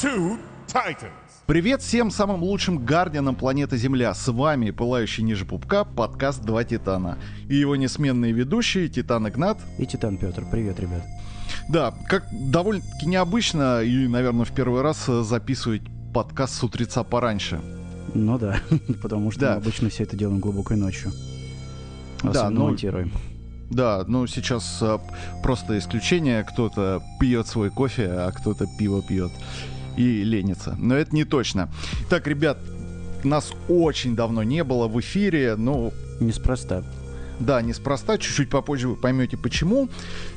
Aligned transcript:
two 0.00 0.38
titans. 0.68 1.10
Привет 1.46 1.82
всем 1.82 2.10
самым 2.10 2.42
лучшим 2.42 2.84
гардианам 2.84 3.34
планеты 3.34 3.76
Земля. 3.76 4.14
С 4.14 4.28
вами 4.30 4.70
Пылающий 4.70 5.24
ниже 5.24 5.44
пупка 5.44 5.84
подкаст 5.84 6.42
«Два 6.42 6.62
Титана». 6.62 7.18
И 7.48 7.56
его 7.56 7.74
несменные 7.74 8.32
ведущие 8.32 8.88
Титан 8.88 9.28
Игнат. 9.28 9.58
И 9.78 9.86
Титан 9.86 10.18
Петр. 10.18 10.44
Привет, 10.50 10.78
ребят. 10.78 11.02
Да, 11.68 11.94
как 12.08 12.26
довольно-таки 12.30 13.06
необычно 13.06 13.82
и, 13.82 14.06
наверное, 14.06 14.44
в 14.44 14.52
первый 14.52 14.82
раз 14.82 15.08
э, 15.08 15.22
записывать 15.22 15.82
подкаст 16.14 16.54
с 16.54 16.62
утреца 16.62 17.02
пораньше. 17.02 17.60
Ну 18.14 18.38
да, 18.38 18.58
потому 19.02 19.30
что 19.30 19.40
Да. 19.40 19.50
мы 19.52 19.56
обычно 19.62 19.88
все 19.88 20.04
это 20.04 20.16
делаем 20.16 20.38
глубокой 20.38 20.76
ночью. 20.76 21.10
Да, 22.22 22.30
Особенно 22.30 22.50
ну- 22.50 22.66
монтируем. 22.66 23.12
Да, 23.70 24.04
ну 24.06 24.26
сейчас 24.26 24.78
э, 24.80 24.98
просто 25.42 25.76
исключение. 25.78 26.44
Кто-то 26.44 27.02
пьет 27.18 27.46
свой 27.48 27.70
кофе, 27.70 28.06
а 28.08 28.30
кто-то 28.32 28.66
пиво 28.78 29.02
пьет 29.02 29.32
и 29.98 30.22
ленится. 30.22 30.76
Но 30.78 30.94
это 30.94 31.14
не 31.14 31.24
точно. 31.24 31.68
Так, 32.08 32.26
ребят, 32.26 32.58
нас 33.24 33.52
очень 33.68 34.14
давно 34.14 34.42
не 34.44 34.62
было 34.64 34.86
в 34.86 34.98
эфире, 35.00 35.56
ну, 35.56 35.92
Неспроста. 36.20 36.84
Да, 37.40 37.62
неспроста, 37.62 38.18
чуть-чуть 38.18 38.50
попозже 38.50 38.88
вы 38.88 38.96
поймете 38.96 39.36
почему. 39.36 39.88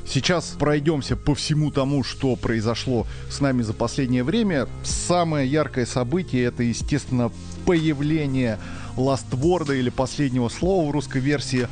Сейчас 0.06 0.54
пройдемся 0.56 1.16
по 1.16 1.34
всему 1.34 1.72
тому, 1.72 2.04
что 2.04 2.36
произошло 2.36 3.08
с 3.28 3.40
нами 3.40 3.62
за 3.62 3.72
последнее 3.72 4.22
время. 4.22 4.68
Самое 4.84 5.50
яркое 5.50 5.84
событие 5.84 6.44
это, 6.44 6.62
естественно, 6.62 7.32
появление 7.66 8.60
Ластворда 8.96 9.74
или 9.74 9.90
последнего 9.90 10.48
слова 10.48 10.88
в 10.88 10.92
русской 10.92 11.20
версии 11.20 11.66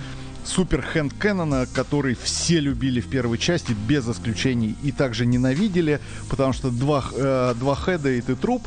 Супер 0.45 0.83
Хэнд 0.83 1.15
Кэннона, 1.15 1.67
который 1.73 2.15
все 2.15 2.61
любили 2.61 3.01
в 3.01 3.09
первой 3.09 3.39
части, 3.39 3.73
без 3.89 4.09
исключений, 4.09 4.77
и 4.83 4.93
также 4.93 5.27
ненавидели, 5.27 6.01
потому 6.29 6.53
что 6.53 6.71
два, 6.71 7.05
э, 7.13 7.55
два 7.59 7.77
хеда 7.77 8.11
и 8.11 8.21
ты 8.21 8.35
труп. 8.35 8.63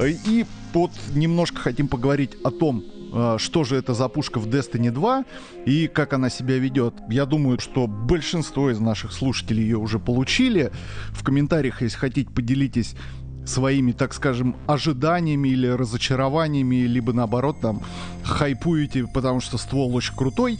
И 0.00 0.46
вот 0.72 0.92
немножко 1.14 1.58
хотим 1.60 1.88
поговорить 1.88 2.36
о 2.44 2.50
том, 2.50 2.84
э, 3.12 3.36
что 3.38 3.64
же 3.64 3.76
это 3.76 3.94
за 3.94 4.08
пушка 4.08 4.38
в 4.38 4.46
Destiny 4.46 4.90
2 4.90 5.24
и 5.66 5.86
как 5.88 6.12
она 6.12 6.30
себя 6.30 6.58
ведет. 6.58 6.94
Я 7.08 7.26
думаю, 7.26 7.58
что 7.58 7.86
большинство 7.86 8.70
из 8.70 8.80
наших 8.80 9.12
слушателей 9.12 9.62
ее 9.62 9.78
уже 9.78 9.98
получили. 9.98 10.72
В 11.10 11.24
комментариях, 11.24 11.82
если 11.82 11.96
хотите, 11.96 12.30
поделитесь 12.30 12.94
своими, 13.48 13.92
так 13.92 14.14
скажем, 14.14 14.56
ожиданиями 14.66 15.48
или 15.48 15.66
разочарованиями, 15.66 16.86
либо 16.86 17.12
наоборот 17.12 17.60
там 17.60 17.82
хайпуете, 18.22 19.06
потому 19.06 19.40
что 19.40 19.58
ствол 19.58 19.94
очень 19.94 20.14
крутой. 20.14 20.58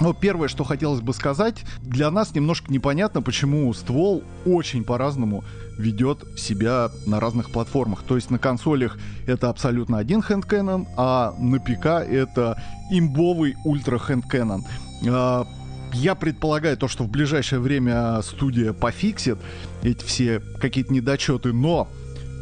Но 0.00 0.12
первое, 0.12 0.48
что 0.48 0.64
хотелось 0.64 1.00
бы 1.00 1.14
сказать, 1.14 1.64
для 1.82 2.10
нас 2.10 2.34
немножко 2.34 2.72
непонятно, 2.72 3.22
почему 3.22 3.72
ствол 3.72 4.24
очень 4.44 4.84
по-разному 4.84 5.44
ведет 5.78 6.24
себя 6.38 6.90
на 7.06 7.20
разных 7.20 7.50
платформах. 7.50 8.02
То 8.02 8.16
есть 8.16 8.30
на 8.30 8.38
консолях 8.38 8.98
это 9.26 9.48
абсолютно 9.48 9.98
один 9.98 10.20
хэндкэнон, 10.20 10.86
а 10.96 11.34
на 11.38 11.58
ПК 11.60 11.86
это 11.86 12.60
имбовый 12.90 13.56
ультра 13.64 13.98
хэндкэнон. 13.98 14.64
А, 15.08 15.46
Я 15.92 16.14
предполагаю 16.16 16.76
то, 16.76 16.88
что 16.88 17.04
в 17.04 17.08
ближайшее 17.08 17.60
время 17.60 18.20
студия 18.22 18.72
пофиксит 18.72 19.38
эти 19.82 20.04
все 20.04 20.40
какие-то 20.60 20.92
недочеты, 20.92 21.52
но 21.52 21.88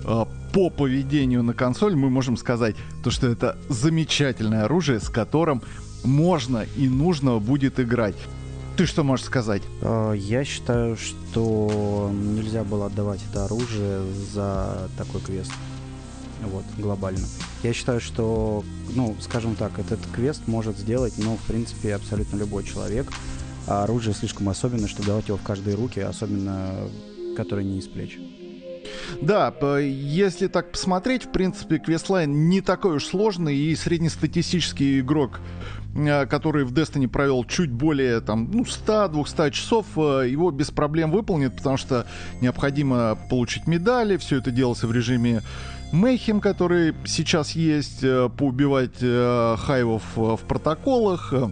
а, 0.04 0.26
по 0.52 0.70
поведению 0.70 1.42
на 1.42 1.54
консоль 1.54 1.96
мы 1.96 2.10
можем 2.10 2.36
сказать 2.36 2.76
то, 3.02 3.10
что 3.10 3.26
это 3.28 3.56
замечательное 3.68 4.64
оружие, 4.64 5.00
с 5.00 5.08
которым 5.08 5.62
можно 6.04 6.66
и 6.76 6.88
нужно 6.88 7.38
будет 7.38 7.80
играть. 7.80 8.16
Ты 8.76 8.86
что 8.86 9.04
можешь 9.04 9.26
сказать? 9.26 9.62
Э, 9.82 10.14
Я 10.16 10.44
считаю, 10.44 10.96
что 10.96 12.10
нельзя 12.12 12.64
было 12.64 12.86
отдавать 12.86 13.20
это 13.30 13.44
оружие 13.44 14.02
за 14.32 14.88
такой 14.96 15.20
квест. 15.20 15.52
Вот, 16.42 16.64
глобально. 16.78 17.26
Я 17.62 17.72
считаю, 17.72 18.00
что, 18.00 18.64
ну, 18.96 19.14
скажем 19.20 19.54
так, 19.54 19.78
этот 19.78 20.00
квест 20.12 20.42
может 20.46 20.76
сделать, 20.76 21.14
ну, 21.18 21.36
в 21.36 21.46
принципе, 21.46 21.94
абсолютно 21.94 22.36
любой 22.36 22.64
человек. 22.64 23.12
А 23.66 23.84
оружие 23.84 24.14
слишком 24.14 24.48
особенное, 24.48 24.88
чтобы 24.88 25.06
давать 25.06 25.28
его 25.28 25.38
в 25.38 25.42
каждые 25.42 25.76
руки, 25.76 26.00
особенно 26.00 26.88
которые 27.36 27.64
не 27.64 27.78
из 27.78 27.86
плеч. 27.86 28.18
Да, 29.20 29.54
если 29.78 30.48
так 30.48 30.72
посмотреть, 30.72 31.26
в 31.26 31.30
принципе, 31.30 31.78
квестлайн 31.78 32.48
не 32.48 32.60
такой 32.60 32.96
уж 32.96 33.04
сложный, 33.04 33.56
и 33.56 33.76
среднестатистический 33.76 35.00
игрок, 35.00 35.40
который 35.94 36.64
в 36.64 36.72
Destiny 36.72 37.06
провел 37.06 37.44
чуть 37.44 37.70
более 37.70 38.20
там, 38.20 38.50
ну, 38.52 38.62
100-200 38.62 39.50
часов, 39.50 39.86
э, 39.96 40.28
его 40.28 40.50
без 40.50 40.70
проблем 40.70 41.10
выполнит, 41.10 41.56
потому 41.56 41.76
что 41.76 42.06
необходимо 42.40 43.18
получить 43.28 43.66
медали, 43.66 44.16
все 44.16 44.38
это 44.38 44.50
делается 44.50 44.86
в 44.86 44.92
режиме 44.92 45.42
Мейхем, 45.92 46.40
который 46.40 46.94
сейчас 47.04 47.50
есть, 47.50 48.02
э, 48.02 48.30
поубивать 48.34 48.96
э, 49.02 49.56
хайвов 49.58 50.02
э, 50.16 50.20
в 50.20 50.40
протоколах, 50.48 51.34
э, 51.34 51.50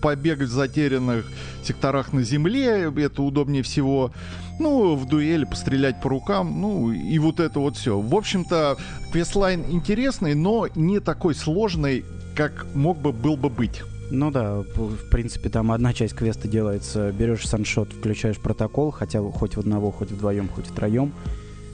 побегать 0.00 0.48
в 0.48 0.52
затерянных 0.52 1.26
секторах 1.62 2.14
на 2.14 2.22
земле, 2.22 2.90
это 2.96 3.22
удобнее 3.22 3.62
всего. 3.62 4.10
Ну, 4.58 4.94
в 4.94 5.06
дуэли 5.06 5.44
пострелять 5.44 6.00
по 6.00 6.08
рукам, 6.08 6.62
ну, 6.62 6.92
и 6.92 7.18
вот 7.18 7.40
это 7.40 7.60
вот 7.60 7.76
все. 7.76 8.00
В 8.00 8.14
общем-то, 8.14 8.78
квестлайн 9.12 9.64
интересный, 9.68 10.34
но 10.34 10.68
не 10.74 11.00
такой 11.00 11.34
сложный, 11.34 12.04
как 12.34 12.66
мог 12.74 12.98
бы 12.98 13.12
был 13.12 13.36
бы 13.36 13.48
быть. 13.48 13.82
Ну 14.10 14.30
да, 14.30 14.60
в 14.60 15.08
принципе, 15.10 15.48
там 15.48 15.72
одна 15.72 15.94
часть 15.94 16.14
квеста 16.14 16.46
делается, 16.46 17.12
берешь 17.12 17.46
саншот, 17.46 17.92
включаешь 17.92 18.38
протокол, 18.38 18.90
хотя 18.90 19.22
хоть 19.22 19.56
в 19.56 19.60
одного, 19.60 19.90
хоть 19.90 20.10
вдвоем, 20.10 20.48
хоть 20.48 20.66
втроем. 20.66 21.12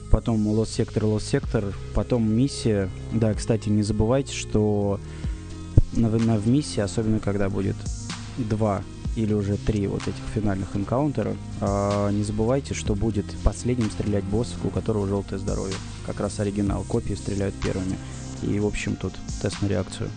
Потом 0.09 0.47
лос 0.47 0.69
сектор, 0.69 1.05
лос 1.05 1.23
сектор, 1.23 1.65
потом 1.93 2.31
миссия. 2.31 2.89
Да, 3.11 3.33
кстати, 3.33 3.69
не 3.69 3.83
забывайте, 3.83 4.33
что 4.33 4.99
на, 5.93 6.09
на 6.09 6.37
в 6.37 6.47
миссии, 6.47 6.79
особенно 6.79 7.19
когда 7.19 7.49
будет 7.49 7.75
два 8.37 8.81
или 9.15 9.33
уже 9.33 9.57
три 9.57 9.87
вот 9.87 10.03
этих 10.03 10.23
финальных 10.33 10.75
энкаунтера, 10.75 11.35
а, 11.59 12.09
не 12.09 12.23
забывайте, 12.23 12.73
что 12.73 12.95
будет 12.95 13.25
последним 13.43 13.91
стрелять 13.91 14.23
босс, 14.23 14.55
у 14.63 14.69
которого 14.69 15.07
желтое 15.07 15.39
здоровье. 15.39 15.75
Как 16.05 16.19
раз 16.21 16.39
оригинал, 16.39 16.83
копии 16.83 17.15
стреляют 17.15 17.55
первыми. 17.55 17.97
И, 18.43 18.59
в 18.59 18.65
общем, 18.65 18.95
тут 18.95 19.13
тест 19.41 19.61
на 19.61 19.67
реакцию. 19.67 20.09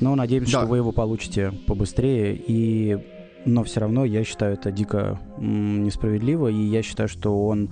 Но 0.00 0.14
надеемся, 0.14 0.52
Да. 0.52 0.58
что 0.60 0.66
вы 0.68 0.78
его 0.78 0.92
получите 0.92 1.52
побыстрее. 1.66 2.34
И... 2.36 2.98
Но 3.46 3.64
все 3.64 3.80
равно 3.80 4.04
я 4.04 4.22
считаю 4.24 4.54
это 4.54 4.70
дико 4.70 5.18
несправедливо. 5.38 6.48
И 6.48 6.62
я 6.62 6.82
считаю, 6.82 7.08
что 7.08 7.46
он 7.46 7.70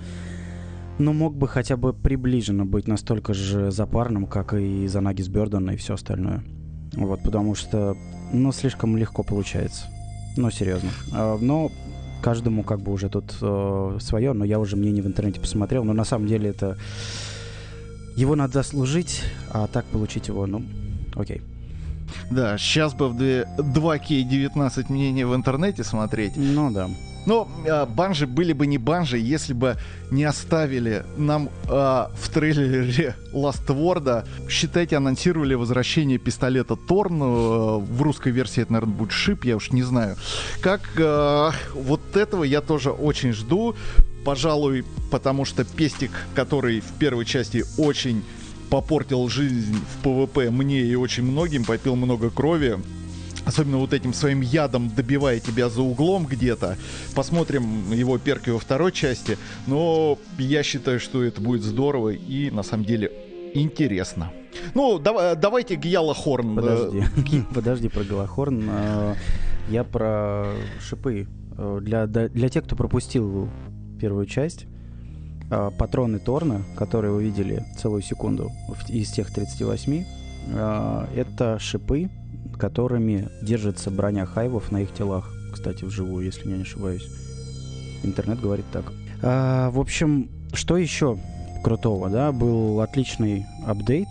ну, 0.97 1.13
мог 1.13 1.35
бы 1.35 1.47
хотя 1.47 1.77
бы 1.77 1.93
приближенно 1.93 2.65
быть 2.65 2.87
настолько 2.87 3.33
же 3.33 3.71
запарным, 3.71 4.25
как 4.25 4.53
и 4.53 4.87
Занагис 4.87 5.27
Бёрден 5.29 5.69
и 5.71 5.75
все 5.77 5.93
остальное. 5.93 6.43
Вот, 6.93 7.21
потому 7.23 7.55
что, 7.55 7.95
ну, 8.33 8.51
слишком 8.51 8.97
легко 8.97 9.23
получается. 9.23 9.85
Ну, 10.37 10.49
серьезно. 10.51 10.89
А, 11.13 11.37
Но 11.39 11.71
каждому 12.21 12.63
как 12.63 12.81
бы 12.81 12.91
уже 12.91 13.09
тут 13.09 13.31
свое, 14.01 14.33
но 14.33 14.43
я 14.43 14.59
уже 14.59 14.75
мнение 14.75 15.01
в 15.01 15.07
интернете 15.07 15.39
посмотрел. 15.39 15.83
Но 15.83 15.93
на 15.93 16.03
самом 16.03 16.27
деле 16.27 16.49
это... 16.49 16.77
Его 18.19 18.35
надо 18.35 18.53
заслужить, 18.55 19.23
а 19.49 19.67
так 19.67 19.85
получить 19.85 20.27
его, 20.27 20.45
ну, 20.45 20.61
окей. 21.15 21.41
Да, 22.29 22.57
сейчас 22.57 22.93
бы 22.93 23.07
в 23.07 23.15
две- 23.15 23.47
2К19 23.57 24.85
мнений 24.91 25.23
в 25.23 25.33
интернете 25.33 25.85
смотреть. 25.85 26.33
Ну 26.35 26.69
да. 26.69 26.89
Но 27.25 27.47
а, 27.65 27.85
банжи 27.85 28.27
были 28.27 28.51
бы 28.51 28.67
не 28.67 28.77
банжи, 28.77 29.17
если 29.17 29.53
бы 29.53 29.77
не 30.11 30.25
оставили 30.25 31.05
нам 31.15 31.49
а, 31.69 32.11
в 32.19 32.27
трейлере 32.29 33.15
Ластворда. 33.31 34.25
Считайте, 34.49 34.97
анонсировали 34.97 35.53
возвращение 35.53 36.17
пистолета 36.17 36.75
Торн. 36.75 37.21
э, 37.21 37.25
в 37.77 38.01
русской 38.01 38.33
версии 38.33 38.63
это, 38.63 38.73
наверное, 38.73 38.95
будет 38.95 39.11
шип, 39.11 39.45
я 39.45 39.55
уж 39.55 39.71
не 39.71 39.83
знаю. 39.83 40.17
Как 40.61 40.81
а, 40.99 41.51
вот 41.73 42.17
этого 42.17 42.43
я 42.43 42.59
тоже 42.59 42.89
очень 42.91 43.31
жду. 43.31 43.75
Пожалуй, 44.25 44.83
потому 45.11 45.45
что 45.45 45.63
пестик, 45.63 46.11
который 46.35 46.81
в 46.81 46.91
первой 46.99 47.25
части 47.25 47.63
очень 47.77 48.23
попортил 48.69 49.27
жизнь 49.29 49.75
в 49.75 50.03
PvP 50.03 50.51
мне 50.51 50.81
и 50.81 50.95
очень 50.95 51.23
многим, 51.23 51.63
попил 51.65 51.95
много 51.95 52.29
крови. 52.29 52.77
Особенно 53.45 53.77
вот 53.77 53.93
этим 53.93 54.13
своим 54.13 54.41
ядом 54.41 54.89
добивая 54.95 55.39
тебя 55.39 55.69
за 55.69 55.81
углом 55.81 56.25
где-то. 56.27 56.77
Посмотрим 57.15 57.91
его 57.91 58.17
перки 58.19 58.49
во 58.51 58.59
второй 58.59 58.91
части. 58.91 59.37
Но 59.65 60.19
я 60.37 60.61
считаю, 60.61 60.99
что 60.99 61.23
это 61.23 61.41
будет 61.41 61.63
здорово 61.63 62.09
и 62.09 62.51
на 62.51 62.61
самом 62.61 62.85
деле 62.85 63.11
интересно. 63.55 64.31
Ну, 64.75 64.99
дава- 64.99 65.35
давайте 65.35 65.75
Гьяла 65.75 66.13
Хорн. 66.13 66.55
Подожди. 66.55 67.03
Подожди 67.55 67.89
про 67.89 68.03
Галахорн. 68.03 68.67
А, 68.69 69.15
Я 69.69 69.83
про 69.83 70.51
шипы. 70.81 71.27
Э, 71.57 71.79
Для, 71.81 72.05
для 72.07 72.49
тех, 72.49 72.65
кто 72.65 72.75
пропустил 72.75 73.49
первую 73.99 74.25
часть, 74.25 74.65
а, 75.51 75.71
патроны 75.71 76.19
Торна, 76.19 76.63
которые 76.75 77.11
вы 77.11 77.23
видели 77.23 77.65
целую 77.77 78.01
секунду 78.01 78.51
из 78.87 79.11
тех 79.11 79.31
38, 79.31 80.05
а, 80.53 81.09
это 81.15 81.59
шипы, 81.59 82.09
которыми 82.57 83.29
держится 83.41 83.89
броня 83.89 84.25
хайвов 84.25 84.71
на 84.71 84.81
их 84.81 84.93
телах. 84.93 85.31
Кстати, 85.53 85.83
вживую, 85.83 86.25
если 86.25 86.49
я 86.49 86.57
не 86.57 86.63
ошибаюсь. 86.63 87.07
Интернет 88.03 88.39
говорит 88.39 88.65
так. 88.71 88.85
А, 89.21 89.71
в 89.71 89.79
общем, 89.79 90.29
что 90.53 90.77
еще 90.77 91.17
крутого, 91.63 92.09
да, 92.09 92.31
был 92.31 92.79
отличный 92.81 93.45
апдейт 93.65 94.07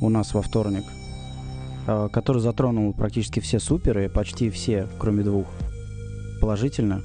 у 0.00 0.08
нас 0.08 0.34
во 0.34 0.42
вторник, 0.42 0.84
который 1.86 2.42
затронул 2.42 2.92
практически 2.92 3.40
все 3.40 3.58
суперы, 3.60 4.08
почти 4.08 4.50
все, 4.50 4.88
кроме 4.98 5.22
двух, 5.22 5.46
положительно. 6.40 7.02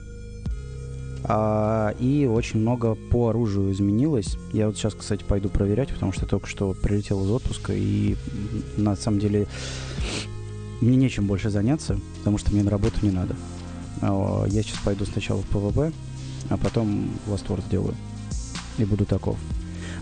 А, 1.28 1.96
и 2.00 2.26
очень 2.26 2.60
много 2.60 2.96
по 2.96 3.30
оружию 3.30 3.72
изменилось. 3.72 4.38
Я 4.54 4.68
вот 4.68 4.78
сейчас, 4.78 4.94
кстати, 4.94 5.24
пойду 5.24 5.50
проверять, 5.50 5.90
потому 5.90 6.12
что 6.12 6.22
я 6.22 6.28
только 6.28 6.48
что 6.48 6.74
прилетел 6.74 7.24
из 7.26 7.30
отпуска, 7.30 7.74
и 7.74 8.16
на 8.78 8.96
самом 8.96 9.20
деле 9.20 9.48
мне 10.80 10.96
нечем 10.96 11.28
больше 11.28 11.50
заняться, 11.50 12.00
потому 12.20 12.38
что 12.38 12.52
мне 12.52 12.64
на 12.64 12.70
работу 12.70 12.96
не 13.02 13.12
надо. 13.12 13.36
А, 14.02 14.46
я 14.46 14.64
сейчас 14.64 14.80
пойду 14.84 15.06
сначала 15.06 15.42
в 15.42 15.48
PvP, 15.48 15.92
а 16.50 16.58
потом 16.58 17.10
Wars 17.28 17.62
сделаю. 17.68 17.96
И 18.78 18.86
буду 18.86 19.06
таков. 19.06 19.38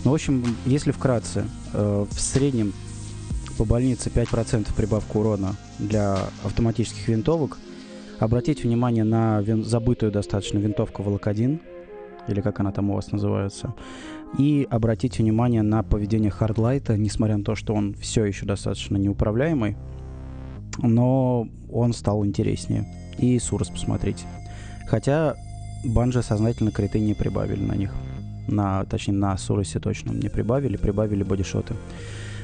Ну, 0.04 0.10
в 0.10 0.14
общем, 0.14 0.44
если 0.66 0.92
вкратце, 0.92 1.46
э, 1.72 2.06
в 2.08 2.20
среднем 2.20 2.72
по 3.56 3.64
больнице 3.64 4.10
5% 4.10 4.72
прибавка 4.74 5.16
урона 5.16 5.56
для 5.78 6.28
автоматических 6.44 7.08
винтовок. 7.08 7.58
Обратите 8.18 8.62
внимание 8.62 9.04
на 9.04 9.40
вин- 9.40 9.64
забытую 9.64 10.12
достаточно 10.12 10.58
винтовку 10.58 11.02
Волок-1, 11.02 11.60
или 12.28 12.40
как 12.40 12.60
она 12.60 12.72
там 12.72 12.90
у 12.90 12.94
вас 12.94 13.12
называется. 13.12 13.74
И 14.38 14.66
обратите 14.70 15.22
внимание 15.22 15.62
на 15.62 15.82
поведение 15.82 16.30
Hard 16.30 16.54
Light 16.54 16.84
а, 16.84 16.96
несмотря 16.96 17.36
на 17.36 17.44
то, 17.44 17.54
что 17.54 17.74
он 17.74 17.94
все 17.94 18.24
еще 18.24 18.46
достаточно 18.46 18.96
неуправляемый, 18.96 19.76
но 20.78 21.48
он 21.70 21.92
стал 21.92 22.24
интереснее. 22.24 22.86
И 23.18 23.38
Сурос 23.38 23.68
посмотрите. 23.68 24.24
Хотя 24.88 25.36
Банжи 25.84 26.22
сознательно 26.22 26.70
криты 26.70 27.00
не 27.00 27.14
прибавили 27.14 27.62
на 27.62 27.74
них. 27.74 27.94
На, 28.48 28.84
точнее, 28.84 29.14
на 29.14 29.36
Суросе 29.36 29.80
точно 29.80 30.12
не 30.12 30.28
прибавили, 30.28 30.76
прибавили 30.76 31.22
бодишоты. 31.22 31.74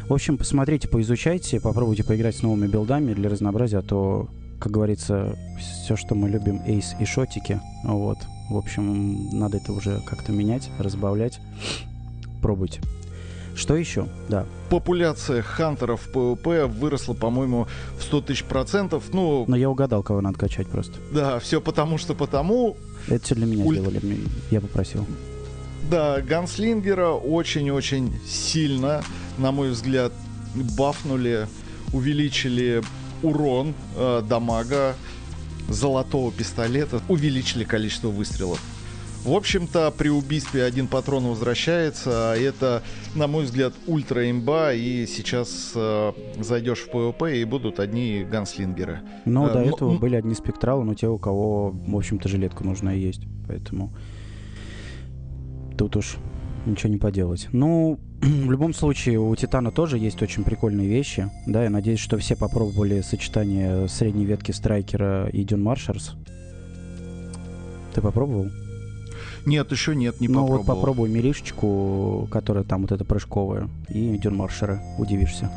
В 0.08 0.12
общем, 0.12 0.36
посмотрите, 0.36 0.88
поизучайте, 0.88 1.60
попробуйте 1.60 2.04
поиграть 2.04 2.36
с 2.36 2.42
новыми 2.42 2.66
билдами 2.66 3.14
для 3.14 3.30
разнообразия, 3.30 3.78
а 3.78 3.82
то, 3.82 4.28
как 4.62 4.70
говорится, 4.70 5.36
все, 5.58 5.96
что 5.96 6.14
мы 6.14 6.28
любим, 6.28 6.62
эйс 6.64 6.94
и 7.00 7.04
шотики, 7.04 7.60
вот. 7.82 8.18
В 8.48 8.56
общем, 8.56 9.30
надо 9.36 9.56
это 9.56 9.72
уже 9.72 10.00
как-то 10.06 10.30
менять, 10.30 10.70
разбавлять. 10.78 11.40
Пробуйте. 12.40 12.80
Что 13.56 13.76
еще? 13.76 14.06
Да. 14.28 14.46
Популяция 14.70 15.42
hunter 15.42 15.92
ов 15.92 16.08
PvP 16.12 16.66
выросла, 16.66 17.14
по-моему, 17.14 17.66
в 17.98 18.02
100 18.04 18.20
тысяч 18.22 18.44
процентов. 18.44 19.04
Ну, 19.12 19.44
Но 19.48 19.56
я 19.56 19.68
угадал, 19.68 20.02
кого 20.04 20.20
надо 20.20 20.38
качать 20.38 20.68
просто. 20.68 20.94
да, 21.12 21.38
все 21.40 21.60
потому 21.60 21.98
что 21.98 22.14
потому. 22.14 22.76
Это 23.08 23.24
все 23.24 23.34
для 23.34 23.46
меня 23.46 23.64
Уль- 23.64 23.74
сделали, 23.78 23.98
мне- 24.02 24.18
я 24.52 24.60
попросил. 24.60 25.04
Да, 25.90 26.20
Gunslinger 26.22 27.01
а 27.01 27.08
очень-очень 27.10 28.12
сильно, 28.26 29.02
на 29.38 29.50
мой 29.50 29.70
взгляд, 29.70 30.12
бафнули, 30.78 31.48
увеличили 31.92 32.82
урон 33.22 33.74
э, 33.96 34.22
damage 34.28 34.85
а 34.85 34.94
золотого 35.68 36.32
пистолета, 36.32 37.00
увеличили 37.08 37.64
количество 37.64 38.08
выстрелов. 38.08 38.60
В 39.24 39.32
общем-то, 39.34 39.92
при 39.96 40.08
убийстве 40.08 40.64
один 40.64 40.88
патрон 40.88 41.26
возвращается, 41.26 42.32
а 42.32 42.36
это, 42.36 42.82
на 43.14 43.28
мой 43.28 43.44
взгляд, 43.44 43.72
ультра 43.86 44.28
имба, 44.28 44.72
и 44.72 45.06
сейчас 45.06 45.72
э, 45.76 46.12
зайдешь 46.40 46.80
в 46.80 46.90
PvP 46.90 47.38
и 47.38 47.44
будут 47.44 47.78
одни 47.78 48.26
gunslinger 48.28 48.88
ы. 48.88 49.00
Но 49.24 49.48
Э, 49.48 49.52
до 49.52 49.60
ну, 49.60 49.66
этого 49.66 49.98
были 49.98 50.16
одни 50.16 50.34
спектралы, 50.34 50.84
но 50.84 50.94
те, 50.94 51.06
у 51.06 51.18
кого, 51.18 51.70
в 51.70 51.96
общем-то, 51.96 52.28
жилетка 52.28 52.64
нужная 52.64 52.96
есть. 52.96 53.22
Поэтому 53.46 53.94
тут 55.78 55.94
уж 55.94 56.16
ничего 56.66 56.92
не 56.92 56.98
поделать. 56.98 57.48
Ну, 57.52 57.98
в 58.20 58.50
любом 58.50 58.74
случае, 58.74 59.18
у 59.18 59.34
Титана 59.34 59.70
тоже 59.70 59.98
есть 59.98 60.22
очень 60.22 60.44
прикольные 60.44 60.88
вещи. 60.88 61.30
Да, 61.46 61.64
я 61.64 61.70
надеюсь, 61.70 62.00
что 62.00 62.18
все 62.18 62.36
попробовали 62.36 63.00
сочетание 63.00 63.88
средней 63.88 64.24
ветки 64.24 64.52
Striker 64.52 65.19
а 65.19 65.28
и 65.28 65.44
Dune 65.44 65.62
Marchers. 65.62 66.14
Ты 67.94 68.00
попробовал? 68.00 68.48
Нет, 69.44 69.70
еще 69.72 69.94
нет, 69.96 70.20
не 70.20 70.28
ну 70.28 70.42
попробовал. 70.42 70.58
вот 70.58 70.66
попробуй 70.66 71.08
миришечку, 71.08 72.28
которая 72.30 72.64
там 72.64 72.82
вот 72.82 72.92
эта 72.92 73.04
прыжковая, 73.04 73.68
и 73.88 74.16
Дюн 74.18 74.36
Маршера, 74.36 74.80
удивишься. 74.98 75.50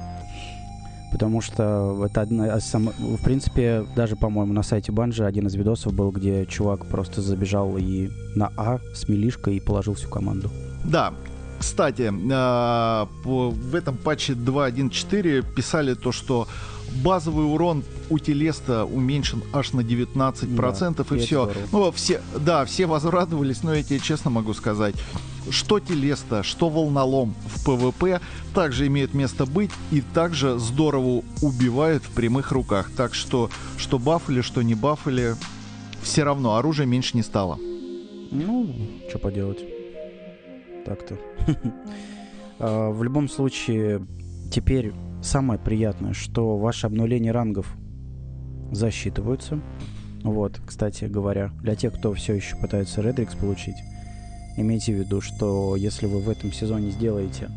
Потому 1.12 1.40
что 1.40 2.04
это 2.06 2.22
одна 2.22 2.58
из 2.58 2.66
сам... 2.66 2.90
В 2.98 3.24
принципе, 3.24 3.86
даже, 3.96 4.18
по-моему, 4.18 4.52
на 4.54 4.64
сайте 4.64 4.92
Банжи 4.92 5.24
один 5.24 5.48
из 5.48 5.56
видосов 5.56 5.94
был, 5.94 6.12
где 6.12 6.46
чувак 6.46 6.88
просто 6.88 7.22
забежал 7.22 7.78
и 7.78 8.10
на 8.36 8.52
А 8.58 8.80
с 8.94 9.08
милишкой 9.08 9.56
и 9.56 9.60
положил 9.62 9.94
всю 9.94 10.10
команду. 10.10 10.50
Да. 10.90 11.14
Кстати, 11.60 12.12
а, 12.32 13.08
в 13.24 13.76
этом 13.76 13.98
патче 13.98 14.34
2.1.4 14.34 15.42
писали 15.56 15.94
то, 15.94 16.12
что 16.12 16.48
базовый 17.04 17.46
урон 17.46 17.84
у 18.10 18.20
Telesto 18.20 18.86
уменьшен 18.86 19.42
аж 19.54 19.74
на 19.74 19.82
19%, 19.82 21.06
Да, 21.10 21.16
и 21.16 21.20
все. 21.20 21.46
здорово. 21.46 21.68
Ну, 21.72 21.92
все, 21.92 22.22
да, 22.40 22.66
все 22.66 22.86
возрадовались, 22.86 23.64
но 23.64 23.74
я 23.74 23.84
тебе 23.84 24.00
честно 24.00 24.30
могу 24.30 24.54
сказать, 24.54 24.96
что 25.50 25.80
Telesto, 25.80 26.44
что 26.44 26.70
Волнолом 26.70 27.36
в 27.54 27.64
PvP 27.66 28.22
также 28.54 28.88
имеют 28.88 29.14
место 29.14 29.46
быть 29.46 29.72
и 29.92 30.02
также 30.02 30.60
здорово 30.60 31.24
убивают 31.42 32.04
в 32.04 32.12
прямых 32.12 32.52
руках. 32.52 32.92
Так 32.96 33.14
что, 33.14 33.50
что 33.78 33.98
бафали, 33.98 34.42
что 34.42 34.62
не 34.62 34.76
бафали, 34.76 35.36
все 36.02 36.24
равно 36.24 36.56
оружия 36.56 36.86
меньше 36.86 37.18
не 37.18 37.24
стало. 37.24 37.58
Ну, 38.32 38.76
что 39.10 39.20
поделать. 39.20 39.60
Так-то. 40.86 41.18
А, 42.58 42.90
В 42.90 43.04
любом 43.04 43.28
случае, 43.28 44.08
теперь 44.50 44.94
самое 45.22 45.60
приятное, 45.60 46.14
что 46.14 46.58
ваши 46.58 46.88
обнуления 46.88 47.32
рангов 47.32 47.76
засчитываются. 48.72 49.60
Вот, 50.24 50.62
кстати 50.66 51.06
говоря, 51.06 51.52
для 51.62 51.76
тех, 51.76 51.94
кто 51.94 52.14
все 52.14 52.34
еще 52.34 52.56
пытается 52.56 53.02
Редрикс 53.02 53.36
получить, 53.36 53.76
имейте 54.56 54.96
в 54.96 55.00
виду, 55.00 55.20
что 55.20 55.76
если 55.76 56.08
вы 56.08 56.20
в 56.20 56.30
этом 56.30 56.54
сезоне 56.54 56.92
сделаете 56.92 57.50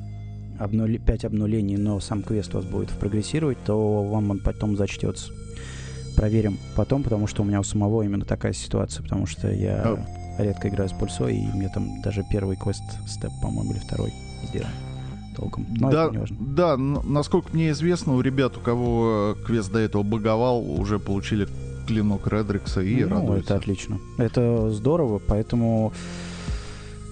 5 0.59 1.25
обнулений, 1.25 1.77
но 1.77 2.01
сам 2.01 2.23
квест 2.23 2.53
у 2.55 2.59
вас 2.59 2.67
будет 2.67 2.91
прогрессировать, 2.91 3.59
то 3.65 4.03
вам 4.03 4.31
он 4.31 4.41
потом 4.41 4.77
зачтется. 4.77 5.33
Проверим 6.17 6.59
потом, 6.75 7.05
потому 7.05 7.29
что 7.29 7.43
у 7.43 7.45
меня 7.47 7.61
у 7.61 7.63
самого 7.63 8.03
именно 8.03 8.25
такая 8.25 8.53
ситуация, 8.53 9.05
потому 9.05 9.27
что 9.27 9.49
я 9.51 10.05
редко 10.45 10.69
играю 10.69 10.89
с 10.89 10.93
пульсой, 10.93 11.37
и 11.37 11.47
мне 11.49 11.69
там 11.69 12.01
даже 12.03 12.25
первый 12.31 12.57
квест-степ, 12.57 13.33
по-моему, 13.43 13.73
или 13.73 13.81
второй 13.81 14.13
сделал 14.45 14.69
толком. 15.37 15.67
Но 15.71 15.91
да, 15.91 16.05
это 16.05 16.13
не 16.13 16.19
важно. 16.19 16.37
да, 16.41 16.77
насколько 16.77 17.49
мне 17.53 17.71
известно, 17.71 18.15
у 18.15 18.21
ребят, 18.21 18.57
у 18.57 18.61
кого 18.61 19.37
э, 19.39 19.45
квест 19.45 19.71
до 19.71 19.79
этого 19.79 20.03
боговал, 20.03 20.61
уже 20.61 20.99
получили 20.99 21.49
клинок 21.87 22.27
Редрикса 22.27 22.83
и 22.83 23.05
ну, 23.05 23.11
радуются. 23.11 23.55
это 23.55 23.57
отлично. 23.57 23.99
Это 24.19 24.71
здорово, 24.71 25.21
поэтому 25.27 25.93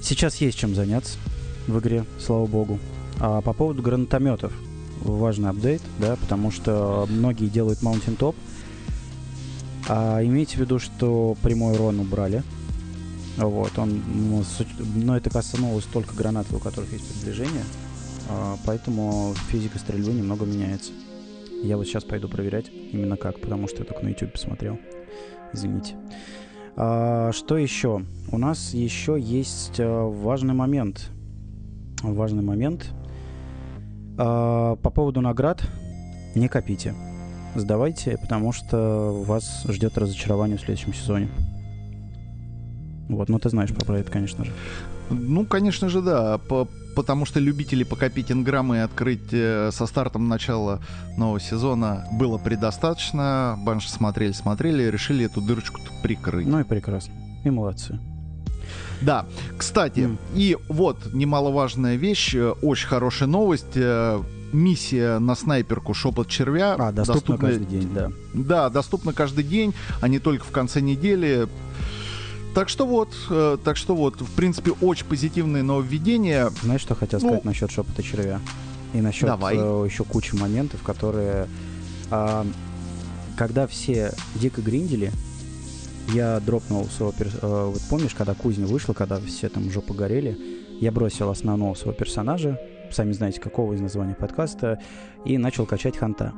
сейчас 0.03 0.37
есть 0.37 0.59
чем 0.59 0.75
заняться 0.75 1.19
в 1.67 1.79
игре, 1.79 2.05
слава 2.19 2.47
богу. 2.47 2.79
А 3.19 3.41
по 3.41 3.53
поводу 3.53 3.83
гранатометов, 3.83 4.53
важный 5.01 5.51
апдейт, 5.51 5.83
да, 5.99 6.17
потому 6.17 6.51
что 6.51 7.07
многие 7.09 7.47
делают 7.47 7.83
Mountain 7.83 8.19
Top. 8.19 8.35
А 9.89 10.23
имейте 10.23 10.57
в 10.57 10.61
виду, 10.61 10.79
что 10.79 11.37
прямой 11.43 11.75
урон 11.75 12.01
убрали. 12.01 12.43
Вот, 13.37 13.79
он, 13.79 14.03
ну, 14.07 14.43
но 14.95 15.17
это 15.17 15.29
коснулось 15.29 15.85
только 15.85 16.15
гранат, 16.15 16.47
у 16.53 16.59
которых 16.59 16.93
есть 16.93 17.07
приближение. 17.13 17.65
А, 18.29 18.57
поэтому 18.65 19.35
физика 19.51 19.79
стрельбы 19.79 20.13
немного 20.13 20.47
меняется. 20.47 20.93
Я 21.63 21.77
вот 21.77 21.87
сейчас 21.87 22.05
пойду 22.05 22.29
проверять 22.29 22.71
именно 22.93 23.17
как, 23.17 23.41
потому 23.41 23.69
что 23.69 23.79
я 23.79 23.85
только 23.85 24.05
на 24.05 24.09
YouTube 24.09 24.33
посмотрел. 24.33 24.79
Извините. 25.53 25.95
А, 26.77 27.33
что 27.33 27.57
еще? 27.57 28.03
У 28.31 28.39
нас 28.39 28.75
еще 28.75 29.17
есть 29.19 29.77
а, 29.79 30.07
важный 30.07 30.55
момент. 30.55 31.11
Важный 32.03 32.43
момент. 32.43 32.91
А, 34.19 34.77
по 34.77 34.91
поводу 34.91 35.21
наград 35.21 35.63
не 36.35 36.49
копите. 36.49 36.95
Сдавайте, 37.55 38.19
потому 38.19 38.53
что 38.53 39.23
вас 39.27 39.65
ждет 39.69 39.97
разочарование 39.97 40.59
в 40.59 40.61
следующем 40.61 40.93
сезоне. 40.93 41.29
Вот, 43.09 43.29
ну 43.29 43.39
ты 43.39 43.49
знаешь 43.51 43.73
про 43.73 43.99
это, 43.99 44.11
конечно 44.11 44.45
же. 44.45 44.53
Ну, 45.11 45.45
конечно 45.47 45.89
же, 45.89 46.03
да. 46.03 46.39
по- 46.39 46.67
потому 46.97 47.27
что 47.27 47.39
любителей 47.39 47.85
покопить 47.85 48.33
инграммы 48.33 48.77
и 48.77 48.81
открыть 48.81 49.29
э, 49.33 49.71
со 49.73 49.87
стартом 49.87 50.29
начала 50.29 50.81
нового 51.17 51.39
сезона 51.39 52.05
было 52.13 52.39
предостаточно. 52.39 53.57
Банши 53.65 53.89
смотрели, 53.91 54.33
смотрели, 54.33 54.83
решили 54.91 55.27
эту 55.27 55.41
дырочку 55.41 55.81
прикрыть. 56.03 56.47
Ну 56.49 56.59
и 56.61 56.65
прекрасно. 56.65 57.13
И 57.45 57.51
молодцы. 57.51 58.01
Да, 59.03 59.27
кстати, 59.57 60.01
М. 60.01 60.19
и 60.35 60.57
вот 60.69 61.13
немаловажная 61.13 61.97
вещь, 61.97 62.35
э, 62.35 62.51
очень 62.63 62.89
хорошая 62.89 63.29
новость. 63.29 63.77
э, 63.77 64.21
Миссия 64.53 65.19
на 65.19 65.35
снайперку 65.35 65.93
«Шепот 65.93 66.29
червя». 66.29 66.77
А, 66.79 66.93
доступно 66.93 67.35
доступна- 67.37 67.49
каждый 67.49 67.67
день, 67.67 67.91
да. 67.93 68.11
Да, 68.33 68.71
доступна 68.71 69.13
каждый 69.13 69.43
день, 69.45 69.75
а 70.01 70.07
не 70.09 70.21
только 70.21 70.45
в 70.45 70.51
конце 70.51 70.81
недели. 70.81 71.49
Так 72.57 72.71
что 72.71 72.87
вот, 72.87 73.15
э, 73.29 73.59
так 73.63 73.77
что 73.77 73.95
вот, 73.95 74.19
в 74.23 74.35
принципе, 74.35 74.71
очень 74.81 75.05
позитивное 75.05 75.63
нововведение. 75.63 76.49
Знаешь, 76.63 76.81
что 76.81 76.95
хотел 76.95 77.21
Ну, 77.21 77.27
сказать 77.27 77.45
насчет 77.45 77.71
шепота 77.71 78.03
червя? 78.03 78.41
И 78.95 79.03
насчет 79.03 79.27
Давай. 79.27 79.57
э, 79.59 79.87
еще 79.87 80.05
кучи 80.05 80.35
моментов, 80.35 80.83
которые... 80.83 81.49
а, 82.11 82.47
когда 83.37 83.67
все 83.67 84.15
дико 84.37 84.63
гриндили, 84.63 85.13
я 86.15 86.41
дропнул 86.41 86.87
своего... 86.87 87.13
перс- 87.13 87.39
э, 87.43 87.71
вот 87.75 87.83
помнишь, 87.91 88.15
когда 88.15 88.33
кузня 88.33 88.65
вышла, 88.65 88.95
когда 88.95 89.21
все 89.21 89.51
там 89.51 89.71
жопы 89.71 89.93
горели, 89.93 90.39
я 90.81 90.91
бросил 90.93 91.29
основного 91.29 91.75
своего 91.75 91.93
персонажа, 91.93 92.59
сами 92.91 93.13
знаете, 93.13 93.39
какого 93.39 93.75
из 93.75 93.83
названия 93.83 94.15
подкаста, 94.15 94.81
и 95.27 95.37
начал 95.37 95.67
качать 95.67 95.99
ханта. 95.99 96.33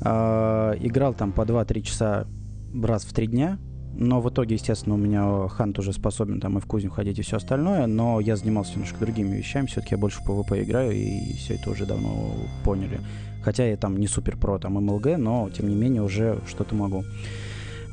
А, 0.00 0.72
играл 0.80 1.14
там 1.14 1.30
по 1.30 1.42
2-3 1.42 1.82
часа 1.82 2.26
раз 2.74 3.04
в 3.04 3.12
3 3.12 3.28
дня, 3.28 3.58
но 3.96 4.20
в 4.20 4.28
итоге, 4.28 4.54
естественно, 4.54 4.94
у 4.94 4.98
меня 4.98 5.48
хант 5.48 5.78
уже 5.78 5.92
способен 5.92 6.40
там 6.40 6.58
и 6.58 6.60
в 6.60 6.66
кузню 6.66 6.90
ходить 6.90 7.18
и 7.18 7.22
все 7.22 7.36
остальное, 7.36 7.86
но 7.86 8.20
я 8.20 8.36
занимался 8.36 8.72
немножко 8.72 8.98
другими 8.98 9.36
вещами, 9.36 9.66
все-таки 9.66 9.94
я 9.94 9.98
больше 9.98 10.20
в 10.20 10.28
PvP 10.28 10.64
играю, 10.64 10.92
и 10.92 11.34
все 11.34 11.54
это 11.54 11.70
уже 11.70 11.86
давно 11.86 12.34
поняли. 12.64 13.00
Хотя 13.42 13.66
я 13.66 13.76
там 13.76 13.98
не 13.98 14.06
супер 14.06 14.36
про 14.36 14.58
там 14.58 14.74
МЛГ, 14.74 15.18
но 15.18 15.50
тем 15.50 15.68
не 15.68 15.74
менее 15.74 16.02
уже 16.02 16.40
что-то 16.48 16.74
могу. 16.74 17.04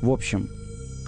В 0.00 0.10
общем, 0.10 0.48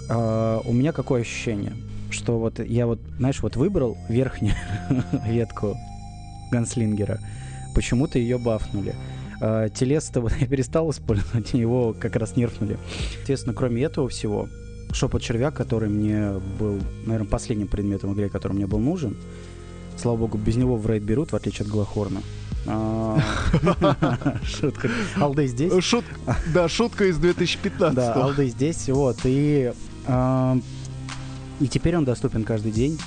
а, 0.09 0.61
у 0.63 0.71
меня 0.71 0.91
какое 0.91 1.21
ощущение, 1.21 1.73
что 2.11 2.39
вот 2.39 2.59
я 2.59 2.85
вот, 2.85 2.99
знаешь, 3.17 3.41
вот 3.41 3.55
выбрал 3.55 3.97
верхнюю 4.07 4.53
ветку 5.25 5.75
ганслингера, 6.51 7.19
почему-то 7.73 8.19
ее 8.19 8.37
бафнули. 8.37 8.95
А, 9.41 9.67
Телес-то 9.69 10.21
вот 10.21 10.33
я 10.39 10.47
перестал 10.47 10.89
использовать, 10.91 11.53
его 11.53 11.93
как 11.99 12.15
раз 12.15 12.35
нерфнули. 12.35 12.77
Естественно, 13.19 13.53
кроме 13.53 13.83
этого 13.83 14.07
всего, 14.09 14.47
шепот 14.95 15.21
червя, 15.21 15.51
который 15.51 15.89
мне 15.89 16.31
был, 16.59 16.79
наверное, 17.05 17.27
последним 17.27 17.67
предметом 17.67 18.11
в 18.11 18.13
игре, 18.15 18.29
который 18.29 18.53
мне 18.53 18.65
был 18.65 18.79
нужен. 18.79 19.17
Слава 19.97 20.17
богу, 20.17 20.37
без 20.37 20.55
него 20.55 20.77
в 20.77 20.89
рейд 20.89 21.03
берут, 21.03 21.31
в 21.31 21.35
отличие 21.35 21.65
от 21.65 21.71
Глахорна. 21.71 22.21
А, 22.67 23.19
Шутка. 24.43 24.89
Алдей 25.17 25.47
здесь? 25.47 25.71
Да, 26.53 26.67
шутка 26.67 27.05
из 27.05 27.17
2015 27.17 27.95
Да, 27.95 28.13
Алды 28.13 28.47
здесь, 28.47 28.89
вот, 28.89 29.19
и, 29.23 29.71
и 31.59 31.67
теперь 31.67 31.95
он 31.95 32.05
доступен 32.05 32.43
каждый 32.43 32.71
день, 32.71 32.99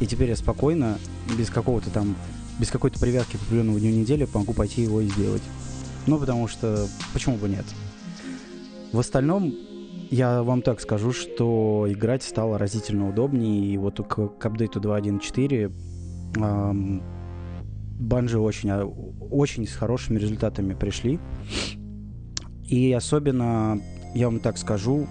и 0.00 0.06
теперь 0.06 0.30
я 0.30 0.36
спокойно, 0.36 0.98
без 1.36 1.50
какого-то 1.50 1.90
там, 1.90 2.16
без 2.58 2.70
какой-то 2.70 2.98
привязки 2.98 3.36
к 3.36 3.42
определенному 3.42 3.78
дню 3.78 3.90
недели 3.90 4.26
могу 4.32 4.54
пойти 4.54 4.82
его 4.82 5.00
и 5.00 5.08
сделать. 5.08 5.42
Ну, 6.06 6.18
потому 6.18 6.48
что, 6.48 6.88
почему 7.12 7.36
бы 7.36 7.48
нет? 7.48 7.64
В 8.92 8.98
остальном, 8.98 9.54
я 10.14 10.44
вам 10.44 10.62
так 10.62 10.80
скажу, 10.80 11.12
что 11.12 11.86
играть 11.88 12.22
стало 12.22 12.56
разительно 12.56 13.08
удобнее, 13.08 13.66
и 13.66 13.76
вот 13.76 13.98
к, 14.06 14.28
к 14.28 14.46
апдейту 14.46 14.78
2.1.4 14.78 15.72
ам, 16.36 17.02
Банжи 17.98 18.38
очень, 18.38 18.70
а, 18.70 18.84
очень 18.84 19.66
с 19.66 19.72
хорошими 19.72 20.20
результатами 20.20 20.74
пришли. 20.74 21.18
И 22.64 22.92
особенно, 22.92 23.80
я 24.14 24.26
вам 24.26 24.38
так 24.38 24.56
скажу, 24.56 25.08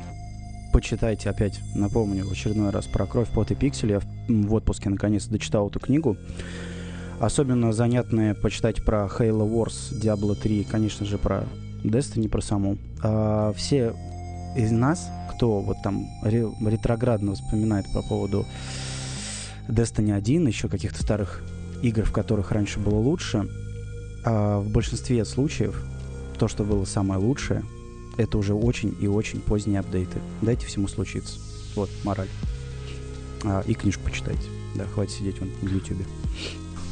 почитайте 0.71 1.29
опять, 1.29 1.59
напомню 1.75 2.25
в 2.25 2.31
очередной 2.31 2.69
раз 2.69 2.85
про 2.87 3.05
«Кровь, 3.05 3.27
пот 3.27 3.51
и 3.51 3.55
пиксели». 3.55 3.91
Я 3.91 3.99
в, 4.29 4.53
отпуске 4.53 4.89
наконец 4.89 5.25
дочитал 5.25 5.67
эту 5.67 5.81
книгу. 5.81 6.15
Особенно 7.19 7.73
занятное 7.73 8.35
почитать 8.35 8.85
про 8.85 9.07
Halo 9.07 9.49
Wars, 9.49 9.93
Diablo 10.01 10.33
3, 10.33 10.61
и, 10.61 10.63
конечно 10.63 11.05
же, 11.05 11.17
про 11.17 11.43
Destiny, 11.83 12.29
про 12.29 12.41
саму. 12.41 12.77
А, 13.01 13.51
все 13.51 13.93
из 14.55 14.71
нас, 14.71 15.09
кто 15.35 15.61
вот 15.61 15.77
там 15.83 16.07
ре- 16.21 16.51
ретроградно 16.65 17.35
вспоминает 17.35 17.85
по 17.93 18.01
поводу 18.01 18.45
Destiny 19.67 20.13
1, 20.13 20.47
еще 20.47 20.69
каких-то 20.69 21.01
старых 21.01 21.43
игр, 21.81 22.03
в 22.03 22.11
которых 22.11 22.51
раньше 22.51 22.79
было 22.79 22.95
лучше, 22.95 23.47
а 24.25 24.59
в 24.59 24.69
большинстве 24.69 25.25
случаев 25.25 25.83
то, 26.37 26.47
что 26.47 26.63
было 26.63 26.85
самое 26.85 27.19
лучшее, 27.19 27.63
это 28.17 28.37
уже 28.37 28.53
очень 28.53 28.95
и 29.01 29.07
очень 29.07 29.39
поздние 29.39 29.79
апдейты. 29.79 30.19
Дайте 30.41 30.65
всему 30.65 30.87
случиться. 30.87 31.39
Вот, 31.75 31.89
мораль. 32.03 32.29
А, 33.43 33.61
и 33.61 33.73
книжку 33.73 34.03
почитайте. 34.05 34.43
Да, 34.75 34.85
хватит 34.85 35.13
сидеть 35.13 35.39
вон 35.39 35.49
в 35.61 35.67
Ютубе. 35.73 36.05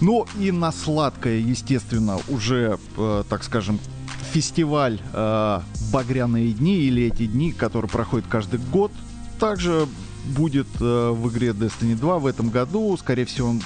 Ну 0.01 0.25
и 0.39 0.51
на 0.51 0.71
сладкое, 0.71 1.37
естественно, 1.37 2.19
уже, 2.27 2.79
э, 2.97 3.23
так 3.29 3.43
скажем, 3.43 3.79
фестиваль 4.21 4.99
э, 5.13 5.59
«Багряные 5.91 6.51
дни» 6.53 6.77
или 6.77 7.03
эти 7.03 7.25
дни, 7.27 7.51
которые 7.51 7.89
проходят 7.89 8.27
каждый 8.29 8.59
год, 8.71 8.91
также 9.39 9.87
будет 10.35 10.67
э, 10.79 11.09
в 11.11 11.29
игре 11.31 11.49
Destiny 11.49 11.95
2 11.95 12.19
в 12.19 12.25
этом 12.27 12.49
году. 12.49 12.95
Скорее 12.97 13.25
всего, 13.25 13.49
он 13.49 13.61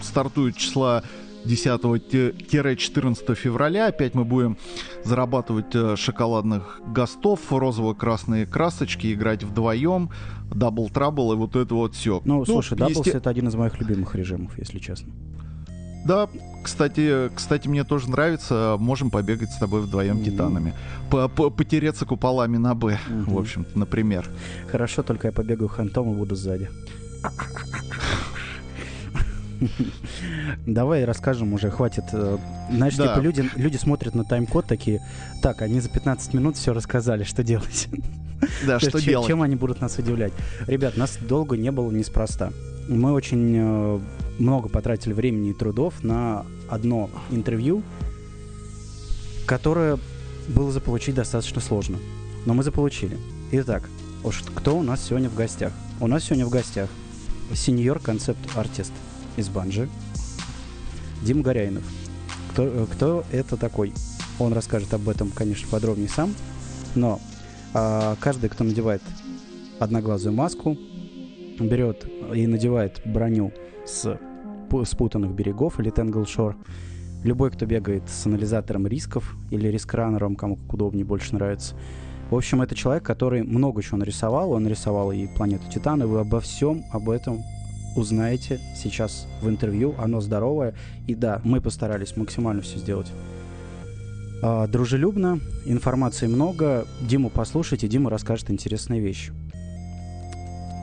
стартует 0.00 0.56
числа 0.56 1.02
10-14 1.44 3.34
февраля. 3.34 3.86
Опять 3.88 4.14
мы 4.14 4.24
будем 4.24 4.56
зарабатывать 5.04 5.74
э, 5.74 5.96
шоколадных 5.96 6.80
ghost 6.86 7.20
ов, 7.20 7.40
розово-красные 7.50 8.46
красочки, 8.46 9.12
играть 9.12 9.42
вдвоем, 9.42 10.10
double 10.54 10.88
trouble 10.88 11.32
и 11.32 11.36
вот 11.36 11.56
это 11.56 11.74
вот 11.74 11.94
все. 11.94 12.22
Ну, 12.24 12.44
слушай, 12.44 12.76
Doubles 12.76 12.98
есте- 13.06 13.18
это 13.18 13.30
один 13.30 13.48
из 13.48 13.54
моих 13.54 13.78
любимых 13.80 14.14
режимов, 14.14 14.58
если 14.58 14.78
честно. 14.78 15.12
Да, 16.04 16.28
кстати, 16.64 17.30
кстати, 17.34 17.68
мне 17.68 17.84
тоже 17.84 18.10
нравится. 18.10 18.76
Можем 18.78 19.10
побегать 19.10 19.50
с 19.50 19.56
тобой 19.58 19.82
вдвоем 19.82 20.16
Мгм. 20.16 20.24
титанами. 20.24 20.74
По- 21.10 21.28
по- 21.28 21.50
Потереться 21.50 22.06
куполами 22.06 22.56
на 22.56 22.74
Б, 22.74 22.98
Мгм. 23.08 23.34
в 23.34 23.38
общем-то, 23.38 23.78
например. 23.78 24.28
Хорошо, 24.70 25.02
только 25.02 25.28
я 25.28 25.32
побегаю 25.32 25.68
hunt 25.68 25.97
ом 25.97 26.12
и 26.12 26.16
буду 26.16 26.34
сзади. 26.34 26.68
Давай 30.66 31.04
расскажем 31.04 31.52
уже, 31.52 31.70
хватит. 31.70 32.04
э, 32.12 32.38
Знаешь, 32.70 32.96
Да. 32.96 33.08
типа 33.08 33.20
люди, 33.20 33.48
люди 33.56 33.76
смотрят 33.76 34.14
на 34.14 34.24
тайм-код 34.24 34.66
такие, 34.66 35.00
так, 35.42 35.62
они 35.62 35.80
за 35.80 35.88
15 35.88 36.32
минут 36.34 36.56
все 36.56 36.72
рассказали, 36.74 37.24
что 37.24 37.42
делать. 37.42 37.88
Да, 38.66 38.78
что 38.78 39.00
делать? 39.00 39.26
Чем 39.26 39.42
они 39.42 39.56
будут 39.56 39.80
нас 39.80 39.98
удивлять? 39.98 40.32
Ребят, 40.68 40.96
нас 40.96 41.18
долго 41.20 41.56
не 41.56 41.72
было 41.72 41.90
неспроста. 41.90 42.52
Мы 42.88 43.12
очень 43.12 43.54
э, 43.56 44.00
много 44.38 44.68
потратили 44.68 45.12
времени 45.12 45.50
и 45.50 45.54
трудов 45.54 46.02
на 46.02 46.46
одно 46.68 47.10
интервью, 47.30 47.82
которое 49.46 49.98
было 50.48 50.70
заполучить 50.72 51.14
достаточно 51.14 51.60
сложно. 51.60 51.98
Но 52.46 52.54
мы 52.54 52.62
заполучили. 52.62 53.18
Итак, 53.52 53.88
уж 54.24 54.42
кто 54.54 54.78
у 54.78 54.82
нас 54.82 55.04
сегодня 55.04 55.28
в 55.28 55.34
гостях? 55.34 55.72
У 56.00 56.06
нас 56.06 56.24
сегодня 56.24 56.46
в 56.46 56.50
гостях 56.50 56.88
сеньор 57.54 57.98
концепт-артист 57.98 58.92
из 59.36 59.48
Банжи, 59.48 59.88
Дим 61.22 61.42
Горяинов. 61.42 61.84
Кто, 62.52 62.64
э, 62.64 62.86
кто 62.92 63.24
это 63.32 63.56
такой? 63.56 63.92
Он 64.38 64.52
расскажет 64.52 64.94
об 64.94 65.08
этом, 65.08 65.30
конечно, 65.30 65.68
подробнее 65.68 66.08
сам. 66.08 66.34
Но 66.94 67.20
а, 67.74 68.16
каждый, 68.20 68.48
кто 68.48 68.64
надевает 68.64 69.02
одноглазую 69.78 70.32
маску, 70.32 70.76
берет 71.58 72.06
и 72.34 72.46
надевает 72.46 73.00
броню 73.04 73.52
с 73.84 74.18
спутанных 74.84 75.32
берегов 75.32 75.80
или 75.80 75.92
Tangle 75.92 76.24
Shore. 76.24 76.54
Любой, 77.24 77.50
кто 77.50 77.66
бегает 77.66 78.08
с 78.08 78.26
анализатором 78.26 78.86
рисков 78.86 79.36
или 79.50 79.68
рискранером, 79.68 80.36
кому 80.36 80.56
как 80.56 80.74
удобнее 80.74 81.04
больше 81.04 81.34
нравится. 81.34 81.74
В 82.30 82.36
общем, 82.36 82.60
это 82.62 82.74
человек, 82.74 83.02
который 83.02 83.42
много 83.42 83.82
чего 83.82 83.96
нарисовал. 83.96 84.52
Он 84.52 84.62
нарисовал 84.62 85.12
и 85.12 85.26
планету 85.26 85.64
Титан, 85.70 86.02
и 86.02 86.06
вы 86.06 86.20
обо 86.20 86.40
всем 86.40 86.84
об 86.92 87.08
этом 87.10 87.42
узнаете 87.96 88.60
сейчас 88.76 89.26
в 89.42 89.48
интервью. 89.48 89.94
Оно 89.98 90.20
здоровое. 90.20 90.74
И 91.06 91.14
да, 91.14 91.40
мы 91.42 91.60
постарались 91.60 92.16
максимально 92.16 92.62
все 92.62 92.78
сделать 92.78 93.10
а, 94.42 94.66
дружелюбно, 94.66 95.40
информации 95.64 96.26
много. 96.26 96.86
Диму 97.00 97.30
послушайте, 97.30 97.88
Дима 97.88 98.10
расскажет 98.10 98.50
интересные 98.50 99.00
вещи. 99.00 99.32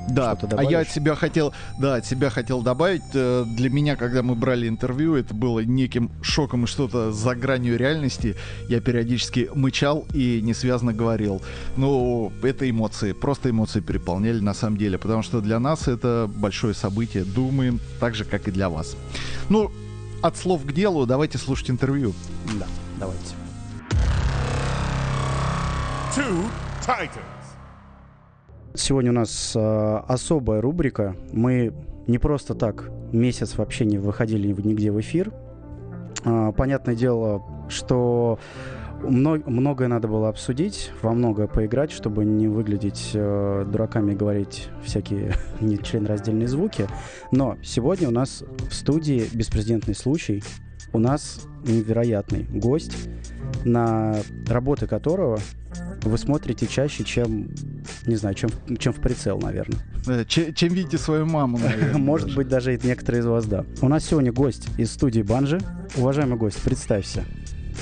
Да, 0.09 0.38
а 0.57 0.63
я 0.63 0.79
от 0.79 0.89
себя 0.89 1.15
хотел, 1.15 1.53
да, 1.79 1.95
от 1.95 2.05
себя 2.05 2.29
хотел 2.29 2.62
добавить. 2.62 3.01
э, 3.13 3.43
Для 3.47 3.69
меня, 3.69 3.95
когда 3.95 4.21
мы 4.21 4.35
брали 4.35 4.67
интервью, 4.67 5.15
это 5.15 5.33
было 5.33 5.62
неким 5.62 6.12
шоком 6.21 6.65
и 6.65 6.67
что-то 6.67 7.12
за 7.12 7.35
гранью 7.35 7.77
реальности. 7.77 8.35
Я 8.69 8.81
периодически 8.81 9.50
мычал 9.53 10.05
и 10.13 10.41
несвязно 10.41 10.93
говорил. 10.93 11.41
Ну, 11.75 12.31
это 12.43 12.69
эмоции, 12.69 13.13
просто 13.13 13.50
эмоции 13.50 13.79
переполняли 13.79 14.39
на 14.39 14.53
самом 14.53 14.77
деле, 14.77 14.97
потому 14.97 15.24
что 15.24 15.41
для 15.41 15.59
нас 15.59 15.88
это 15.88 16.29
большое 16.33 16.74
событие. 16.74 17.24
Думаем 17.24 17.79
так 18.00 18.15
же, 18.15 18.25
как 18.25 18.47
и 18.47 18.51
для 18.51 18.69
вас. 18.69 18.95
Ну, 19.50 19.71
от 20.21 20.38
слов 20.38 20.65
к 20.65 20.71
делу, 20.71 21.05
давайте 21.05 21.38
слушать 21.38 21.69
интервью. 21.69 22.13
Да, 22.59 22.67
давайте. 23.00 23.33
Two 26.15 26.45
Titans. 26.85 27.35
Сегодня 28.75 29.12
у 29.12 29.13
нас 29.13 29.53
э, 29.55 29.98
особая 30.08 30.62
рубрика. 30.62 31.15
Мы 31.32 31.74
не 32.08 32.17
просто 32.17 32.55
так 32.55 32.91
месяц 33.12 33.58
вообще 33.58 33.86
не 33.86 33.98
выходили 33.98 34.48
нигде 34.48 34.91
в 34.91 35.00
эфир. 35.00 35.32
А, 36.24 36.51
понятное 36.51 36.96
дело, 36.96 37.44
что 37.70 38.39
Мно- 39.01 39.41
многое 39.46 39.88
надо 39.88 40.08
было 40.08 40.29
обсудить, 40.29 40.91
во 41.01 41.13
многое 41.13 41.48
поиграть, 41.48 41.91
чтобы 41.91 42.25
не 42.25 42.48
выглядеть 42.48 43.12
э, 43.13 43.65
дураками 43.70 44.13
и 44.13 44.15
говорить 44.15 44.70
всякие 44.84 45.34
нечленораздельные 45.60 46.48
звуки. 46.48 46.88
Но 47.32 47.58
сегодня 47.62 48.08
у 48.08 48.12
нас 48.12 48.44
в 48.70 48.74
студии 48.74 49.25
беспрецедентный 49.34 49.96
случай. 49.96 50.44
У 50.94 50.98
нас 50.98 51.46
невероятный 51.65 52.46
гость, 52.46 53.10
на 53.63 54.15
работы 54.48 54.88
которого 54.88 55.39
вы 56.03 56.17
смотрите 56.17 56.67
чаще, 56.67 57.03
чем, 57.03 57.50
не 58.05 58.15
знаю, 58.15 58.36
чем, 58.36 58.50
чем 58.79 58.94
в 58.94 58.98
прицел, 59.01 59.39
наверное. 59.39 59.79
Э, 60.08 60.24
Че- 60.27 60.53
чем 60.53 60.74
видите 60.74 60.98
свою 60.98 61.25
маму, 61.25 61.58
наверное, 61.58 61.98
Может 61.98 62.27
даже. 62.27 62.38
быть, 62.38 62.48
даже 62.48 62.75
и 62.75 62.79
некоторые 62.88 63.22
из 63.22 63.25
вас, 63.25 63.46
да. 63.46 63.65
У 63.82 63.88
нас 63.89 64.05
сегодня 64.05 64.32
гость 64.32 64.67
из 64.77 64.91
студии 64.91 65.22
Банжи. 65.22 65.60
Уважаемый 65.96 66.38
гость, 66.38 66.62
представься. 66.62 67.24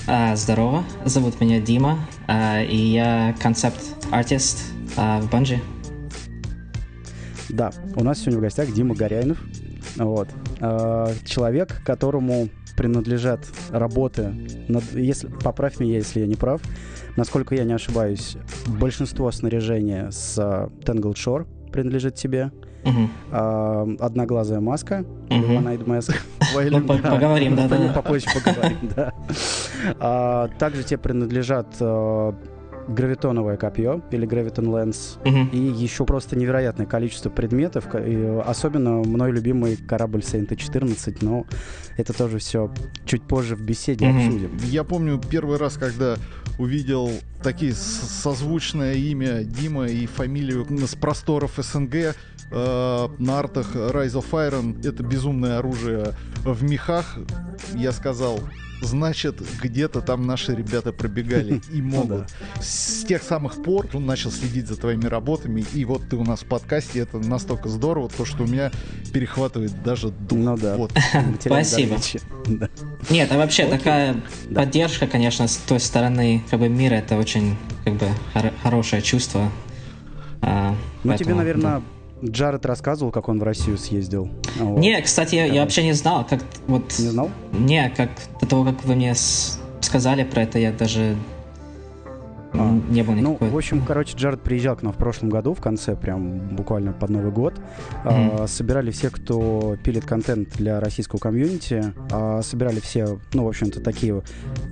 А, 0.07 0.35
здорово, 0.35 0.83
зовут 1.05 1.39
меня 1.39 1.59
Дима, 1.61 1.99
а, 2.27 2.61
и 2.63 2.75
я 2.75 3.35
концепт-артист 3.41 4.59
а, 4.97 5.21
в 5.21 5.29
Банжи. 5.29 5.59
Да, 7.49 7.71
у 7.95 8.03
нас 8.03 8.19
сегодня 8.19 8.39
в 8.39 8.41
гостях 8.41 8.71
Дима 8.73 8.95
Горяйнов. 8.95 9.37
Вот. 9.97 10.29
А, 10.59 11.11
Человек, 11.25 11.81
которому 11.85 12.49
принадлежат 12.75 13.45
работы, 13.69 14.33
над- 14.67 14.93
если, 14.95 15.27
поправь 15.27 15.79
меня, 15.79 15.97
если 15.97 16.21
я 16.21 16.27
не 16.27 16.35
прав, 16.35 16.61
насколько 17.15 17.55
я 17.55 17.63
не 17.63 17.73
ошибаюсь, 17.73 18.37
большинство 18.67 19.31
снаряжения 19.31 20.09
с 20.11 20.37
а, 20.39 20.69
Tangled 20.83 21.13
Shore 21.15 21.45
принадлежит 21.71 22.15
тебе. 22.15 22.51
Мгм. 22.85 23.09
А, 23.31 23.87
Одноглазая 23.99 24.59
маска. 24.59 25.05
One-Eyed 25.29 25.85
Mask. 25.85 26.15
Ну, 26.69 26.81
поговорим, 26.85 27.55
да, 27.55 27.67
да. 27.67 27.93
Попозже 27.93 28.27
поговорим, 28.33 28.77
да. 28.95 29.13
А, 29.99 30.47
Также 30.59 30.83
тебе 30.83 30.97
принадлежат 30.99 31.67
а, 31.79 32.35
гравитоновое 32.87 33.55
копье 33.57 34.01
или 34.11 34.25
гравитон 34.25 34.67
лэнс 34.67 35.17
Мгм. 35.23 35.47
и 35.53 35.57
еще 35.57 36.05
просто 36.05 36.35
невероятное 36.35 36.85
количество 36.85 37.29
предметов, 37.29 37.85
э, 37.93 38.41
особенно 38.45 38.97
мной 38.97 39.31
любимый 39.31 39.77
корабль 39.77 40.21
Сейнта 40.21 40.57
14, 40.57 41.21
но 41.21 41.45
это 41.97 42.11
тоже 42.11 42.39
все 42.39 42.69
чуть 43.05 43.23
позже 43.23 43.55
в 43.55 43.61
беседе 43.61 44.05
Мгм. 44.05 44.17
обсудим. 44.17 44.51
Я 44.65 44.83
помню 44.83 45.17
первый 45.29 45.57
раз, 45.57 45.77
когда 45.77 46.17
увидел 46.57 47.11
такие 47.41 47.73
созвучное 47.73 48.93
имя 48.93 49.43
Дима 49.43 49.87
и 49.87 50.05
фамилию 50.05 50.65
с 50.87 50.95
просторов 50.95 51.53
СНГ 51.57 51.95
э, 51.95 52.13
на 52.51 53.39
артах 53.39 53.75
Rise 53.75 54.13
of 54.13 54.29
Iron. 54.31 54.87
Это 54.87 55.03
безумное 55.03 55.59
оружие 55.59 56.13
в 56.43 56.63
мехах. 56.63 57.17
Я 57.75 57.91
сказал, 57.91 58.39
значит, 58.83 59.41
где-то 59.61 60.01
там 60.01 60.25
наши 60.27 60.55
ребята 60.55 60.91
пробегали 60.93 61.61
и 61.71 61.81
могут. 61.81 62.25
С 62.61 63.03
тех 63.05 63.23
самых 63.23 63.61
пор 63.63 63.87
он 63.93 64.05
начал 64.05 64.31
следить 64.31 64.67
за 64.67 64.75
твоими 64.75 65.05
работами, 65.05 65.65
и 65.73 65.85
вот 65.85 66.07
ты 66.09 66.15
у 66.15 66.23
нас 66.23 66.41
в 66.41 66.45
подкасте, 66.45 66.99
это 66.99 67.17
настолько 67.19 67.69
здорово, 67.69 68.09
то, 68.09 68.25
что 68.25 68.43
у 68.43 68.47
меня 68.47 68.71
перехватывает 69.13 69.81
даже 69.83 70.09
дух. 70.09 70.37
Ну 70.39 70.57
да. 70.57 70.77
Вот. 70.77 70.91
Спасибо. 71.39 71.97
Да. 72.47 72.69
Нет, 73.09 73.31
а 73.31 73.37
вообще 73.37 73.65
такая 73.67 74.15
Да. 74.49 74.61
поддержка, 74.61 75.07
конечно, 75.07 75.47
с 75.47 75.57
той 75.57 75.79
стороны 75.79 76.43
как 76.49 76.59
бы 76.59 76.69
мира, 76.69 76.95
это 76.95 77.17
очень 77.17 77.55
как 77.83 77.95
бы 77.95 78.07
хор- 78.33 78.53
хорошее 78.61 79.01
чувство. 79.01 79.51
А, 80.41 80.75
Ну 81.03 81.17
тебе, 81.17 81.33
наверное, 81.35 81.81
Джаред 82.23 82.65
рассказывал, 82.65 83.11
как 83.11 83.29
он 83.29 83.39
в 83.39 83.43
Россию 83.43 83.77
съездил. 83.77 84.29
да. 84.57 84.63
Вот. 84.63 84.79
Не, 84.79 85.01
кстати, 85.01 85.35
я, 85.35 85.45
я 85.45 85.61
вообще 85.61 85.83
не 85.83 85.93
знал, 85.93 86.25
как 86.25 86.41
вот... 86.67 86.97
Не 86.99 87.09
знал? 87.09 87.29
Не, 87.51 87.89
как 87.95 88.09
до 88.39 88.47
того, 88.47 88.65
как 88.65 88.83
вы 88.85 88.95
мне 88.95 89.13
сказали 89.81 90.23
про 90.23 90.43
это, 90.43 90.59
я 90.59 90.71
даже 90.71 91.15
А. 92.53 92.79
не 92.89 93.03
был 93.03 93.13
Ну, 93.13 93.31
никакой... 93.31 93.49
в 93.49 93.57
общем, 93.57 93.85
короче, 93.85 94.15
Джаред 94.17 94.41
приезжал 94.41 94.75
к 94.75 94.81
нам 94.83 94.93
в 94.93 94.97
прошлом 94.97 95.29
году, 95.29 95.53
в 95.53 95.61
конце, 95.61 95.95
прям 95.95 96.55
буквально 96.55 96.93
под 96.93 97.09
Новый 97.09 97.31
год. 97.31 97.55
А, 98.03 98.45
собирали 98.47 98.91
все, 98.91 99.09
кто 99.09 99.77
пилит 99.83 100.05
контент 100.05 100.49
для 100.55 100.79
российского 100.79 101.19
комьюнити. 101.19 101.93
А, 102.11 102.41
собирали 102.41 102.79
все, 102.79 103.19
ну, 103.33 103.45
в 103.45 103.47
общем-то, 103.47 103.81
такие 103.81 104.21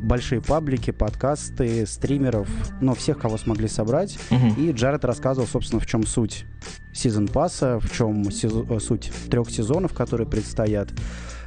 большие 0.01 0.41
паблики, 0.41 0.91
подкасты, 0.91 1.85
стримеров, 1.85 2.47
ну, 2.81 2.93
всех, 2.93 3.19
кого 3.19 3.37
смогли 3.37 3.67
собрать. 3.67 4.19
Мгм. 4.29 4.49
И 4.57 4.71
Джаред 4.71 5.05
рассказывал, 5.05 5.47
собственно, 5.47 5.79
в 5.79 5.85
чем 5.85 6.05
суть 6.05 6.45
сезон 6.93 7.27
пасса, 7.27 7.79
в 7.79 7.91
чем 7.91 8.23
сезо- 8.23 8.75
э, 8.75 8.79
суть 8.79 9.11
трех 9.29 9.49
сезонов, 9.49 9.93
которые 9.93 10.27
предстоят, 10.27 10.89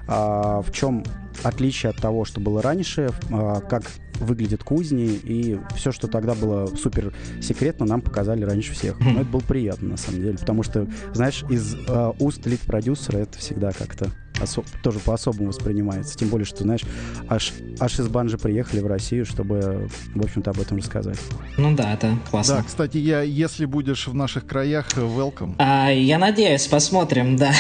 а, 0.07 0.63
в 0.63 0.73
чем 0.73 1.05
отличие 1.43 1.91
от 1.91 1.97
того, 1.97 2.25
что 2.25 2.41
было 2.41 2.63
раньше, 2.63 3.11
а, 3.31 3.61
как 3.61 3.83
выглядят 4.21 4.63
кузни, 4.63 5.07
и 5.07 5.59
все, 5.77 5.91
что 5.91 6.07
тогда 6.07 6.35
было 6.35 6.67
супер 6.77 7.13
секретно, 7.43 7.85
нам 7.85 8.01
показали 8.01 8.45
раньше 8.45 8.73
всех. 8.73 8.99
Но 9.01 9.21
это 9.23 9.25
было 9.25 9.41
приятно, 9.41 9.89
на 9.91 9.97
самом 9.97 10.21
деле, 10.21 10.39
потому 10.39 10.63
что, 10.63 10.87
знаешь, 11.13 11.45
из 11.51 11.77
а, 11.89 12.15
уст 12.21 12.47
лид-продюсера 12.47 13.19
это 13.19 13.39
всегда 13.39 13.73
как-то 13.73 14.09
осо- 14.41 14.65
тоже 14.83 15.01
по-особому 15.01 15.49
воспринимается. 15.49 16.17
Тем 16.17 16.29
более, 16.29 16.45
что, 16.47 16.63
знаешь, 16.63 16.83
аж, 17.29 17.53
аж 17.81 17.99
из 17.99 18.07
банжи 18.09 18.39
приехали 18.39 18.81
в 18.81 18.87
Россию, 18.87 19.27
чтобы, 19.27 19.89
в 20.15 20.23
общем-то, 20.25 20.51
об 20.53 20.61
этом 20.61 20.77
рассказать. 20.79 21.19
Ну 21.57 21.75
да, 21.75 21.95
это 21.95 22.17
классно. 22.31 22.57
Да, 22.59 22.63
кстати, 22.63 22.99
я, 22.99 23.23
если 23.23 23.65
будешь 23.65 24.07
в 24.07 24.15
наших 24.15 24.47
краях, 24.47 24.87
э, 24.97 25.01
welcome. 25.01 25.55
А, 25.59 25.91
я 25.91 26.19
надеюсь, 26.19 26.67
посмотрим, 26.69 27.37
да. 27.37 27.53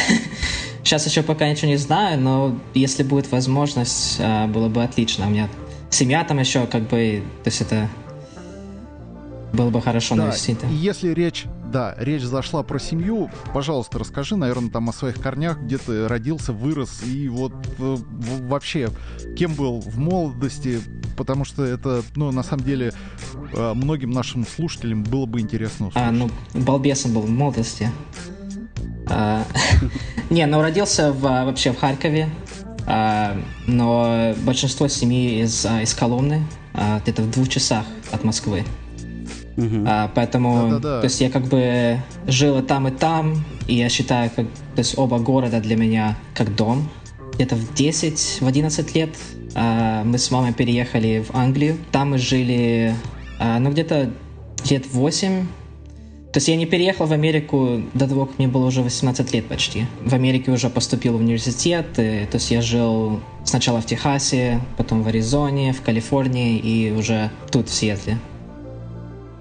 Сейчас 0.85 1.07
еще 1.07 1.23
пока 1.23 1.49
ничего 1.49 1.69
не 1.69 1.77
знаю, 1.79 2.21
но 2.21 2.59
если 2.75 3.03
будет 3.03 3.33
возможность, 3.33 4.17
а, 4.21 4.47
было 4.47 4.69
бы 4.69 4.85
отлично. 4.85 5.27
У 5.27 5.31
меня 5.31 5.49
семья 5.91 6.23
там 6.25 6.39
еще, 6.39 6.67
как 6.67 6.83
бы, 6.89 7.23
то 7.43 7.49
есть 7.49 7.63
это 7.63 7.89
было 9.55 9.71
бы 9.71 9.81
хорошо 9.81 10.15
Да, 10.17 10.27
навестить. 10.27 10.61
да. 10.61 10.69
и 10.69 10.75
если 10.75 11.11
речь, 11.15 11.47
да, 11.73 11.95
речь 11.99 12.23
зашла 12.23 12.63
про 12.63 12.79
семью, 12.79 13.31
пожалуйста, 13.53 13.99
расскажи, 13.99 14.37
наверное, 14.37 14.71
там 14.71 14.89
о 14.89 14.93
своих 14.93 15.17
корнях, 15.21 15.59
где 15.61 15.79
ты 15.79 16.07
родился, 16.09 16.53
вырос, 16.53 17.03
и 17.05 17.29
вот 17.29 17.53
э, 17.79 17.97
вообще, 18.43 18.91
кем 19.39 19.55
был 19.55 19.81
в 19.81 19.97
молодости, 19.97 20.81
потому 21.17 21.45
что 21.45 21.65
это, 21.65 22.03
ну, 22.17 22.31
на 22.33 22.43
самом 22.43 22.65
деле, 22.65 22.93
э, 23.53 23.73
многим 23.75 24.11
нашим 24.11 24.45
слушателям 24.47 25.03
было 25.05 25.25
бы 25.27 25.41
интересно 25.41 25.87
услышать. 25.89 26.09
А, 26.09 26.13
ну, 26.13 26.31
балбесом 26.53 27.15
был 27.15 27.23
в 27.23 27.31
молодости. 27.31 27.91
А, 29.15 29.45
Не, 30.31 30.47
ну 30.47 30.61
родился 30.61 31.13
вообще 31.13 31.73
в 31.73 31.79
Харькове, 31.79 32.29
а, 32.87 33.37
но 33.67 34.35
большинство 34.43 34.89
семьи 34.89 35.43
из, 35.43 35.65
а, 35.65 35.83
из 35.83 35.95
Коломны, 35.95 36.45
где-то 37.03 37.23
в 37.23 37.31
двух 37.31 37.49
часах 37.49 37.85
от 38.11 38.25
Москвы. 38.25 38.65
А, 39.87 40.11
поэтому, 40.15 40.71
Да-да-да. 40.71 41.01
то 41.01 41.05
есть 41.05 41.21
я 41.21 41.31
как 41.31 41.45
бы 41.45 42.01
жил 42.27 42.59
и 42.59 42.63
там, 42.63 42.89
и 42.89 42.91
там, 42.91 43.45
и 43.69 43.77
я 43.77 43.89
считаю, 43.89 44.31
как, 44.35 44.47
то 44.47 44.79
есть 44.79 44.99
оба 44.99 45.19
города 45.19 45.61
для 45.61 45.77
меня 45.77 46.17
как 46.35 46.55
дом. 46.57 46.89
Где-то 47.35 47.57
в 47.57 47.75
10, 47.75 48.39
в 48.41 48.47
11 48.47 48.95
лет 48.95 49.11
а, 49.55 50.03
мы 50.05 50.19
с 50.19 50.31
мамой 50.31 50.53
переехали 50.53 51.25
в 51.29 51.37
Англию. 51.37 51.77
Там 51.93 52.11
мы 52.11 52.19
жили, 52.19 52.95
а, 53.39 53.59
ну, 53.59 53.71
где-то 53.71 54.11
лет 54.69 54.87
8. 54.93 55.47
То 56.35 56.39
есть 56.39 56.49
я 56.49 56.57
не 56.57 56.67
переехал 56.67 57.07
в 57.07 57.13
Америку 57.13 57.81
до 57.95 58.09
того, 58.09 58.27
как 58.27 58.39
мне 58.39 58.49
было 58.49 58.67
уже 58.67 58.83
18 58.83 59.33
лет 59.33 59.47
почти. 59.47 59.87
В 60.05 60.15
Америке 60.15 60.51
уже 60.51 60.69
поступил 60.69 61.17
в 61.17 61.21
университет, 61.21 61.87
и, 61.97 62.27
то 62.29 62.39
есть 62.39 62.51
я 62.51 62.61
жил 62.61 63.21
сначала 63.45 63.81
в 63.81 63.87
Техасе, 63.87 64.61
потом 64.77 65.05
в 65.05 65.07
Аризоне, 65.07 65.73
в 65.73 65.81
Калифорнии 65.83 66.59
и 66.59 66.91
уже 66.91 67.31
тут, 67.53 67.69
в 67.69 67.73
Сиэтле. 67.73 68.19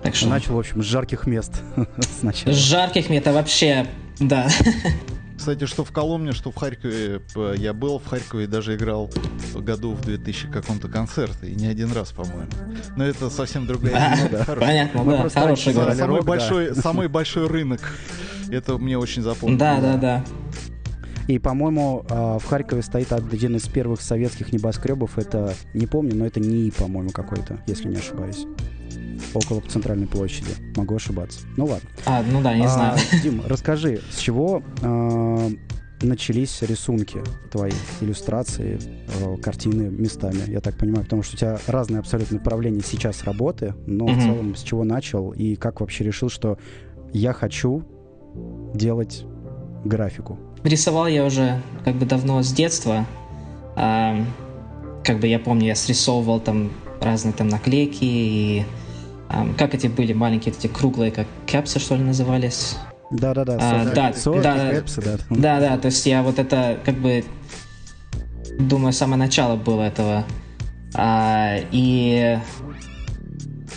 Так 0.04 0.14
что... 0.14 0.28
Начал, 0.30 0.54
в 0.54 0.60
общем, 0.60 0.84
с 0.84 0.86
жарких 0.86 1.26
мест 1.26 1.64
сначала. 2.20 2.56
Жарких 2.56 3.10
мне 3.10 3.18
это 3.18 3.34
вообще, 3.34 3.88
да. 4.20 4.48
Кстати, 5.38 5.66
что 5.66 5.84
в 5.84 5.92
Коломне, 5.92 6.32
что 6.32 6.52
в 6.52 6.56
Харькове, 6.56 7.22
я 7.58 7.74
был 7.74 8.00
в 8.00 8.06
Харькове 8.06 8.46
и 8.46 8.48
даже 8.48 8.76
играл 8.76 9.10
в 9.54 9.64
году 9.64 9.94
в 9.94 10.02
2000 10.02 10.52
каком-то 10.52 10.88
концерте, 10.88 11.48
и 11.48 11.56
не 11.56 11.68
один 11.68 11.92
раз, 11.92 12.12
по-моему. 12.12 12.50
Но 12.96 13.04
это 13.06 13.30
совсем 13.30 13.66
другая 13.66 14.16
тема. 14.30 14.44
Хорошо. 14.44 14.68
Понятно, 14.68 15.04
Мы 15.04 15.12
да, 15.18 15.30
хороший 15.30 15.74
город. 15.74 15.98
Самый 15.98 16.08
рок, 16.08 16.20
да. 16.20 16.26
большой, 16.26 16.76
самый 16.76 17.08
большой 17.08 17.48
рынок. 17.48 17.82
Это 18.50 18.78
мне 18.78 18.98
очень 18.98 19.22
запомнилось. 19.22 19.60
Да, 19.60 19.80
да, 19.80 19.98
да. 19.98 20.26
И, 21.28 21.40
по-моему, 21.40 22.06
а, 22.10 22.38
в 22.38 22.46
Харькове 22.46 22.82
стоит 22.82 23.12
один 23.14 23.56
из 23.56 23.68
первых 23.68 24.02
советских 24.02 24.52
небоскребов. 24.52 25.18
Это, 25.18 25.54
не 25.74 25.88
помню, 25.88 26.16
но 26.16 26.26
это 26.26 26.40
НИИ, 26.40 26.72
по-моему, 26.72 27.12
какой-то, 27.12 27.60
если 27.66 27.88
не 27.88 27.96
ошибаюсь. 27.96 28.46
Около 29.34 29.62
центральной 29.62 30.08
площади. 30.08 30.52
Могу 30.76 30.96
ошибаться. 30.96 31.40
Ну 31.58 31.66
ладно. 31.66 31.90
А, 32.06 32.24
ну 32.24 32.42
да, 32.42 32.56
не 32.56 32.66
А, 32.66 32.70
знаю. 32.70 33.00
Дим, 33.24 33.42
расскажи, 33.46 34.02
с 34.12 34.18
чего 34.20 34.62
а, 34.82 35.50
начались 36.02 36.62
рисунки 36.62 37.22
твои, 37.52 37.72
иллюстрации, 38.02 38.78
э, 39.08 39.38
картины 39.42 39.84
местами, 39.90 40.44
я 40.48 40.60
так 40.60 40.76
понимаю, 40.78 41.04
потому 41.06 41.24
что 41.24 41.36
у 41.36 41.38
тебя 41.40 41.60
разные 41.68 42.00
абсолютно 42.00 42.38
направления 42.38 42.82
сейчас 42.84 43.24
работы, 43.24 43.74
но 43.88 44.06
в 44.08 44.12
Мгм. 44.12 44.20
целом 44.20 44.56
с 44.56 44.62
чего 44.64 44.84
начал 44.84 45.32
и 45.32 45.56
как 45.56 45.80
вообще 45.82 46.04
решил, 46.04 46.30
что 46.30 46.58
я 47.14 47.32
хочу 47.32 47.84
делать 48.74 49.24
графику? 49.86 50.38
Рисовал 50.64 51.08
я 51.08 51.26
уже 51.26 51.62
как 51.86 51.96
бы 51.96 52.06
давно 52.06 52.42
с 52.42 52.52
детства. 52.52 53.06
А, 53.76 54.18
как 55.04 55.20
бы 55.20 55.28
я 55.28 55.40
помню, 55.40 55.68
я 55.68 55.76
срисовывал 55.76 56.40
там 56.40 56.72
разные 57.02 57.34
там 57.34 57.48
наклейки 57.50 58.00
и 58.04 58.64
как 59.58 59.74
эти 59.74 59.88
были 59.88 60.14
маленькие, 60.14 60.54
эти 60.54 60.68
круглые, 60.68 61.12
как 61.12 61.28
кепсы, 61.46 61.80
что 61.80 61.96
ли, 61.96 62.04
назывались? 62.04 62.78
Да-да-да, 63.12 63.58
А, 63.60 63.86
да, 63.86 64.14
да, 64.42 64.78
да. 65.02 65.18
Да, 65.30 65.60
да, 65.60 65.78
то 65.78 65.88
есть 65.88 66.06
я 66.06 66.24
вот 66.24 66.40
это 66.40 66.80
как 66.84 66.96
бы 66.96 67.24
думаю, 68.60 68.94
с 68.94 68.98
самого 68.98 69.18
начала 69.18 69.56
было 69.56 69.84
этого. 69.84 70.26
А, 70.96 71.58
и 71.72 72.40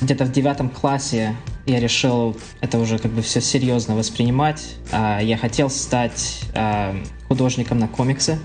где-то 0.01 0.25
в 0.25 0.33
девятом 0.33 0.69
классе 0.69 1.35
я 1.67 1.81
решил 1.81 2.37
это 2.61 2.79
уже 2.79 2.99
как 2.99 3.11
бы 3.11 3.23
все 3.23 3.41
серьезно 3.41 3.97
воспринимать. 3.97 4.77
А, 4.93 5.21
я 5.21 5.37
хотел 5.37 5.71
стать 5.71 6.41
а, 6.55 6.95
художником 7.29 7.79
на 7.79 7.89
комиксы. 7.89 8.39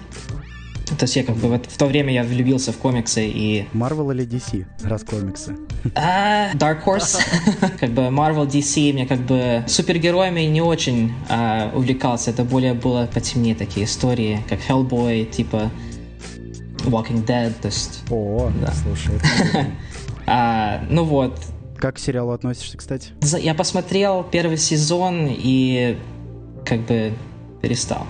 То 0.98 1.04
есть 1.04 1.16
я 1.16 1.24
как 1.24 1.36
бы 1.36 1.48
вот 1.48 1.66
в 1.66 1.78
то 1.78 1.86
время 1.86 2.14
я 2.14 2.24
влюбился 2.24 2.72
в 2.72 2.78
комиксы 2.78 3.28
и 3.28 3.68
Marvel 3.74 4.14
или 4.14 4.28
DC, 4.28 4.66
раз 4.84 5.04
комиксы? 5.04 5.58
а, 5.96 6.54
Dark 6.54 6.84
Horse, 6.86 7.22
как 7.80 7.92
бы 7.92 8.04
Marvel, 8.04 8.48
DC, 8.48 8.94
мне 8.94 9.06
как 9.06 9.20
бы 9.20 9.64
супергероями 9.68 10.42
не 10.42 10.62
очень 10.62 11.14
а, 11.30 11.72
увлекался. 11.74 12.32
Это 12.32 12.44
более 12.44 12.74
было 12.74 13.08
потемнее 13.14 13.56
такие 13.56 13.86
истории, 13.86 14.44
как 14.50 14.60
Hellboy, 14.68 15.26
типа 15.26 15.72
Walking 16.86 17.26
Dead, 17.26 17.54
то 17.62 17.68
есть... 17.68 18.04
О, 18.10 18.52
Да. 18.62 18.74
слушай. 18.74 19.14
а, 20.28 20.84
ну 20.90 21.04
вот, 21.04 21.40
Как 21.78 21.96
к 21.96 22.00
сериалу 22.00 22.32
относишься, 22.32 22.78
кстати? 22.78 23.10
Я 23.40 23.54
посмотрел 23.54 24.24
первый 24.24 24.58
сезон 24.58 25.28
и 25.30 25.98
как 26.66 26.82
бы 26.82 27.14
перестал. 27.62 28.06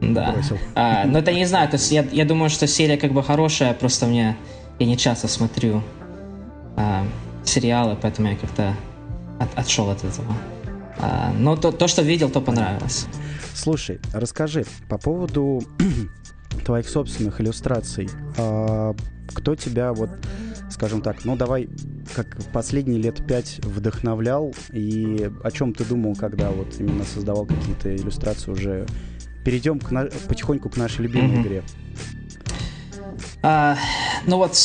Да. 0.00 0.32
Бросил. 0.32 0.58
А, 0.74 1.04
но 1.04 1.18
это 1.18 1.32
не 1.32 1.44
знаю, 1.44 1.68
то 1.68 1.76
есть 1.76 1.90
я, 1.90 2.02
я 2.12 2.24
думаю, 2.24 2.50
что 2.50 2.66
серия 2.66 2.96
как 2.96 3.12
бы 3.12 3.22
хорошая, 3.22 3.74
просто 3.74 4.06
мне 4.06 4.36
я 4.78 4.86
не 4.86 4.96
часто 4.96 5.26
смотрю 5.28 5.82
а, 6.76 7.04
сериалы, 7.44 7.96
поэтому 8.00 8.28
я 8.28 8.36
как-то 8.36 8.74
от- 9.40 9.58
отшел 9.58 9.90
от 9.90 10.04
этого. 10.04 10.32
А, 11.00 11.32
но 11.36 11.56
то, 11.56 11.72
то, 11.72 11.88
что 11.88 12.02
видел, 12.02 12.30
то 12.30 12.40
понравилось. 12.40 13.06
Слушай, 13.54 14.00
расскажи 14.12 14.64
по 14.88 14.98
поводу 14.98 15.62
твоих 16.64 16.88
собственных 16.88 17.40
иллюстраций. 17.40 18.08
А, 18.36 18.94
кто 19.34 19.54
тебя 19.56 19.92
вот, 19.92 20.10
скажем 20.70 21.02
так, 21.02 21.24
ну 21.24 21.36
давай, 21.36 21.68
как 22.14 22.36
последние 22.52 23.00
лет 23.00 23.26
пять 23.26 23.58
вдохновлял 23.64 24.54
и 24.72 25.30
о 25.42 25.50
чем 25.50 25.74
ты 25.74 25.84
думал, 25.84 26.14
когда 26.14 26.50
вот 26.50 26.68
именно 26.78 27.04
создавал 27.04 27.46
какие-то 27.46 27.94
иллюстрации 27.94 28.50
уже? 28.50 28.86
Перейдем 29.44 29.78
к 29.80 29.90
на- 29.90 30.08
потихоньку 30.28 30.68
к 30.68 30.76
нашей 30.76 31.02
любимой 31.02 31.32
Мгм. 31.38 31.42
игре. 31.42 31.62
А, 33.42 33.76
ну 34.26 34.36
вот, 34.38 34.56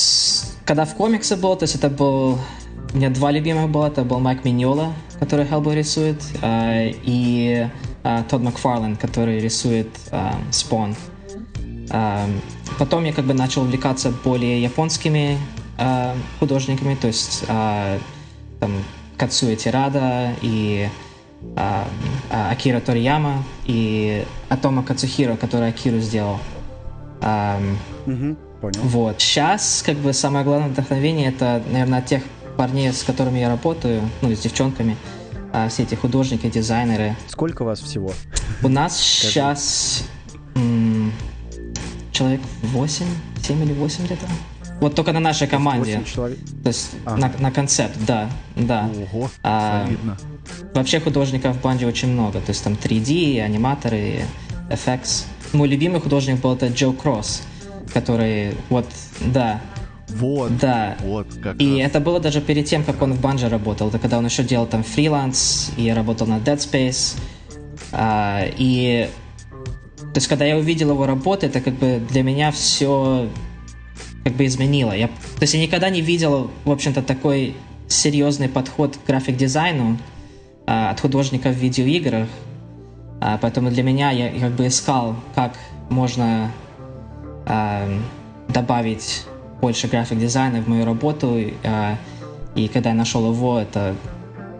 когда 0.65 0.85
в 0.85 0.95
комиксе 0.95 1.35
был, 1.35 1.55
то 1.55 1.63
есть 1.63 1.75
это 1.75 1.89
был... 1.89 2.39
У 2.93 2.97
меня 2.97 3.09
два 3.09 3.31
любимых 3.31 3.69
было. 3.69 3.87
Это 3.87 4.03
был 4.03 4.19
Майк 4.19 4.43
Миньола, 4.45 4.93
который 5.19 5.45
Hellboy 5.45 5.73
рисует, 5.75 6.21
а, 6.41 6.87
и 6.87 7.67
а, 8.03 8.23
Тодд 8.23 8.43
Макфарлен, 8.43 8.95
который 8.97 9.39
рисует 9.39 9.87
а, 10.11 10.35
Spawn. 10.51 10.95
А, 11.89 12.27
потом 12.77 13.03
я 13.05 13.13
как 13.13 13.25
бы 13.25 13.33
начал 13.33 13.63
увлекаться 13.63 14.11
более 14.23 14.61
японскими 14.61 15.39
а, 15.77 16.15
художниками, 16.39 16.93
то 16.95 17.07
есть 17.07 17.45
а, 17.47 17.97
там 18.59 18.71
Кацуя 19.17 19.55
Тирада 19.55 20.33
и 20.41 20.87
а, 21.55 21.87
а, 22.31 22.49
Акира 22.51 22.79
Торияма 22.79 23.43
и 23.65 24.25
Атома 24.49 24.83
Кацухиро, 24.83 25.35
который 25.35 25.69
Акиру 25.69 25.99
сделал. 25.99 26.39
Ам, 27.21 27.77
Мгм, 28.05 28.37
понял. 28.61 28.81
вот. 28.83 29.21
Сейчас, 29.21 29.83
как 29.85 29.97
бы, 29.97 30.13
самое 30.13 30.43
главное 30.43 30.69
вдохновение 30.69 31.29
это, 31.29 31.61
наверное, 31.71 31.99
от 31.99 32.05
тех 32.05 32.23
парней, 32.57 32.91
с 32.91 33.03
которыми 33.03 33.39
я 33.39 33.49
работаю, 33.49 34.01
ну, 34.21 34.29
и 34.31 34.35
с 34.35 34.39
девчонками, 34.39 34.97
а, 35.51 35.69
все 35.69 35.83
эти 35.83 35.95
художники, 35.95 36.49
дизайнеры. 36.49 37.15
Сколько 37.27 37.63
вас 37.63 37.79
всего? 37.79 38.11
У 38.61 38.67
нас 38.67 38.97
сейчас 38.99 40.03
человек 42.11 42.41
8, 42.61 43.05
7 43.41 43.63
или 43.63 43.73
8 43.73 44.05
где-то. 44.05 44.25
Вот 44.83 44.95
только 44.95 45.13
на 45.13 45.21
нашей 45.21 45.47
команде. 45.47 46.03
Человек. 46.13 46.37
То 46.61 46.67
есть 46.67 46.91
Ага. 47.05 47.15
на, 47.17 47.31
на 47.39 47.51
концепт, 47.51 47.95
да, 48.05 48.29
да. 48.57 48.89
Ого, 49.13 49.29
А, 49.41 49.85
солидно. 49.85 50.17
Вообще 50.73 50.99
художников 50.99 51.55
в 51.55 51.61
банде 51.61 51.85
очень 51.87 52.09
много. 52.09 52.41
То 52.41 52.49
есть 52.49 52.61
там 52.65 52.73
3D, 52.73 53.39
аниматоры, 53.39 54.23
FX. 54.69 55.23
Мой 55.53 55.69
любимый 55.69 56.01
художник 56.01 56.41
был 56.41 56.53
это 56.53 56.67
Джо 56.67 56.91
Кросс, 56.91 57.43
который 57.93 58.55
вот, 58.69 58.85
да, 59.21 59.61
Вот, 60.09 60.57
да. 60.57 60.97
вот 60.99 61.27
как 61.41 61.61
И 61.61 61.79
раз. 61.81 61.89
это 61.89 62.01
было 62.01 62.19
даже 62.19 62.41
перед 62.41 62.65
тем, 62.65 62.83
как 62.83 63.01
он 63.01 63.13
в 63.13 63.21
банже 63.21 63.47
работал. 63.47 63.87
Это 63.87 63.99
когда 63.99 64.17
он 64.17 64.25
еще 64.25 64.43
делал 64.43 64.65
там 64.67 64.83
фриланс, 64.83 65.71
и 65.77 65.89
работал 65.91 66.27
на 66.27 66.39
Dead 66.39 66.57
Space. 66.57 67.15
А, 67.93 68.41
и 68.57 69.09
то 70.13 70.17
есть, 70.17 70.27
когда 70.27 70.43
я 70.45 70.57
увидел 70.57 70.89
его 70.91 71.05
работы, 71.05 71.45
это 71.47 71.61
как 71.61 71.73
бы 71.75 72.01
для 72.09 72.21
меня 72.21 72.51
все 72.51 73.29
как 74.23 74.33
бы 74.33 74.45
изменило. 74.45 74.93
Я, 74.93 75.07
то 75.07 75.41
есть 75.41 75.53
я 75.53 75.61
никогда 75.61 75.89
не 75.89 76.01
видел, 76.01 76.49
в 76.65 76.71
общем-то, 76.71 77.01
такой 77.01 77.55
серьезный 77.87 78.49
подход 78.49 78.97
к 78.97 79.07
график-дизайну 79.07 79.97
а, 80.65 80.91
от 80.91 80.99
художника 80.99 81.49
в 81.49 81.55
видеоиграх. 81.55 82.27
А, 83.19 83.37
поэтому 83.41 83.69
для 83.69 83.83
меня 83.83 84.11
я 84.11 84.31
как 84.39 84.53
бы 84.53 84.67
искал, 84.67 85.15
как 85.35 85.53
можно 85.89 86.51
а, 87.45 87.87
добавить 88.47 89.25
больше 89.61 89.87
график-дизайна 89.87 90.61
в 90.61 90.67
мою 90.67 90.85
работу. 90.85 91.39
А, 91.63 91.97
и 92.55 92.67
когда 92.67 92.89
я 92.89 92.95
нашел 92.95 93.31
его, 93.31 93.59
это 93.59 93.95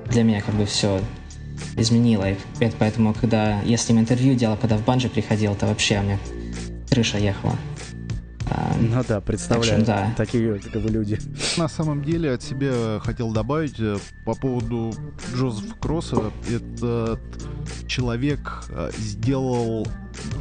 для 0.09 0.23
меня 0.23 0.41
как 0.41 0.55
бы 0.55 0.65
все 0.65 0.99
изменило. 1.77 2.29
И 2.29 2.35
это 2.59 2.75
поэтому, 2.77 3.13
когда 3.13 3.61
я 3.61 3.77
с 3.77 3.87
ним 3.87 3.99
интервью 3.99 4.35
делал, 4.35 4.57
когда 4.57 4.77
в 4.77 4.83
Банже 4.83 5.09
приходил, 5.09 5.53
это 5.53 5.67
вообще 5.67 5.99
у 5.99 6.03
меня 6.03 6.19
крыша 6.89 7.17
ехала. 7.17 7.55
А, 8.49 8.75
Ну 8.79 9.03
да, 9.07 9.21
представляю. 9.21 9.83
Что 9.83 9.85
да. 9.85 10.13
Такие 10.17 10.59
как 10.59 10.75
вы 10.75 10.89
люди. 10.89 11.19
На 11.57 11.67
самом 11.67 12.03
деле 12.03 12.31
от 12.31 12.43
себя 12.43 12.99
хотел 13.03 13.31
добавить 13.31 13.79
э, 13.79 13.97
по 14.25 14.35
поводу 14.35 14.93
Джозефа 15.33 15.75
Кросса. 15.75 16.31
Этот 16.49 17.19
человек 17.87 18.65
э, 18.69 18.91
сделал 18.97 19.87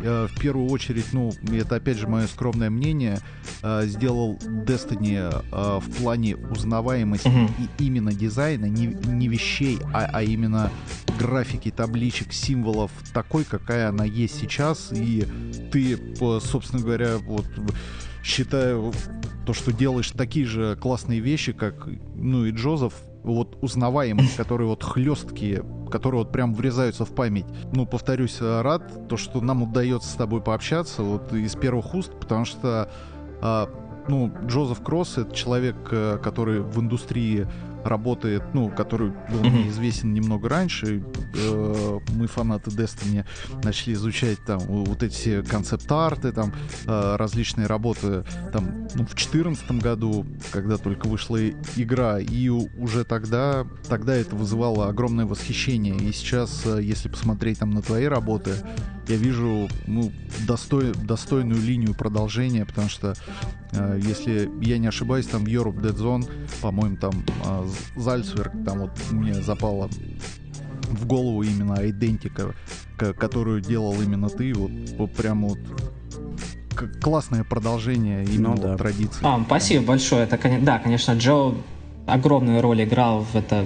э, 0.02 0.26
в 0.30 0.38
первую 0.40 0.68
очередь, 0.70 1.12
ну, 1.12 1.32
это 1.52 1.76
опять 1.76 1.98
же 1.98 2.06
мое 2.08 2.26
скромное 2.26 2.70
мнение, 2.70 3.18
э, 3.62 3.87
сделал 3.87 4.38
Destiny 4.66 5.16
э, 5.18 5.80
в 5.80 6.02
плане 6.02 6.37
узнаваемости 6.37 7.28
Мгм. 7.28 7.50
и 7.78 7.85
именно 7.85 8.12
дизайна, 8.12 8.66
не, 8.66 8.87
не 8.87 9.28
вещей, 9.28 9.78
а, 9.92 10.08
а 10.12 10.22
именно 10.22 10.70
графики, 11.18 11.70
табличек, 11.70 12.32
символов 12.32 12.90
такой, 13.12 13.44
какая 13.44 13.88
она 13.88 14.04
есть 14.04 14.38
сейчас. 14.40 14.90
И 14.92 15.26
ты, 15.70 15.98
собственно 16.40 16.82
говоря, 16.82 17.18
вот 17.18 17.46
считаю 18.24 18.92
то, 19.46 19.54
что 19.54 19.72
делаешь 19.72 20.11
такие 20.11 20.46
же 20.46 20.76
классные 20.76 21.20
вещи, 21.20 21.52
как, 21.52 21.88
ну, 22.14 22.44
и 22.44 22.52
Джозеф, 22.52 22.94
вот 23.22 23.58
узнаваемые, 23.61 24.28
которые 24.37 24.68
вот 24.68 24.82
хлесткие, 24.82 25.64
которые 25.90 26.22
вот 26.22 26.32
прям 26.32 26.54
врезаются 26.54 27.04
в 27.04 27.14
память. 27.14 27.46
Ну, 27.72 27.87
повторюсь, 27.87 28.38
э, 28.40 28.62
рад, 28.62 29.08
то, 29.08 29.16
что 29.16 29.40
нам 29.40 29.62
удается 29.62 30.08
с 30.08 30.14
тобой 30.14 30.40
пообщаться 30.40 31.02
вот 31.02 31.32
из 31.32 31.54
первых 31.56 31.94
уст, 31.94 32.12
потому 32.18 32.44
что 32.44 32.90
а, 33.40 33.68
ну, 34.08 34.32
Джозеф 34.46 34.82
Кросс 34.82 35.18
это 35.18 35.35
человек, 35.35 35.76
э, 35.90 36.18
который 36.22 36.61
в 36.61 36.80
индустрии 36.80 37.46
работает, 37.85 38.42
ну, 38.55 38.68
который 38.71 39.11
был 39.31 39.40
мне 39.40 39.68
известен 39.68 40.12
немного 40.12 40.49
раньше. 40.49 41.03
Э, 41.35 41.99
Мы, 42.11 42.27
фанаты 42.27 42.71
Destiny, 42.71 43.25
начали 43.62 43.95
изучать 43.95 44.38
там 44.45 44.59
вот 44.61 45.03
эти 45.03 45.12
все 45.12 45.42
концепт-арты, 45.42 46.33
там 46.33 46.53
э, 46.87 47.16
различные 47.16 47.66
работы 47.66 48.25
там 48.53 48.88
ну, 48.95 49.05
в 49.07 49.14
четырнадцатом 49.14 49.79
году, 49.79 50.27
когда 50.51 50.77
только 50.77 51.07
вышла 51.07 51.38
игра, 51.77 52.18
и 52.18 52.49
уже 52.49 53.05
тогда, 53.05 53.66
тогда 53.88 54.14
это 54.14 54.37
вызывало 54.37 54.88
огромное 54.88 55.27
восхищение. 55.27 55.97
И 55.97 56.12
сейчас, 56.12 56.62
э, 56.66 56.81
если 56.83 57.09
посмотреть 57.09 57.59
там 57.59 57.71
на 57.71 57.83
твои 57.83 58.07
работы, 58.07 58.55
я 59.09 59.17
вижу 59.17 59.69
ну, 59.87 60.12
достой- 60.47 60.95
достойную 60.95 61.61
линию 61.61 61.95
продолжения, 61.95 62.65
потому 62.65 62.88
что, 62.88 63.15
э, 63.73 63.99
если 64.03 64.51
я 64.62 64.79
не 64.79 64.87
ошибаюсь, 64.87 65.27
там 65.27 65.45
в 65.45 65.49
Europe 65.49 65.81
Dead 65.81 65.97
Zone, 65.97 66.29
по-моему, 66.61 66.97
там 66.97 67.12
э, 67.45 67.69
Зальцверг, 67.97 68.53
там 68.65 68.79
вот 68.81 68.91
мне 69.11 69.35
запало 69.35 69.88
в 70.88 71.07
голову 71.07 71.43
именно 71.43 71.88
идентика, 71.88 72.55
к- 72.97 73.12
которую 73.15 73.61
делал 73.61 74.01
именно 74.01 74.29
ты, 74.29 74.53
вот, 74.55 74.71
вот 74.99 75.12
прям 75.12 75.49
вот 75.49 75.59
к- 76.75 77.01
классное 77.01 77.45
продолжение 77.45 78.25
именно 78.25 78.55
Ну 78.55 78.62
да. 78.62 78.77
традиции. 78.77 79.21
А, 79.23 79.43
спасибо 79.45 79.85
большое. 79.87 80.25
Это, 80.25 80.38
да, 80.61 80.79
конечно, 80.79 81.12
Джо 81.12 81.55
огромную 82.07 82.61
роль 82.61 82.83
играл 82.85 83.23
в 83.33 83.35
это 83.37 83.65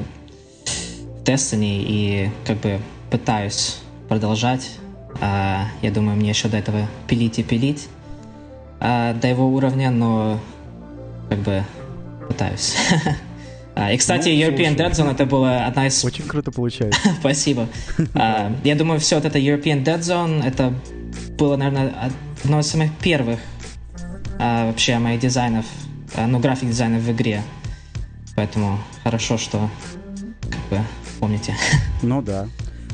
в 1.18 1.22
Destiny 1.28 1.84
и 1.86 2.30
как 2.46 2.58
бы 2.58 2.78
пытаюсь 3.10 3.78
продолжать. 4.08 4.78
А, 5.20 5.66
я 5.82 5.90
думаю, 5.90 6.16
мне 6.16 6.30
еще 6.30 6.48
до 6.48 6.56
этого 6.56 6.86
пилить 7.08 7.38
и 7.38 7.42
пилить 7.42 7.88
а, 8.80 9.14
до 9.14 9.28
его 9.28 9.48
уровня, 9.48 9.90
но 9.90 10.38
как 11.28 11.38
бы 11.40 11.64
пытаюсь. 12.28 12.74
А, 13.78 13.92
и, 13.92 13.98
кстати, 13.98 14.30
Ну, 14.30 14.34
European 14.36 14.68
слушай. 14.74 14.76
Dead 14.76 14.90
Zone 14.92 15.12
это 15.12 15.26
была 15.26 15.66
одна 15.66 15.86
из... 15.86 16.02
Очень 16.02 16.26
круто 16.26 16.50
получается. 16.50 16.98
Спасибо. 17.20 17.68
А, 18.14 18.50
Я 18.64 18.74
думаю, 18.74 18.98
все 19.00 19.16
вот 19.16 19.26
это 19.26 19.38
European 19.38 19.84
Dead 19.84 19.98
Zone, 19.98 20.42
это 20.42 20.72
было, 21.36 21.56
наверное, 21.58 21.92
одно 22.42 22.60
из 22.60 22.68
самых 22.68 22.90
первых 22.96 23.38
а, 24.38 24.68
вообще 24.68 24.98
моих 24.98 25.20
дизайнов, 25.20 25.66
а, 26.14 26.26
ну, 26.26 26.38
график 26.38 26.68
дизайнов 26.70 27.02
в 27.02 27.12
игре. 27.12 27.42
Поэтому 28.34 28.78
хорошо, 29.04 29.36
что 29.36 29.68
как 30.50 30.60
бы 30.70 30.80
помните. 31.20 31.54
Ну 32.02 32.22
да. 32.22 32.46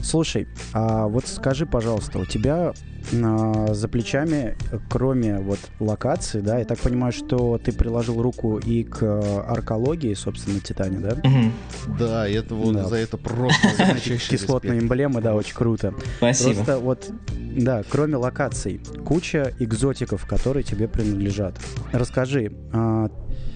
Слушай, 0.03 0.49
а 0.73 1.07
вот 1.07 1.27
скажи, 1.27 1.65
пожалуйста, 1.65 2.19
у 2.19 2.27
тебя 2.27 2.73
а, 3.23 3.75
за 3.75 3.89
плечами, 3.89 4.57
кроме 4.89 5.39
вот 5.39 5.59
локации, 5.81 6.41
да, 6.41 6.59
я 6.59 6.65
так 6.65 6.79
понимаю, 6.79 7.13
что 7.13 7.59
ты 7.59 7.73
приложил 7.73 8.21
руку 8.21 8.59
и 8.59 8.85
к 8.85 9.03
э, 9.03 9.41
аркологии, 9.47 10.15
собственно, 10.15 10.61
Титане, 10.61 10.99
да? 10.99 11.17
Мгм. 11.23 11.53
Да, 11.99 12.29
это 12.29 12.55
вот 12.55 12.75
Да. 12.75 12.85
за 12.89 12.97
это 12.97 13.17
просто 13.17 13.69
Кислотные 14.29 14.81
эмблемы, 14.81 15.21
да, 15.21 15.35
очень 15.35 15.55
круто. 15.55 15.95
Спасибо. 16.19 16.55
Просто 16.55 16.79
вот, 16.79 17.11
да, 17.57 17.83
кроме 17.89 18.17
локаций, 18.17 18.81
куча 19.05 19.53
экзотиков, 19.59 20.27
которые 20.27 20.63
тебе 20.63 20.89
принадлежат. 20.89 21.61
Расскажи, 21.93 22.53
а, 22.73 23.09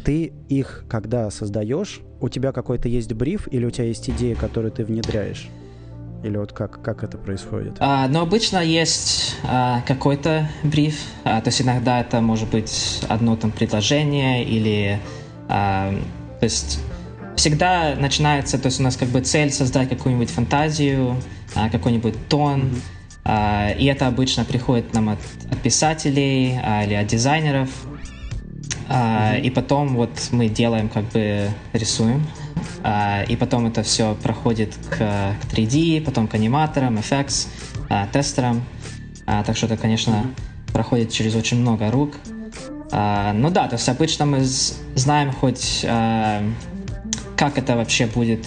ты 0.04 0.32
их, 0.48 0.84
когда 0.88 1.30
создаешь, 1.30 2.00
у 2.20 2.28
тебя 2.28 2.52
какой-то 2.52 2.88
есть 2.88 3.12
бриф 3.12 3.48
или 3.50 3.64
у 3.64 3.70
тебя 3.70 3.86
есть 3.86 4.08
идея, 4.10 4.36
которую 4.36 4.70
ты 4.72 4.84
внедряешь? 4.84 5.48
Или 6.24 6.36
вот 6.38 6.52
как, 6.52 6.82
как 6.82 7.04
это 7.04 7.18
происходит? 7.18 7.76
А, 7.78 8.08
но 8.08 8.20
обычно 8.22 8.58
есть 8.58 9.36
а, 9.44 9.82
какой-то 9.86 10.48
бриф, 10.62 10.98
а, 11.24 11.40
то 11.40 11.48
есть 11.48 11.60
иногда 11.62 12.00
это 12.00 12.20
может 12.20 12.50
быть 12.50 13.00
одно 13.08 13.36
там 13.36 13.50
предложение 13.52 14.44
или, 14.44 14.98
а, 15.48 15.94
то 16.40 16.44
есть 16.44 16.80
всегда 17.36 17.94
начинается, 17.96 18.58
то 18.58 18.66
есть 18.66 18.80
у 18.80 18.82
нас 18.82 18.96
как 18.96 19.08
бы 19.08 19.20
цель 19.20 19.50
создать 19.50 19.88
какую-нибудь 19.88 20.30
фантазию, 20.30 21.16
а, 21.54 21.68
какой-нибудь 21.70 22.28
тон, 22.28 22.70
а, 23.24 23.70
и 23.70 23.84
это 23.86 24.06
обычно 24.06 24.44
приходит 24.44 24.94
нам 24.94 25.10
от, 25.10 25.18
от 25.50 25.58
писателей 25.58 26.58
а, 26.62 26.84
или 26.84 26.94
от 26.94 27.06
дизайнеров, 27.06 27.68
А, 28.88 29.36
и 29.36 29.50
потом 29.50 29.96
вот 29.96 30.10
мы 30.30 30.48
делаем 30.48 30.88
как 30.88 31.04
бы 31.06 31.48
рисуем, 31.72 32.24
и 33.28 33.36
потом 33.36 33.66
это 33.66 33.82
все 33.82 34.14
проходит 34.22 34.76
к, 34.90 34.96
к 34.96 35.52
3D, 35.52 36.04
потом 36.04 36.28
к 36.28 36.34
аниматорам, 36.34 36.98
FX, 36.98 37.48
а, 37.88 38.06
тестерам. 38.06 38.64
А, 39.26 39.42
так 39.42 39.56
что 39.56 39.66
это, 39.66 39.76
конечно, 39.76 40.26
проходит 40.72 41.10
через 41.10 41.34
очень 41.34 41.60
много 41.60 41.90
рук. 41.90 42.14
А, 42.92 43.32
ну 43.32 43.50
да, 43.50 43.66
то 43.68 43.74
есть 43.74 43.88
обычно 43.88 44.26
мы 44.26 44.44
знаем 44.44 45.32
хоть 45.32 45.84
а, 45.88 46.42
как 47.36 47.58
это 47.58 47.76
вообще 47.76 48.06
будет, 48.06 48.46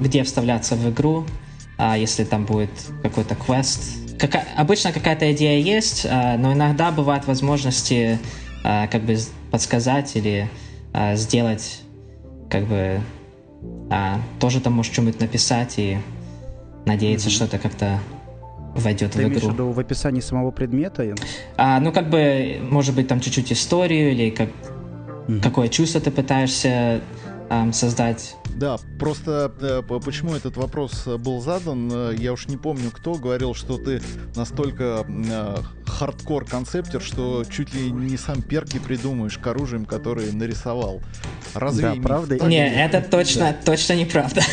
где 0.00 0.22
вставляться 0.22 0.76
в 0.76 0.90
игру, 0.90 1.24
а, 1.78 1.96
если 1.96 2.24
там 2.24 2.44
будет 2.44 2.70
какой-то 3.02 3.34
квест. 3.34 3.82
Обычно 4.56 4.92
какая-то 4.92 5.32
идея 5.32 5.60
есть, 5.60 6.06
а, 6.08 6.36
но 6.36 6.52
иногда 6.52 6.90
бывают 6.90 7.26
возможности 7.26 8.18
а, 8.64 8.86
как 8.86 9.02
бы 9.02 9.16
подсказать 9.50 10.14
или 10.16 10.48
а, 10.92 11.16
сделать 11.16 11.80
как 12.50 12.66
бы 12.66 13.00
а, 13.90 14.20
тоже 14.40 14.60
там 14.60 14.74
можешь 14.74 14.92
что-нибудь 14.92 15.20
написать 15.20 15.74
и 15.78 15.98
надеяться, 16.84 17.30
что 17.30 17.44
это 17.44 17.58
как-то 17.58 17.98
войдет 18.74 19.12
Ты 19.12 19.26
в 19.26 19.32
игру. 19.32 19.50
виду 19.50 19.70
в 19.70 19.78
описании 19.78 20.20
самого 20.20 20.50
предмета? 20.50 21.14
А, 21.56 21.80
ну, 21.80 21.92
как 21.92 22.10
бы, 22.10 22.58
может 22.62 22.94
быть, 22.94 23.08
там 23.08 23.20
чуть-чуть 23.20 23.52
историю 23.52 24.12
или 24.12 24.30
как, 24.30 24.50
какое 25.42 25.68
чувство 25.68 26.00
ты 26.00 26.10
пытаешься 26.10 27.00
ам, 27.50 27.72
создать. 27.72 28.36
Да, 28.56 28.78
просто 28.98 29.52
э, 29.60 29.82
почему 30.00 30.34
этот 30.34 30.56
вопрос 30.56 31.02
э, 31.06 31.16
был 31.18 31.40
задан, 31.42 31.90
э, 31.92 32.14
я 32.18 32.32
уж 32.32 32.48
не 32.48 32.56
помню 32.56 32.90
кто, 32.90 33.14
говорил, 33.14 33.54
что 33.54 33.76
ты 33.76 34.00
настолько 34.34 35.04
э, 35.06 35.56
хардкор-концептер, 35.84 37.02
что 37.02 37.44
чуть 37.44 37.74
ли 37.74 37.90
не 37.90 38.16
сам 38.16 38.40
перки 38.40 38.78
придумаешь 38.78 39.36
к 39.36 39.46
оружиям, 39.46 39.84
которые 39.84 40.32
нарисовал. 40.32 41.02
Разве 41.54 41.94
Да, 41.94 42.02
правда? 42.02 42.38
так? 42.38 42.48
Не, 42.48 42.66
это 42.66 43.02
точно, 43.02 43.54
точно 43.64 43.94
неправда. 43.94 44.40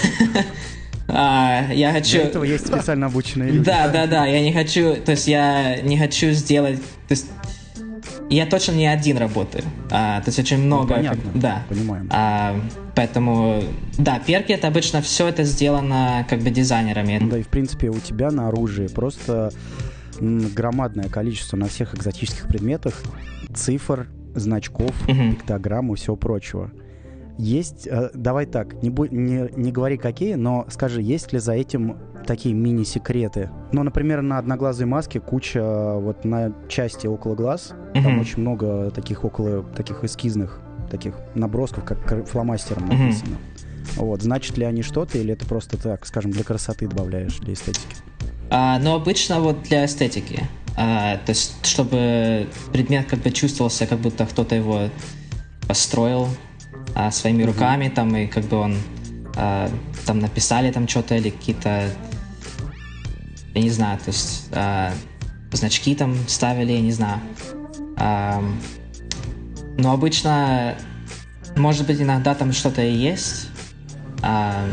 А, 1.07 1.65
Я 1.73 1.91
хочу... 1.91 2.11
Для 2.11 2.21
этого 2.23 2.43
есть 2.45 2.65
специально 2.65 3.07
обученные 3.07 3.51
люди. 3.51 3.65
Да, 3.65 3.89
да, 3.89 4.07
да, 4.07 4.25
я 4.25 4.41
не 4.41 4.53
хочу, 4.53 4.95
то 4.95 5.11
есть 5.11 5.27
я 5.27 5.81
не 5.81 5.97
хочу 5.97 6.31
сделать, 6.31 6.79
то 6.79 7.11
есть 7.11 7.27
я 8.29 8.45
точно 8.45 8.73
не 8.73 8.87
один 8.87 9.17
работаю, 9.17 9.63
А, 9.91 10.21
то 10.21 10.29
есть 10.29 10.39
очень 10.39 10.57
много, 10.59 10.89
Ну, 10.89 10.95
понятно, 10.95 11.31
да, 11.35 11.63
понимаем. 11.69 12.09
А, 12.11 12.55
поэтому, 12.95 13.61
да, 13.97 14.19
перки 14.19 14.51
это 14.51 14.67
обычно 14.67 15.01
все 15.01 15.27
это 15.27 15.43
сделано 15.43 16.25
как 16.29 16.39
бы 16.39 16.49
дизайнерами. 16.49 17.19
Да 17.29 17.37
и 17.37 17.41
в 17.43 17.47
принципе 17.47 17.89
у 17.89 17.99
тебя 17.99 18.31
на 18.31 18.47
оружии 18.47 18.87
просто 18.87 19.51
громадное 20.19 21.09
количество 21.09 21.57
на 21.57 21.67
всех 21.67 21.95
экзотических 21.95 22.47
предметах 22.47 23.01
цифр, 23.53 24.07
значков, 24.35 24.91
Мгм. 25.07 25.35
пиктограмм 25.35 25.93
и 25.93 25.95
всего 25.95 26.15
прочего. 26.15 26.71
Есть, 27.37 27.87
э, 27.87 28.09
давай 28.13 28.45
так, 28.45 28.81
не, 28.83 28.89
бу- 28.89 29.09
не, 29.13 29.49
не 29.59 29.71
говори 29.71 29.97
какие, 29.97 30.35
но 30.35 30.65
скажи, 30.69 31.01
есть 31.01 31.33
ли 31.33 31.39
за 31.39 31.53
этим 31.53 31.97
такие 32.23 32.55
мини-секреты? 32.55 33.49
Ну, 33.71 33.83
например, 33.83 34.21
на 34.21 34.37
одноглазой 34.37 34.85
маске 34.85 35.19
куча 35.19 35.61
вот 35.95 36.25
на 36.25 36.53
части 36.67 37.07
около 37.07 37.35
глаз, 37.35 37.73
там 37.93 38.03
Мгм. 38.13 38.19
очень 38.19 38.39
много 38.41 38.91
таких 38.91 39.23
около 39.25 39.63
таких 39.63 40.03
эскизных 40.03 40.59
таких 40.89 41.15
набросков, 41.35 41.83
как 41.85 42.27
фломастером 42.27 42.87
написано. 42.87 43.37
Вот, 43.95 44.21
значит 44.21 44.57
ли 44.57 44.65
они 44.65 44.81
что-то, 44.81 45.17
или 45.17 45.33
это 45.33 45.45
просто 45.45 45.77
так, 45.77 46.05
скажем, 46.05 46.31
для 46.31 46.43
красоты 46.43 46.87
добавляешь, 46.87 47.37
для 47.37 47.53
эстетики? 47.53 47.95
А, 48.49 48.79
но 48.79 48.95
обычно 48.95 49.39
вот 49.39 49.63
для 49.63 49.85
эстетики. 49.85 50.43
А, 50.77 51.17
то 51.17 51.31
есть, 51.31 51.65
чтобы 51.65 52.47
предмет 52.71 53.07
как 53.07 53.19
бы 53.19 53.31
чувствовался, 53.31 53.85
как 53.87 53.99
будто 53.99 54.25
кто-то 54.25 54.55
его 54.55 54.89
построил 55.67 56.27
а, 56.95 57.11
своими 57.11 57.43
руками, 57.43 57.89
там, 57.89 58.15
и 58.15 58.27
как 58.27 58.45
бы 58.45 58.57
он 58.57 58.75
а, 59.35 59.69
там 60.05 60.19
написали 60.19 60.71
там 60.71 60.87
что-то 60.87 61.15
или 61.15 61.29
какие-то, 61.29 61.89
я 63.53 63.61
не 63.61 63.69
знаю, 63.69 63.97
то 63.99 64.09
есть 64.09 64.47
а, 64.51 64.91
значки 65.51 65.95
там 65.95 66.15
ставили, 66.27 66.71
я 66.71 66.81
не 66.81 66.91
знаю. 66.91 67.19
А, 67.97 68.43
но 69.77 69.91
обычно, 69.91 70.75
может 71.55 71.85
быть, 71.87 72.01
иногда 72.01 72.35
там 72.35 72.51
что-то 72.51 72.81
и 72.81 72.91
есть, 72.93 73.49
а, 74.21 74.65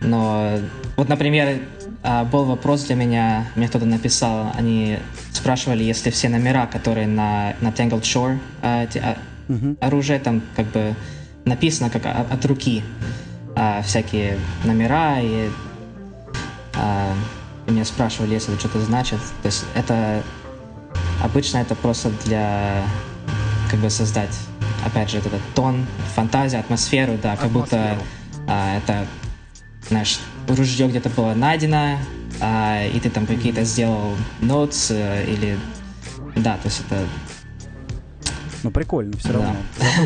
но 0.00 0.58
вот, 0.96 1.08
например, 1.08 1.60
был 2.32 2.44
вопрос 2.44 2.84
для 2.84 2.94
меня, 2.96 3.46
мне 3.56 3.68
кто-то 3.68 3.84
написал, 3.84 4.52
они 4.56 4.98
спрашивали, 5.32 5.82
если 5.84 6.10
все 6.10 6.28
номера, 6.28 6.66
которые 6.66 7.06
на, 7.06 7.54
на 7.60 7.68
Tangled 7.68 8.02
Shore 8.02 8.38
а, 8.62 8.84
эти, 8.84 8.98
а, 8.98 9.18
оружие, 9.80 10.18
там 10.18 10.42
как 10.56 10.66
бы 10.66 10.94
написано 11.44 11.90
как 11.90 12.06
о- 12.06 12.26
от 12.30 12.44
руки 12.46 12.82
а, 13.56 13.82
всякие 13.82 14.38
номера, 14.64 15.20
и, 15.20 15.48
и 15.48 15.50
меня 17.70 17.84
спрашивали, 17.84 18.34
если 18.34 18.52
это 18.52 18.60
что-то 18.60 18.80
значит. 18.80 19.18
То 19.42 19.46
есть 19.46 19.64
это 19.74 20.22
обычно 21.22 21.58
это 21.58 21.74
просто 21.74 22.10
для 22.24 22.82
как 23.70 23.78
бы 23.80 23.90
создать, 23.90 24.36
опять 24.84 25.10
же, 25.10 25.18
этот 25.18 25.40
тон, 25.54 25.86
фантазию, 26.14 26.60
атмосферу, 26.60 27.18
да, 27.22 27.36
как 27.36 27.50
будто 27.50 27.96
а, 28.48 28.78
это, 28.78 29.06
знаешь, 29.88 30.18
ружье 30.48 30.88
где-то 30.88 31.08
было 31.10 31.34
найдено, 31.34 31.98
а, 32.40 32.84
и 32.86 32.98
ты 32.98 33.10
там 33.10 33.26
какие-то 33.26 33.64
сделал 33.64 34.16
notes 34.40 34.88
э, 34.90 35.24
или... 35.30 35.58
Да, 36.36 36.54
то 36.56 36.66
есть 36.66 36.82
это... 36.88 37.04
Ну, 38.62 38.70
прикольно, 38.70 39.16
все 39.18 39.28
Да. 39.28 39.34
равно. 39.34 39.56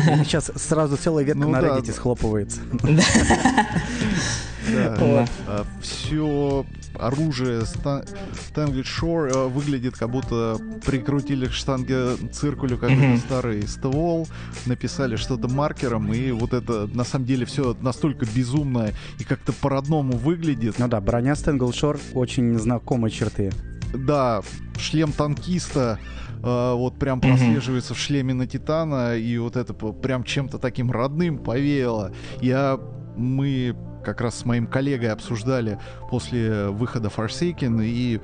Зато 0.05 0.23
Сейчас 0.23 0.51
сразу 0.55 0.95
целая 0.97 1.23
ветка 1.25 1.39
Ну 1.39 1.49
на 1.49 1.61
да, 1.61 1.67
Reddit 1.67 1.87
да. 1.87 1.93
схлопывается. 1.93 2.61
Да. 4.73 5.25
Все 5.81 6.65
оружие 6.99 7.61
Sta- 7.61 8.07
Stanley 8.33 8.83
Shore 8.83 9.29
э, 9.29 9.47
выглядит 9.47 9.97
как 9.97 10.09
будто 10.09 10.57
прикрутили 10.85 11.47
к 11.47 11.51
штанге 11.51 12.15
циркулю 12.31 12.77
какой-то 12.77 13.17
старый 13.17 13.67
ствол, 13.67 14.27
написали 14.65 15.15
что-то 15.15 15.47
маркером, 15.47 16.13
и 16.13 16.31
вот 16.31 16.53
это 16.53 16.87
на 16.93 17.03
самом 17.03 17.25
деле 17.25 17.45
все 17.45 17.75
настолько 17.81 18.25
безумно 18.25 18.91
и 19.19 19.23
как-то 19.23 19.53
по-родному 19.53 20.17
выглядит. 20.17 20.79
Ну 20.79 20.87
да, 20.87 21.01
броня 21.01 21.35
Стенгл 21.35 21.71
Шор 21.73 21.99
очень 22.13 22.57
знакомые 22.57 23.11
черты. 23.11 23.51
Да, 23.93 24.41
шлем 24.77 25.11
танкиста 25.11 25.99
э, 26.43 26.73
вот 26.73 26.97
прям 26.99 27.21
прослеживается 27.21 27.93
в 27.93 27.99
шлеме 27.99 28.33
на 28.33 28.47
Титана, 28.47 29.15
и 29.15 29.37
вот 29.37 29.55
это 29.55 29.73
прям 29.73 30.23
чем-то 30.23 30.57
таким 30.57 30.91
родным 30.91 31.37
повеяло. 31.37 32.11
Я, 32.41 32.79
мы 33.15 33.75
как 34.05 34.21
раз 34.21 34.39
с 34.39 34.45
моим 34.45 34.67
коллегой 34.67 35.11
обсуждали 35.11 35.79
после 36.09 36.67
выхода 36.67 37.09
Forsaken, 37.09 37.83
и 37.83 38.21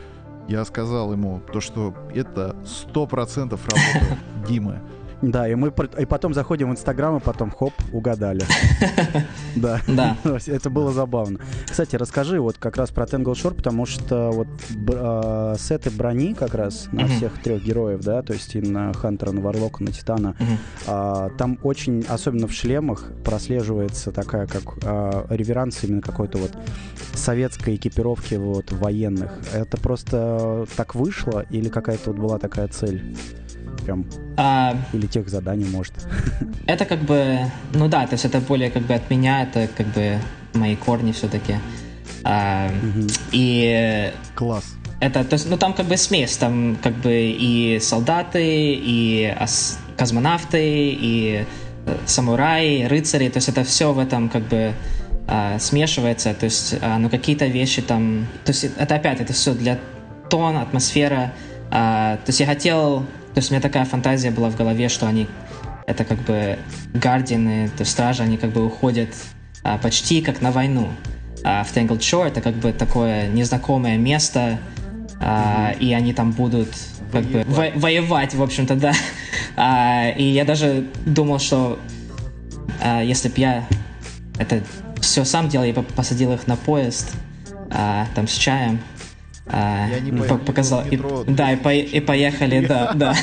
я 0.48 0.63
сказал 0.63 1.12
ему 1.12 1.41
то, 1.52 1.60
что 1.60 1.94
это 2.13 2.56
сто 2.65 3.08
процентов 3.08 3.67
работа 3.67 4.17
Димы. 4.48 4.80
Да, 5.22 5.48
и 5.48 5.56
мы 5.56 5.72
и 6.00 6.06
потом 6.06 6.34
заходим 6.34 6.70
в 6.70 6.72
Инстаграм, 6.72 7.18
и 7.18 7.20
потом 7.20 7.52
хоп, 7.52 7.74
угадали. 7.92 8.44
Да. 9.56 9.82
Да. 9.86 10.18
Это 10.48 10.70
было 10.70 10.94
забавно. 10.94 11.40
Кстати, 11.70 11.98
расскажи 11.98 12.40
вот 12.40 12.58
как 12.58 12.78
раз 12.78 12.90
про 12.90 13.04
Tangle 13.04 13.34
Shore, 13.34 13.54
потому 13.54 13.86
что 13.86 14.32
вот 14.32 14.48
а, 14.94 15.56
сеты 15.60 15.92
брони 15.92 16.34
как 16.34 16.54
раз 16.54 16.88
на 16.94 17.06
всех 17.08 17.42
трех 17.42 17.62
героев, 17.62 18.02
да, 18.02 18.22
то 18.22 18.32
есть 18.32 18.56
и 18.56 18.62
на 18.62 18.94
Хантера, 18.94 19.32
на 19.32 19.42
Варлока, 19.42 19.84
на 19.84 19.92
Титана, 19.92 20.36
а, 20.88 21.30
там 21.38 21.60
очень, 21.64 22.06
особенно 22.08 22.48
в 22.48 22.54
шлемах, 22.54 23.12
прослеживается 23.26 24.12
такая 24.12 24.48
как 24.48 24.64
а, 24.86 25.26
реверанс 25.30 25.84
именно 25.84 26.02
какой-то 26.02 26.38
вот 26.38 26.52
советской 27.14 27.76
экипировки 27.76 28.36
вот 28.36 28.72
военных. 28.72 29.32
Это 29.54 29.78
просто 29.78 30.66
так 30.78 30.96
вышло 30.96 31.46
или 31.50 31.68
какая-то 31.68 32.12
вот 32.12 32.20
была 32.20 32.40
такая 32.40 32.68
цель? 32.70 33.16
Прям 33.92 34.06
а, 34.38 34.76
или 34.94 35.08
тех 35.08 35.30
заданий, 35.30 35.66
может. 35.66 35.94
Это 36.66 36.86
как 36.86 37.00
бы, 37.00 37.40
ну 37.74 37.88
да, 37.88 38.08
то 38.08 38.14
есть 38.14 38.26
это 38.26 38.40
более 38.40 38.72
как 38.72 38.84
бы 38.84 38.94
от 38.94 39.10
меня, 39.10 39.44
это 39.44 39.68
как 39.78 39.88
бы 39.88 40.18
мои 40.54 40.76
корни 40.76 41.12
все-таки. 41.12 41.56
А, 42.24 42.70
угу. 42.70 43.08
И 43.32 44.12
класс. 44.36 44.76
Это, 45.00 45.24
то 45.24 45.34
есть, 45.34 45.50
ну 45.50 45.58
там 45.58 45.74
как 45.74 45.88
бы 45.88 45.98
смесь, 45.98 46.38
там 46.38 46.78
как 46.82 46.94
бы 46.94 47.12
и 47.12 47.80
солдаты, 47.82 48.74
и 48.76 49.26
ас- 49.40 49.80
космонавты, 49.98 50.62
и 50.62 51.46
э, 51.86 51.98
самураи, 52.06 52.84
рыцари, 52.84 53.30
то 53.30 53.38
есть 53.38 53.50
это 53.50 53.64
все 53.64 53.92
в 53.92 54.00
этом 54.00 54.30
как 54.30 54.44
бы 54.44 54.74
а, 55.28 55.58
смешивается, 55.60 56.34
то 56.34 56.46
есть, 56.46 56.76
а, 56.82 57.00
ну 57.00 57.10
какие-то 57.10 57.48
вещи 57.48 57.82
там, 57.82 58.28
то 58.46 58.52
есть 58.52 58.64
это 58.78 58.96
опять, 58.96 59.22
это 59.22 59.34
все 59.34 59.54
для 59.54 59.80
тон, 60.30 60.58
атмосфера, 60.58 61.34
а, 61.72 62.18
то 62.18 62.30
есть 62.30 62.40
я 62.40 62.46
хотел 62.46 63.06
то 63.34 63.38
есть 63.38 63.50
у 63.50 63.54
меня 63.54 63.62
такая 63.62 63.86
фантазия 63.86 64.32
была 64.32 64.50
в 64.50 64.58
голове, 64.58 64.89
что 64.89 65.08
они 65.08 65.28
это 65.88 66.04
как 66.04 66.20
бы 66.20 66.60
гардины, 66.94 67.70
то 67.70 67.82
есть 67.82 67.91
стражи, 67.91 68.24
они 68.24 68.38
как 68.38 68.52
бы 68.52 68.65
уходят 68.65 69.10
а, 69.63 69.78
почти 69.78 70.22
как 70.22 70.41
на 70.41 70.52
войну. 70.52 70.89
А 71.44 71.63
в 71.63 71.76
Tangled 71.76 72.00
Shore 72.00 72.28
это 72.28 72.41
как 72.41 72.56
бы 72.56 72.72
такое 72.72 73.28
незнакомое 73.30 73.98
место, 73.98 74.60
а, 75.20 75.72
mm-hmm. 75.72 75.80
и 75.80 75.94
они 75.94 76.13
там 76.13 76.32
будут 76.32 76.70
как 77.12 77.26
воевать. 77.26 77.48
бы 77.48 77.54
во- 77.54 77.80
воевать, 77.80 78.34
в 78.36 78.44
общем-то, 78.44 78.76
да. 78.76 78.94
А, 79.58 80.10
и 80.10 80.24
я 80.24 80.46
даже 80.46 80.86
думал, 81.06 81.39
что 81.39 81.80
а, 82.82 83.02
если 83.02 83.30
бы 83.30 83.36
я 83.38 83.67
это 84.38 84.62
все 85.02 85.26
сам 85.26 85.50
делал, 85.50 85.65
я 85.65 85.74
бы 85.74 85.84
посадил 85.84 86.34
их 86.34 86.48
на 86.48 86.56
поезд, 86.56 87.12
а, 87.70 88.08
там 88.15 88.28
с 88.28 88.34
чаем, 88.34 88.80
а, 89.48 89.88
я 89.90 90.00
не 90.00 90.12
по 90.12 90.38
показал. 90.38 90.84
И, 90.90 91.00
да, 91.28 91.54
и, 91.54 91.56
по, 91.56 91.74
и 91.74 92.00
поехали, 92.00 92.66
да, 92.66 92.92
да. 92.96 93.16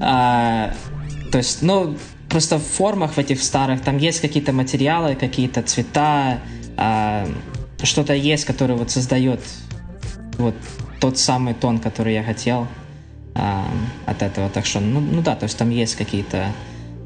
А, 0.00 0.74
то 1.30 1.38
есть, 1.38 1.62
ну, 1.62 1.96
просто 2.28 2.58
в 2.58 2.62
формах 2.62 3.12
в 3.12 3.18
этих 3.18 3.42
старых 3.42 3.80
там 3.80 3.98
есть 3.98 4.20
какие-то 4.20 4.52
материалы, 4.52 5.14
какие-то 5.14 5.62
цвета, 5.62 6.40
а, 6.76 7.26
что-то 7.82 8.14
есть, 8.14 8.44
которое 8.44 8.74
вот 8.74 8.90
создает 8.90 9.40
вот 10.38 10.54
тот 11.00 11.18
самый 11.18 11.54
тон, 11.54 11.78
который 11.78 12.14
я 12.14 12.22
хотел 12.22 12.66
а, 13.34 13.66
от 14.06 14.22
этого. 14.22 14.50
Так 14.50 14.66
что, 14.66 14.80
ну, 14.80 15.00
ну 15.00 15.22
да, 15.22 15.36
то 15.36 15.44
есть 15.44 15.58
там 15.58 15.70
есть 15.70 15.96
какие-то... 15.96 16.52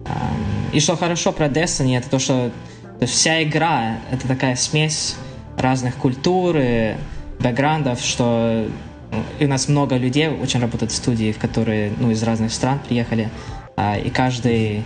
А, 0.06 0.30
и 0.72 0.80
что 0.80 0.96
хорошо 0.96 1.32
про 1.32 1.46
Destiny, 1.46 1.98
это 1.98 2.08
то, 2.08 2.18
что 2.18 2.50
то 2.98 3.04
есть 3.04 3.14
вся 3.14 3.42
игра— 3.42 3.98
это 4.12 4.28
такая 4.28 4.54
смесь 4.54 5.16
разных 5.58 5.96
культур, 5.96 6.56
и, 6.56 6.94
бэкграундов, 7.42 8.00
что 8.00 8.66
ну, 9.10 9.22
и 9.38 9.44
у 9.44 9.48
нас 9.48 9.68
много 9.68 9.96
людей 9.96 10.28
очень 10.28 10.60
работают 10.60 10.90
в 10.90 10.94
студии, 10.94 11.32
в 11.32 11.38
которые 11.38 11.92
ну, 12.00 12.10
из 12.10 12.22
разных 12.22 12.52
стран 12.52 12.80
приехали, 12.86 13.28
а, 13.76 13.98
и 13.98 14.08
каждый, 14.08 14.84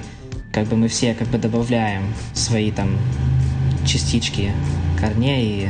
как 0.52 0.66
бы 0.66 0.76
мы 0.76 0.88
все 0.88 1.14
как 1.14 1.28
бы 1.28 1.38
добавляем 1.38 2.02
свои 2.34 2.72
там 2.72 2.98
частички 3.86 4.50
корней, 4.98 5.66
и 5.66 5.68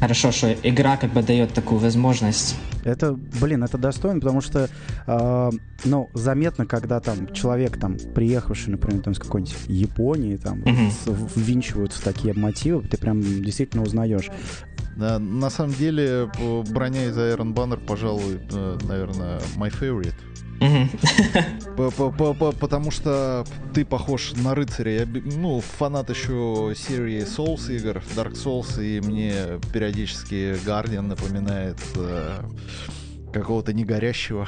хорошо, 0.00 0.32
что 0.32 0.52
игра 0.62 0.96
как 0.96 1.12
бы 1.12 1.22
дает 1.22 1.52
такую 1.52 1.78
возможность 1.78 2.56
это, 2.84 3.12
блин, 3.12 3.62
это 3.62 3.78
достойно, 3.78 4.20
потому 4.20 4.40
что, 4.40 4.68
э, 5.06 5.50
ну, 5.84 6.10
заметно, 6.14 6.66
когда 6.66 7.00
там 7.00 7.32
человек, 7.32 7.78
там, 7.78 7.96
приехавший, 8.14 8.72
например, 8.72 9.02
там, 9.02 9.14
с 9.14 9.18
какой-нибудь 9.18 9.54
Японии, 9.66 10.36
там, 10.36 10.60
mm-hmm. 10.60 11.32
ввинчивают 11.36 11.92
в 11.92 12.02
такие 12.02 12.34
мотивы, 12.34 12.82
ты 12.82 12.96
прям 12.96 13.20
действительно 13.20 13.82
узнаешь. 13.82 14.30
На 14.96 15.50
самом 15.50 15.72
деле, 15.72 16.30
броня 16.70 17.06
из 17.06 17.16
Iron 17.16 17.54
Banner, 17.54 17.78
пожалуй, 17.78 18.40
э, 18.50 18.78
наверное, 18.86 19.40
my 19.56 19.70
favorite. 19.70 20.14
Потому 22.60 22.90
что 22.90 23.46
ты 23.72 23.84
похож 23.84 24.32
на 24.36 24.54
рыцаря. 24.54 25.00
Я, 25.00 25.06
ну, 25.06 25.60
фанат 25.60 26.10
еще 26.10 26.74
серии 26.76 27.22
Souls 27.22 27.74
игр, 27.74 28.02
Dark 28.14 28.32
Souls, 28.32 28.82
и 28.82 29.00
мне 29.00 29.34
периодически 29.72 30.54
Guardian 30.66 31.02
напоминает 31.02 31.78
э, 31.96 32.42
какого-то 33.32 33.72
негорящего. 33.72 34.46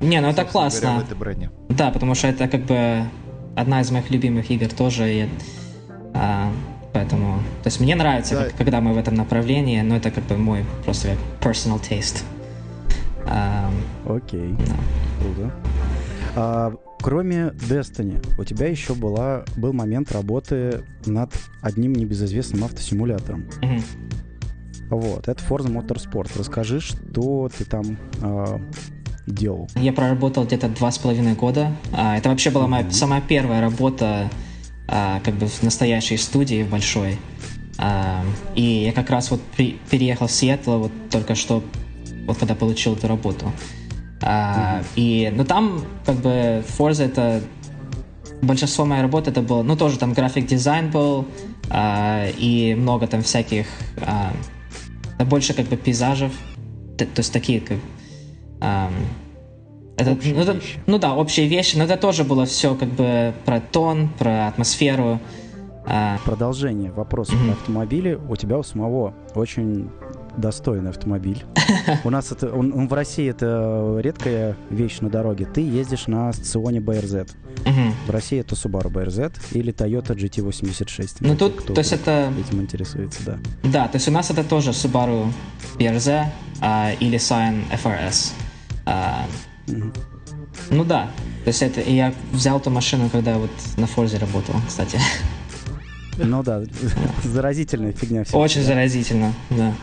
Не, 0.00 0.20
ну 0.20 0.28
это 0.28 0.44
классно. 0.50 1.04
Говоря. 1.10 1.50
Да, 1.68 1.90
потому 1.90 2.14
что 2.14 2.28
это 2.28 2.48
как 2.48 2.64
бы 2.64 3.02
одна 3.54 3.80
из 3.82 3.90
моих 3.90 4.10
любимых 4.10 4.50
игр 4.50 4.68
тоже. 4.68 5.12
И, 5.12 5.28
а, 6.14 6.50
Поэтому, 6.94 7.38
то 7.62 7.66
есть 7.66 7.80
мне 7.80 7.96
нравится, 7.96 8.36
да. 8.36 8.44
как, 8.44 8.56
когда 8.56 8.80
мы 8.80 8.94
в 8.94 8.98
этом 8.98 9.16
направлении, 9.16 9.80
но 9.80 9.96
это 9.96 10.10
как 10.12 10.24
бы 10.24 10.38
мой 10.38 10.64
просто 10.84 11.16
personal 11.40 11.80
taste. 11.82 12.22
Окей, 14.06 14.40
okay. 14.40 14.66
да. 14.66 14.74
круто. 15.20 15.54
А, 16.36 16.72
кроме 17.00 17.52
Destiny, 17.68 18.24
у 18.38 18.44
тебя 18.44 18.68
еще 18.68 18.94
была, 18.94 19.44
был 19.56 19.72
момент 19.72 20.12
работы 20.12 20.84
над 21.04 21.32
одним 21.62 21.94
небезызвестным 21.94 22.64
автосимулятором. 22.64 23.46
Mm-hmm. 23.60 23.82
Вот, 24.90 25.28
это 25.28 25.42
Forza 25.42 25.72
Motorsport. 25.72 26.30
Расскажи, 26.38 26.80
что 26.80 27.50
ты 27.56 27.64
там 27.64 27.98
а, 28.22 28.60
делал? 29.26 29.68
Я 29.74 29.92
проработал 29.92 30.44
где-то 30.44 30.68
два 30.68 30.90
с 30.92 30.98
половиной 30.98 31.34
года. 31.34 31.72
А, 31.92 32.16
это 32.18 32.28
вообще 32.28 32.50
была 32.50 32.68
моя 32.68 32.84
mm-hmm. 32.84 32.92
самая 32.92 33.20
первая 33.20 33.60
работа 33.60 34.30
а, 34.88 35.20
как 35.20 35.34
бы 35.34 35.46
в 35.46 35.62
настоящей 35.62 36.16
студии 36.16 36.62
в 36.62 36.70
большой. 36.70 37.18
А, 37.78 38.24
и 38.54 38.84
я 38.84 38.92
как 38.92 39.10
раз 39.10 39.30
вот 39.30 39.40
при, 39.56 39.78
переехал 39.90 40.26
в 40.26 40.32
Сиэтл 40.32 40.78
вот 40.78 40.92
только 41.10 41.34
что, 41.34 41.62
вот 42.26 42.38
когда 42.38 42.54
получил 42.54 42.94
эту 42.94 43.08
работу. 43.08 43.52
А, 44.22 44.80
mm-hmm. 44.80 44.86
И, 44.96 45.32
ну 45.34 45.44
там 45.44 45.84
как 46.06 46.16
бы 46.16 46.64
Forza 46.78 47.04
это 47.04 47.42
большинство 48.42 48.84
моей 48.84 49.02
работы 49.02 49.30
это 49.30 49.42
было, 49.42 49.62
ну 49.62 49.76
тоже 49.76 49.98
там 49.98 50.12
график 50.12 50.46
дизайн 50.46 50.90
был 50.90 51.26
а, 51.70 52.28
и 52.38 52.74
много 52.74 53.06
там 53.06 53.22
всяких, 53.22 53.66
а, 54.00 54.32
больше 55.24 55.54
как 55.54 55.66
бы 55.66 55.76
пейзажев, 55.76 56.32
то, 56.98 57.06
то 57.06 57.20
есть 57.20 57.32
такие 57.32 57.60
как 57.60 57.78
а, 58.60 58.90
это, 59.96 60.16
ну, 60.24 60.40
это, 60.40 60.60
ну 60.86 60.98
да, 60.98 61.14
общие 61.14 61.46
вещи, 61.46 61.76
но 61.76 61.84
это 61.84 61.96
тоже 61.96 62.24
было 62.24 62.46
все 62.46 62.74
как 62.74 62.88
бы 62.90 63.34
про 63.44 63.60
тон, 63.60 64.08
про 64.18 64.48
атмосферу. 64.48 65.20
А... 65.86 66.18
Продолжение 66.24 66.90
вопроса 66.90 67.32
mm-hmm. 67.32 67.46
про 67.46 67.52
автомобили. 67.52 68.18
У 68.28 68.36
тебя 68.36 68.58
у 68.58 68.62
самого 68.62 69.14
очень 69.34 69.90
достойный 70.36 70.90
автомобиль. 70.90 71.44
У 72.04 72.10
нас 72.10 72.32
это, 72.32 72.52
он, 72.52 72.72
он 72.72 72.88
в 72.88 72.92
России 72.92 73.28
это 73.28 73.98
редкая 74.00 74.56
вещь 74.70 74.98
на 75.00 75.10
дороге. 75.10 75.46
Ты 75.46 75.60
ездишь 75.60 76.06
на 76.06 76.32
Сционе 76.32 76.80
BRZ. 76.80 77.30
В 78.06 78.10
России 78.10 78.40
это 78.40 78.54
Subaru 78.54 78.90
BRZ 78.90 79.32
или 79.52 79.72
Toyota 79.72 80.14
GT86. 80.14 81.16
Ну 81.20 81.36
тут, 81.36 81.66
то 81.66 81.78
есть 81.78 81.92
это... 81.92 82.32
Этим 82.46 82.60
интересуется, 82.60 83.20
да. 83.24 83.38
Да, 83.62 83.88
то 83.88 83.96
есть 83.96 84.08
у 84.08 84.10
нас 84.10 84.30
это 84.30 84.44
тоже 84.44 84.70
Subaru 84.70 85.26
BRZ 85.78 86.26
а, 86.60 86.92
или 87.00 87.18
Scion 87.18 87.62
FRS. 87.72 88.32
А, 88.86 89.24
ну 90.70 90.84
да. 90.84 91.10
То 91.44 91.48
есть 91.48 91.62
это 91.62 91.80
я 91.80 92.14
взял 92.32 92.58
эту 92.58 92.70
машину, 92.70 93.08
когда 93.10 93.38
вот 93.38 93.50
на 93.76 93.86
Форзе 93.86 94.18
работал, 94.18 94.54
кстати. 94.66 94.98
Ну 96.16 96.42
да, 96.42 96.62
заразительная 97.24 97.92
фигня. 97.92 98.24
Все 98.24 98.38
Очень 98.38 98.62
заразительно, 98.62 99.32
да. 99.50 99.74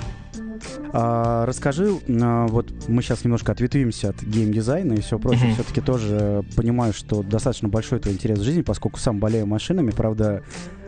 А, 0.94 1.46
расскажи, 1.46 1.98
а, 2.10 2.48
вот 2.48 2.72
мы 2.88 3.02
сейчас 3.02 3.24
немножко 3.24 3.52
ответвимся 3.52 4.10
от 4.10 4.22
геймдизайна 4.22 4.94
и 4.94 5.02
все 5.02 5.18
прочее. 5.20 5.50
Mm-hmm. 5.50 5.54
Все-таки 5.54 5.82
тоже 5.82 6.44
понимаю, 6.56 6.94
что 6.94 7.24
достаточно 7.24 7.70
большой 7.70 8.00
твой 8.00 8.14
интерес 8.14 8.40
в 8.40 8.44
жизни, 8.44 8.62
поскольку 8.62 9.00
сам 9.00 9.20
болею 9.20 9.48
машинами, 9.48 9.92
правда, 9.92 10.44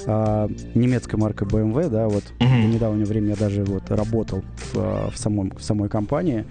а, 0.06 0.50
немецкой 0.76 1.16
маркой 1.16 1.48
BMW, 1.48 1.90
да, 1.90 2.08
вот 2.08 2.24
mm-hmm. 2.40 2.68
в 2.68 2.74
недавнее 2.74 3.06
время 3.06 3.30
я 3.30 3.36
даже 3.36 3.64
вот 3.64 3.90
работал 3.92 4.44
в, 4.56 4.76
а, 4.76 5.10
в, 5.10 5.18
самом, 5.18 5.52
в 5.56 5.64
самой 5.64 5.90
компании. 5.90 6.46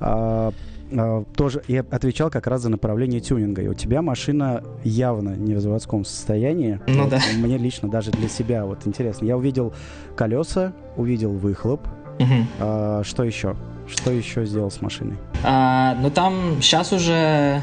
А, 0.00 0.52
а, 0.92 1.24
тоже 1.36 1.62
я 1.68 1.84
отвечал 1.90 2.30
как 2.30 2.46
раз 2.46 2.62
за 2.62 2.68
направление 2.68 3.20
тюнинга. 3.20 3.62
И 3.62 3.68
у 3.68 3.74
тебя 3.74 4.02
машина 4.02 4.62
явно 4.84 5.30
не 5.30 5.54
в 5.54 5.60
заводском 5.60 6.04
состоянии. 6.04 6.80
Ну 6.86 7.04
вот, 7.04 7.10
да. 7.10 7.20
Мне 7.36 7.58
лично 7.58 7.88
даже 7.88 8.10
для 8.10 8.28
себя 8.28 8.64
вот 8.64 8.86
интересно. 8.86 9.24
Я 9.26 9.36
увидел 9.36 9.72
колеса, 10.16 10.72
увидел 10.96 11.32
выхлоп. 11.32 11.86
Угу. 12.18 12.34
А, 12.60 13.02
что 13.04 13.24
еще? 13.24 13.56
Что 13.86 14.10
еще 14.10 14.44
сделал 14.44 14.70
с 14.70 14.80
машиной? 14.80 15.16
А, 15.44 15.96
ну 16.00 16.10
там 16.10 16.60
сейчас 16.60 16.92
уже 16.92 17.62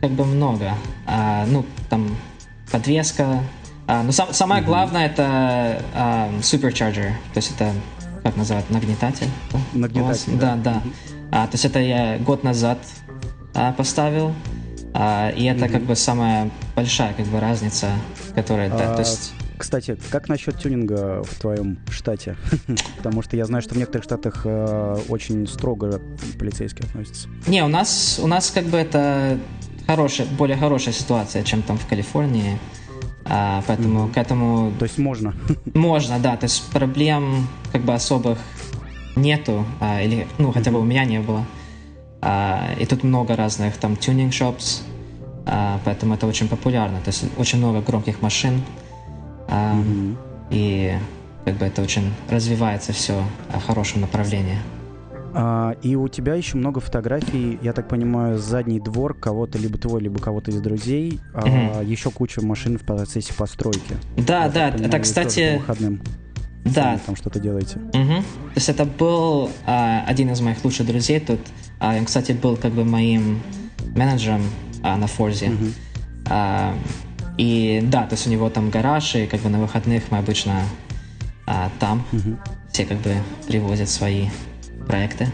как 0.00 0.10
бы 0.12 0.24
много. 0.24 0.72
А, 1.06 1.44
ну, 1.46 1.64
там 1.90 2.08
подвеска. 2.70 3.40
А, 3.86 4.02
но 4.02 4.12
сам, 4.12 4.32
самое 4.32 4.62
главное 4.62 5.06
это 5.06 5.82
а, 5.94 6.28
supercharger, 6.40 7.10
то 7.32 7.36
есть 7.36 7.52
это 7.54 7.72
как 8.22 8.36
называют 8.36 8.68
нагнетатель. 8.70 9.28
да? 9.50 9.58
Нагнетатель, 9.72 10.36
да. 10.36 10.56
Да, 10.56 10.74
да. 10.74 10.82
А, 11.30 11.46
то 11.46 11.54
есть 11.54 11.64
это 11.64 11.78
я 11.80 12.18
год 12.18 12.44
назад 12.44 12.78
а, 13.54 13.72
поставил. 13.72 14.34
А, 14.94 15.30
и 15.30 15.44
это 15.44 15.68
как 15.68 15.82
бы 15.82 15.94
самая 15.94 16.50
большая 16.74 17.12
как 17.14 17.26
бы 17.26 17.40
разница, 17.40 17.90
которая, 18.34 18.70
да, 18.70 18.92
А, 18.92 18.94
то 18.94 19.00
есть 19.00 19.32
Кстати, 19.56 19.98
как 20.10 20.28
насчет 20.28 20.58
тюнинга 20.58 21.22
в 21.22 21.38
твоем 21.38 21.78
штате? 21.90 22.36
Потому 22.96 23.22
что 23.22 23.36
я 23.36 23.44
знаю, 23.44 23.62
что 23.62 23.74
в 23.74 23.78
некоторых 23.78 24.04
штатах 24.04 24.42
э, 24.44 24.98
очень 25.08 25.46
строго 25.46 26.00
полицейские 26.38 26.86
относятся. 26.86 27.28
Не, 27.46 27.62
у 27.64 27.68
нас, 27.68 28.18
у 28.22 28.26
нас 28.26 28.50
как 28.50 28.64
бы 28.64 28.78
это 28.78 29.38
хорошая, 29.86 30.26
более 30.26 30.56
хорошая 30.56 30.94
ситуация, 30.94 31.42
чем 31.42 31.62
там 31.62 31.78
в 31.78 31.86
Калифорнии. 31.86 32.58
А, 33.24 33.62
поэтому 33.66 34.08
к 34.08 34.16
этому 34.16 34.72
То 34.78 34.84
есть 34.84 34.98
можно. 34.98 35.34
можно, 35.74 36.18
да. 36.18 36.36
То 36.36 36.44
есть 36.44 36.70
проблем 36.70 37.46
как 37.72 37.82
бы 37.82 37.92
особых 37.92 38.38
нету. 39.18 39.64
а, 39.80 40.02
или, 40.02 40.26
ну, 40.38 40.52
хотя 40.52 40.70
бы 40.70 40.80
у 40.80 40.84
меня 40.84 41.04
не 41.04 41.20
было. 41.20 41.44
А, 42.20 42.70
и 42.80 42.86
тут 42.86 43.04
много 43.04 43.36
разных 43.36 43.76
там 43.76 43.92
tuning 43.94 44.30
shops. 44.30 44.82
а, 45.46 45.78
поэтому 45.84 46.14
это 46.14 46.26
очень 46.26 46.48
популярно. 46.48 46.98
То 47.04 47.08
есть 47.10 47.24
очень 47.38 47.58
много 47.58 47.80
громких 47.80 48.22
машин. 48.22 48.62
а, 49.48 49.74
И 50.50 50.92
как 51.44 51.56
бы 51.56 51.66
это 51.66 51.82
очень 51.82 52.12
развивается 52.30 52.92
все 52.92 53.22
в 53.48 53.66
хорошем 53.66 54.00
направлении. 54.02 54.58
А, 55.34 55.72
и 55.82 55.94
у 55.94 56.08
тебя 56.08 56.34
еще 56.34 56.56
много 56.56 56.80
фотографий, 56.80 57.58
я 57.62 57.72
так 57.72 57.86
понимаю, 57.88 58.38
задний 58.38 58.80
двор 58.80 59.14
кого-то, 59.14 59.58
либо 59.58 59.78
твой, 59.78 60.00
либо 60.00 60.18
кого-то 60.18 60.50
из 60.50 60.60
друзей. 60.60 61.20
А, 61.34 61.46
Мгм. 61.80 61.86
еще 61.88 62.10
куча 62.10 62.40
машин 62.44 62.78
в 62.78 62.82
процессе 62.82 63.32
постройки. 63.34 63.96
Да, 64.16 64.44
Я 64.44 64.48
да, 64.48 64.70
так 64.70 64.72
понимаю, 64.72 64.88
это, 64.88 64.96
по 64.98 65.02
кстати, 65.02 65.56
выходным 65.58 66.00
да, 66.74 66.82
сами 66.82 66.98
там 67.06 67.16
что-то 67.16 67.38
делаете. 67.40 67.78
Мгм. 67.92 68.22
То 68.22 68.54
есть 68.56 68.68
это 68.68 68.84
был 68.84 69.50
а, 69.66 70.04
один 70.06 70.30
из 70.30 70.40
моих 70.40 70.64
лучших 70.64 70.86
друзей 70.86 71.20
тут. 71.20 71.40
А, 71.80 71.96
он, 71.96 72.04
кстати, 72.04 72.32
был 72.32 72.56
как 72.56 72.72
бы 72.72 72.84
моим 72.84 73.40
менеджером 73.94 74.42
а, 74.82 74.96
на 74.96 75.06
Форзе. 75.06 75.52
А, 76.28 76.74
и 77.36 77.80
да, 77.84 78.02
то 78.06 78.14
есть 78.14 78.26
у 78.26 78.30
него 78.30 78.50
там 78.50 78.70
гараж, 78.70 79.14
и 79.14 79.26
как 79.26 79.40
бы 79.40 79.48
на 79.48 79.58
выходных 79.60 80.04
мы 80.10 80.18
обычно 80.18 80.60
а, 81.46 81.70
там 81.78 82.04
все 82.72 82.84
как 82.84 82.98
бы 82.98 83.14
привозят 83.46 83.88
свои 83.88 84.28
проекты. 84.86 85.28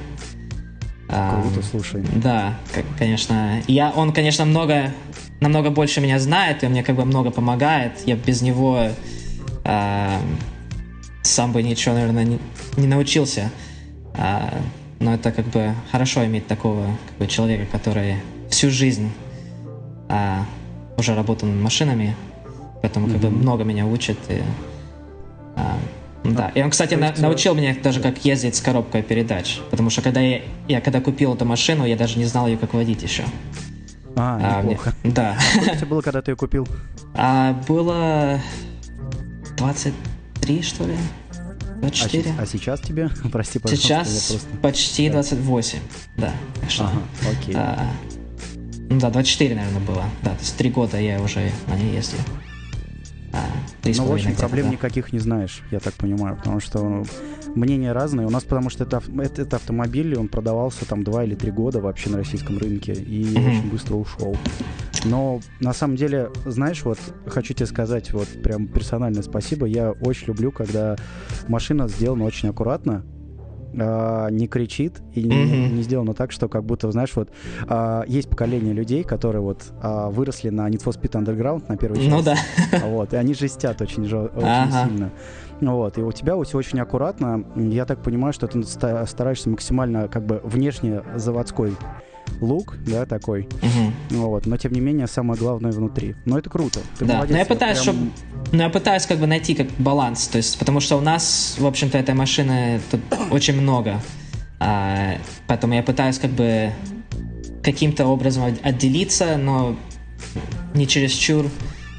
А, 1.08 1.40
Круто, 1.42 1.62
слушай. 1.66 2.04
да, 2.16 2.54
к- 2.74 2.98
конечно. 2.98 3.60
Я, 3.68 3.90
он, 3.90 4.12
конечно, 4.12 4.44
много, 4.44 4.92
намного 5.40 5.70
больше 5.70 6.00
меня 6.00 6.18
знает, 6.18 6.62
и 6.62 6.66
он 6.66 6.72
мне 6.72 6.82
как 6.82 6.96
бы 6.96 7.04
много 7.04 7.30
помогает. 7.30 8.00
Я 8.06 8.16
без 8.16 8.42
него 8.42 8.88
а, 9.64 10.18
сам 11.24 11.52
бы 11.52 11.62
ничего, 11.62 11.94
наверное, 11.94 12.24
не, 12.24 12.38
не 12.76 12.86
научился. 12.86 13.50
А, 14.16 14.54
но 15.00 15.14
это 15.14 15.32
как 15.32 15.46
бы 15.46 15.74
хорошо 15.90 16.24
иметь 16.26 16.46
такого 16.46 16.86
как 17.08 17.18
бы, 17.18 17.26
человека, 17.26 17.66
который 17.72 18.16
всю 18.50 18.70
жизнь 18.70 19.10
а, 20.08 20.44
уже 20.96 21.14
работал 21.16 21.48
над 21.48 21.60
машинами, 21.60 22.14
поэтому 22.82 23.08
как 23.08 23.16
бы 23.16 23.30
много 23.30 23.64
меня 23.64 23.86
учит. 23.86 24.18
И, 24.28 24.40
а, 25.56 25.76
да, 26.22 26.50
и 26.54 26.62
он, 26.62 26.70
кстати, 26.70 26.94
на- 26.94 27.12
научил 27.18 27.54
меня 27.54 27.74
даже 27.82 28.00
как 28.00 28.24
ездить 28.24 28.54
с 28.54 28.60
коробкой 28.60 29.02
передач, 29.02 29.60
потому 29.70 29.90
что 29.90 30.02
когда 30.02 30.20
я, 30.20 30.42
я 30.68 30.80
когда 30.80 31.00
купил 31.00 31.34
эту 31.34 31.44
машину, 31.44 31.84
я 31.84 31.96
даже 31.96 32.18
не 32.18 32.24
знал 32.26 32.46
ее 32.46 32.56
как 32.56 32.72
водить 32.74 33.02
еще. 33.02 33.24
А, 34.16 34.60
А, 34.60 34.62
мне- 34.62 34.78
да. 35.04 35.36
Сколько 35.54 35.76
тебе 35.76 35.86
было, 35.86 36.00
когда 36.02 36.22
ты 36.22 36.30
ее 36.30 36.36
купил? 36.36 36.68
А, 37.14 37.52
было 37.66 38.40
23, 40.44 40.62
что 40.62 40.84
ли? 40.86 40.94
А, 41.30 41.80
24? 41.80 42.22
се- 42.22 42.34
а 42.38 42.46
сейчас 42.46 42.80
тебе? 42.80 43.08
Прости, 43.32 43.58
пожалуйста, 43.58 43.86
Сейчас 43.86 44.28
просто... 44.30 44.48
почти 44.62 45.10
28, 45.10 45.78
да. 46.16 46.32
Так 46.60 46.70
что, 46.70 46.84
Ага, 46.84 47.02
окей. 47.32 47.54
а, 47.56 47.90
ну 48.90 48.98
да, 49.00 49.10
24, 49.10 49.54
наверное, 49.54 49.80
было. 49.80 50.04
Да, 50.22 50.30
то 50.30 50.40
есть 50.40 50.56
три 50.56 50.70
года 50.70 50.98
я 51.00 51.20
уже 51.20 51.50
на 51.66 51.74
ней 51.76 51.94
ездил. 51.94 52.18
Ну, 53.84 54.04
в 54.06 54.12
общем, 54.12 54.34
проблем 54.34 54.66
да. 54.66 54.72
никаких 54.72 55.12
не 55.12 55.18
знаешь, 55.18 55.62
я 55.70 55.78
так 55.78 55.92
понимаю, 55.94 56.36
потому 56.36 56.58
что 56.60 57.04
мнения 57.54 57.92
разные. 57.92 58.26
У 58.26 58.30
нас 58.30 58.42
потому 58.44 58.70
что 58.70 58.84
это, 58.84 59.02
это- 59.18 59.42
этот 59.42 59.54
автомобиль, 59.54 60.16
он 60.16 60.28
продавался 60.28 60.86
там 60.86 61.04
два 61.04 61.24
или 61.24 61.34
три 61.34 61.50
года 61.50 61.80
вообще 61.80 62.10
на 62.10 62.16
российском 62.18 62.56
рынке 62.58 62.92
и 62.94 63.24
Мгм. 63.38 63.46
очень 63.46 63.70
быстро 63.70 63.96
ушел. 63.96 64.36
Но 65.04 65.40
на 65.60 65.74
самом 65.74 65.96
деле, 65.96 66.30
знаешь, 66.46 66.82
вот 66.84 66.98
хочу 67.26 67.52
тебе 67.52 67.66
сказать 67.66 68.12
вот 68.14 68.26
прям 68.42 68.66
персональное 68.68 69.22
спасибо. 69.22 69.66
Я 69.66 69.90
очень 69.92 70.28
люблю, 70.28 70.50
когда 70.50 70.96
машина 71.46 71.88
сделана 71.88 72.24
очень 72.24 72.48
аккуратно, 72.48 73.04
а, 73.78 74.28
не 74.30 74.46
кричит 74.46 75.00
и 75.14 75.22
не, 75.22 75.68
не 75.68 75.82
сделано 75.82 76.14
так, 76.14 76.32
что 76.32 76.48
как 76.48 76.64
будто, 76.64 76.90
знаешь, 76.92 77.12
вот 77.16 77.28
а, 77.68 78.04
есть 78.06 78.28
поколение 78.28 78.72
людей, 78.72 79.02
которые 79.04 79.42
вот 79.42 79.64
а, 79.82 80.10
выросли 80.10 80.50
на 80.50 80.68
Need 80.68 80.82
for 80.84 80.98
Speed 80.98 81.22
Underground 81.24 81.64
на 81.68 81.76
первой 81.76 81.96
части. 81.98 82.10
Ну 82.10 82.22
да. 82.22 82.34
Вот, 82.86 83.12
и 83.12 83.16
они 83.16 83.34
жестят 83.34 83.80
очень, 83.80 84.04
очень 84.04 84.30
Ага. 84.42 84.84
сильно. 84.88 85.10
Вот, 85.60 85.98
и 85.98 86.02
у 86.02 86.12
тебя 86.12 86.40
все 86.42 86.58
очень 86.58 86.80
аккуратно. 86.80 87.44
Я 87.56 87.84
так 87.86 88.02
понимаю, 88.02 88.32
что 88.32 88.46
ты 88.46 88.62
ста- 88.64 89.06
стараешься 89.06 89.48
максимально 89.48 90.08
как 90.08 90.26
бы 90.26 90.40
внешне 90.44 91.02
заводской 91.16 91.72
лук, 92.40 92.76
да, 92.86 93.06
такой. 93.06 93.48
Мгм. 93.62 93.94
Вот, 94.22 94.46
но 94.46 94.56
тем 94.56 94.72
не 94.72 94.80
менее 94.80 95.06
самое 95.06 95.38
главное 95.38 95.72
внутри. 95.72 96.14
Но 96.24 96.38
это 96.38 96.50
круто. 96.50 96.80
Ты 96.98 97.04
Да, 97.04 97.14
молодец, 97.14 97.32
но 97.32 97.38
я 97.38 97.46
пытаюсь, 97.46 97.78
прям- 97.80 97.94
чтобы... 97.96 98.10
Ну, 98.52 98.62
я 98.62 98.68
пытаюсь 98.70 99.06
как 99.06 99.18
бы 99.18 99.26
найти 99.26 99.54
как 99.54 99.68
баланс, 99.78 100.26
то 100.28 100.36
есть, 100.38 100.58
потому 100.58 100.80
что 100.80 100.96
у 100.96 101.00
нас, 101.00 101.56
в 101.58 101.66
общем-то, 101.66 101.96
этой 101.98 102.14
машины 102.14 102.80
тут 102.90 103.00
очень 103.30 103.60
много. 103.60 104.00
А, 104.60 105.16
поэтому 105.46 105.74
я 105.74 105.82
пытаюсь 105.82 106.18
как 106.18 106.30
бы 106.30 106.70
каким-то 107.62 108.06
образом 108.06 108.44
от- 108.44 108.64
отделиться, 108.64 109.36
но 109.36 109.76
не 110.74 110.86
чересчур 110.86 111.46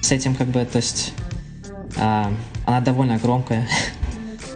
с 0.01 0.11
этим 0.11 0.35
как 0.35 0.47
бы, 0.47 0.63
то 0.65 0.77
есть 0.77 1.13
а, 1.97 2.31
она 2.65 2.81
довольно 2.81 3.17
громкая. 3.17 3.67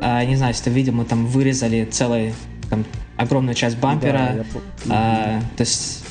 А, 0.01 0.23
не 0.23 0.37
знаю, 0.37 0.53
если 0.53 0.63
ты 0.65 0.69
видел, 0.69 0.93
мы 0.93 1.03
там 1.03 1.27
вырезали 1.27 1.83
целый, 1.83 2.33
там, 2.69 2.85
огромную 3.17 3.55
часть 3.55 3.77
бампера. 3.79 4.11
Да, 4.11 4.33
я 4.33 4.43
А, 4.89 5.41
то 5.57 5.61
есть, 5.61 6.05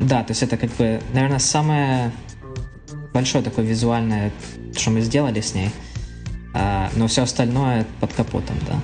да, 0.00 0.22
то 0.22 0.30
есть 0.30 0.42
это 0.42 0.56
как 0.56 0.70
бы, 0.72 1.00
наверное, 1.12 1.38
самое 1.38 2.10
большое 3.12 3.42
такое 3.44 3.64
визуальное, 3.64 4.30
что 4.76 4.90
мы 4.90 5.00
сделали 5.00 5.40
с 5.40 5.54
ней. 5.54 5.70
А, 6.54 6.90
но 6.96 7.06
все 7.06 7.22
остальное 7.22 7.86
под 8.00 8.12
капотом, 8.12 8.56
да. 8.66 8.74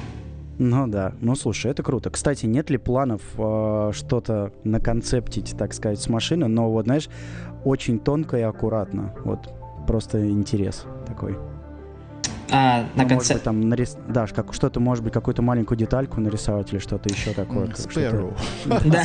Ну 0.58 0.88
да, 0.88 1.12
ну 1.20 1.36
слушай, 1.36 1.70
это 1.70 1.82
круто. 1.84 2.10
Кстати, 2.10 2.46
нет 2.46 2.68
ли 2.68 2.78
планов 2.78 3.22
э, 3.36 3.92
что-то 3.94 4.52
наконцептить, 4.64 5.54
так 5.56 5.72
сказать, 5.72 6.00
с 6.00 6.08
машины, 6.08 6.48
но 6.48 6.68
вот, 6.70 6.86
знаешь, 6.86 7.08
очень 7.64 8.00
тонко 8.00 8.38
и 8.38 8.42
аккуратно. 8.42 9.14
Вот 9.24 9.48
просто 9.86 10.28
интерес 10.28 10.84
такой. 11.06 11.38
А, 12.50 12.86
на 12.94 13.02
Ну, 13.02 13.08
конце... 13.08 13.14
Может 13.14 13.32
быть, 13.34 13.42
там 13.42 13.60
нарис... 13.68 13.96
Да, 14.08 14.26
как 14.26 14.54
что-то, 14.54 14.80
может 14.80 15.04
быть, 15.04 15.12
какую-то 15.12 15.42
маленькую 15.42 15.76
детальку 15.78 16.20
нарисовать 16.20 16.72
или 16.72 16.78
что-то 16.78 17.08
еще 17.12 17.32
такое. 17.32 17.66
Sparrow. 17.66 18.34
Да. 18.66 19.04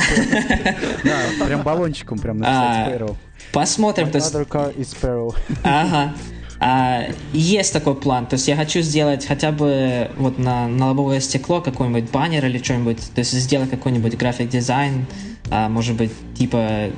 Да, 1.04 1.46
прям 1.46 1.62
баллончиком 1.62 2.18
прям 2.18 2.38
написать 2.38 2.56
А, 2.58 2.90
Sparrow. 2.90 3.16
Посмотрим, 3.52 4.10
то 4.10 4.16
есть... 4.16 4.34
Another 4.34 4.48
car 4.48 4.74
is 4.76 4.96
Sparrow. 5.00 5.34
Ага. 5.64 6.14
А, 6.60 7.04
есть 7.32 7.72
такой 7.72 7.94
план. 7.94 8.26
То 8.26 8.34
есть 8.34 8.48
я 8.48 8.56
хочу 8.56 8.80
сделать 8.80 9.26
хотя 9.26 9.52
бы 9.52 10.10
вот 10.16 10.38
на, 10.38 10.66
на 10.68 10.88
лобовое 10.88 11.20
стекло 11.20 11.60
какой-нибудь 11.60 12.10
баннер 12.10 12.46
или 12.46 12.58
что-нибудь. 12.62 12.98
То 13.14 13.18
есть 13.18 13.32
сделать 13.32 13.68
какой-нибудь 13.70 14.16
график 14.16 14.48
дизайн. 14.48 15.04
а, 15.50 15.68
может 15.68 15.96
быть, 15.96 16.12
типа 16.34 16.90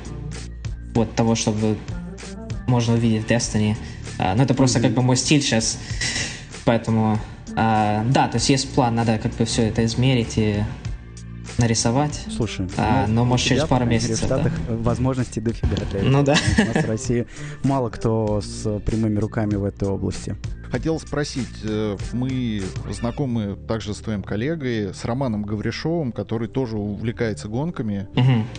вот 0.93 1.13
того, 1.15 1.35
чтобы 1.35 1.75
можно 2.67 2.93
увидеть 2.93 3.25
в 3.25 3.27
Destiny. 3.29 3.75
А, 4.19 4.35
но 4.35 4.43
это 4.43 4.53
просто 4.53 4.79
как 4.79 4.91
бы 4.91 5.01
мой 5.01 5.15
стиль 5.17 5.41
сейчас. 5.41 5.77
Поэтому 6.67 7.17
а, 7.55 8.03
да, 8.09 8.27
то 8.27 8.35
есть 8.35 8.49
есть 8.49 8.73
план, 8.75 8.95
надо 8.95 9.17
как 9.17 9.31
бы 9.31 9.45
все 9.45 9.63
это 9.63 9.85
измерить 9.85 10.37
и 10.37 10.57
нарисовать. 11.57 12.25
Слушай, 12.29 12.67
А, 12.77 13.07
но, 13.07 13.21
у 13.21 13.25
может, 13.25 13.45
тебя, 13.45 13.55
через 13.55 13.69
пару 13.69 13.85
месяцев, 13.85 14.23
В 14.23 14.25
Штатах 14.25 14.53
возможностей 14.67 15.39
дофига 15.39 15.75
для 15.75 15.99
этого. 15.99 16.11
Ну 16.11 16.23
да. 16.23 16.35
У 16.57 16.73
нас 16.73 16.83
в 16.83 16.87
России 16.89 17.25
мало 17.63 17.89
кто 17.89 18.41
с 18.41 18.79
прямыми 18.81 19.17
руками 19.17 19.55
в 19.55 19.63
этой 19.63 19.87
области. 19.87 20.35
Хотел 20.69 20.99
спросить, 20.99 21.47
э, 21.63 21.95
мы 22.11 22.61
знакомы 22.91 23.57
также 23.67 23.93
с 23.93 23.99
твоим 23.99 24.21
коллегой, 24.21 24.93
с 24.93 25.05
Романом 25.05 25.43
Гавришовым, 25.43 26.11
который 26.11 26.49
тоже 26.49 26.77
увлекается 26.77 27.47
гонками. 27.47 28.09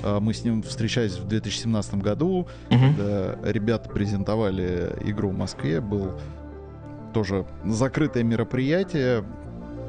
А, 0.03 0.19
Мы 0.19 0.33
с 0.33 0.43
ним 0.45 0.63
встречались 0.63 1.19
в 1.19 1.29
2017 1.29 1.97
году, 1.97 2.49
мгм. 2.71 2.95
когда 2.95 3.37
ребята 3.45 3.91
презентовали 3.91 4.95
игру 5.05 5.29
в 5.29 5.37
Москве, 5.37 5.83
был 5.83 6.15
тоже 7.13 7.47
закрытое 7.65 8.23
мероприятие. 8.23 9.25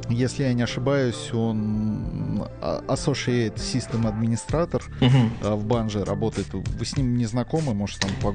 Если 0.10 0.42
я 0.44 0.54
не 0.54 0.64
ошибаюсь, 0.64 1.32
он 1.34 2.44
а- 2.62 2.82
Associate 2.88 3.54
System 3.56 4.12
Administrator 4.12 4.82
Мгм. 5.02 5.32
а, 5.44 5.56
в 5.56 5.66
Банже 5.66 6.04
работает. 6.04 6.48
Вы 6.52 6.84
с 6.86 6.98
ним 6.98 7.16
не 7.16 7.26
знакомы? 7.26 7.76
Может, 7.76 8.00
там 8.00 8.10
по 8.22 8.34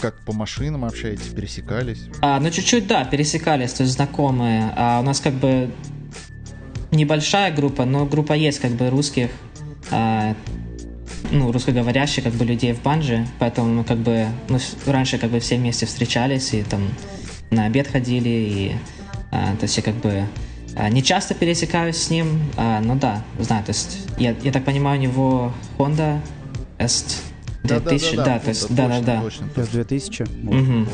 как 0.00 0.18
по 0.24 0.32
машинам 0.32 0.84
общаетесь, 0.84 1.26
пересекались? 1.28 2.06
А, 2.22 2.40
ну, 2.40 2.50
чуть-чуть, 2.50 2.88
да, 2.88 3.04
пересекались, 3.04 3.72
то 3.72 3.84
есть 3.84 3.94
знакомые. 3.94 4.72
А 4.76 4.98
у 5.00 5.04
нас 5.04 5.20
как 5.20 5.34
бы 5.34 5.70
небольшая 6.90 7.54
группа, 7.54 7.84
но 7.84 8.04
группа 8.04 8.32
есть 8.32 8.58
как 8.58 8.72
бы 8.72 8.90
русских, 8.90 9.30
а, 9.90 10.34
ну, 11.30 11.52
русскоговорящих 11.52 12.24
как 12.24 12.32
бы 12.34 12.44
людей 12.44 12.72
в 12.72 12.82
банже, 12.82 13.26
поэтому 13.38 13.72
мы 13.74 13.84
как 13.84 13.98
бы, 13.98 14.26
с- 14.50 14.76
раньше 14.88 15.18
как 15.18 15.30
бы 15.30 15.38
все 15.40 15.56
вместе 15.56 15.86
встречались 15.86 16.52
и 16.52 16.62
там 16.62 16.82
на 17.52 17.66
обед 17.66 17.86
ходили, 17.86 18.28
и 18.28 18.72
а, 19.30 19.54
то 19.56 19.62
есть 19.62 19.76
я 19.76 19.82
как 19.82 19.94
бы 19.96 20.24
а, 20.74 20.88
не 20.88 21.02
часто 21.02 21.34
пересекаюсь 21.34 21.96
с 21.96 22.10
ним, 22.10 22.40
а, 22.56 22.80
но 22.80 22.96
да, 22.96 23.22
знаю, 23.38 23.64
то 23.64 23.70
есть 23.70 24.06
я, 24.16 24.34
я 24.42 24.52
так 24.52 24.64
понимаю, 24.64 24.98
у 24.98 25.02
него 25.02 25.52
Honda 25.78 26.20
S 26.78 27.22
2000, 27.62 28.16
да, 28.16 28.38
то 28.40 28.48
есть, 28.48 28.74
да, 28.74 28.88
да, 28.88 29.00
да. 29.00 29.22
Точно, 29.22 29.48
Сейчас 29.54 29.68
2000. 29.68 30.26
вот. 30.42 30.54
Мгм. 30.54 30.88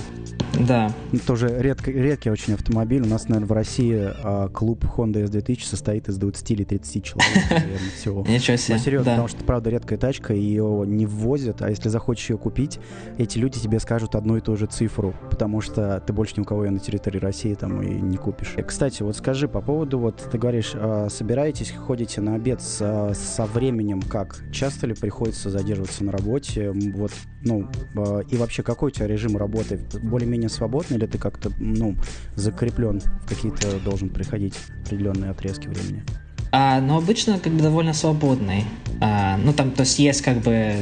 Да. 0.67 0.93
Тоже 1.27 1.55
редко, 1.61 1.91
редкий 1.91 2.31
очень 2.31 2.55
автомобиль. 2.55 3.03
У 3.03 3.07
нас, 3.07 3.29
наверное, 3.29 3.49
в 3.49 3.53
России 3.53 3.97
а, 4.23 4.49
клуб 4.49 4.85
Honda 4.97 5.25
S2000 5.25 5.65
состоит 5.65 6.09
из 6.09 6.17
20 6.19 6.51
или 6.51 6.65
30 6.65 7.05
человек, 7.05 7.45
наверное, 7.51 7.91
всего. 7.97 8.25
Ничего 8.27 8.57
себе. 8.57 8.77
Ну, 8.77 8.81
серьезно, 8.83 9.05
да. 9.05 9.11
потому 9.13 9.29
что, 9.29 9.45
правда, 9.45 9.71
редкая 9.71 9.99
тачка, 9.99 10.35
ее 10.35 10.85
не 10.87 11.07
ввозят, 11.07 11.63
а 11.63 11.71
если 11.71 11.89
захочешь 11.89 12.31
ее 12.31 12.39
купить, 12.39 12.81
эти 13.19 13.39
люди 13.39 13.59
тебе 13.61 13.79
скажут 13.79 14.15
одну 14.15 14.37
и 14.37 14.41
ту 14.41 14.57
же 14.57 14.67
цифру, 14.67 15.15
потому 15.31 15.61
что 15.61 16.03
ты 16.07 16.13
больше 16.13 16.35
ни 16.37 16.41
у 16.41 16.45
кого 16.45 16.65
ее 16.65 16.71
на 16.71 16.81
территории 16.81 17.19
России 17.19 17.55
там 17.55 17.81
и 17.83 17.89
не 17.89 18.17
купишь. 18.17 18.57
Кстати, 18.67 19.03
вот 19.03 19.17
скажи 19.17 19.49
по 19.49 19.61
поводу, 19.61 19.99
вот 19.99 20.29
ты 20.31 20.39
говоришь, 20.39 20.73
а, 20.75 21.09
собираетесь, 21.09 21.71
ходите 21.71 22.21
на 22.21 22.35
обед 22.35 22.61
с- 22.61 23.13
со 23.15 23.45
временем 23.47 24.03
как? 24.03 24.41
Часто 24.53 24.87
ли 24.87 24.95
приходится 24.95 25.51
задерживаться 25.51 26.05
на 26.05 26.13
работе? 26.13 26.73
Вот, 26.95 27.13
ну, 27.43 27.69
а, 27.97 28.21
и 28.21 28.37
вообще, 28.37 28.63
какой 28.63 28.89
у 28.89 28.91
тебя 28.91 29.07
режим 29.07 29.37
работы? 29.37 29.81
Более-менее 30.03 30.49
свободный 30.49 30.97
или 30.97 31.07
ты 31.07 31.19
как-то, 31.19 31.51
ну, 31.59 31.97
закреплен 32.35 33.01
в 33.01 33.29
какие-то, 33.29 33.79
должен 33.81 34.09
приходить 34.09 34.55
определенные 34.85 35.31
отрезки 35.31 35.69
времени? 35.69 36.03
А, 36.51 36.81
но 36.81 36.97
обычно 36.99 37.39
как 37.39 37.53
бы 37.53 37.63
довольно 37.63 37.93
свободный. 37.93 38.65
А, 39.01 39.37
ну 39.37 39.53
там, 39.53 39.71
то 39.71 39.83
есть 39.83 39.99
есть 39.99 40.23
как 40.23 40.39
бы 40.39 40.75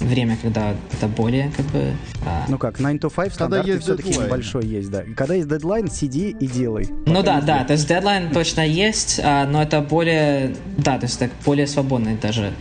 время, 0.00 0.36
когда 0.42 0.74
это 0.92 1.06
более 1.06 1.52
как 1.56 1.64
бы... 1.66 1.92
а, 2.26 2.44
Ну 2.48 2.58
как, 2.58 2.78
9 2.78 3.00
to 3.00 3.12
5 3.14 3.32
стандарт 3.32 3.66
есть 3.66 3.82
все-таки 3.82 4.10
небольшой 4.10 4.66
есть, 4.66 4.90
да. 4.90 5.04
Когда 5.16 5.34
есть 5.34 5.48
дедлайн, 5.48 5.88
сиди 5.88 6.30
и 6.30 6.46
делай. 6.46 6.88
ну 7.06 7.22
да, 7.22 7.40
да, 7.40 7.64
то 7.64 7.74
есть 7.74 7.88
дедлайн 7.88 8.30
точно 8.32 8.66
есть, 8.66 9.20
а, 9.22 9.46
но 9.46 9.62
это 9.62 9.80
более, 9.80 10.54
да, 10.76 10.98
то 10.98 11.06
есть 11.06 11.18
так 11.18 11.30
более 11.44 11.66
свободный 11.66 12.16
даже. 12.16 12.52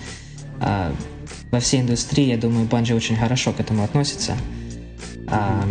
А, 0.60 0.94
во 1.52 1.60
всей 1.60 1.82
индустрии, 1.82 2.26
я 2.26 2.38
думаю, 2.38 2.66
Bungie 2.66 2.96
очень 2.96 3.18
хорошо 3.18 3.52
к 3.52 3.60
этому 3.60 3.84
относится. 3.84 4.36
А, 5.28 5.62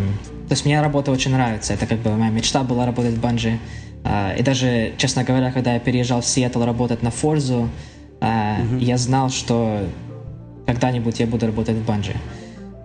то 0.48 0.52
есть 0.52 0.64
мне 0.64 0.80
работа 0.80 1.10
очень 1.10 1.32
нравится, 1.32 1.74
это 1.74 1.86
как 1.86 2.00
бы 2.00 2.10
моя 2.16 2.30
мечта 2.30 2.62
была 2.62 2.86
работать 2.86 3.14
в 3.14 3.24
Bungie. 3.24 3.58
А, 4.04 4.34
и 4.34 4.42
даже, 4.42 4.92
честно 4.98 5.24
говоря, 5.24 5.52
когда 5.52 5.74
я 5.74 5.80
переезжал 5.80 6.20
в 6.20 6.26
Сиэтл 6.26 6.62
работать 6.62 7.02
на 7.02 7.10
Форзу, 7.10 7.68
а, 8.20 8.58
я 8.78 8.98
знал, 8.98 9.30
что 9.30 9.80
когда-нибудь 10.66 11.18
я 11.18 11.26
буду 11.26 11.46
работать 11.46 11.76
в 11.76 11.88
Bungie. 11.88 12.16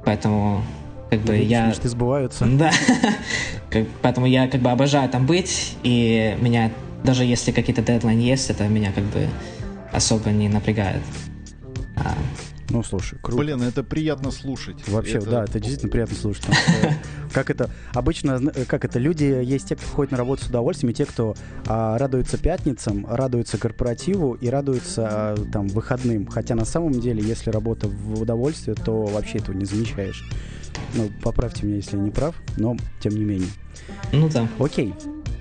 Поэтому, 0.05 0.63
как 1.09 1.21
бы, 1.21 1.33
Видишь, 1.33 1.49
я... 1.49 1.67
мечты 1.67 1.89
сбываются. 1.89 2.45
Да. 2.51 2.71
Поэтому 4.01 4.25
я 4.25 4.47
как 4.47 4.61
бы 4.61 4.71
обожаю 4.71 5.09
там 5.09 5.25
быть, 5.25 5.75
и 5.83 6.37
меня, 6.39 6.71
даже 7.03 7.25
если 7.25 7.51
какие-то 7.51 7.81
дедлайн 7.81 8.19
есть, 8.19 8.49
это 8.49 8.67
меня 8.69 8.93
как 8.93 9.03
бы 9.05 9.27
особо 9.91 10.29
не 10.29 10.47
напрягает. 10.47 11.01
Ну, 12.76 12.84
слушай, 12.84 13.17
круто. 13.21 13.38
Блин, 13.41 13.61
это 13.61 13.86
приятно 13.86 14.32
слушать. 14.32 14.76
Вообще, 14.89 15.19
Это- 15.19 15.30
да, 15.30 15.43
это 15.45 15.61
действительно 15.61 15.89
приятно 15.93 16.17
слушать. 16.17 16.45
Как 17.34 17.49
это 17.49 17.69
обычно, 17.93 18.39
как 18.67 18.84
это, 18.86 18.99
люди 18.99 19.23
есть 19.23 19.69
те, 19.69 19.76
кто 19.78 19.86
ходит 19.88 20.11
на 20.11 20.17
работу 20.17 20.43
с 20.43 20.47
удовольствием, 20.47 20.91
и 20.91 20.93
те, 20.93 21.05
кто 21.05 21.36
а, 21.67 21.97
радуются 21.97 22.38
пятницам, 22.38 23.05
радуются 23.09 23.57
корпоративу 23.57 24.34
и 24.34 24.47
радуются 24.47 25.07
а, 25.09 25.36
там 25.51 25.67
выходным. 25.67 26.28
Хотя 26.28 26.55
на 26.55 26.63
самом 26.65 26.93
деле, 26.99 27.21
если 27.23 27.49
работа 27.49 27.88
в 27.88 28.21
удовольствие, 28.21 28.76
то 28.76 29.05
вообще 29.05 29.39
этого 29.39 29.55
не 29.55 29.65
замечаешь. 29.65 30.30
Ну, 30.93 31.09
поправьте 31.23 31.65
меня, 31.65 31.78
если 31.78 31.97
я 31.97 32.03
не 32.03 32.11
прав, 32.11 32.36
но 32.57 32.78
тем 32.99 33.15
не 33.15 33.23
менее. 33.23 33.49
ну 34.11 34.30
да. 34.30 34.47
Окей, 34.59 34.93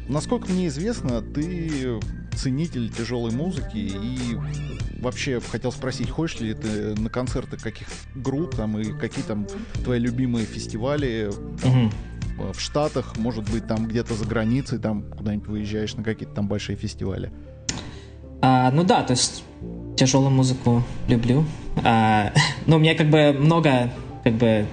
Насколько 0.09 0.51
мне 0.51 0.67
известно, 0.67 1.23
ты 1.23 1.99
ценитель 2.35 2.91
тяжелой 2.91 3.33
музыки 3.33 3.77
и 3.77 4.37
вообще 5.01 5.41
хотел 5.41 5.73
спросить, 5.73 6.11
ходишь 6.11 6.41
ли 6.41 6.55
ты 6.55 6.95
на 7.01 7.11
концерты 7.11 7.57
каких 7.57 7.89
групп 8.15 8.57
там 8.57 8.79
и 8.79 8.93
какие 8.93 9.25
там 9.25 9.47
твои 9.85 9.99
любимые 9.99 10.47
фестивали 10.47 11.31
там, 11.63 11.91
э, 12.39 12.53
в 12.53 12.61
Штатах, 12.61 13.17
может 13.17 13.49
быть, 13.51 13.67
там 13.67 13.87
где-то 13.87 14.15
за 14.15 14.25
границей, 14.25 14.79
там 14.79 15.03
куда-нибудь 15.11 15.47
выезжаешь 15.47 15.95
на 15.95 16.03
какие-то 16.03 16.35
там 16.35 16.49
большие 16.49 16.77
фестивали. 16.77 17.33
А, 18.41 18.71
ну 18.71 18.85
да, 18.85 19.03
то 19.03 19.13
есть 19.13 19.45
тяжелую 19.97 20.31
музыку 20.31 20.83
люблю. 21.09 21.45
А, 21.85 22.33
ну, 22.67 22.79
мне 22.79 22.95
как 22.95 23.09
бы 23.11 23.33
много, 23.33 23.91
как 24.23 24.35
бы 24.35 24.67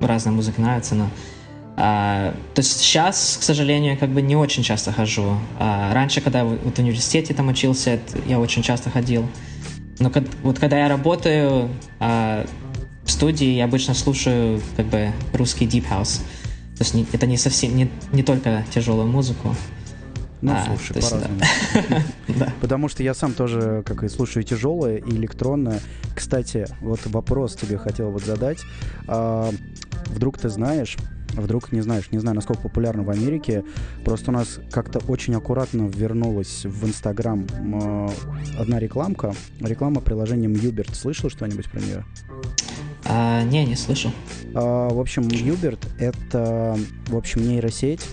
разная 0.00 0.34
музыка 0.34 0.60
нравится, 0.60 0.94
но 0.94 1.08
а, 1.76 2.34
то 2.54 2.60
есть 2.60 2.80
сейчас, 2.80 3.38
к 3.40 3.42
сожалению, 3.42 3.96
как 3.98 4.10
бы 4.10 4.20
не 4.22 4.36
очень 4.36 4.62
часто 4.62 4.92
хожу. 4.92 5.36
А, 5.58 5.92
раньше, 5.94 6.20
когда 6.20 6.40
я 6.40 6.44
вот 6.44 6.76
в 6.76 6.78
университете 6.78 7.34
там 7.34 7.48
учился, 7.48 7.98
я 8.26 8.38
очень 8.38 8.62
часто 8.62 8.90
ходил. 8.90 9.26
Но 9.98 10.10
кад- 10.10 10.28
вот 10.42 10.58
когда 10.58 10.78
я 10.78 10.88
работаю 10.88 11.68
а, 11.98 12.44
в 13.04 13.10
студии, 13.10 13.46
я 13.54 13.64
обычно 13.64 13.94
слушаю 13.94 14.60
как 14.76 14.86
бы 14.86 15.10
русский 15.32 15.66
deep 15.66 15.86
house. 15.90 16.20
То 16.76 16.84
есть 16.84 16.94
не- 16.94 17.06
это 17.12 17.26
не 17.26 17.36
совсем 17.36 17.76
не, 17.76 17.88
не 18.12 18.22
только 18.22 18.64
тяжелую 18.74 19.06
музыку. 19.06 19.54
ну 20.40 20.52
А, 20.52 20.64
слушай, 20.66 20.94
по-разному. 20.94 21.40
Да. 22.28 22.52
Потому 22.60 22.88
что 22.88 23.02
я 23.02 23.14
сам 23.14 23.32
тоже, 23.32 23.82
как 23.86 24.02
и 24.02 24.08
слушаю 24.08 24.42
тяжелое 24.42 24.96
и 24.96 25.10
электронное. 25.10 25.80
Кстати, 26.14 26.66
вот 26.80 27.00
вопрос 27.06 27.54
тебе 27.56 27.78
хотел 27.78 28.10
вот 28.10 28.24
задать. 28.24 28.58
А, 29.06 29.50
вдруг 30.06 30.38
ты 30.38 30.48
знаешь, 30.48 30.96
вдруг 31.32 31.72
не 31.72 31.80
знаешь, 31.80 32.10
не 32.10 32.18
знаю, 32.18 32.36
насколько 32.36 32.62
популярно 32.62 33.02
в 33.02 33.10
Америке, 33.10 33.64
просто 34.04 34.30
у 34.30 34.34
нас 34.34 34.58
как-то 34.70 35.00
очень 35.08 35.34
аккуратно 35.34 35.88
вернулась 35.88 36.64
в 36.64 36.86
Инстаграм 36.86 37.46
м, 37.58 38.10
одна 38.58 38.78
рекламка, 38.78 39.34
реклама 39.60 40.00
приложением 40.00 40.52
Юберт. 40.52 40.94
Слышал 40.94 41.30
что-нибудь 41.30 41.70
про 41.70 41.80
нее? 41.80 42.04
А, 43.04 43.42
не, 43.42 43.64
не 43.64 43.76
слышал. 43.76 44.12
А, 44.54 44.88
в 44.88 45.00
общем, 45.00 45.28
Юберт— 45.28 45.80
это, 45.98 46.78
в 47.08 47.16
общем, 47.16 47.46
нейросеть, 47.46 48.06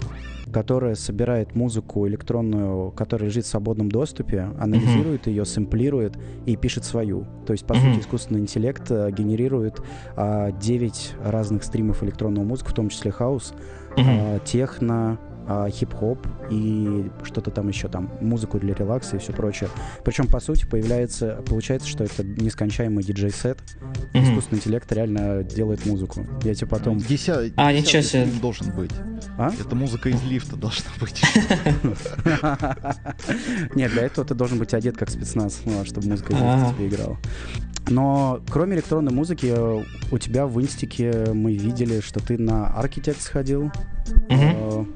которая 0.52 0.96
собирает 0.96 1.56
музыку 1.56 2.08
электронную, 2.08 2.92
которая 2.92 3.30
лежит 3.30 3.46
в 3.46 3.48
свободном 3.48 3.90
доступе, 3.90 4.50
анализирует 4.60 5.28
ее, 5.28 5.46
сэмплирует 5.46 6.18
и 6.46 6.56
пишет 6.56 6.86
свою. 6.86 7.26
То 7.46 7.54
есть, 7.54 7.66
по 7.66 7.76
Мгм. 7.76 7.94
сути, 7.94 8.00
искусственный 8.02 8.40
интеллект 8.42 8.90
э, 8.90 9.12
генерирует 9.12 9.82
а, 10.16 10.52
9 10.52 11.16
разных 11.24 11.64
стримов 11.64 12.04
электронного 12.04 12.46
музыки, 12.46 12.70
в 12.70 12.74
том 12.74 12.90
числе 12.90 13.12
хаус, 13.12 13.54
Мгм. 13.98 14.06
а, 14.08 14.40
техно, 14.40 15.20
а, 15.52 15.68
хип-хоп 15.68 16.28
и 16.52 17.10
что-то 17.24 17.50
там 17.50 17.70
еще 17.70 17.88
там, 17.88 18.12
музыку 18.22 18.60
для 18.60 18.76
релакса 18.76 19.16
и 19.16 19.20
все 19.20 19.34
прочее. 19.34 19.68
Причем, 20.06 20.28
по 20.28 20.40
сути, 20.40 20.68
появляется, 20.68 21.42
получается, 21.48 21.88
что 21.90 22.04
это 22.04 22.24
нескончаемый 22.24 23.04
диджей-сет. 23.04 23.58
Мгм. 24.14 24.24
Искусственный 24.24 24.60
интеллект 24.60 24.92
реально 24.92 25.44
делает 25.44 25.88
музыку. 25.88 26.24
Я 26.44 26.54
тебе 26.54 26.68
потом... 26.68 26.98
Деся- 26.98 27.52
А, 27.56 27.74
десятый 27.74 27.82
ничего 27.82 28.02
себе. 28.04 28.28
должен 28.42 28.72
быть. 28.76 28.92
А? 29.40 29.52
Это 29.60 29.76
музыка 29.76 30.10
из 30.10 30.22
лифта 30.24 30.56
должна 30.56 30.86
быть. 31.02 31.20
Нет, 33.76 33.92
для 33.92 34.04
этого 34.04 34.28
ты 34.28 34.36
должен 34.36 34.60
быть 34.60 34.74
одет 34.74 34.98
как 34.98 35.10
спецназ, 35.10 35.62
ну, 35.66 35.82
а 35.82 35.86
чтобы 35.86 36.08
музыка 36.10 36.34
из 36.34 36.40
Ага. 36.42 36.74
тебе 36.74 36.88
играла. 36.90 37.18
Но 37.88 38.40
кроме 38.50 38.76
электронной 38.76 39.12
музыки, 39.12 39.52
э, 39.56 39.84
у 40.12 40.18
тебя 40.20 40.46
в 40.46 40.62
инстике 40.62 41.32
мы 41.34 41.54
видели, 41.56 42.02
что 42.02 42.20
ты 42.20 42.38
на 42.38 42.72
Architect 42.78 43.22
сходил. 43.22 43.72
Мгм. 44.30 44.94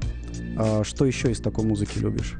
А 0.56 0.82
Что 0.84 1.04
еще 1.04 1.30
из 1.30 1.40
такой 1.40 1.64
музыки 1.64 1.98
любишь? 1.98 2.34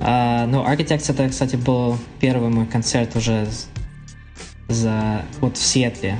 А, 0.00 0.46
ну, 0.46 0.64
Architects 0.64 1.10
это, 1.10 1.28
кстати, 1.28 1.56
был 1.56 1.96
первый 2.20 2.48
мой 2.50 2.66
концерт 2.66 3.16
уже 3.16 3.46
за 4.68 5.22
вот 5.40 5.56
в 5.56 5.62
Сиэтле. 5.64 6.16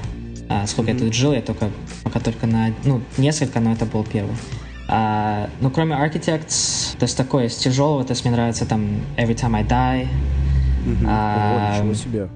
А, 0.49 0.67
сколько 0.67 0.93
я 0.93 0.99
тут 0.99 1.13
жил, 1.13 1.33
я 1.33 1.43
только 1.43 1.71
пока 2.05 2.21
только 2.21 2.47
на 2.47 2.73
ну 2.85 3.03
несколько, 3.19 3.61
но 3.61 3.73
это 3.73 3.85
был 3.85 4.05
первый. 4.05 4.35
А, 4.89 5.51
ну, 5.61 5.71
кроме 5.71 5.95
Architects, 5.97 6.97
то 6.97 7.03
есть 7.05 7.17
такое 7.17 7.47
из 7.47 7.57
тяжелого, 7.57 8.05
то 8.05 8.13
есть 8.13 8.25
мне 8.25 8.33
нравится 8.33 8.65
там 8.67 9.01
Every 9.17 9.35
Time 9.35 9.57
I 9.57 9.65
Die. 9.65 10.09
Мгм. 10.87 11.07
А, 11.09 11.73
Ого, 11.81 11.89
ничего 11.91 11.95
себе. 11.95 12.29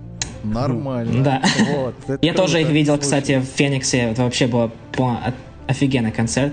Нормально. 0.42 1.22
Да. 1.22 1.42
Вот, 1.76 1.94
Я 2.22 2.34
тоже 2.34 2.60
их 2.62 2.68
видел, 2.70 2.98
кстати, 2.98 3.38
в 3.40 3.44
Фениксе. 3.44 3.98
Это 3.98 4.24
вообще 4.24 4.46
был 4.48 4.70
по- 4.92 5.12
о- 5.12 5.34
офигенный 5.68 6.10
концерт. 6.10 6.52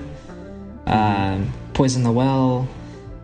А, 0.86 1.40
Poison 1.78 2.04
the 2.04 2.14
Well. 2.14 2.66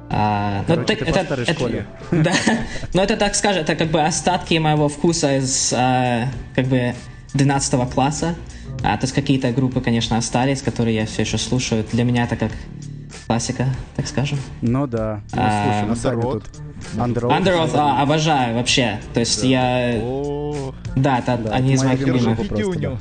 А, 0.09 0.59
ну, 0.67 0.75
Короче, 0.75 0.87
так- 0.87 0.99
ты 0.99 1.05
по 1.05 1.09
это, 1.09 1.23
старой 1.25 1.43
это- 1.45 1.53
школе. 1.53 1.85
Да, 2.11 2.31
но 2.93 3.01
это 3.03 3.17
так 3.17 3.33
скажем, 3.35 3.63
это 3.63 3.75
как 3.75 3.87
бы 3.89 4.01
остатки 4.01 4.53
моего 4.55 4.87
вкуса 4.87 5.37
из 5.37 5.73
а, 5.75 6.27
как 6.55 6.67
бы 6.67 6.93
12 7.33 7.89
класса. 7.91 8.35
А, 8.83 8.97
то 8.97 9.05
есть 9.05 9.13
какие-то 9.13 9.51
группы, 9.51 9.81
конечно, 9.81 10.17
остались, 10.17 10.61
которые 10.61 10.95
я 10.95 11.05
все 11.05 11.23
еще 11.23 11.37
слушаю. 11.37 11.83
Для 11.91 12.03
меня 12.03 12.25
это 12.25 12.35
как 12.35 12.51
классика, 13.25 13.65
так 13.95 14.05
скажем. 14.07 14.37
Ну 14.61 14.85
да. 14.85 15.21
Ну, 15.31 15.41
А, 15.41 15.95
слушай. 15.95 16.17
Under 16.97 17.21
Oath, 17.23 17.71
а, 17.75 18.01
обожаю 18.01 18.55
вообще. 18.55 18.99
То 19.13 19.21
есть 19.21 19.43
я... 19.43 19.99
Да, 20.95 21.19
это 21.19 21.37
Да, 21.37 21.51
они 21.55 21.73
из 21.73 21.83
моих 21.83 22.01
любимых. 22.01 22.37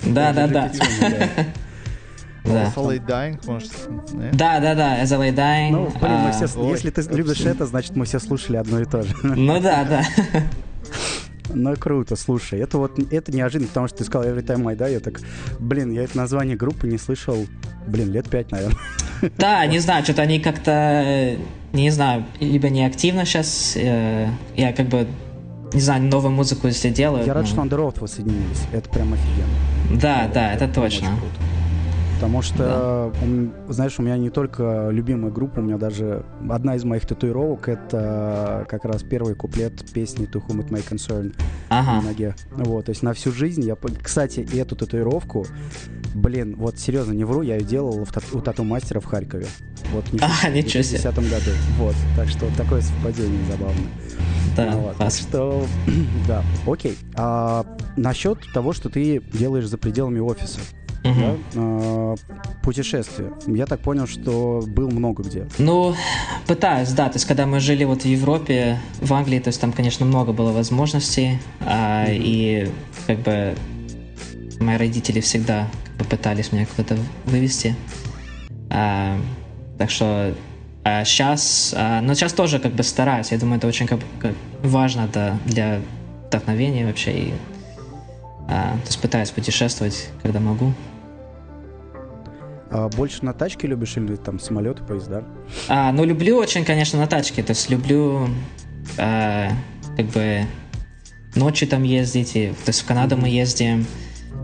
Да, 0.06 0.32
да, 0.32 0.46
да. 0.46 0.70
Да. 2.44 2.52
Да. 2.52 2.72
Solid 2.74 3.06
Dying, 3.06 3.40
может, 3.46 3.72
не? 4.12 4.30
Да, 4.32 4.58
да, 4.60 4.74
да, 4.74 5.02
As 5.02 5.12
I 5.12 5.30
Dying. 5.30 5.70
Ну, 5.70 5.84
блин, 6.00 6.12
мы 6.12 6.28
а, 6.28 6.32
все, 6.32 6.46
ой, 6.58 6.72
если 6.72 6.90
ты 6.90 7.02
любишь 7.14 7.40
это, 7.40 7.66
значит 7.66 7.94
мы 7.94 8.04
все 8.04 8.18
слушали 8.18 8.56
одно 8.56 8.80
и 8.80 8.84
то 8.84 9.02
же. 9.02 9.14
Ну 9.22 9.60
да, 9.60 9.84
да. 9.84 10.02
Ну, 11.54 11.76
круто, 11.76 12.16
слушай. 12.16 12.60
Это 12.60 12.78
вот, 12.78 12.98
это 13.12 13.32
неожиданно, 13.32 13.68
потому 13.68 13.86
что 13.88 13.98
ты 13.98 14.04
сказал 14.04 14.28
Every 14.28 14.44
Time 14.44 14.66
I 14.68 14.74
Die, 14.74 14.92
я 14.92 15.00
так, 15.00 15.20
блин, 15.58 15.90
я 15.92 16.02
это 16.02 16.16
название 16.16 16.56
группы 16.56 16.86
не 16.86 16.98
слышал, 16.98 17.36
блин, 17.86 18.10
лет 18.10 18.28
пять, 18.28 18.50
наверное. 18.50 18.78
Да, 19.38 19.64
не 19.66 19.78
знаю, 19.78 20.02
что-то 20.02 20.22
они 20.22 20.40
как-то, 20.40 20.70
э, 21.04 21.36
не 21.72 21.90
знаю, 21.90 22.24
либо 22.40 22.68
не 22.70 22.84
активно 22.84 23.24
сейчас. 23.24 23.76
Я 23.76 24.72
как 24.76 24.88
бы, 24.88 25.06
не 25.72 25.80
знаю, 25.80 26.02
новую 26.02 26.32
музыку 26.32 26.66
если 26.66 26.90
делаю. 26.90 27.24
Я 27.24 27.34
рад, 27.34 27.44
ну, 27.44 27.48
что 27.48 27.62
Underoath 27.62 28.00
воссоединились. 28.00 28.62
Это 28.72 28.88
прям 28.88 29.12
офигенно. 29.12 30.00
Да, 30.00 30.28
да, 30.32 30.52
это 30.54 30.66
Прям 30.66 30.72
точно. 30.72 31.08
Потому 32.22 32.40
что, 32.40 33.12
м, 33.20 33.52
знаешь, 33.68 33.98
у 33.98 34.02
меня 34.02 34.16
не 34.16 34.30
только 34.30 34.90
любимая 34.92 35.32
группа, 35.32 35.58
у 35.58 35.62
меня 35.62 35.76
даже 35.76 36.24
одна 36.48 36.76
из 36.76 36.84
моих 36.84 37.04
татуировок 37.04 37.68
это 37.68 38.64
как 38.68 38.84
раз 38.84 39.02
первый 39.02 39.34
куплет 39.34 39.84
песни 39.92 40.28
To 40.28 40.40
Whom 40.46 40.60
It 40.64 40.68
May 40.68 40.88
Concern 40.88 41.34
на 41.68 41.80
Ага. 41.80 42.06
ноге. 42.06 42.36
Вот, 42.52 42.84
то 42.84 42.90
есть 42.90 43.02
на 43.02 43.12
всю 43.12 43.32
жизнь 43.32 43.62
я... 43.64 43.76
Кстати, 44.00 44.38
и 44.52 44.56
эту 44.56 44.76
татуировку, 44.76 45.46
блин, 46.14 46.54
вот 46.56 46.78
серьезно, 46.78 47.10
не 47.12 47.24
вру, 47.24 47.42
я 47.42 47.56
ее 47.56 47.64
делал 47.64 48.06
у 48.32 48.40
тату-мастера 48.40 49.00
в 49.00 49.04
Харькове. 49.06 49.46
Вот 49.92 50.04
не 50.12 50.20
А, 50.22 50.28
в 50.48 50.54
ничего 50.54 50.84
себе. 50.84 51.00
2010 51.00 51.14
году. 51.16 51.56
Вот, 51.80 51.96
так 52.14 52.28
что 52.28 52.44
вот 52.44 52.54
такое 52.56 52.82
совпадение 52.82 53.40
забавное. 53.50 53.90
Да, 54.56 54.76
вот, 54.76 54.96
так 54.96 55.10
что, 55.10 55.66
да, 56.28 56.44
окей. 56.68 56.96
А 57.16 57.66
насчет 57.96 58.38
того, 58.54 58.72
что 58.72 58.90
ты 58.90 59.20
делаешь 59.32 59.66
за 59.66 59.76
пределами 59.76 60.20
офиса, 60.20 60.60
Мгм. 61.04 61.20
да, 61.20 61.36
а, 61.56 62.14
путешествия. 62.62 63.30
Я 63.46 63.66
так 63.66 63.80
понял, 63.80 64.06
что 64.06 64.62
был 64.66 64.88
много 64.90 65.22
где. 65.24 65.46
Ну, 65.58 65.94
пытаюсь, 66.46 66.90
да. 66.90 67.08
То 67.08 67.16
есть, 67.16 67.26
когда 67.26 67.44
мы 67.46 67.58
жили 67.60 67.84
вот 67.84 68.02
в 68.02 68.04
Европе, 68.06 68.78
в 69.00 69.12
Англии, 69.12 69.40
то 69.40 69.48
есть 69.48 69.60
там, 69.60 69.72
конечно, 69.72 70.06
много 70.06 70.32
было 70.32 70.52
возможностей. 70.52 71.38
а, 71.60 72.06
И 72.08 72.70
как 73.06 73.18
бы 73.18 73.54
мои 74.60 74.76
родители 74.76 75.20
всегда 75.20 75.68
как 75.86 75.96
бы, 75.96 76.04
пытались 76.04 76.52
меня 76.52 76.66
куда-то 76.66 76.96
вывести. 77.24 77.74
А, 78.70 79.18
так 79.78 79.90
что 79.90 80.34
сейчас, 81.04 81.74
но 82.02 82.14
сейчас 82.14 82.32
тоже 82.32 82.58
как 82.58 82.72
бы 82.72 82.82
стараюсь. 82.82 83.30
Я 83.32 83.38
думаю, 83.38 83.58
это 83.58 83.68
очень 83.68 83.86
как 83.86 84.00
как 84.18 84.34
важно 84.62 85.08
да, 85.12 85.38
для 85.46 85.80
вдохновения 86.26 86.86
вообще. 86.86 87.12
И, 87.12 87.34
а, 88.48 88.72
то 88.72 88.86
есть 88.86 89.00
пытаюсь 89.00 89.30
путешествовать, 89.30 90.08
когда 90.22 90.40
могу. 90.40 90.72
А 92.72 92.88
больше 92.88 93.24
на 93.24 93.34
тачке 93.34 93.66
любишь 93.66 93.96
или 93.98 94.16
там 94.16 94.40
самолеты, 94.40 94.82
поезда? 94.82 95.24
А, 95.68 95.92
ну, 95.92 96.04
люблю 96.04 96.38
очень, 96.38 96.64
конечно, 96.64 96.98
на 96.98 97.06
тачке. 97.06 97.42
То 97.42 97.50
есть 97.50 97.68
люблю 97.68 98.28
а, 98.98 99.50
как 99.96 100.06
бы 100.06 100.46
ночью 101.34 101.68
там 101.68 101.82
ездить. 101.82 102.34
И, 102.34 102.48
то 102.48 102.68
есть 102.68 102.80
в 102.80 102.86
Канаду 102.86 103.18
мы 103.18 103.28
ездим. 103.28 103.86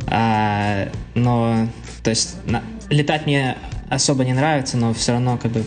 А, 0.09 0.89
но, 1.15 1.69
то 2.03 2.11
есть 2.11 2.37
на- 2.47 2.63
летать 2.91 3.25
мне 3.25 3.57
особо 3.89 4.25
не 4.25 4.35
нравится, 4.35 4.77
но 4.77 4.93
все 4.93 5.13
равно 5.13 5.39
как 5.39 5.53
бы 5.53 5.65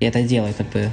я 0.00 0.08
это 0.08 0.22
делаю, 0.22 0.52
как 0.54 0.68
бы. 0.70 0.88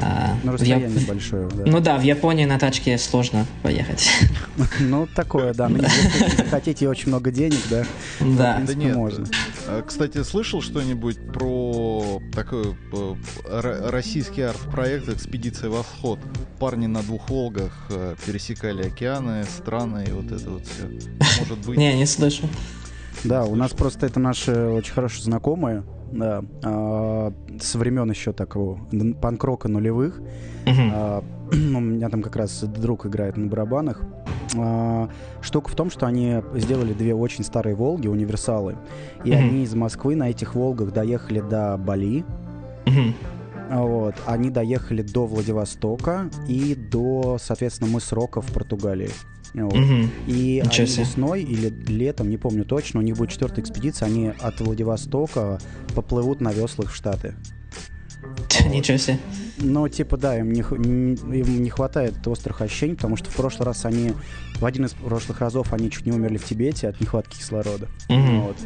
А, 0.00 0.34
На 0.44 0.52
в 0.52 0.54
Яп- 0.54 0.60
расстояние 0.60 1.06
большое, 1.06 1.48
да. 1.48 1.62
Ну 1.66 1.80
да, 1.80 1.96
в 1.98 2.02
Японии 2.02 2.44
на 2.44 2.58
тачке 2.58 2.96
сложно 2.98 3.46
поехать. 3.62 4.08
Ну, 4.80 5.06
такое, 5.06 5.54
да. 5.54 5.68
Ну, 5.68 5.78
Если 5.82 6.44
хотите 6.50 6.88
очень 6.88 7.08
много 7.08 7.30
денег, 7.30 7.58
да, 7.70 7.84
в 8.20 8.36
Да. 8.36 8.54
принципе, 8.56 8.78
Да 8.80 8.84
нет. 8.86 8.96
можно. 8.96 9.26
А, 9.66 9.82
Кстати, 9.82 10.22
слышал 10.22 10.60
что-нибудь 10.62 11.32
про 11.32 12.20
такой 12.34 12.76
э, 12.92 13.88
российский 13.90 14.42
арт-проект 14.42 15.08
«Экспедиция 15.08 15.70
Восход»? 15.70 16.18
Парни 16.58 16.86
на 16.86 17.02
двух 17.02 17.28
«Волгах» 17.30 17.72
э, 17.90 18.14
пересекали 18.26 18.86
океаны, 18.86 19.44
страны 19.44 20.04
и 20.08 20.12
вот 20.12 20.30
это 20.32 20.50
вот 20.50 20.62
все. 20.66 20.84
Может 21.40 21.58
быть... 21.66 21.78
Не, 21.78 21.94
не 21.94 22.06
слышу. 22.06 22.48
Да, 23.24 23.44
у 23.44 23.54
нас 23.56 23.72
просто 23.72 24.06
это 24.06 24.20
наши 24.20 24.52
очень 24.52 24.92
хорошие 24.92 25.24
знакомые, 25.24 25.82
да, 26.12 26.42
а, 26.64 27.32
со 27.60 27.78
времен 27.78 28.10
еще 28.10 28.32
такого 28.32 28.78
панк-рока 29.20 29.68
нулевых. 29.68 30.20
А, 30.66 31.22
у 31.52 31.80
меня 31.80 32.08
там 32.08 32.22
как 32.22 32.36
раз 32.36 32.62
друг 32.62 33.06
играет 33.06 33.36
на 33.36 33.46
барабанах. 33.46 34.02
А, 34.56 35.08
штука 35.40 35.70
в 35.70 35.74
том, 35.74 35.90
что 35.90 36.06
они 36.06 36.42
сделали 36.54 36.92
две 36.92 37.14
очень 37.14 37.44
старые 37.44 37.74
Волги, 37.74 38.08
универсалы, 38.08 38.76
и 39.24 39.32
они 39.32 39.62
из 39.64 39.74
Москвы 39.74 40.16
на 40.16 40.30
этих 40.30 40.54
Волгах 40.54 40.92
доехали 40.92 41.40
до 41.40 41.76
Бали, 41.76 42.24
Вот. 43.70 44.14
Они 44.26 44.50
доехали 44.50 45.02
до 45.02 45.26
Владивостока 45.26 46.30
и 46.48 46.74
до, 46.74 47.36
соответственно, 47.38 47.90
мыс 47.90 48.12
Рока 48.12 48.40
в 48.40 48.50
Португалии. 48.52 49.10
Вот. 49.64 49.74
Мгм. 49.74 50.10
И 50.26 50.62
Ничего 50.64 50.82
они 50.84 50.86
себе. 50.86 51.04
весной 51.04 51.42
или 51.42 51.68
летом, 51.88 52.30
не 52.30 52.36
помню 52.36 52.64
точно, 52.64 53.00
у 53.00 53.02
них 53.02 53.16
будет 53.16 53.30
четвертая 53.30 53.64
экспедиция, 53.64 54.06
они 54.06 54.32
от 54.40 54.60
Владивостока 54.60 55.58
поплывут 55.94 56.40
на 56.40 56.52
веслах 56.52 56.90
в 56.90 56.94
Штаты. 56.94 57.34
Ничего 58.70 58.98
себе. 58.98 59.18
Ну, 59.58 59.88
типа, 59.88 60.16
да, 60.16 60.38
им 60.38 60.52
не, 60.52 60.60
им 60.60 61.62
не 61.62 61.70
хватает 61.70 62.26
острых 62.26 62.60
ощущений, 62.60 62.94
потому 62.94 63.16
что 63.16 63.30
в 63.30 63.34
прошлый 63.34 63.66
раз 63.66 63.84
они, 63.84 64.12
в 64.60 64.64
один 64.64 64.84
из 64.84 64.92
прошлых 64.92 65.40
разов 65.40 65.72
они 65.72 65.90
чуть 65.90 66.06
не 66.06 66.12
умерли 66.12 66.36
в 66.36 66.44
Тибете 66.44 66.88
от 66.88 67.00
нехватки 67.00 67.38
кислорода. 67.38 67.88
Мгм. 68.08 68.42
Вот. 68.42 68.56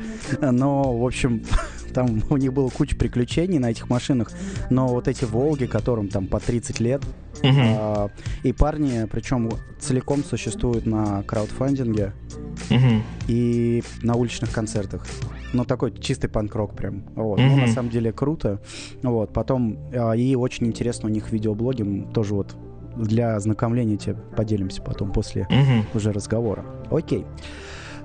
Но, 0.41 0.97
в 0.99 1.05
общем, 1.05 1.43
там 1.93 2.23
у 2.31 2.37
них 2.37 2.53
было 2.53 2.69
куча 2.69 2.97
приключений 2.97 3.59
на 3.59 3.71
этих 3.71 3.89
машинах, 3.91 4.31
но 4.71 4.89
вот 4.89 5.09
эти 5.09 5.25
«Волги», 5.25 5.67
которым 5.67 6.09
там 6.09 6.27
по 6.27 6.41
30 6.41 6.81
лет, 6.81 7.03
Мгм. 7.43 7.55
а, 7.61 8.09
и 8.43 8.53
парни, 8.53 9.07
причем 9.11 9.51
целиком 9.79 10.23
существуют 10.25 10.87
на 10.87 11.23
краудфандинге 11.23 12.13
Мгм. 12.71 13.03
и 13.29 13.83
на 14.03 14.15
уличных 14.15 14.53
концертах. 14.53 15.07
Ну, 15.53 15.65
такой 15.65 15.93
чистый 15.99 16.29
панк-рок 16.29 16.75
прям. 16.75 17.05
Вот. 17.15 17.39
Ну, 17.39 17.47
Мгм. 17.47 17.61
на 17.61 17.67
самом 17.69 17.91
деле 17.91 18.11
круто. 18.13 18.61
Вот. 19.03 19.33
Потом, 19.33 19.79
а, 19.95 20.13
и 20.13 20.35
очень 20.35 20.67
интересно 20.67 21.09
у 21.09 21.13
них 21.13 21.31
видеоблоги, 21.31 22.07
тоже 22.15 22.35
вот 22.35 22.57
для 22.97 23.37
ознакомления 23.37 23.97
тебе 23.97 24.17
поделимся 24.37 24.83
потом 24.83 25.13
после 25.13 25.47
Мгм. 25.51 25.85
уже 25.95 26.13
разговора. 26.13 26.65
Окей. 26.91 27.25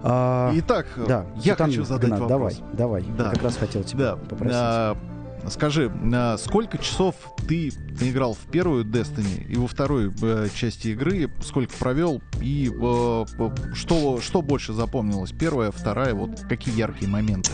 А, 0.03 0.51
Итак, 0.55 0.87
да, 1.07 1.25
я 1.37 1.53
Султан 1.53 1.69
хочу 1.69 1.83
задать 1.83 2.09
Гнат, 2.09 2.19
вопрос. 2.21 2.61
Давай, 2.73 3.01
давай. 3.03 3.17
Да. 3.17 3.25
Я 3.25 3.29
как 3.31 3.43
раз 3.43 3.57
хотел 3.57 3.83
тебя 3.83 4.11
Да, 4.11 4.15
попросить. 4.17 4.53
а, 4.55 4.97
скажи, 5.49 5.91
а, 6.13 6.37
сколько 6.37 6.77
часов 6.77 7.15
ты 7.47 7.69
играл 8.01 8.33
в 8.33 8.51
первую 8.51 8.85
Destiny 8.85 9.43
и 9.47 9.55
во 9.55 9.67
второй 9.67 10.13
э, 10.21 10.47
части 10.53 10.89
игры, 10.89 11.29
сколько 11.43 11.73
провел 11.77 12.21
и 12.41 12.69
э, 12.69 13.25
э, 13.39 13.49
что, 13.73 14.19
что 14.21 14.41
больше 14.41 14.73
запомнилось? 14.73 15.31
Первая, 15.31 15.71
вторая, 15.71 16.13
вот 16.13 16.41
какие 16.47 16.77
яркие 16.77 17.09
моменты? 17.09 17.51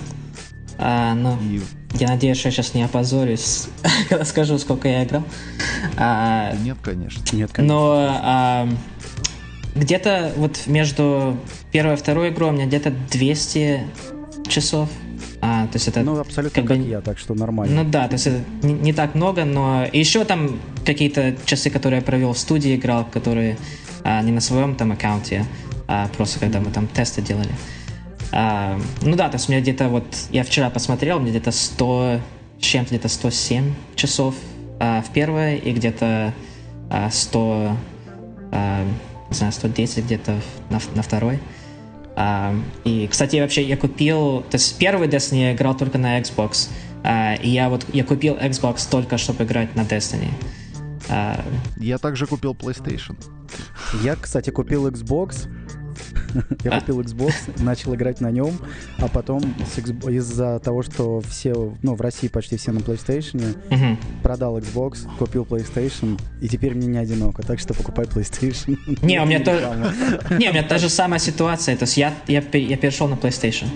А, 0.78 1.14
ну, 1.14 1.38
И 1.44 1.62
Я 1.94 2.08
надеюсь, 2.08 2.38
что 2.38 2.48
я 2.50 2.52
сейчас 2.52 2.74
не 2.74 2.84
опозорюсь, 2.84 3.70
когда 4.10 4.26
скажу, 4.26 4.58
сколько 4.58 4.88
я 4.88 5.04
играл. 5.04 5.24
А, 5.98 6.52
нет, 6.58 6.78
конечно. 6.82 7.22
Нет, 7.32 7.52
конечно. 7.54 7.76
но 7.76 8.20
а, 8.24 8.68
где-то 9.76 10.34
вот 10.38 10.64
между 10.68 11.38
первой 11.72 11.94
и 11.94 11.98
второй 11.98 12.30
игрой 12.30 12.50
у 12.50 12.54
меня 12.54 12.66
где-то 12.66 12.92
200 13.12 13.82
часов. 14.48 14.90
А, 15.42 15.68
то 15.68 15.76
есть 15.76 15.88
это... 15.88 16.02
Ну, 16.04 16.18
абсолютно 16.20 16.62
как 16.62 16.70
как, 16.70 16.78
бы- 16.78 16.90
я, 16.90 17.02
так 17.02 17.18
что 17.20 17.34
нормально. 17.34 17.84
Ну 17.84 17.90
да, 17.90 18.08
то 18.08 18.14
есть 18.14 18.28
это 18.28 18.42
не, 18.62 18.74
не 18.74 18.94
так 18.94 19.16
много, 19.16 19.44
но 19.46 19.86
еще 19.92 20.24
там 20.24 20.60
какие-то 20.86 21.36
часы, 21.46 21.70
которые 21.70 22.00
я 22.00 22.06
провел 22.06 22.34
в 22.34 22.38
студии, 22.38 22.76
играл, 22.76 23.06
которые 23.06 23.58
а, 24.04 24.22
не 24.22 24.32
на 24.32 24.42
своем 24.42 24.76
там 24.76 24.92
аккаунте, 24.92 25.46
а 25.88 26.08
просто 26.16 26.40
когда 26.40 26.60
мы 26.60 26.72
там 26.72 26.88
тесты 26.88 27.22
делали. 27.22 27.52
А, 28.32 28.80
ну 29.02 29.16
да, 29.16 29.30
то 29.30 29.36
есть 29.36 29.50
у 29.50 29.52
меня 29.52 29.62
где-то 29.62 29.90
вот, 29.90 30.06
я 30.32 30.44
вчера 30.44 30.70
посмотрел, 30.70 31.18
у 31.18 31.20
меня 31.20 31.32
где-то 31.32 31.52
100, 31.52 32.20
с 32.60 32.64
чем-то 32.64 32.90
где-то 32.90 33.08
107 33.08 33.74
часов 33.96 34.36
а, 34.80 35.02
в 35.02 35.12
первой 35.12 35.58
и 35.58 35.72
где-то 35.72 36.34
а, 36.90 37.10
100, 37.12 37.78
а, 38.52 38.86
не 39.34 39.38
знаю, 39.38 39.52
110 39.54 40.06
где-то 40.06 40.40
на, 40.70 40.80
на 40.96 41.02
второй. 41.02 41.40
А, 42.16 42.56
и, 42.84 43.08
кстати, 43.08 43.38
вообще 43.38 43.64
я 43.64 43.76
купил... 43.76 44.42
То 44.50 44.56
есть 44.56 44.78
первый 44.78 45.08
Destiny 45.08 45.42
я 45.42 45.54
играл 45.54 45.76
только 45.76 45.98
на 45.98 46.20
Xbox, 46.20 46.70
А, 47.04 47.34
и 47.36 47.50
я 47.50 47.70
вот 47.70 47.86
я 47.92 48.04
купил 48.04 48.36
Xbox 48.36 48.88
только 48.90 49.18
чтобы 49.18 49.44
играть 49.44 49.76
на 49.76 49.82
Destiny. 49.82 50.30
А, 51.10 51.44
Я 51.78 51.98
также 51.98 52.28
купил 52.28 52.54
PlayStation. 52.54 53.18
Я, 54.04 54.16
кстати, 54.16 54.52
купил 54.52 54.88
Xbox. 54.88 55.48
Я 56.64 56.80
купил 56.80 57.02
Xbox, 57.02 57.62
начал 57.62 57.94
играть 57.96 58.22
на 58.22 58.32
нем, 58.32 58.54
а 58.98 59.08
потом 59.08 59.42
из-за 60.08 60.60
того, 60.60 60.84
что 60.84 61.22
все, 61.22 61.74
ну, 61.82 61.96
в 61.96 62.02
России 62.02 62.28
почти 62.28 62.58
все 62.58 62.72
на 62.72 62.80
PlayStation, 62.80 63.56
продал 64.22 64.58
Xbox, 64.58 65.08
купил 65.18 65.44
PlayStation, 65.44 66.20
и 66.42 66.48
теперь 66.48 66.76
мне 66.76 66.88
не 66.88 66.98
одиноко, 66.98 67.44
так 67.44 67.60
что 67.60 67.74
покупай 67.74 68.06
PlayStation. 68.06 68.78
Не, 69.02 69.22
у 69.22 69.26
меня 69.26 69.40
тоже-. 69.44 69.68
Не, 70.40 70.50
у 70.50 70.54
меня 70.54 70.64
та 70.64 70.78
же 70.78 70.90
самая 70.90 71.20
ситуация. 71.20 71.76
То 71.76 71.84
есть 71.84 71.98
я, 71.98 72.14
я 72.28 72.42
перешел 72.42 73.08
на 73.08 73.16
PlayStation. 73.16 73.68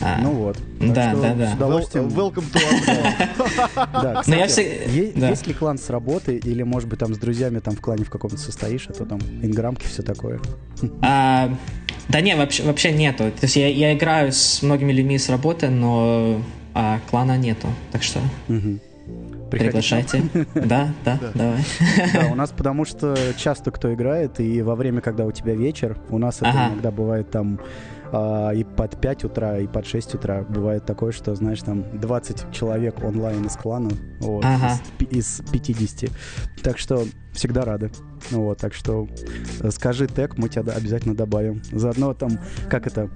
А, 0.00 0.18
Ну 0.22 0.30
вот. 0.30 0.56
Да, 0.80 1.14
да, 1.14 1.34
да. 1.34 1.50
С 1.50 1.54
удовольствием. 1.54 2.08
Wel- 2.08 2.32
Welcome 2.32 2.44
to 2.52 2.60
our. 2.60 3.88
Да, 4.02 4.22
Но 4.26 4.34
я 4.36 4.46
кстати, 4.46 4.66
всег- 4.86 4.90
е- 4.90 5.12
да. 5.14 5.28
есть 5.30 5.46
ли 5.46 5.54
клан 5.54 5.78
с 5.78 5.90
работы, 5.90 6.36
или, 6.36 6.62
может 6.62 6.88
быть, 6.88 6.98
там 6.98 7.14
с 7.14 7.18
друзьями 7.18 7.58
там 7.60 7.74
в 7.76 7.80
клане 7.80 8.04
в 8.04 8.10
каком-то 8.10 8.36
состоишь, 8.36 8.86
а 8.88 8.92
то 8.92 9.04
там 9.04 9.20
инграмки, 9.42 9.86
все 9.86 10.02
такое. 10.02 10.40
А, 11.02 11.50
да 12.08 12.20
не, 12.20 12.34
вообще, 12.36 12.62
вообще 12.64 12.92
нету. 12.92 13.24
То 13.30 13.42
есть 13.44 13.56
я, 13.56 13.68
я 13.68 13.92
играю 13.94 14.32
с 14.32 14.62
многими 14.62 14.92
людьми 14.92 15.18
с 15.18 15.28
работы, 15.28 15.68
но 15.68 16.40
а, 16.74 16.98
клана 17.10 17.36
нету. 17.38 17.68
Так 17.92 18.02
что 18.02 18.18
нам. 18.48 18.80
приглашайте. 19.50 20.22
Да, 20.54 20.88
да, 21.04 21.18
давай. 21.34 21.58
Да, 22.14 22.26
у 22.32 22.34
нас 22.34 22.50
потому 22.50 22.84
что 22.84 23.14
часто 23.36 23.70
кто 23.70 23.92
играет, 23.92 24.40
и 24.40 24.62
во 24.62 24.74
время, 24.74 25.00
когда 25.00 25.26
у 25.26 25.32
тебя 25.32 25.54
вечер, 25.54 25.96
у 26.10 26.18
нас 26.18 26.38
это 26.38 26.50
иногда 26.72 26.90
бывает 26.90 27.30
там 27.30 27.60
а, 28.12 28.50
и 28.50 28.62
под 28.62 29.00
5 29.00 29.24
утра, 29.24 29.58
и 29.58 29.66
под 29.66 29.86
6 29.86 30.14
утра. 30.14 30.42
Бывает 30.48 30.84
такое, 30.84 31.12
что, 31.12 31.34
знаешь, 31.34 31.60
там 31.60 31.98
20 31.98 32.52
человек 32.52 33.02
онлайн 33.02 33.44
из 33.46 33.56
клана, 33.56 33.90
вот, 34.20 34.44
Ага. 34.44 34.78
из, 35.10 35.40
из 35.40 35.50
50. 35.50 36.10
Так 36.62 36.78
что 36.78 37.04
всегда 37.32 37.64
рады. 37.64 37.90
Ну 38.30 38.44
Вот, 38.44 38.58
так 38.58 38.74
что 38.74 39.08
э, 39.60 39.70
скажи 39.70 40.06
тег, 40.06 40.36
мы 40.36 40.48
тебя 40.48 40.72
обязательно 40.74 41.14
добавим. 41.14 41.62
Заодно 41.72 42.12
там, 42.14 42.38
как 42.68 42.86
это, 42.86 43.08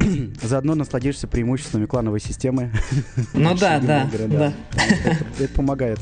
заодно 0.42 0.74
насладишься 0.74 1.28
преимуществами 1.28 1.86
клановой 1.86 2.20
системы. 2.20 2.72
Ну 3.32 3.54
да, 3.58 3.78
да, 3.80 4.08
да. 4.12 4.26
Это, 4.26 4.54
это 5.38 5.54
помогает. 5.54 6.00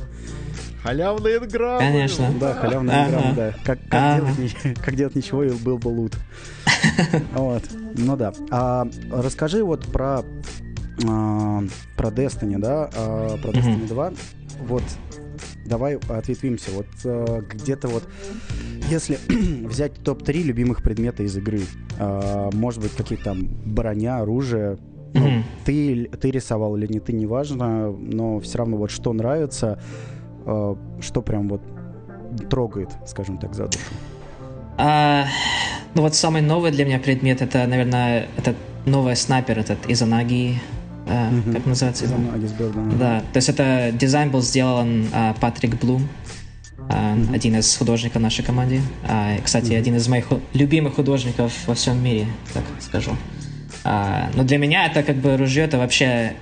Халявные 0.88 1.38
граммы. 1.40 1.80
Конечно. 1.80 2.32
Да, 2.40 2.54
халявная 2.54 3.02
Ага. 3.02 3.10
игра, 3.10 3.32
да. 3.34 3.52
Как, 3.62 3.78
как, 3.90 4.02
Ага. 4.02 4.32
делать, 4.34 4.56
как 4.82 4.96
делать 4.96 5.14
ничего 5.16 5.44
и 5.44 5.50
был 5.50 5.76
бы 5.76 5.88
лут. 5.88 6.16
Вот. 7.34 7.62
Ну 7.94 8.16
да. 8.16 8.32
А, 8.50 8.88
расскажи 9.12 9.62
вот 9.62 9.84
про, 9.84 10.22
а, 11.06 11.62
про 11.94 12.08
Destiny, 12.08 12.58
да, 12.58 12.88
а, 12.96 13.36
про. 13.36 13.50
Destiny 13.50 13.86
2. 13.86 14.12
Вот 14.60 14.82
давай 15.66 15.96
ответвимся. 16.08 16.70
Вот 16.70 16.86
э, 17.04 17.42
где-то 17.50 17.88
вот, 17.88 18.04
если 18.88 19.18
взять 19.66 20.02
топ-3 20.02 20.42
любимых 20.42 20.82
предмета 20.82 21.22
из 21.22 21.36
игры, 21.36 21.60
а, 21.98 22.48
может 22.54 22.80
быть, 22.80 22.92
какие-то 22.92 23.24
там 23.24 23.46
броня, 23.46 24.20
оружие, 24.20 24.78
ну, 25.12 25.42
ты, 25.66 26.06
ты 26.18 26.30
рисовал 26.30 26.76
или 26.78 26.90
не 26.90 27.00
ты, 27.00 27.12
неважно, 27.12 27.90
но 27.90 28.40
все 28.40 28.56
равно 28.58 28.78
вот 28.78 28.90
что 28.90 29.12
нравится, 29.12 29.78
что 31.00 31.22
прям 31.22 31.48
вот 31.48 31.62
трогает, 32.50 32.90
скажем 33.06 33.38
так, 33.38 33.54
за 33.54 33.66
душу. 33.66 33.78
А, 34.76 35.26
ну 35.94 36.02
вот 36.02 36.14
самый 36.14 36.40
новый 36.42 36.70
для 36.70 36.84
меня 36.84 36.98
предмет 36.98 37.42
это, 37.42 37.66
наверное, 37.66 38.28
этот 38.36 38.56
новый 38.86 39.16
снайпер, 39.16 39.58
этот 39.58 39.78
Изанаги, 39.88 40.60
а, 41.08 41.30
Мгм. 41.30 41.54
как 41.54 41.66
называется? 41.66 42.04
его? 42.04 42.16
Из 42.16 42.34
Агисберга. 42.34 42.80
Да, 42.98 43.20
то 43.32 43.36
есть 43.38 43.48
это 43.48 43.90
дизайн 43.92 44.30
был 44.30 44.40
сделан 44.42 45.06
а, 45.12 45.34
Патрик 45.40 45.80
Блум, 45.80 46.08
а, 46.88 47.16
один 47.34 47.56
из 47.56 47.76
художников 47.76 48.22
нашей 48.22 48.44
команды. 48.44 48.80
А, 49.08 49.36
кстати, 49.42 49.72
один 49.72 49.96
из 49.96 50.06
моих 50.08 50.28
любимых 50.54 50.94
художников 50.94 51.52
во 51.66 51.74
всем 51.74 52.02
мире, 52.02 52.26
так 52.54 52.62
скажу. 52.80 53.12
А, 53.84 54.30
но 54.34 54.44
для 54.44 54.58
меня 54.58 54.86
это 54.86 55.02
как 55.02 55.16
бы 55.16 55.36
ружье, 55.36 55.64
это 55.64 55.78
вообще 55.78 56.34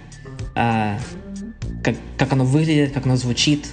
а, 0.55 0.99
как, 1.83 1.95
как 2.19 2.33
оно 2.33 2.45
выглядит, 2.45 2.93
как 2.93 3.07
оно 3.07 3.17
звучит. 3.17 3.67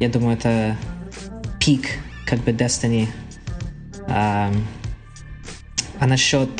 Я 0.00 0.08
думаю, 0.08 0.36
это 0.36 0.76
пик 1.60 1.86
как 2.26 2.40
бы 2.40 2.52
Destiny. 2.52 3.06
А, 4.08 4.52
а 5.98 6.06
насчет 6.06 6.50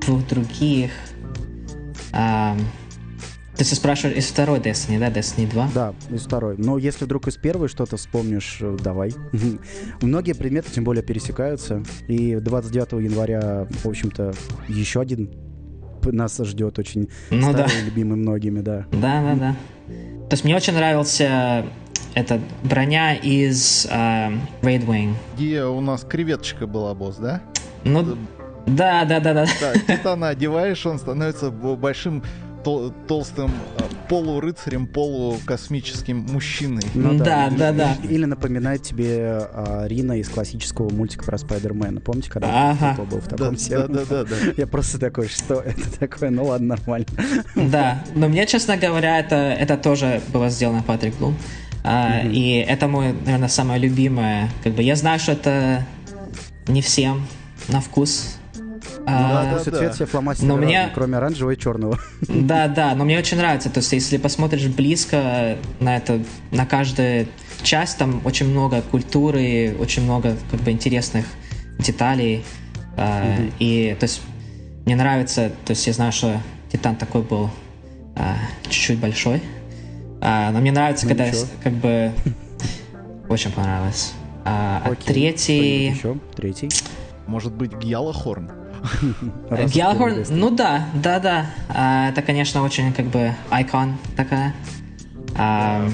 двух 0.00 0.26
других... 0.26 0.90
а, 2.12 2.56
ты 3.56 3.64
спрашиваешь 3.64 4.18
из 4.18 4.26
второй 4.26 4.58
Destiny, 4.58 4.98
да, 4.98 5.08
Destiny 5.08 5.50
2? 5.50 5.70
Да, 5.74 5.94
из 6.10 6.22
второй. 6.26 6.56
Но 6.58 6.76
если 6.76 7.06
вдруг 7.06 7.26
из 7.28 7.36
первой 7.36 7.68
что-то 7.68 7.96
вспомнишь, 7.96 8.58
э, 8.60 8.76
давай. 8.82 9.14
Многие 10.02 10.34
предметы, 10.34 10.70
тем 10.70 10.84
более, 10.84 11.02
пересекаются. 11.02 11.82
И 12.06 12.36
29 12.36 13.04
января, 13.04 13.66
в 13.82 13.86
общем-то, 13.86 14.34
еще 14.68 15.00
один 15.00 15.30
нас 16.04 16.38
ждет 16.38 16.78
очень 16.78 17.08
Ну 17.30 17.52
да. 17.52 17.66
старый, 17.66 17.86
любимый 17.86 18.16
многими, 18.16 18.60
да. 18.60 18.86
Да, 18.92 19.22
да, 19.22 19.34
да. 19.34 19.56
То 20.28 20.34
есть 20.34 20.44
мне 20.44 20.54
очень 20.54 20.74
нравился 20.74 21.64
эта 22.16 22.40
броня 22.62 23.14
из 23.14 23.86
а, 23.90 24.30
Raid 24.62 24.86
Wing. 24.86 25.12
Где 25.36 25.64
у 25.64 25.82
нас 25.82 26.02
креветочка 26.02 26.66
была, 26.66 26.94
босс, 26.94 27.16
да? 27.16 27.42
Ну, 27.84 28.16
да, 28.66 29.04
да, 29.04 29.20
да, 29.20 29.34
да. 29.34 29.46
Да, 29.60 29.74
титана 29.96 30.28
одеваешь, 30.28 30.84
он 30.86 30.98
становится 30.98 31.50
большим 31.50 32.22
тол- 32.64 32.90
толстым 33.06 33.50
а, 33.78 33.82
полурыцарем, 34.08 34.86
полукосмическим 34.86 36.20
мужчиной. 36.30 36.82
Ну 36.94 37.18
Да, 37.18 37.48
или- 37.48 37.56
да, 37.58 37.72
да. 37.72 37.96
Или 38.08 38.24
напоминает 38.24 38.82
тебе 38.82 39.18
а, 39.52 39.84
Рина 39.86 40.18
из 40.18 40.30
классического 40.30 40.88
мультика 40.88 41.22
про 41.26 41.36
Спайдермена. 41.36 42.00
Помните, 42.00 42.30
когда 42.30 42.70
Ага. 42.70 42.96
был 43.02 43.20
в 43.20 43.28
Да, 43.28 43.36
таком 43.36 43.54
да, 43.56 43.60
сером? 43.60 43.92
да, 43.92 44.00
да, 44.08 44.24
да. 44.24 44.36
Я 44.56 44.66
просто 44.66 44.98
такой, 44.98 45.28
что 45.28 45.56
это 45.60 45.98
такое? 45.98 46.30
Ну 46.30 46.46
ладно, 46.46 46.76
нормально. 46.76 47.06
Да, 47.54 48.02
но 48.14 48.26
мне, 48.28 48.46
честно 48.46 48.78
говоря, 48.78 49.18
это, 49.18 49.36
это 49.36 49.76
тоже 49.76 50.22
было 50.32 50.48
сделано 50.48 50.82
Патрик 50.82 51.14
Блум. 51.18 51.36
А, 51.88 52.22
И 52.24 52.64
это 52.68 52.88
мой, 52.88 53.12
наверное, 53.24 53.48
самое 53.48 53.80
любимое. 53.80 54.50
Как 54.64 54.72
бы 54.74 54.82
я 54.82 54.96
знаю, 54.96 55.18
что 55.20 55.32
это 55.32 55.86
не 56.66 56.82
всем 56.82 57.26
на 57.68 57.80
вкус. 57.80 58.38
А, 59.06 59.44
да, 59.44 59.50
Вкус 59.54 59.68
и 59.68 59.70
цвет 59.70 59.94
все 59.94 60.06
фломастеры 60.06 60.48
Но 60.48 60.56
мне- 60.56 60.90
кроме 60.92 61.16
оранжевого 61.18 61.52
и 61.52 61.58
черного. 61.58 62.00
Да, 62.28 62.66
да, 62.66 62.94
но 62.96 63.04
мне 63.04 63.16
очень 63.18 63.36
нравится. 63.36 63.70
То 63.70 63.78
есть, 63.78 63.92
если 63.92 64.16
посмотришь 64.16 64.66
близко 64.66 65.56
на 65.78 65.96
это, 65.96 66.20
на 66.50 66.66
каждую 66.66 67.28
часть, 67.62 67.98
там 67.98 68.20
очень 68.24 68.48
много 68.50 68.82
культуры, 68.82 69.76
очень 69.78 70.02
много 70.02 70.36
как 70.50 70.60
бы 70.62 70.72
интересных 70.72 71.24
деталей. 71.78 72.44
А, 72.96 73.36
И 73.60 73.96
то 74.00 74.04
есть 74.04 74.22
мне 74.86 74.96
нравится, 74.96 75.52
то 75.64 75.70
есть 75.70 75.86
я 75.86 75.92
знаю, 75.92 76.10
что 76.10 76.40
Титан 76.72 76.96
такой 76.96 77.22
был 77.22 77.48
а, 78.16 78.34
чуть-чуть 78.68 78.98
большой. 78.98 79.40
А, 80.28 80.50
но 80.50 80.58
мне 80.60 80.72
нравится, 80.72 81.06
Ну, 81.06 81.10
когда 81.10 81.28
ничего. 81.28 81.46
как 81.62 81.72
бы 81.74 82.10
очень 83.28 83.52
понравилось. 83.52 84.12
А, 84.44 84.82
а 84.84 84.90
Окей. 84.90 85.06
третий. 85.06 85.94
Что-нибудь 85.94 85.98
еще? 85.98 86.34
Третий. 86.34 86.68
Может 87.28 87.52
быть, 87.52 87.72
Гелхорн, 87.76 88.50
первый 90.14 90.24
ну 90.30 90.50
да, 90.50 90.86
да, 90.94 91.20
да. 91.20 91.46
А, 91.68 92.08
это, 92.08 92.22
конечно, 92.22 92.62
очень 92.62 92.92
как 92.92 93.06
бы 93.06 93.32
айкон 93.50 93.96
такая. 94.16 94.52
А, 95.36 95.88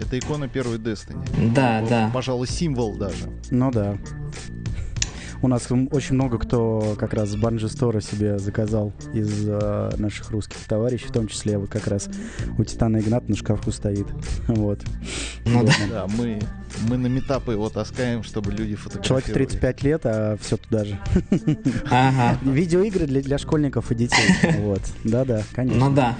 Это 0.00 0.18
икона 0.18 0.48
первой 0.48 0.78
Destiny. 0.78 1.52
да, 1.52 1.80
Вот, 1.80 1.90
да. 1.90 2.10
Пожалуй, 2.14 2.46
символ 2.46 2.94
даже. 2.96 3.28
Ну 3.50 3.70
да. 3.70 3.96
У 5.46 5.48
нас 5.48 5.68
очень 5.92 6.16
много 6.16 6.38
кто 6.38 6.96
как 6.98 7.14
раз 7.14 7.28
с 7.28 7.36
Банджи 7.36 7.68
Стора 7.68 8.00
себе 8.00 8.36
заказал 8.36 8.92
из 9.14 9.44
э, 9.46 9.90
наших 9.96 10.32
русских 10.32 10.58
товарищей, 10.66 11.06
в 11.06 11.12
том 11.12 11.28
числе 11.28 11.56
вот 11.56 11.70
как 11.70 11.86
раз 11.86 12.08
у 12.58 12.64
Титана 12.64 12.96
Игнат 12.96 13.28
на 13.28 13.36
шкафу 13.36 13.70
стоит. 13.70 14.08
Вот. 14.48 14.80
Ну 15.44 15.64
да. 15.64 15.72
Да, 15.88 16.06
мы, 16.08 16.40
мы 16.88 16.96
на 16.96 17.06
метапы 17.06 17.52
его 17.52 17.68
таскаем, 17.68 18.24
чтобы 18.24 18.50
люди 18.50 18.74
фотографировали. 18.74 19.22
Человек 19.22 19.48
35 19.50 19.82
лет, 19.84 20.00
а 20.04 20.36
все 20.40 20.56
туда 20.56 20.84
же. 20.84 20.98
Ага. 21.92 22.40
Видеоигры 22.42 23.06
для, 23.06 23.22
для 23.22 23.38
школьников 23.38 23.92
и 23.92 23.94
детей. 23.94 24.34
Вот. 24.62 24.82
Да-да, 25.04 25.44
конечно. 25.52 25.88
Ну 25.88 25.94
да. 25.94 26.16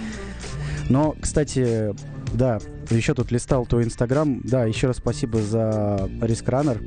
Но, 0.89 1.17
кстати, 1.21 1.97
да, 2.37 2.59
еще 2.91 3.15
тут 3.15 3.31
листал 3.33 3.67
твой 3.67 3.85
инстаграм. 3.85 4.41
Да, 4.45 4.65
еще 4.65 4.87
раз 4.89 4.97
спасибо 4.99 5.39
за 5.39 6.09
рискранер. 6.21 6.81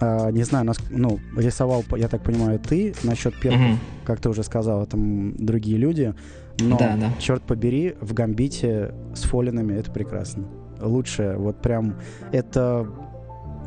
А, 0.00 0.30
не 0.30 0.42
знаю, 0.44 0.64
нас, 0.64 0.78
ну, 0.90 1.18
рисовал, 1.36 1.84
я 1.96 2.08
так 2.08 2.22
понимаю, 2.22 2.58
ты. 2.58 2.94
Насчет 3.02 3.38
первых, 3.40 3.60
Мгм. 3.60 3.78
как 4.04 4.20
ты 4.20 4.28
уже 4.30 4.42
сказал, 4.42 4.86
там 4.86 5.34
другие 5.36 5.76
люди. 5.76 6.14
Но, 6.60 6.78
Да, 6.78 6.96
да. 6.96 7.10
черт 7.18 7.42
побери, 7.42 7.94
в 8.00 8.12
гамбите 8.14 8.94
с 9.14 9.22
фолинами 9.22 9.74
это 9.74 9.90
прекрасно. 9.90 10.44
Лучшее, 10.80 11.36
вот 11.36 11.60
прям, 11.60 11.96
это, 12.32 12.86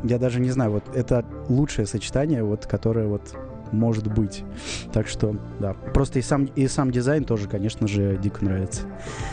я 0.04 0.18
даже 0.18 0.40
не 0.40 0.50
знаю, 0.50 0.72
вот 0.72 0.84
это 0.96 1.24
лучшее 1.48 1.86
сочетание, 1.86 2.42
вот, 2.42 2.66
которое 2.66 3.06
вот 3.06 3.36
может 3.72 4.06
быть. 4.12 4.44
Так 4.92 5.08
что, 5.08 5.36
да. 5.60 5.74
Просто 5.74 6.18
и 6.18 6.22
сам, 6.22 6.44
и 6.44 6.66
сам 6.68 6.90
дизайн 6.92 7.24
тоже, 7.24 7.48
конечно 7.48 7.86
же, 7.88 8.16
дико 8.22 8.44
нравится. 8.44 8.82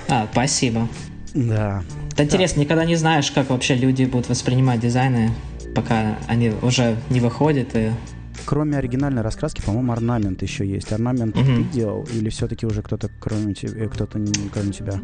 А, 0.10 0.28
спасибо. 0.32 0.88
Да. 1.34 1.84
Это 2.14 2.24
интересно, 2.24 2.60
никогда 2.62 2.86
не 2.86 2.96
знаешь, 2.96 3.32
как 3.32 3.50
вообще 3.50 3.76
люди 3.76 4.04
будут 4.06 4.30
воспринимать 4.30 4.80
дизайны, 4.80 5.32
пока 5.76 6.18
они 6.28 6.52
уже 6.62 6.98
не 7.10 7.20
выходят. 7.20 7.70
И... 7.76 7.92
Кроме 8.46 8.78
оригинальной 8.78 9.22
раскраски, 9.22 9.62
по-моему, 9.62 9.94
орнамент 9.94 10.42
еще 10.42 10.66
есть. 10.68 10.92
Орнамент 10.92 11.36
Мгм. 11.36 11.56
ты 11.58 11.64
делал 11.72 12.08
или 12.14 12.30
все-таки 12.30 12.66
уже 12.66 12.82
кто-то 12.82 13.10
кроме 13.20 13.54
тебя, 13.54 13.88
кто-то 13.88 14.20
не- 14.20 14.50
кроме 14.52 14.72
тебя? 14.74 15.00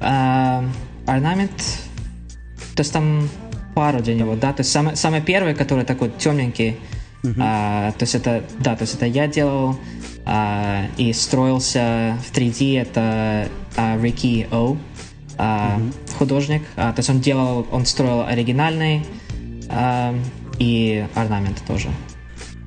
А, 0.00 0.64
орнамент, 1.06 1.52
то 2.74 2.80
есть 2.80 2.92
там 2.92 3.28
пару 3.74 4.00
для 4.02 4.14
него, 4.14 4.36
да, 4.36 4.52
то 4.52 4.60
есть 4.60 4.70
самый, 4.70 4.96
самый 4.96 5.20
первый, 5.22 5.54
который 5.54 5.84
такой 5.84 6.10
темненький, 6.18 6.76
а, 7.38 7.90
то 7.92 8.02
есть 8.02 8.14
это, 8.14 8.44
да, 8.58 8.76
то 8.76 8.82
есть 8.82 8.94
это 8.96 9.06
я 9.06 9.26
делал 9.28 9.78
а, 10.26 10.86
и 10.98 11.12
строился 11.12 12.18
в 12.26 12.36
3D, 12.36 12.80
это 12.82 13.48
а, 13.76 13.96
Ricky 13.96 14.46
O, 14.50 14.76
а, 15.38 15.80
художник, 16.18 16.62
А, 16.76 16.92
то 16.92 17.00
есть 17.00 17.10
он 17.10 17.20
делал, 17.20 17.66
он 17.72 17.86
строил 17.86 18.22
оригинальный 18.22 19.04
а, 19.70 20.14
и 20.58 21.06
орнамент 21.14 21.62
тоже. 21.66 21.88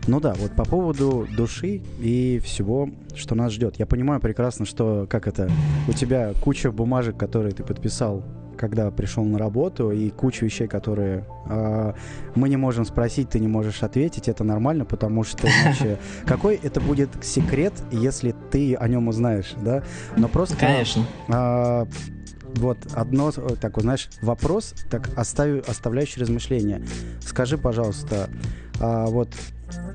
Ну 0.08 0.22
да, 0.22 0.34
вот 0.38 0.56
по 0.56 0.64
поводу 0.64 1.28
души 1.36 1.82
и 2.00 2.40
всего, 2.44 2.90
что 3.14 3.36
нас 3.36 3.52
ждет. 3.52 3.78
Я 3.78 3.86
понимаю 3.86 4.22
прекрасно, 4.22 4.66
что 4.66 5.06
как 5.10 5.28
это, 5.28 5.52
у 5.88 5.92
тебя 5.92 6.32
куча 6.42 6.72
бумажек, 6.72 7.18
которые 7.18 7.54
ты 7.54 7.64
подписал, 7.64 8.24
когда 8.58 8.90
пришел 8.90 9.24
на 9.26 9.38
работу, 9.38 9.92
и 9.92 10.10
куча 10.10 10.46
вещей, 10.46 10.68
которые 10.68 11.26
а, 11.46 11.94
мы 12.36 12.50
не 12.50 12.56
можем 12.56 12.86
спросить, 12.86 13.30
ты 13.30 13.40
не 13.40 13.48
можешь 13.48 13.84
ответить. 13.84 14.30
Это 14.30 14.46
нормально, 14.46 14.86
потому 14.86 15.24
что 15.24 15.48
иначе 15.48 15.98
какой 16.26 16.56
это 16.56 16.80
будет 16.80 17.10
секрет, 17.22 17.74
если 17.92 18.34
ты 18.52 18.76
о 18.76 18.88
нем 18.88 19.10
узнаешь, 19.10 19.54
да? 19.62 19.84
Но 20.16 20.30
просто 20.30 20.56
Конечно. 20.56 21.04
а, 21.28 21.86
вот 22.58 22.88
одно, 22.94 23.32
э, 23.36 23.56
такой, 23.60 23.84
знаешь, 23.84 24.10
вопрос, 24.22 24.74
так 24.90 25.10
оставю, 25.18 25.64
оставляющий 25.68 26.22
размышления. 26.22 26.82
Скажи, 27.22 27.58
пожалуйста, 27.58 28.30
а, 28.80 29.06
вот 29.08 29.30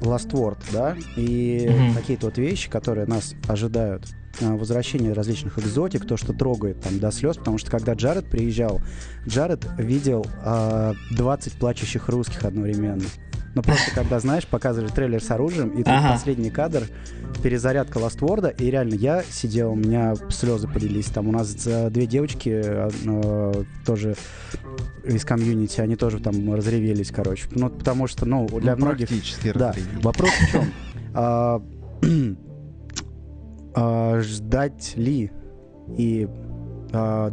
Last 0.00 0.30
Word, 0.32 0.58
да, 0.72 0.96
и 1.16 1.68
Мгм. 1.68 1.94
какие-то 1.94 2.26
вот 2.26 2.38
вещи, 2.38 2.68
которые 2.68 3.06
нас 3.06 3.34
ожидают, 3.48 4.06
а, 4.40 4.56
возвращение 4.56 5.12
различных 5.12 5.58
экзотик, 5.58 6.06
то, 6.06 6.16
что 6.16 6.32
трогает 6.32 6.80
там 6.80 6.98
до 6.98 7.10
слез, 7.10 7.36
потому 7.36 7.58
что 7.58 7.70
когда 7.70 7.94
Джаред 7.94 8.26
приезжал, 8.26 8.80
Джаред 9.26 9.66
видел 9.78 10.26
а, 10.44 10.94
20 11.10 11.54
плачущих 11.54 12.08
русских 12.08 12.44
одновременно. 12.44 13.04
Но 13.54 13.62
просто 13.62 13.90
когда, 13.94 14.18
знаешь, 14.18 14.46
показывали 14.46 14.90
трейлер 14.90 15.22
с 15.22 15.30
оружием, 15.30 15.68
и 15.70 15.78
тут 15.78 15.88
Ага. 15.88 16.12
последний 16.12 16.50
кадр, 16.50 16.84
перезарядка 17.42 17.98
Ластворда, 17.98 18.48
и 18.48 18.70
реально 18.70 18.94
я 18.94 19.22
сидел, 19.30 19.72
у 19.72 19.74
меня 19.74 20.14
слезы 20.30 20.68
полились. 20.68 21.06
Там 21.06 21.28
у 21.28 21.32
нас 21.32 21.54
две 21.54 22.06
девочки 22.06 22.62
э, 22.64 23.64
тоже 23.84 24.14
из 25.04 25.24
комьюнити, 25.24 25.80
они 25.80 25.96
тоже 25.96 26.18
там 26.20 26.54
разревелись, 26.54 27.10
короче. 27.10 27.44
Ну, 27.50 27.68
потому 27.68 28.06
что, 28.06 28.24
ну, 28.24 28.46
для 28.60 28.74
Ну, 28.76 28.86
многих... 28.86 29.08
практически 29.08 29.52
Да, 29.54 29.68
разрядили. 29.72 30.02
вопрос 30.02 30.30
в 30.30 30.50
чем? 30.52 30.64
А, 31.14 31.62
а, 33.74 34.20
ждать 34.20 34.92
ли 34.96 35.30
и 35.98 36.28
а, 36.92 37.32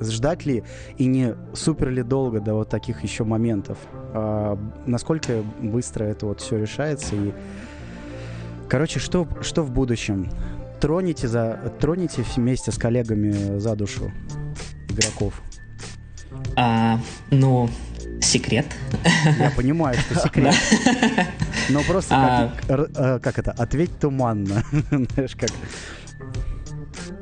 ждать 0.00 0.46
ли 0.46 0.62
и 0.98 1.06
не 1.06 1.34
супер 1.54 1.90
ли 1.90 2.02
долго 2.02 2.40
до 2.40 2.54
вот 2.54 2.68
таких 2.68 3.02
еще 3.02 3.24
моментов? 3.24 3.78
А, 4.12 4.58
насколько 4.86 5.42
быстро 5.60 6.04
это 6.04 6.26
вот 6.26 6.40
все 6.40 6.56
решается 6.58 7.14
и 7.16 7.32
короче 8.68 8.98
что 9.00 9.26
что 9.42 9.62
в 9.62 9.70
будущем 9.70 10.30
троните 10.80 11.28
за 11.28 11.72
троните 11.80 12.24
вместе 12.36 12.70
с 12.72 12.78
коллегами 12.78 13.58
за 13.58 13.74
душу 13.76 14.10
игроков 14.88 15.40
А, 16.56 16.98
ну, 17.30 17.68
секрет. 18.20 18.66
я 19.38 19.50
понимаю 19.56 19.96
что 19.98 20.18
секрет 20.20 20.54
но 21.70 21.82
просто 21.82 22.14
А. 22.14 22.52
э, 22.68 23.18
как 23.22 23.38
это 23.38 23.52
ответь 23.52 23.98
туманно 23.98 24.62
знаешь 24.90 25.36
как 25.36 25.50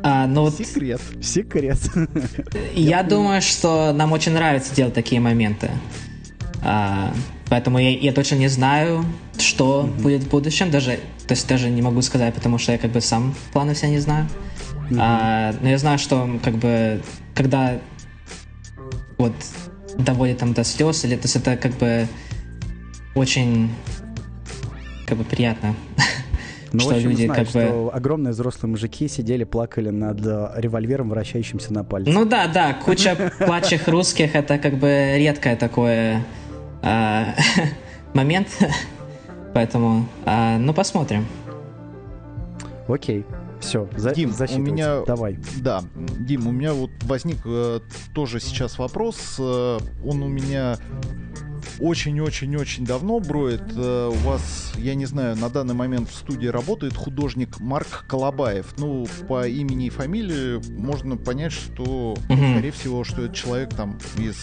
А, 0.02 0.26
ну 0.26 0.42
вот 0.42 0.54
Секрет. 0.56 1.00
секрет 1.20 1.78
Я 2.74 3.02
думаю, 3.02 3.40
что 3.40 3.92
нам 3.92 4.12
очень 4.12 4.32
нравится 4.32 4.74
делать 4.74 4.94
такие 4.94 5.20
моменты. 5.20 5.70
А, 6.62 7.14
поэтому 7.48 7.78
я, 7.78 7.90
я 7.90 8.12
точно 8.12 8.36
не 8.36 8.48
знаю, 8.48 9.04
что 9.38 9.88
будет 10.00 10.22
в 10.22 10.28
будущем. 10.28 10.70
Даже, 10.70 10.98
то 11.26 11.32
есть 11.34 11.48
даже 11.48 11.70
не 11.70 11.82
могу 11.82 12.02
сказать, 12.02 12.34
потому 12.34 12.58
что 12.58 12.72
я 12.72 12.78
как 12.78 12.90
бы 12.90 13.00
сам 13.00 13.34
планы 13.52 13.74
все 13.74 13.88
не 13.88 13.98
знаю. 13.98 14.28
А, 14.98 15.54
но 15.60 15.68
я 15.68 15.78
знаю, 15.78 15.98
что 15.98 16.28
как 16.42 16.56
бы 16.56 17.00
когда 17.34 17.78
вот 19.18 19.32
доводит 19.98 20.38
там 20.38 20.52
до 20.52 20.64
слез, 20.64 21.04
или 21.04 21.16
то 21.16 21.24
есть 21.24 21.36
это 21.36 21.56
как 21.56 21.76
бы 21.78 22.08
очень 23.14 23.70
как 25.06 25.18
бы 25.18 25.24
приятно. 25.24 25.74
Ну, 26.72 26.80
что 26.80 26.90
в 26.90 26.92
общем, 26.94 27.10
люди 27.10 27.26
знаешь, 27.26 27.48
как 27.48 27.62
бы... 27.62 27.68
что 27.68 27.90
огромные 27.94 28.32
взрослые 28.32 28.70
мужики 28.70 29.08
сидели, 29.08 29.44
плакали 29.44 29.90
над 29.90 30.24
э, 30.24 30.50
револьвером, 30.56 31.10
вращающимся 31.10 31.72
на 31.72 31.84
пальце. 31.84 32.10
Ну 32.10 32.24
да, 32.24 32.46
да, 32.46 32.74
куча 32.74 33.32
плачущих 33.38 33.88
русских 33.88 34.34
это 34.34 34.58
как 34.58 34.78
бы 34.78 35.14
редкое 35.16 35.56
такое 35.56 36.24
а, 36.82 37.34
момент. 38.14 38.48
Поэтому, 39.54 40.08
а, 40.24 40.58
ну 40.58 40.72
посмотрим. 40.72 41.26
Окей, 42.88 43.24
все, 43.60 43.88
за, 43.96 44.14
Дим, 44.14 44.32
у 44.54 44.58
меня- 44.58 45.02
Давай. 45.06 45.38
Да, 45.60 45.82
Дим, 45.94 46.48
у 46.48 46.52
меня 46.52 46.74
вот 46.74 46.90
возник 47.02 47.38
э, 47.44 47.80
тоже 48.14 48.40
сейчас 48.40 48.78
вопрос. 48.78 49.36
э, 49.38 49.78
он 50.04 50.22
у 50.22 50.28
меня 50.28 50.76
очень-очень-очень 51.78 52.84
давно 52.84 53.20
броет. 53.20 53.62
Э, 53.76 54.08
у 54.08 54.16
вас, 54.28 54.72
я 54.76 54.94
не 54.94 55.06
знаю, 55.06 55.36
на 55.36 55.48
данный 55.48 55.74
момент 55.74 56.08
в 56.08 56.14
студии 56.14 56.46
работает 56.48 56.94
художник 56.94 57.60
Марк 57.60 58.04
Колобаев. 58.08 58.74
Ну, 58.78 59.06
по 59.28 59.46
имени 59.46 59.86
и 59.86 59.90
фамилии 59.90 60.60
можно 60.78 61.16
понять, 61.16 61.52
что, 61.52 62.16
Мгм. 62.28 62.52
скорее 62.54 62.70
всего, 62.72 63.04
что 63.04 63.22
это 63.24 63.34
человек 63.34 63.74
там 63.74 63.98
из 64.18 64.36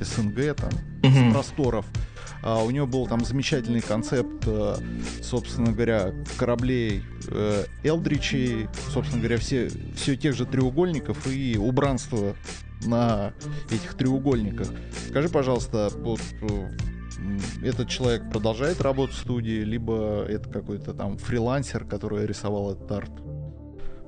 СНГ, 0.00 0.54
там, 0.56 0.70
Мгм. 1.02 1.30
с 1.30 1.32
просторов. 1.32 1.86
А 2.42 2.62
у 2.62 2.70
него 2.70 2.86
был 2.86 3.06
там 3.06 3.24
замечательный 3.24 3.80
концепт, 3.80 4.44
э, 4.46 4.76
собственно 5.22 5.72
говоря, 5.72 6.12
кораблей 6.36 7.02
э, 7.28 7.64
Элдричей, 7.82 8.68
собственно 8.92 9.20
говоря, 9.20 9.38
все, 9.38 9.68
все 9.96 10.16
тех 10.16 10.36
же 10.36 10.46
треугольников 10.46 11.26
и 11.26 11.56
убранство 11.58 12.36
на 12.84 13.32
этих 13.70 13.94
треугольниках. 13.94 14.68
Скажи, 15.08 15.28
пожалуйста, 15.28 15.90
вот 15.98 16.20
э, 16.42 16.68
этот 17.62 17.88
человек 17.88 18.30
продолжает 18.30 18.80
работать 18.80 19.16
в 19.16 19.18
студии, 19.20 19.62
либо 19.62 20.24
это 20.28 20.48
какой-то 20.48 20.92
там 20.92 21.16
фрилансер, 21.18 21.84
который 21.84 22.26
рисовал 22.26 22.72
этот 22.72 22.90
арт? 22.92 23.12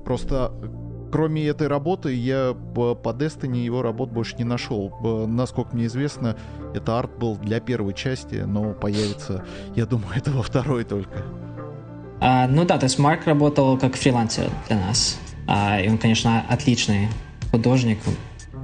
Просто 0.05 0.51
э, 0.61 0.67
кроме 1.11 1.45
этой 1.47 1.67
работы 1.67 2.13
я 2.13 2.53
по, 2.53 2.93
Destiny 2.93 3.57
его 3.57 3.81
работ 3.81 4.11
больше 4.11 4.35
не 4.37 4.43
нашел. 4.43 4.89
Б- 5.01 5.25
Насколько 5.27 5.75
мне 5.75 5.87
известно, 5.87 6.37
это 6.73 6.99
арт 6.99 7.17
был 7.17 7.35
для 7.37 7.59
первой 7.59 7.93
части, 7.93 8.35
но 8.35 8.73
появится, 8.73 9.43
я 9.75 9.85
думаю, 9.85 10.11
это 10.15 10.31
во 10.31 10.43
второй 10.43 10.83
только. 10.83 11.23
А, 12.21 12.47
ну 12.47 12.65
да, 12.65 12.77
то 12.77 12.85
есть 12.85 12.99
Марк 12.99 13.25
работал 13.25 13.77
как 13.77 13.95
фрилансер 13.95 14.49
для 14.67 14.77
нас. 14.77 15.17
А, 15.47 15.79
и 15.79 15.89
он, 15.89 15.97
конечно, 15.97 16.43
отличный 16.49 17.07
художник. 17.49 17.99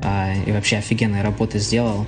А, 0.04 0.34
и 0.46 0.52
вообще 0.52 0.78
офигенные 0.78 1.22
работы 1.22 1.60
сделал. 1.60 2.06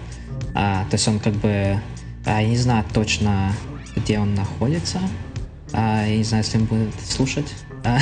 А, 0.54 0.86
то 0.90 0.96
есть 0.96 1.08
он 1.08 1.20
как 1.20 1.34
бы... 1.34 1.80
а, 2.26 2.42
я 2.42 2.48
не 2.48 2.58
знаю 2.58 2.86
точно, 2.94 3.54
где 3.96 4.20
он 4.20 4.36
находится. 4.36 5.00
А, 5.74 6.06
я 6.06 6.18
не 6.18 6.24
знаю, 6.24 6.44
если 6.44 6.58
он 6.58 6.66
будет 6.66 6.94
слушать. 7.02 7.54
А, 7.84 8.00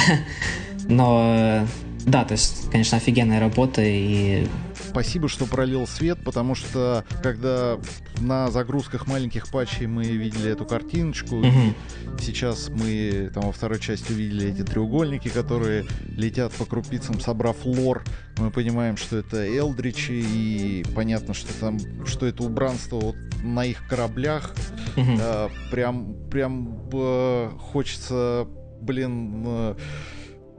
но 0.87 1.67
да, 2.05 2.23
то 2.23 2.31
есть, 2.31 2.69
конечно, 2.71 2.97
офигенная 2.97 3.39
работа 3.39 3.81
и 3.83 4.47
Спасибо, 4.95 5.27
что 5.27 5.45
пролил 5.45 5.85
свет, 5.87 6.23
потому 6.23 6.55
что 6.55 7.03
когда 7.21 7.77
на 8.21 8.49
загрузках 8.49 9.07
маленьких 9.07 9.49
патчей 9.49 9.87
мы 9.87 10.05
видели 10.05 10.49
эту 10.49 10.63
картиночку, 10.65 11.41
и 11.41 11.47
Мгм. 11.47 11.75
сейчас 12.17 12.69
мы 12.69 13.29
там 13.33 13.47
во 13.47 13.51
второй 13.51 13.81
части 13.81 14.13
увидели 14.13 14.49
эти 14.49 14.61
треугольники, 14.61 15.27
которые 15.27 15.85
летят 16.07 16.53
по 16.53 16.63
крупицам, 16.63 17.19
собрав 17.19 17.65
лор, 17.65 18.05
мы 18.37 18.51
понимаем, 18.51 18.95
что 18.95 19.17
это 19.17 19.45
Элдричи, 19.45 20.13
и 20.13 20.85
понятно, 20.95 21.33
что 21.33 21.53
там, 21.59 21.77
что 22.05 22.25
это 22.25 22.43
убранство 22.43 22.95
вот 22.95 23.15
на 23.43 23.65
их 23.65 23.85
кораблях. 23.89 24.55
Э, 24.95 25.49
прям, 25.71 26.15
прям 26.31 26.89
э, 26.93 27.49
хочется, 27.59 28.47
блин, 28.79 29.43
э, 29.45 29.75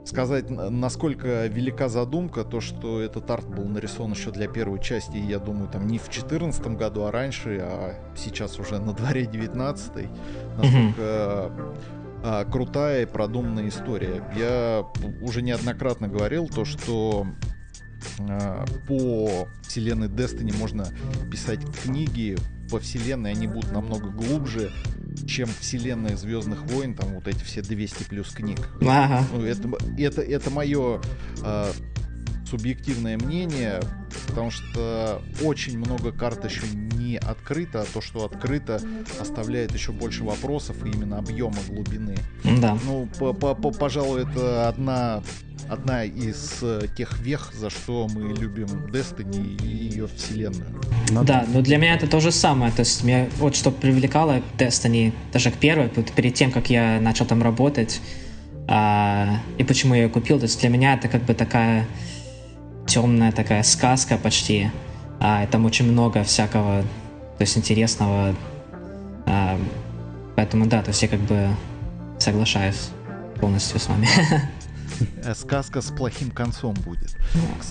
сказать, 0.06 0.50
насколько 0.50 1.46
велика 1.46 1.88
задумка, 1.88 2.44
то, 2.44 2.60
что 2.60 3.00
этот 3.00 3.30
арт 3.30 3.46
был 3.48 3.64
нарисован 3.64 4.12
еще 4.12 4.30
для 4.30 4.48
первой 4.48 4.80
части, 4.80 5.16
я 5.16 5.38
думаю, 5.38 5.68
там 5.68 5.86
не 5.86 5.98
в 5.98 6.04
2014 6.04 6.66
году, 6.68 7.04
а 7.04 7.10
раньше, 7.10 7.58
а 7.62 7.94
сейчас 8.16 8.58
уже 8.58 8.78
на 8.78 8.92
дворе 8.92 9.26
19 9.26 10.08
Насколько 10.56 11.52
э, 12.22 12.44
крутая 12.50 13.02
и 13.02 13.06
продуманная 13.06 13.68
история. 13.68 14.22
Я 14.36 14.86
уже 15.20 15.42
неоднократно 15.42 16.08
говорил 16.08 16.48
то, 16.48 16.64
что 16.64 17.26
э, 18.18 18.64
по 18.86 19.48
вселенной 19.62 20.08
Destiny 20.08 20.56
можно 20.56 20.86
писать 21.30 21.60
книги 21.82 22.36
по 22.70 22.78
вселенной, 22.78 23.32
они 23.32 23.46
будут 23.46 23.72
намного 23.72 24.08
глубже, 24.08 24.72
чем 25.26 25.48
вселенная 25.60 26.16
Звездных 26.16 26.62
войн, 26.64 26.94
там 26.94 27.14
вот 27.14 27.26
эти 27.28 27.42
все 27.42 27.62
200 27.62 28.04
плюс 28.04 28.30
книг. 28.30 28.68
Ага. 28.82 29.24
Ну, 29.32 29.44
это, 29.44 29.68
это, 29.98 30.22
это 30.22 30.50
мое 30.50 31.00
э, 31.42 31.72
субъективное 32.48 33.18
мнение, 33.18 33.80
потому 34.28 34.50
что 34.50 35.22
очень 35.42 35.78
много 35.78 36.12
карт 36.12 36.44
еще 36.44 36.62
не 36.94 37.16
открыто, 37.16 37.82
а 37.82 37.84
то, 37.84 38.00
что 38.00 38.24
открыто, 38.24 38.80
оставляет 39.20 39.72
еще 39.72 39.92
больше 39.92 40.24
вопросов 40.24 40.76
и 40.84 40.90
именно 40.90 41.18
объема 41.18 41.58
глубины. 41.68 42.16
Да. 42.44 42.78
Ну, 42.84 43.08
по 43.18 43.30
-по 43.30 43.58
-по 43.58 43.76
пожалуй, 43.76 44.22
это 44.22 44.68
одна 44.68 45.22
одна 45.68 46.04
из 46.04 46.62
тех 46.96 47.18
вех, 47.18 47.52
за 47.52 47.70
что 47.70 48.06
мы 48.14 48.34
любим 48.34 48.66
Destiny 48.86 49.56
и 49.62 49.66
ее 49.66 50.06
вселенную. 50.06 50.80
Ну, 51.10 51.24
да, 51.24 51.44
но 51.52 51.60
для 51.60 51.78
меня 51.78 51.94
это 51.94 52.06
то 52.06 52.20
же 52.20 52.30
самое. 52.30 52.70
То 52.72 52.80
есть 52.80 53.02
меня 53.04 53.26
вот 53.38 53.56
что 53.56 53.70
привлекало 53.70 54.42
Destiny, 54.58 55.12
даже 55.32 55.50
к 55.50 55.54
первой, 55.54 55.90
вот 55.96 56.12
перед 56.12 56.34
тем, 56.34 56.52
как 56.52 56.70
я 56.70 57.00
начал 57.00 57.26
там 57.26 57.42
работать, 57.42 58.00
а, 58.68 59.40
и 59.58 59.64
почему 59.64 59.94
я 59.94 60.02
ее 60.02 60.08
купил. 60.08 60.38
То 60.38 60.44
есть 60.44 60.60
для 60.60 60.68
меня 60.68 60.94
это 60.94 61.08
как 61.08 61.24
бы 61.24 61.34
такая 61.34 61.86
темная 62.86 63.32
такая 63.32 63.62
сказка 63.62 64.16
почти. 64.16 64.70
А, 65.20 65.46
там 65.46 65.64
очень 65.64 65.90
много 65.90 66.22
всякого, 66.22 66.82
то 66.82 67.42
есть 67.42 67.56
интересного. 67.56 68.34
А, 69.26 69.58
поэтому 70.36 70.66
да, 70.66 70.82
то 70.82 70.90
есть 70.90 71.02
я 71.02 71.08
как 71.08 71.20
бы 71.20 71.48
соглашаюсь 72.18 72.90
полностью 73.40 73.78
с 73.78 73.88
вами. 73.88 74.08
Э, 75.24 75.34
сказка 75.34 75.80
с 75.80 75.90
плохим 75.90 76.30
концом 76.30 76.74
будет. 76.74 77.16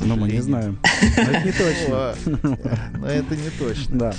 Но 0.01 0.15
мы 0.15 0.29
не 0.29 0.41
знаем. 0.41 0.79
Но 1.01 1.23
это 1.23 1.45
не 1.45 1.51
точно. 1.51 2.15
Но 2.99 3.07
это 3.07 3.35
не 3.35 3.49
точно. 3.49 3.97
Да. 3.97 4.13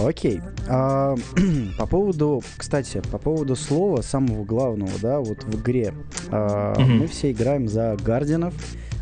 Окей. 0.00 0.40
А, 0.66 1.14
по 1.78 1.86
поводу, 1.86 2.42
кстати, 2.56 3.00
по 3.12 3.18
поводу 3.18 3.54
слова 3.54 4.02
самого 4.02 4.44
главного, 4.44 4.92
да, 5.00 5.20
вот 5.20 5.44
в 5.44 5.60
игре. 5.60 5.94
А, 6.30 6.78
мы 6.78 7.06
все 7.06 7.30
играем 7.32 7.68
за 7.68 7.96
Гардианов 8.02 8.54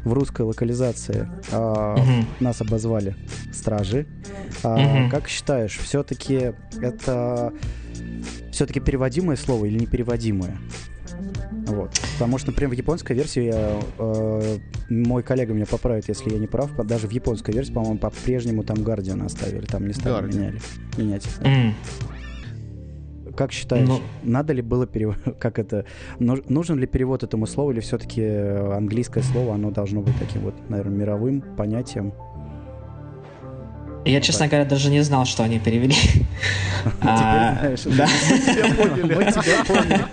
в 0.06 0.12
русской 0.12 0.42
локализации 0.42 1.28
а, 1.50 1.94
угу. 1.94 2.26
нас 2.38 2.60
обозвали 2.60 3.16
стражи. 3.52 4.06
А, 4.62 4.76
угу. 4.76 5.10
Как 5.10 5.28
считаешь, 5.28 5.76
все-таки 5.78 6.52
это 6.80 7.52
все-таки 8.52 8.78
переводимое 8.78 9.36
слово 9.36 9.66
или 9.66 9.78
непереводимое? 9.78 10.58
Вот. 11.66 12.00
Потому 12.14 12.38
что, 12.38 12.52
например, 12.52 12.70
в 12.70 12.78
японской 12.78 13.14
версии 13.14 13.46
я, 13.46 13.80
э, 13.98 14.58
мой 14.88 15.24
коллега 15.24 15.52
меня 15.52 15.66
поправит, 15.66 16.08
если 16.08 16.30
я 16.32 16.38
не 16.38 16.46
прав, 16.46 16.70
даже 16.86 17.08
в 17.08 17.10
японской 17.10 17.52
версии, 17.52 17.72
по-моему, 17.72 17.98
по-прежнему 17.98 18.62
там 18.62 18.76
Guardian 18.76 19.24
оставили, 19.24 19.66
там 19.66 19.88
не 19.88 19.92
стали 19.92 20.26
меняли, 20.26 20.60
менять. 20.96 21.26
Да. 21.40 21.48
Mm. 21.48 21.72
Как 23.36 23.52
считаешь, 23.52 23.86
Но... 23.86 23.98
Ну. 23.98 24.02
надо 24.30 24.52
ли 24.52 24.62
было 24.62 24.86
перевод, 24.86 25.16
как 25.38 25.58
это, 25.58 25.84
нужен 26.18 26.78
ли 26.78 26.86
перевод 26.86 27.22
этому 27.22 27.46
слову, 27.46 27.72
или 27.72 27.80
все-таки 27.80 28.24
английское 28.24 29.22
слово, 29.22 29.54
оно 29.54 29.70
должно 29.70 30.00
быть 30.00 30.14
таким 30.18 30.42
вот, 30.42 30.54
наверное, 30.68 30.96
мировым 30.96 31.42
понятием? 31.56 32.12
Я, 34.06 34.20
честно 34.20 34.46
говоря, 34.46 34.64
даже 34.64 34.88
не 34.90 35.02
знал, 35.02 35.24
что 35.26 35.42
они 35.42 35.58
перевели. 35.58 35.96
А, 37.00 37.56
теперь 37.56 37.94
знаешь. 37.94 38.10
Мы 39.02 39.32
тебя 39.32 39.64
поняли. 39.66 40.04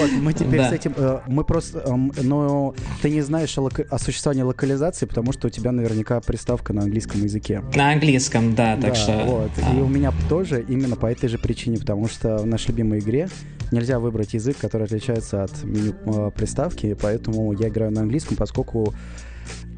Вот, 0.00 0.10
мы 0.20 0.32
теперь 0.32 0.62
с 0.62 0.72
этим... 0.72 0.92
Э, 0.96 1.20
мы 1.28 1.44
просто... 1.44 1.84
Но 2.22 2.74
ты 3.02 3.10
не 3.10 3.20
знаешь 3.20 3.56
о 3.56 3.98
существовании 3.98 4.42
локализации, 4.42 5.06
потому 5.06 5.32
что 5.32 5.46
у 5.46 5.50
тебя 5.50 5.70
наверняка 5.70 6.20
приставка 6.20 6.72
на 6.72 6.82
английском 6.82 7.22
языке. 7.22 7.62
На 7.74 7.92
английском, 7.92 8.54
да, 8.54 8.76
так 8.76 8.96
что... 8.96 9.12
Вот. 9.12 9.50
И 9.58 9.78
а. 9.78 9.82
у 9.82 9.86
меня 9.86 10.12
тоже 10.28 10.64
именно 10.68 10.96
по 10.96 11.06
этой 11.06 11.28
же 11.28 11.38
причине, 11.38 11.78
потому 11.78 12.08
что 12.08 12.38
в 12.38 12.46
нашей 12.46 12.68
любимой 12.68 12.98
игре 12.98 13.28
нельзя 13.70 14.00
выбрать 14.00 14.34
язык, 14.34 14.56
который 14.58 14.86
отличается 14.86 15.44
от 15.44 15.62
меню 15.62 15.94
э, 16.04 16.30
приставки, 16.34 16.96
поэтому 17.00 17.52
я 17.52 17.68
играю 17.68 17.92
на 17.92 18.00
английском, 18.00 18.36
поскольку 18.36 18.92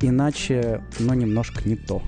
иначе, 0.01 0.83
но 0.99 1.13
немножко 1.15 1.69
не 1.69 1.77
то. 1.77 2.03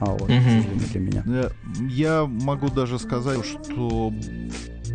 А 0.00 0.06
вот, 0.06 0.30
mm-hmm. 0.30 0.92
для 0.92 1.00
меня. 1.00 1.50
Я 1.88 2.24
могу 2.26 2.68
даже 2.68 2.98
сказать, 2.98 3.44
что 3.44 4.12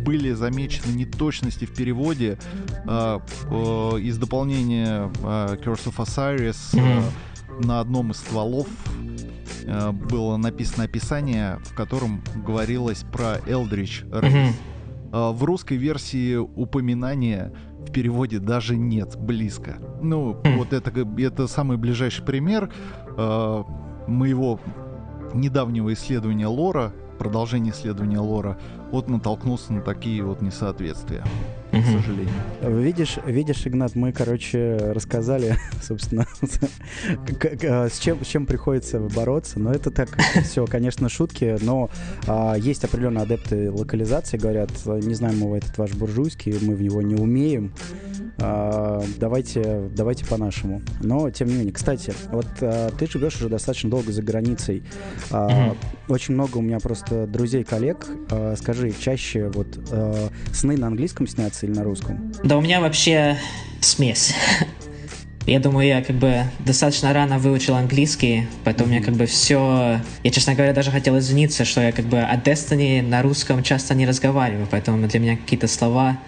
были 0.04 0.32
замечены 0.32 0.92
неточности 0.92 1.64
в 1.64 1.74
переводе 1.74 2.38
э, 2.86 3.18
э, 3.50 4.00
из 4.00 4.18
дополнения 4.18 5.10
э, 5.22 5.56
Curse 5.64 5.86
of 5.86 5.96
Osiris 5.96 6.74
mm-hmm. 6.74 7.66
на 7.66 7.80
одном 7.80 8.10
из 8.10 8.18
стволов 8.18 8.68
э, 9.64 9.90
было 9.90 10.36
написано 10.36 10.84
описание, 10.84 11.58
в 11.64 11.74
котором 11.74 12.22
говорилось 12.46 13.04
про 13.12 13.38
Eldritch 13.46 14.08
Mm-hmm. 14.10 14.52
Э, 15.12 15.32
в 15.32 15.44
русской 15.44 15.76
версии 15.76 16.36
упоминания 16.36 17.52
в 17.86 17.92
переводе 17.92 18.38
даже 18.38 18.76
нет, 18.76 19.16
близко. 19.16 19.78
Ну, 20.02 20.32
mm-hmm. 20.32 20.56
вот 20.56 20.72
это, 20.72 20.92
это 21.18 21.46
самый 21.46 21.76
ближайший 21.76 22.24
пример 22.24 22.70
э, 23.16 23.64
моего 24.06 24.60
недавнего 25.34 25.92
исследования 25.92 26.46
лора, 26.46 26.92
продолжение 27.18 27.72
исследования 27.72 28.18
лора, 28.18 28.58
вот 28.90 29.08
натолкнулся 29.08 29.72
на 29.72 29.80
такие 29.80 30.22
вот 30.22 30.42
несоответствия, 30.42 31.24
к 31.82 31.86
сожалению. 31.86 32.34
Видишь, 32.62 33.18
видишь, 33.26 33.66
Игнат, 33.66 33.94
мы, 33.94 34.12
короче, 34.12 34.76
рассказали, 34.76 35.56
собственно, 35.82 36.26
с 36.40 37.98
чем, 37.98 38.24
с 38.24 38.26
чем 38.26 38.46
приходится 38.46 39.00
бороться. 39.00 39.58
Но 39.58 39.72
это 39.72 39.90
так, 39.90 40.16
все, 40.44 40.66
конечно, 40.66 41.08
шутки, 41.08 41.56
но 41.60 41.90
а, 42.26 42.54
есть 42.54 42.84
определенные 42.84 43.22
адепты 43.22 43.70
локализации, 43.70 44.36
говорят, 44.36 44.70
не 44.86 45.14
знаем 45.14 45.38
мы 45.38 45.58
этот 45.58 45.76
ваш 45.78 45.92
буржуйский, 45.92 46.56
мы 46.60 46.74
в 46.74 46.82
него 46.82 47.02
не 47.02 47.14
умеем. 47.14 47.72
А, 48.38 49.02
давайте, 49.18 49.88
давайте 49.94 50.26
по-нашему. 50.26 50.82
Но, 51.00 51.30
тем 51.30 51.48
не 51.48 51.54
менее, 51.54 51.72
кстати, 51.72 52.12
вот 52.30 52.46
а, 52.60 52.90
ты 52.90 53.06
живешь 53.06 53.36
уже 53.36 53.48
достаточно 53.48 53.90
долго 53.90 54.12
за 54.12 54.22
границей. 54.22 54.82
А, 55.30 55.48
mm-hmm. 55.48 55.76
Очень 56.08 56.34
много 56.34 56.58
у 56.58 56.62
меня 56.62 56.78
просто 56.78 57.26
друзей, 57.26 57.64
коллег. 57.64 58.06
А, 58.30 58.54
скажи, 58.56 58.92
чаще 58.92 59.48
вот 59.48 59.78
а, 59.90 60.28
сны 60.52 60.76
на 60.76 60.88
английском 60.88 61.26
снятся 61.26 61.65
или 61.66 61.74
на 61.74 61.84
русском? 61.84 62.32
Да 62.42 62.56
у 62.56 62.60
меня 62.60 62.80
вообще 62.80 63.36
смесь. 63.80 64.34
Я 65.46 65.60
думаю, 65.60 65.86
я 65.86 66.02
как 66.02 66.16
бы 66.16 66.42
достаточно 66.58 67.12
рано 67.12 67.38
выучил 67.38 67.76
английский, 67.76 68.48
поэтому 68.64 68.92
mm-hmm. 68.92 69.02
как 69.02 69.14
бы 69.14 69.26
все... 69.26 70.00
Я, 70.24 70.30
честно 70.32 70.54
говоря, 70.54 70.72
даже 70.72 70.90
хотел 70.90 71.16
извиниться, 71.18 71.64
что 71.64 71.80
я 71.80 71.92
как 71.92 72.06
бы 72.06 72.18
о 72.18 72.36
Destiny 72.36 73.00
на 73.00 73.22
русском 73.22 73.62
часто 73.62 73.94
не 73.94 74.06
разговариваю, 74.06 74.66
поэтому 74.68 75.06
для 75.06 75.20
меня 75.20 75.36
какие-то 75.36 75.68
слова 75.68 76.18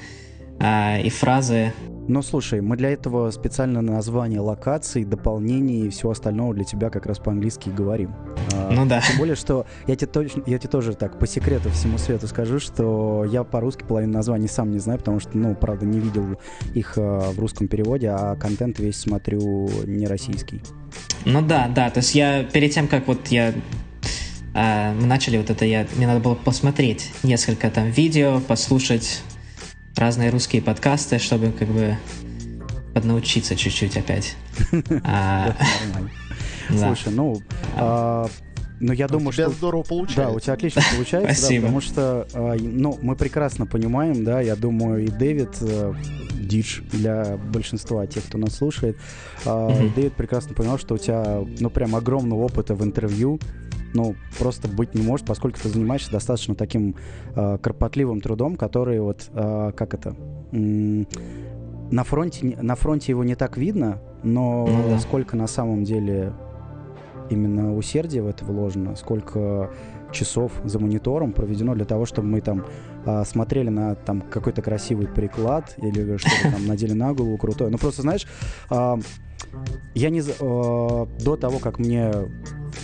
э, 0.60 1.02
и 1.02 1.10
фразы 1.10 1.72
но 2.08 2.22
слушай, 2.22 2.60
мы 2.60 2.76
для 2.76 2.90
этого 2.90 3.30
специально 3.30 3.82
название 3.82 4.40
локаций, 4.40 5.04
дополнений 5.04 5.86
и 5.86 5.90
всего 5.90 6.12
остального 6.12 6.54
для 6.54 6.64
тебя 6.64 6.90
как 6.90 7.06
раз 7.06 7.18
по-английски 7.18 7.68
говорим. 7.68 8.14
А, 8.54 8.70
ну 8.72 8.86
да. 8.86 9.00
Тем 9.00 9.18
более, 9.18 9.36
что 9.36 9.66
я 9.86 9.94
тебе, 9.94 10.10
точно, 10.10 10.42
я 10.46 10.58
тебе 10.58 10.70
тоже 10.70 10.94
так 10.94 11.18
по 11.18 11.26
секрету 11.26 11.70
всему 11.70 11.98
свету 11.98 12.26
скажу, 12.26 12.58
что 12.58 13.24
я 13.30 13.44
по-русски 13.44 13.84
половину 13.84 14.14
названий 14.14 14.48
сам 14.48 14.70
не 14.70 14.78
знаю, 14.78 14.98
потому 14.98 15.20
что, 15.20 15.36
ну, 15.36 15.54
правда, 15.54 15.86
не 15.86 16.00
видел 16.00 16.40
их 16.74 16.94
а, 16.96 17.30
в 17.30 17.38
русском 17.38 17.68
переводе, 17.68 18.08
а 18.08 18.34
контент 18.36 18.78
весь 18.78 18.96
смотрю 18.96 19.68
не 19.84 20.06
российский. 20.06 20.62
Ну 21.24 21.42
да, 21.42 21.68
да, 21.68 21.90
то 21.90 21.98
есть 21.98 22.14
я 22.14 22.42
перед 22.44 22.72
тем, 22.72 22.88
как 22.88 23.06
вот 23.06 23.28
я 23.28 23.52
а, 24.54 24.94
мы 24.94 25.06
начали 25.06 25.36
вот 25.36 25.50
это, 25.50 25.64
я, 25.64 25.86
мне 25.96 26.06
надо 26.06 26.20
было 26.20 26.34
посмотреть 26.34 27.12
несколько 27.22 27.70
там 27.70 27.90
видео, 27.90 28.40
послушать 28.40 29.22
разные 29.98 30.30
русские 30.30 30.62
подкасты, 30.62 31.18
чтобы 31.18 31.50
как 31.52 31.68
бы 31.68 31.96
поднаучиться 32.94 33.56
чуть-чуть 33.56 33.96
опять. 33.96 34.36
А, 35.04 35.54
Слушай, 36.68 37.12
ну, 37.12 37.40
а, 37.76 38.28
ну, 38.80 38.92
я 38.92 39.08
думаю, 39.08 39.32
что... 39.32 39.48
здорово 39.50 39.82
получается. 39.82 40.22
Да, 40.22 40.30
у 40.30 40.40
тебя 40.40 40.52
отлично 40.52 40.82
получается, 40.94 41.34
Спасибо. 41.34 41.62
потому 41.62 41.80
что, 41.80 42.26
а, 42.34 42.56
ну, 42.58 42.98
мы 43.02 43.16
прекрасно 43.16 43.66
понимаем, 43.66 44.24
да, 44.24 44.40
я 44.40 44.56
думаю, 44.56 45.04
и 45.04 45.08
Дэвид 45.08 45.56
э, 45.60 45.94
дичь 46.34 46.82
для 46.92 47.36
большинства 47.36 48.06
тех, 48.06 48.24
кто 48.24 48.38
нас 48.38 48.54
слушает. 48.54 48.96
Mm-hmm. 49.44 49.94
Дэвид 49.94 50.12
прекрасно 50.14 50.54
понял, 50.54 50.78
что 50.78 50.94
у 50.94 50.98
тебя, 50.98 51.44
ну, 51.58 51.70
прям 51.70 51.96
огромного 51.96 52.44
опыта 52.44 52.74
в 52.74 52.84
интервью, 52.84 53.40
ну, 53.94 54.14
просто 54.38 54.68
быть 54.68 54.94
не 54.94 55.02
может, 55.02 55.26
поскольку 55.26 55.58
ты 55.60 55.68
занимаешься 55.68 56.10
достаточно 56.10 56.54
таким 56.54 56.96
э, 57.34 57.58
кропотливым 57.58 58.20
трудом, 58.20 58.56
который 58.56 59.00
вот, 59.00 59.28
э, 59.32 59.72
как 59.76 59.94
это, 59.94 60.14
на 60.52 62.04
фронте, 62.04 62.56
на 62.60 62.74
фронте 62.74 63.12
его 63.12 63.24
не 63.24 63.34
так 63.34 63.56
видно, 63.56 64.00
но 64.22 64.66
ну, 64.66 64.90
да. 64.90 64.98
сколько 64.98 65.36
на 65.36 65.46
самом 65.46 65.84
деле 65.84 66.32
именно 67.30 67.76
усердия 67.76 68.22
в 68.22 68.26
это 68.26 68.44
вложено, 68.44 68.96
сколько 68.96 69.70
часов 70.12 70.52
за 70.64 70.78
монитором 70.78 71.32
проведено 71.32 71.74
для 71.74 71.84
того, 71.84 72.06
чтобы 72.06 72.28
мы 72.28 72.40
там 72.40 72.64
а, 73.04 73.24
смотрели 73.24 73.68
на 73.68 73.94
там 73.94 74.22
какой-то 74.22 74.62
красивый 74.62 75.06
приклад 75.06 75.74
или 75.78 76.16
что-то 76.16 76.52
там 76.52 76.66
надели 76.66 76.92
на 76.92 77.12
голову 77.12 77.36
крутое. 77.36 77.70
Ну 77.70 77.78
просто 77.78 78.02
знаешь, 78.02 78.26
а, 78.70 78.98
я 79.94 80.10
не... 80.10 80.20
Э, 80.20 81.06
до 81.24 81.36
того, 81.36 81.58
как 81.58 81.78
мне 81.78 82.12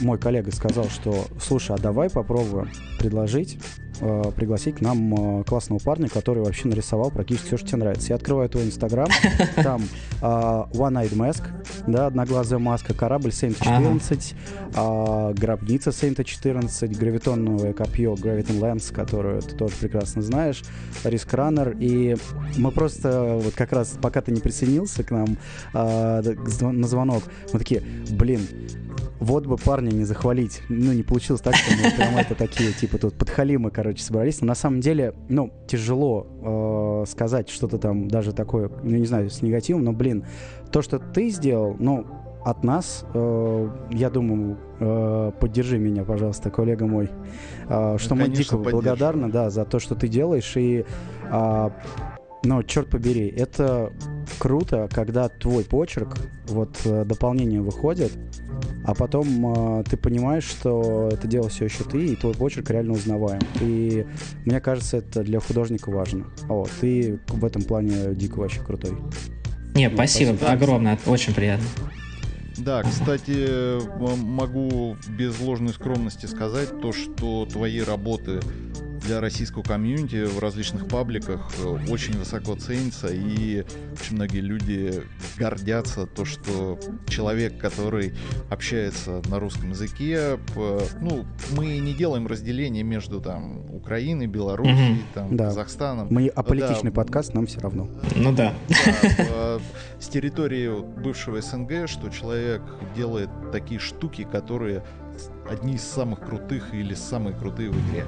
мой 0.01 0.19
коллега 0.19 0.53
сказал, 0.53 0.87
что, 0.87 1.27
слушай, 1.41 1.75
а 1.77 1.79
давай 1.79 2.11
попробуем 2.11 2.71
предложить 2.99 3.59
э, 4.01 4.23
пригласить 4.35 4.77
к 4.77 4.81
нам 4.81 5.41
э, 5.41 5.45
классного 5.45 5.79
парня, 5.79 6.09
который 6.09 6.43
вообще 6.43 6.69
нарисовал 6.69 7.11
практически 7.11 7.47
все, 7.47 7.57
что 7.57 7.69
тебе 7.69 7.79
нравится. 7.79 8.09
Я 8.11 8.17
открываю 8.17 8.49
твой 8.49 8.65
инстаграм, 8.65 9.09
там 9.57 9.83
э, 10.21 10.25
One-Eyed 10.25 11.15
Mask, 11.15 11.43
да, 11.87 12.07
одноглазая 12.07 12.59
маска, 12.59 12.95
корабль 12.95 13.33
Сейнта 13.33 13.65
14, 13.65 14.35
ага. 14.75 15.31
э, 15.31 15.35
гробница 15.35 15.93
Сейнта 15.93 16.25
14, 16.25 16.97
гравитонное 16.97 17.73
копье 17.73 18.15
Graviton 18.15 18.61
Lens, 18.61 18.93
которую 18.93 19.43
ты 19.43 19.55
тоже 19.57 19.75
прекрасно 19.77 20.23
знаешь, 20.23 20.63
Риск 21.05 21.33
Раннер, 21.33 21.77
и 21.79 22.17
мы 22.57 22.71
просто 22.71 23.39
вот 23.43 23.55
как 23.55 23.73
раз, 23.73 23.97
пока 24.01 24.21
ты 24.21 24.33
не 24.33 24.41
присоединился 24.41 25.05
к 25.05 25.11
нам 25.11 25.37
э, 25.73 26.35
на 26.61 26.87
звонок, 26.87 27.25
мы 27.53 27.59
такие, 27.59 27.83
блин, 28.11 28.41
вот 29.21 29.47
бы 29.47 29.57
парня 29.75 29.91
не 29.91 30.05
захвалить. 30.05 30.63
Ну, 30.69 30.93
не 30.93 31.03
получилось 31.03 31.41
так, 31.41 31.57
что 31.57 31.73
мы 31.73 31.91
прям 31.97 32.17
это 32.17 32.37
такие, 32.37 32.71
типа, 32.73 32.97
тут 32.97 33.15
подхалимы, 33.19 33.73
короче, 33.73 34.05
собрались. 34.05 34.41
Но 34.41 34.47
на 34.47 34.55
самом 34.55 34.79
деле, 34.79 35.15
ну, 35.29 35.53
тяжело 35.67 37.03
э, 37.03 37.11
сказать 37.11 37.49
что-то 37.49 37.79
там 37.79 38.07
даже 38.07 38.33
такое, 38.33 38.71
ну, 38.85 38.97
не 38.97 39.07
знаю, 39.07 39.31
с 39.31 39.43
негативом, 39.43 39.83
но, 39.83 39.93
блин, 39.93 40.27
то, 40.71 40.81
что 40.81 41.01
ты 41.01 41.29
сделал, 41.31 41.75
ну, 41.81 42.07
от 42.45 42.63
нас, 42.63 43.05
э, 43.15 43.69
я 43.91 44.11
думаю, 44.11 44.59
э, 44.79 45.33
поддержи 45.41 45.79
меня, 45.79 46.05
пожалуйста, 46.05 46.51
коллега 46.51 46.87
мой, 46.87 47.11
э, 47.69 47.97
что 47.99 48.15
ну, 48.15 48.23
мы 48.23 48.29
дико 48.29 48.57
благодарны, 48.57 49.29
да, 49.29 49.51
за 49.51 49.65
то, 49.65 49.81
что 49.81 49.97
ты 49.97 50.07
делаешь, 50.07 50.57
и 50.57 50.85
э, 51.33 51.71
но, 52.45 52.63
черт 52.63 52.89
побери, 52.89 53.27
это 53.29 53.93
круто, 54.39 54.89
когда 54.93 55.29
твой 55.29 55.65
почерк, 55.65 56.17
вот 56.47 56.79
э, 56.85 57.05
дополнение 57.05 57.61
выходит, 57.61 58.13
а 58.85 58.95
потом 58.95 59.81
э, 59.81 59.85
ты 59.85 59.97
понимаешь, 59.97 60.45
что 60.45 61.09
это 61.11 61.27
дело 61.27 61.49
все 61.49 61.65
еще 61.65 61.85
ты, 61.85 62.07
и 62.07 62.17
твой 62.17 62.35
почерк 62.35 62.71
реально 62.71 62.93
узнаваем. 62.93 63.41
И 63.61 64.07
мне 64.45 64.61
кажется, 64.61 64.99
это 64.99 65.23
для 65.23 65.41
художника 65.41 65.91
важно. 65.91 66.27
Вот, 66.49 66.71
ты 66.81 67.19
в 67.29 67.45
этом 67.45 67.63
плане 67.63 68.15
дико 68.15 68.39
вообще 68.39 68.61
крутой. 68.61 68.93
Не, 69.75 69.89
ну, 69.89 69.97
спасибо, 69.97 70.37
спасибо 70.37 70.53
огромное, 70.53 70.99
очень 71.07 71.35
приятно. 71.35 71.67
Да, 72.59 72.83
кстати, 72.83 73.81
могу 73.99 74.97
без 75.09 75.41
ложной 75.41 75.73
скромности 75.73 76.27
сказать 76.27 76.81
то, 76.81 76.93
что 76.93 77.47
твои 77.51 77.81
работы 77.81 78.41
для 79.05 79.21
российского 79.21 79.63
комьюнити 79.63 80.25
в 80.25 80.39
различных 80.39 80.89
пабликах 80.89 81.41
э, 81.63 81.79
очень 81.91 82.17
высоко 82.19 82.57
ценится, 82.57 83.09
и 83.09 83.65
очень 83.93 84.17
многие 84.17 84.41
люди 84.41 85.03
гордятся 85.37 86.07
то, 86.07 86.25
что 86.25 86.79
человек, 87.07 87.59
который 87.59 88.15
общается 88.51 89.23
на 89.29 89.39
русском 89.39 89.71
языке, 89.71 90.39
ну, 91.01 91.25
мы 91.57 91.79
не 91.79 91.95
делаем 91.95 92.27
разделения 92.27 92.83
между 92.83 93.21
там 93.21 93.75
Украиной, 93.75 94.27
Белоруссией, 94.27 95.03
там, 95.13 95.37
да. 95.37 95.47
Казахстаном. 95.47 96.09
Мы 96.11 96.29
аполитичный 96.29 96.91
да. 96.91 96.97
подкаст, 96.97 97.35
нам 97.35 97.47
все 97.47 97.61
равно. 97.61 97.89
Ну 98.17 98.33
да. 98.33 98.55
да 98.69 99.59
с 100.01 100.09
территории 100.09 100.71
бывшего 101.01 101.41
СНГ, 101.41 101.89
что 101.89 102.09
человек 102.09 102.63
делает 102.97 103.29
такие 103.53 103.81
штуки, 103.81 104.27
которые 104.31 104.83
одни 105.49 105.75
из 105.75 105.83
самых 105.83 106.21
крутых 106.21 106.75
или 106.75 106.95
самые 106.95 107.37
крутые 107.37 107.71
в 107.71 107.89
игре 107.89 108.05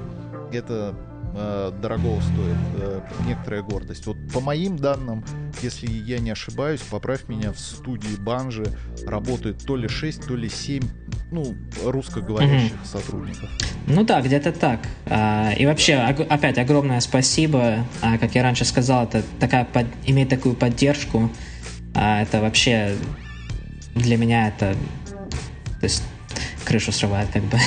это 0.51 0.95
э, 1.35 1.71
дорогого 1.81 2.21
стоит, 2.21 2.57
э, 2.81 3.01
некоторая 3.27 3.61
гордость. 3.61 4.05
Вот 4.05 4.17
по 4.33 4.39
моим 4.39 4.77
данным, 4.77 5.23
если 5.61 5.87
я 5.87 6.19
не 6.19 6.31
ошибаюсь, 6.31 6.81
поправь 6.81 7.27
меня, 7.27 7.51
в 7.51 7.59
студии 7.59 8.15
Банжи 8.17 8.65
работает 9.05 9.63
то 9.65 9.75
ли 9.75 9.87
6, 9.87 10.27
то 10.27 10.35
ли 10.35 10.49
7 10.49 10.83
ну, 11.31 11.55
русскоговорящих 11.83 12.73
mm-hmm. 12.73 12.85
сотрудников. 12.85 13.49
Ну 13.87 14.03
да, 14.03 14.21
где-то 14.21 14.51
так. 14.51 14.79
А, 15.05 15.51
и 15.53 15.65
вообще, 15.65 15.95
опять 15.95 16.57
огромное 16.57 16.99
спасибо. 16.99 17.85
А, 18.01 18.17
как 18.17 18.35
я 18.35 18.43
раньше 18.43 18.65
сказал, 18.65 19.05
это 19.05 19.23
такая 19.39 19.65
под, 19.65 19.87
иметь 20.05 20.29
такую 20.29 20.55
поддержку. 20.55 21.29
А, 21.95 22.21
это 22.21 22.41
вообще 22.41 22.95
для 23.95 24.17
меня 24.17 24.49
это 24.49 24.75
то 25.79 25.83
есть 25.83 26.03
крышу 26.65 26.91
срывает 26.91 27.29
как 27.29 27.43
бы. 27.43 27.57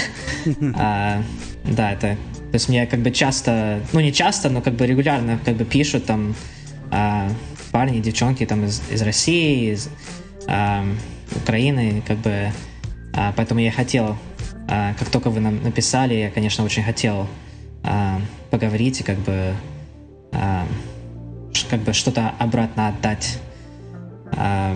да, 0.74 1.92
это 1.92 2.16
то 2.50 2.56
есть 2.56 2.68
мне 2.68 2.86
как 2.86 3.00
бы 3.00 3.12
часто, 3.12 3.80
ну 3.92 4.00
не 4.00 4.12
часто, 4.12 4.50
но 4.50 4.60
как 4.60 4.74
бы 4.74 4.84
регулярно 4.86 5.38
как 5.44 5.56
бы 5.56 5.64
пишут 5.64 6.06
там 6.06 6.34
э, 6.90 7.28
парни, 7.70 8.00
девчонки 8.00 8.44
там 8.44 8.64
из, 8.64 8.82
из 8.90 9.02
России, 9.02 9.72
из 9.72 9.88
э, 10.48 10.94
Украины, 11.36 12.02
как 12.06 12.18
бы, 12.18 12.30
э, 12.30 12.52
поэтому 13.36 13.60
я 13.60 13.70
хотел, 13.70 14.16
э, 14.68 14.94
как 14.98 15.08
только 15.10 15.30
вы 15.30 15.40
нам 15.40 15.62
написали, 15.62 16.14
я, 16.14 16.30
конечно, 16.30 16.64
очень 16.64 16.82
хотел 16.82 17.28
э, 17.84 18.18
поговорить 18.50 19.00
и 19.00 19.04
как 19.04 19.18
бы, 19.18 19.54
э, 20.32 20.62
как 21.70 21.80
бы 21.80 21.92
что-то 21.92 22.34
обратно 22.38 22.88
отдать. 22.88 23.38
Э, 24.32 24.74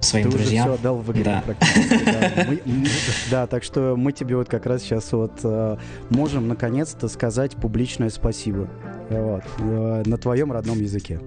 своим 0.00 0.30
Ты 0.30 0.38
друзьям. 0.38 0.68
Уже 0.68 0.76
все 0.76 0.80
отдал 0.80 0.96
в 0.98 1.12
игре 1.12 1.24
да. 1.24 1.44
Да. 1.46 2.46
Мы, 2.46 2.86
да, 3.30 3.46
так 3.46 3.64
что 3.64 3.94
мы 3.96 4.12
тебе 4.12 4.36
вот 4.36 4.48
как 4.48 4.66
раз 4.66 4.82
сейчас 4.82 5.12
вот 5.12 5.40
э, 5.42 5.76
можем 6.10 6.48
наконец-то 6.48 7.08
сказать 7.08 7.56
публичное 7.56 8.10
спасибо. 8.10 8.68
Вот, 9.10 9.42
э, 9.58 10.02
на 10.06 10.16
твоем 10.18 10.52
родном 10.52 10.80
языке. 10.80 11.20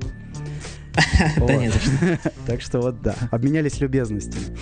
Да 1.37 1.55
нет. 1.55 1.73
Так 2.45 2.61
что 2.61 2.81
вот 2.81 3.01
да, 3.01 3.15
обменялись 3.31 3.79
любезностями. 3.79 4.57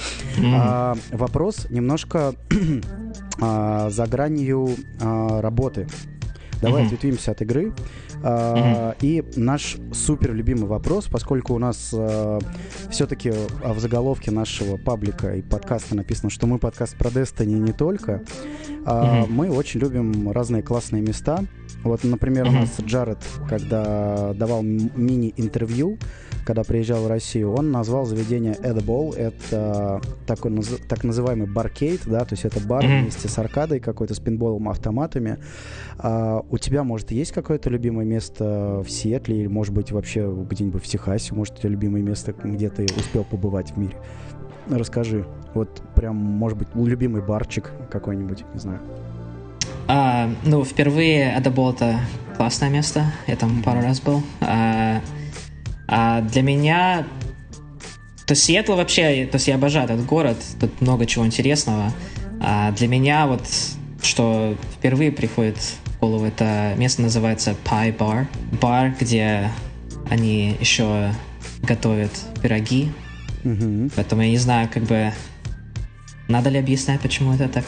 А, 0.53 0.95
вопрос 1.11 1.67
немножко 1.69 2.33
а, 3.41 3.89
за 3.89 4.05
гранью 4.05 4.75
а, 5.01 5.41
работы. 5.41 5.87
Давай 6.61 6.85
ответвимся 6.85 7.31
от 7.31 7.41
игры. 7.41 7.73
Uh, 8.21 8.95
и 9.01 9.23
наш 9.37 9.77
супер 9.93 10.33
любимый 10.33 10.65
вопрос, 10.65 11.07
поскольку 11.07 11.53
у 11.53 11.57
нас 11.57 11.93
uh, 11.93 12.43
все-таки 12.89 13.31
в 13.31 13.79
заголовке 13.79 14.31
нашего 14.31 14.75
паблика 14.75 15.35
и 15.35 15.41
подкаста 15.41 15.95
написано, 15.95 16.29
что 16.29 16.45
мы 16.45 16.59
подкаст 16.59 16.97
про 16.97 17.09
Destiny 17.09 17.59
не 17.59 17.71
только, 17.71 18.23
uh, 18.83 19.25
мы 19.29 19.49
очень 19.49 19.79
любим 19.79 20.31
разные 20.31 20.63
классные 20.63 21.01
места. 21.01 21.45
Вот, 21.83 22.03
например, 22.03 22.47
у 22.47 22.51
нас 22.51 22.77
Джаред, 22.81 23.19
когда 23.47 24.33
давал 24.33 24.63
мини-интервью, 24.63 25.97
когда 26.45 26.63
приезжал 26.63 27.03
в 27.03 27.07
Россию, 27.07 27.53
он 27.53 27.71
назвал 27.71 28.05
заведение 28.05 28.53
Edible. 28.55 29.15
Это 29.15 30.01
такой 30.25 30.51
так 30.87 31.03
называемый 31.03 31.47
баркейт, 31.47 32.01
да, 32.05 32.21
то 32.25 32.33
есть 32.33 32.43
это 32.43 32.59
бар 32.59 32.83
mm-hmm. 32.83 33.01
вместе 33.01 33.29
с 33.29 33.37
аркадой, 33.37 33.79
какой-то 33.79 34.13
с 34.13 34.19
пинболом, 34.19 34.67
автоматами. 34.67 35.37
А, 35.99 36.43
у 36.49 36.57
тебя, 36.57 36.83
может, 36.83 37.11
есть 37.11 37.31
какое-то 37.33 37.69
любимое 37.69 38.05
место 38.09 38.83
в 38.85 38.89
Сиэтле 38.89 39.39
или, 39.39 39.47
может 39.47 39.73
быть, 39.73 39.91
вообще 39.91 40.29
где-нибудь 40.49 40.83
в 40.83 40.87
Техасе? 40.87 41.33
Может, 41.33 41.55
у 41.55 41.57
тебя 41.59 41.69
любимое 41.69 42.01
место, 42.01 42.33
где 42.43 42.69
ты 42.69 42.85
успел 42.97 43.23
побывать 43.23 43.71
в 43.71 43.77
мире? 43.77 43.95
Расскажи. 44.69 45.25
Вот 45.53 45.81
прям, 45.95 46.15
может 46.15 46.57
быть, 46.57 46.67
любимый 46.75 47.21
барчик 47.21 47.71
какой-нибудь, 47.89 48.43
не 48.53 48.59
знаю. 48.59 48.79
А, 49.87 50.29
ну, 50.43 50.63
впервые 50.63 51.33
это 51.33 51.51
классное 52.37 52.69
место. 52.69 53.05
Я 53.27 53.35
там 53.35 53.63
пару 53.63 53.81
раз 53.81 53.99
был. 54.01 54.21
А, 54.41 55.01
а 55.87 56.21
для 56.21 56.41
меня... 56.43 57.07
То 58.27 58.33
есть 58.33 58.43
Сиэтл 58.43 58.75
вообще... 58.75 59.25
То 59.25 59.37
есть 59.37 59.47
я 59.47 59.55
обожаю 59.55 59.85
этот 59.85 60.05
город, 60.05 60.37
тут 60.59 60.79
много 60.81 61.05
чего 61.07 61.25
интересного. 61.25 61.91
А 62.39 62.71
для 62.73 62.87
меня 62.87 63.25
вот, 63.25 63.41
что 64.03 64.55
впервые 64.77 65.11
приходит 65.11 65.57
голову, 65.99 66.25
это 66.25 66.73
место 66.77 67.01
называется 67.01 67.55
Pie 67.65 67.95
Bar. 67.97 68.27
Бар, 68.61 68.93
где 68.99 69.49
они 70.09 70.55
еще 70.59 71.11
готовят 71.63 72.11
пироги. 72.41 72.91
Mm-hmm. 73.43 73.93
Поэтому 73.95 74.21
я 74.23 74.29
не 74.29 74.37
знаю, 74.37 74.69
как 74.71 74.83
бы... 74.83 75.11
Надо 76.27 76.49
ли 76.49 76.59
объяснять, 76.59 77.01
почему 77.01 77.33
это 77.33 77.49
так 77.49 77.65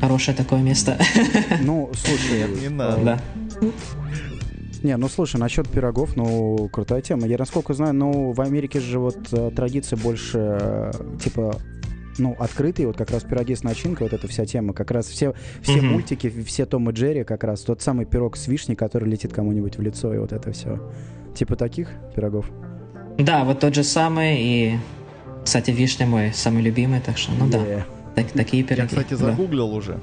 хорошее 0.00 0.36
такое 0.36 0.60
место? 0.60 0.98
Ну, 1.60 1.90
слушай, 1.94 2.48
не 2.60 2.68
надо. 2.68 3.04
Да. 3.04 3.20
Не, 4.82 4.96
ну 4.96 5.08
слушай, 5.08 5.36
насчет 5.36 5.68
пирогов, 5.68 6.16
ну, 6.16 6.68
крутая 6.72 7.02
тема. 7.02 7.28
Я, 7.28 7.38
насколько 7.38 7.72
знаю, 7.72 7.94
ну, 7.94 8.32
в 8.32 8.40
Америке 8.40 8.80
же 8.80 8.98
вот 8.98 9.16
э, 9.32 9.52
традиция 9.54 9.96
больше, 9.96 10.38
э, 10.38 10.92
типа, 11.22 11.56
ну, 12.18 12.36
открытые, 12.38 12.86
вот 12.86 12.96
как 12.96 13.10
раз 13.10 13.22
пироги 13.22 13.54
с 13.54 13.62
начинкой, 13.62 14.08
вот 14.08 14.12
эта 14.12 14.28
вся 14.28 14.44
тема, 14.44 14.72
как 14.72 14.90
раз 14.90 15.06
все, 15.06 15.34
все 15.62 15.78
mm-hmm. 15.78 15.82
мультики, 15.82 16.32
все 16.44 16.66
Том 16.66 16.88
и 16.90 16.92
Джерри, 16.92 17.24
как 17.24 17.44
раз 17.44 17.60
тот 17.62 17.82
самый 17.82 18.06
пирог 18.06 18.36
с 18.36 18.48
вишней, 18.48 18.76
который 18.76 19.08
летит 19.08 19.32
кому-нибудь 19.32 19.76
в 19.78 19.82
лицо, 19.82 20.12
и 20.14 20.18
вот 20.18 20.32
это 20.32 20.52
все. 20.52 20.80
Типа 21.34 21.56
таких 21.56 21.88
пирогов? 22.14 22.50
Да, 23.18 23.44
вот 23.44 23.60
тот 23.60 23.74
же 23.74 23.84
самый, 23.84 24.40
и, 24.40 24.78
кстати, 25.44 25.70
вишня 25.70 26.06
мой 26.06 26.32
самый 26.32 26.62
любимый, 26.62 27.00
так 27.00 27.18
что, 27.18 27.32
ну 27.32 27.46
yeah. 27.46 27.50
да, 27.76 28.22
так, 28.22 28.32
такие 28.32 28.62
пироги. 28.62 28.82
Я, 28.82 28.88
кстати, 28.88 29.14
загуглил 29.14 29.68
да. 29.68 29.74
уже. 29.74 30.00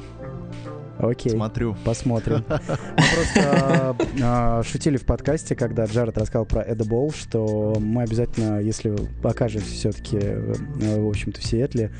Окей. 1.00 1.32
Смотрю. 1.32 1.76
Посмотрим. 1.86 2.44
Мы 2.50 3.04
просто 3.16 3.96
а, 4.22 4.64
шутили 4.64 4.98
в 4.98 5.06
подкасте, 5.06 5.56
когда 5.56 5.86
Джаред 5.86 6.18
рассказал 6.18 6.46
про 6.46 6.62
Эдабол, 6.62 7.12
что 7.12 7.78
мы 7.80 8.04
обязательно, 8.04 8.60
если 8.60 8.94
окажемся 9.24 9.72
все-таки, 9.72 10.18
э, 10.20 10.54
в 11.00 11.08
общем-то, 11.08 11.40
в 11.40 11.44
Сиэтле, 11.44 11.92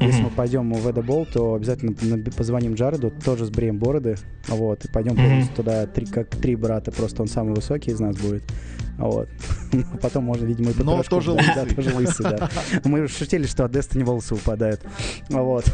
если 0.00 0.22
мы 0.22 0.30
пойдем 0.30 0.72
в 0.72 0.88
Эдабол, 0.88 1.26
то 1.26 1.54
обязательно 1.54 1.94
позвоним 2.36 2.74
Джареду, 2.74 3.10
тоже 3.10 3.46
с 3.46 3.50
бреем 3.50 3.78
бороды, 3.78 4.16
вот, 4.48 4.84
и 4.84 4.88
пойдем 4.88 5.16
туда, 5.54 5.86
три, 5.86 6.06
как 6.06 6.28
три 6.30 6.56
брата, 6.56 6.90
просто 6.90 7.22
он 7.22 7.28
самый 7.28 7.54
высокий 7.54 7.92
из 7.92 8.00
нас 8.00 8.16
будет. 8.16 8.44
Вот. 8.98 9.28
Потом 10.02 10.24
можно, 10.24 10.44
видимо, 10.44 10.70
и 10.70 10.74
Но 10.82 11.02
тоже 11.02 11.32
лысый. 11.32 11.54
Да, 11.54 11.66
тоже 11.66 11.94
лысый, 11.94 12.24
да. 12.24 12.48
Мы 12.84 13.08
шутили, 13.08 13.46
что 13.46 13.64
от 13.64 13.72
Destiny 13.74 14.04
волосы 14.04 14.34
выпадают. 14.34 14.80
Вот. 15.30 15.64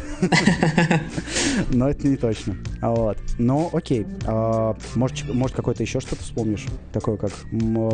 Но 1.71 1.89
это 1.89 2.07
не 2.07 2.17
точно. 2.17 2.55
Вот. 2.81 3.17
Но 3.37 3.69
окей. 3.73 4.07
А, 4.25 4.75
может, 4.95 5.33
может 5.33 5.55
какое-то 5.55 5.83
еще 5.83 5.99
что-то 5.99 6.23
вспомнишь? 6.23 6.65
Такое 6.91 7.17
как... 7.17 7.31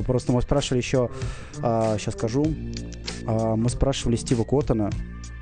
Просто 0.06 0.32
мы 0.32 0.42
спрашивали 0.42 0.80
еще... 0.80 1.10
Сейчас 1.56 2.08
а, 2.08 2.12
скажу. 2.12 2.46
А, 3.26 3.56
мы 3.56 3.70
спрашивали 3.70 4.16
Стива 4.16 4.44
Коттона. 4.44 4.90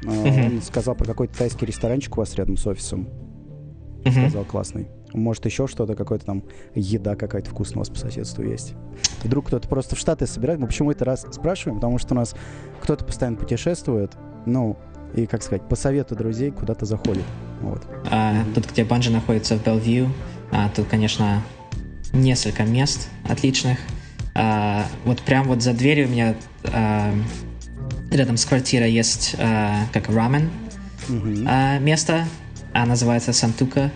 Он 0.05 0.61
сказал 0.61 0.95
про 0.95 1.05
какой-то 1.05 1.37
тайский 1.37 1.65
ресторанчик 1.65 2.17
у 2.17 2.21
вас 2.21 2.35
рядом 2.35 2.57
с 2.57 2.67
офисом. 2.67 3.07
Сказал 4.11 4.43
классный. 4.45 4.87
Может, 5.13 5.45
еще 5.45 5.67
что-то, 5.67 5.95
какая-то 5.95 6.25
там 6.25 6.43
еда 6.73 7.15
какая-то 7.15 7.49
вкусная 7.49 7.77
у 7.77 7.79
вас 7.79 7.89
по 7.89 7.97
соседству 7.97 8.43
есть. 8.43 8.73
Вдруг 9.23 9.47
кто-то 9.47 9.67
просто 9.67 9.95
в 9.95 9.99
Штаты 9.99 10.27
собирает. 10.27 10.59
Мы 10.59 10.67
почему 10.67 10.91
это 10.91 11.05
раз 11.05 11.25
спрашиваем? 11.31 11.79
Потому 11.79 11.97
что 11.97 12.13
у 12.13 12.17
нас 12.17 12.35
кто-то 12.81 13.05
постоянно 13.05 13.37
путешествует. 13.37 14.11
Ну, 14.45 14.77
и, 15.13 15.25
как 15.25 15.41
сказать, 15.41 15.67
по 15.67 15.75
совету 15.75 16.15
друзей 16.15 16.51
куда-то 16.51 16.85
заходит. 16.85 17.23
Вот. 17.61 17.81
А, 18.11 18.43
тут, 18.53 18.69
где 18.69 18.83
Банжи 18.83 19.11
находится 19.11 19.57
в 19.57 19.63
Белвью, 19.63 20.11
а, 20.51 20.69
тут, 20.69 20.87
конечно, 20.87 21.41
несколько 22.13 22.63
мест 22.63 23.07
отличных. 23.27 23.79
А, 24.33 24.85
вот 25.05 25.21
прям 25.21 25.47
вот 25.47 25.61
за 25.61 25.73
дверью 25.73 26.07
у 26.07 26.11
меня 26.11 26.35
а, 26.65 27.13
рядом 28.11 28.37
с 28.37 28.45
квартирой 28.45 28.91
есть 28.91 29.35
а, 29.39 29.85
как 29.93 30.09
рамен 30.09 30.49
mm-hmm. 31.07 31.45
а, 31.47 31.79
место, 31.79 32.25
а 32.75 32.85
называется 32.85 33.31
Сантука. 33.31 33.89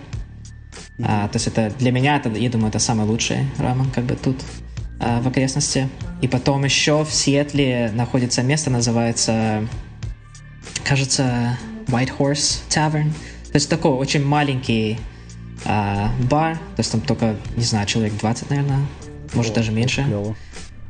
А, 1.03 1.27
то 1.27 1.35
есть 1.35 1.47
это 1.47 1.69
для 1.77 1.91
меня, 1.91 2.15
это, 2.15 2.30
я 2.30 2.49
думаю, 2.49 2.69
это 2.69 2.80
самый 2.80 3.06
лучший 3.06 3.39
рамен 3.57 3.91
как 3.91 4.06
бы 4.06 4.15
тут 4.15 4.38
а, 4.99 5.22
в 5.22 5.27
окрестности. 5.27 5.89
И 6.22 6.30
потом 6.30 6.64
еще 6.64 7.03
в 7.03 7.14
Сиэтле 7.14 7.91
находится 7.93 8.41
место, 8.41 8.69
называется, 8.69 9.68
кажется, 10.85 11.57
White 11.88 12.18
Horse 12.18 12.61
Tavern. 12.69 13.11
То 13.47 13.56
есть 13.56 13.69
такой 13.69 13.91
очень 13.91 14.26
маленький 14.26 14.97
а, 15.65 16.10
бар, 16.30 16.56
то 16.56 16.80
есть 16.80 16.91
там 16.93 17.01
только, 17.01 17.35
не 17.57 17.64
знаю, 17.64 17.85
человек 17.85 18.14
20, 18.18 18.49
наверное, 18.49 18.80
может 19.34 19.51
О, 19.51 19.56
даже 19.56 19.73
меньше. 19.73 20.06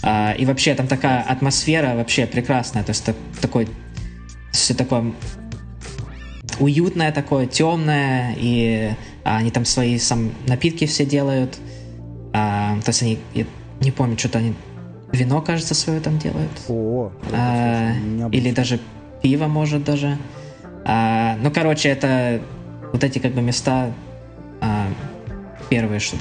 А, 0.04 0.34
и 0.34 0.46
вообще 0.46 0.76
там 0.76 0.88
такая 0.88 1.24
атмосфера 1.24 1.96
вообще 1.96 2.28
прекрасная, 2.28 2.84
то 2.84 2.92
есть 2.92 3.04
так, 3.04 3.16
такой 3.42 3.68
все 4.52 4.76
такое 4.76 5.12
уютное 6.60 7.12
такое, 7.12 7.46
темное, 7.46 8.36
и 8.38 8.92
а, 9.24 9.38
они 9.38 9.52
там 9.52 9.66
свои 9.66 9.98
сам 9.98 10.32
напитки 10.48 10.86
все 10.86 11.06
делают. 11.06 11.58
А, 12.34 12.80
то 12.82 12.90
есть 12.90 13.02
они, 13.02 13.20
я 13.34 13.46
не 13.82 13.92
помню, 13.92 14.18
что-то 14.18 14.40
они 14.40 14.54
вино, 15.12 15.42
кажется, 15.42 15.74
свое 15.74 16.00
там 16.00 16.18
делают. 16.18 16.52
О, 16.68 17.12
а, 17.34 17.94
или 18.32 18.52
даже 18.52 18.80
пиво, 19.22 19.48
может, 19.48 19.84
даже. 19.84 20.18
А, 20.86 21.38
ну, 21.42 21.52
короче, 21.52 21.90
это 21.90 22.42
вот 22.92 23.04
эти 23.04 23.20
как 23.20 23.34
бы 23.34 23.42
места 23.42 23.92
а, 24.62 24.88
первые, 25.70 26.00
что 26.00 26.18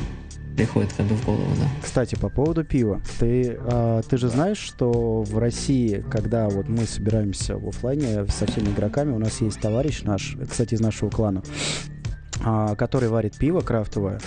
приходит 0.59 0.93
как 0.93 1.07
бы 1.07 1.15
в 1.15 1.25
голову, 1.25 1.51
да. 1.61 1.69
Кстати, 1.81 2.17
по 2.17 2.29
поводу 2.29 2.65
пива. 2.65 3.01
Ты, 3.21 3.57
а, 3.61 4.03
ты 4.03 4.19
же 4.19 4.29
знаешь, 4.29 4.59
что 4.59 5.23
в 5.23 5.39
России, 5.39 6.05
когда 6.11 6.49
вот 6.49 6.69
мы 6.69 6.85
собираемся 6.85 7.57
в 7.57 7.69
офлайне 7.69 8.27
со 8.27 8.47
всеми 8.47 8.71
игроками, 8.71 9.13
у 9.13 9.19
нас 9.19 9.41
есть 9.41 9.61
товарищ 9.61 10.03
наш, 10.03 10.37
кстати, 10.51 10.75
из 10.75 10.81
нашего 10.81 11.11
клана, 11.11 11.45
а, 12.43 12.75
который 12.75 13.09
варит 13.09 13.37
пиво 13.39 13.61
крафтовое, 13.61 14.19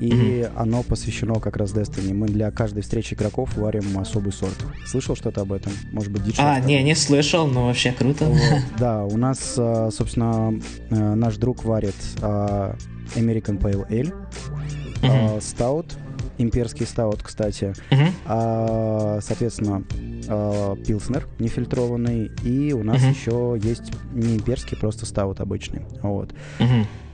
и 0.00 0.10
mm-hmm. 0.10 0.52
оно 0.56 0.82
посвящено 0.82 1.36
как 1.38 1.56
раз 1.56 1.72
Destiny. 1.72 2.12
Мы 2.12 2.26
для 2.26 2.50
каждой 2.50 2.82
встречи 2.82 3.14
игроков 3.14 3.56
варим 3.56 3.96
особый 3.96 4.32
сорт. 4.32 4.56
Слышал 4.86 5.14
что-то 5.14 5.42
об 5.42 5.52
этом? 5.52 5.72
Может 5.92 6.10
быть, 6.10 6.24
диджей? 6.24 6.44
А, 6.44 6.58
не, 6.58 6.82
не 6.82 6.96
слышал, 6.96 7.46
но 7.46 7.66
вообще 7.68 7.92
круто. 7.92 8.24
Вот, 8.24 8.40
да, 8.80 9.04
у 9.04 9.16
нас, 9.16 9.54
а, 9.56 9.90
собственно, 9.92 10.60
э, 10.90 11.14
наш 11.14 11.36
друг 11.36 11.64
варит 11.64 11.94
American 13.14 13.60
Pale 13.60 13.88
Ale, 13.88 14.12
uh-huh. 15.02 15.40
стаут, 15.40 15.96
имперский 16.38 16.86
стаут, 16.86 17.22
кстати, 17.22 17.74
а, 18.26 19.18
соответственно, 19.22 19.84
а, 20.28 20.76
пилснер 20.76 21.26
нефильтрованный, 21.38 22.30
и 22.42 22.72
у 22.72 22.82
нас 22.82 23.02
еще 23.02 23.58
есть 23.62 23.92
не 24.12 24.36
имперский, 24.36 24.76
просто 24.76 25.06
стаут 25.06 25.40
обычный, 25.40 25.82
вот. 26.02 26.34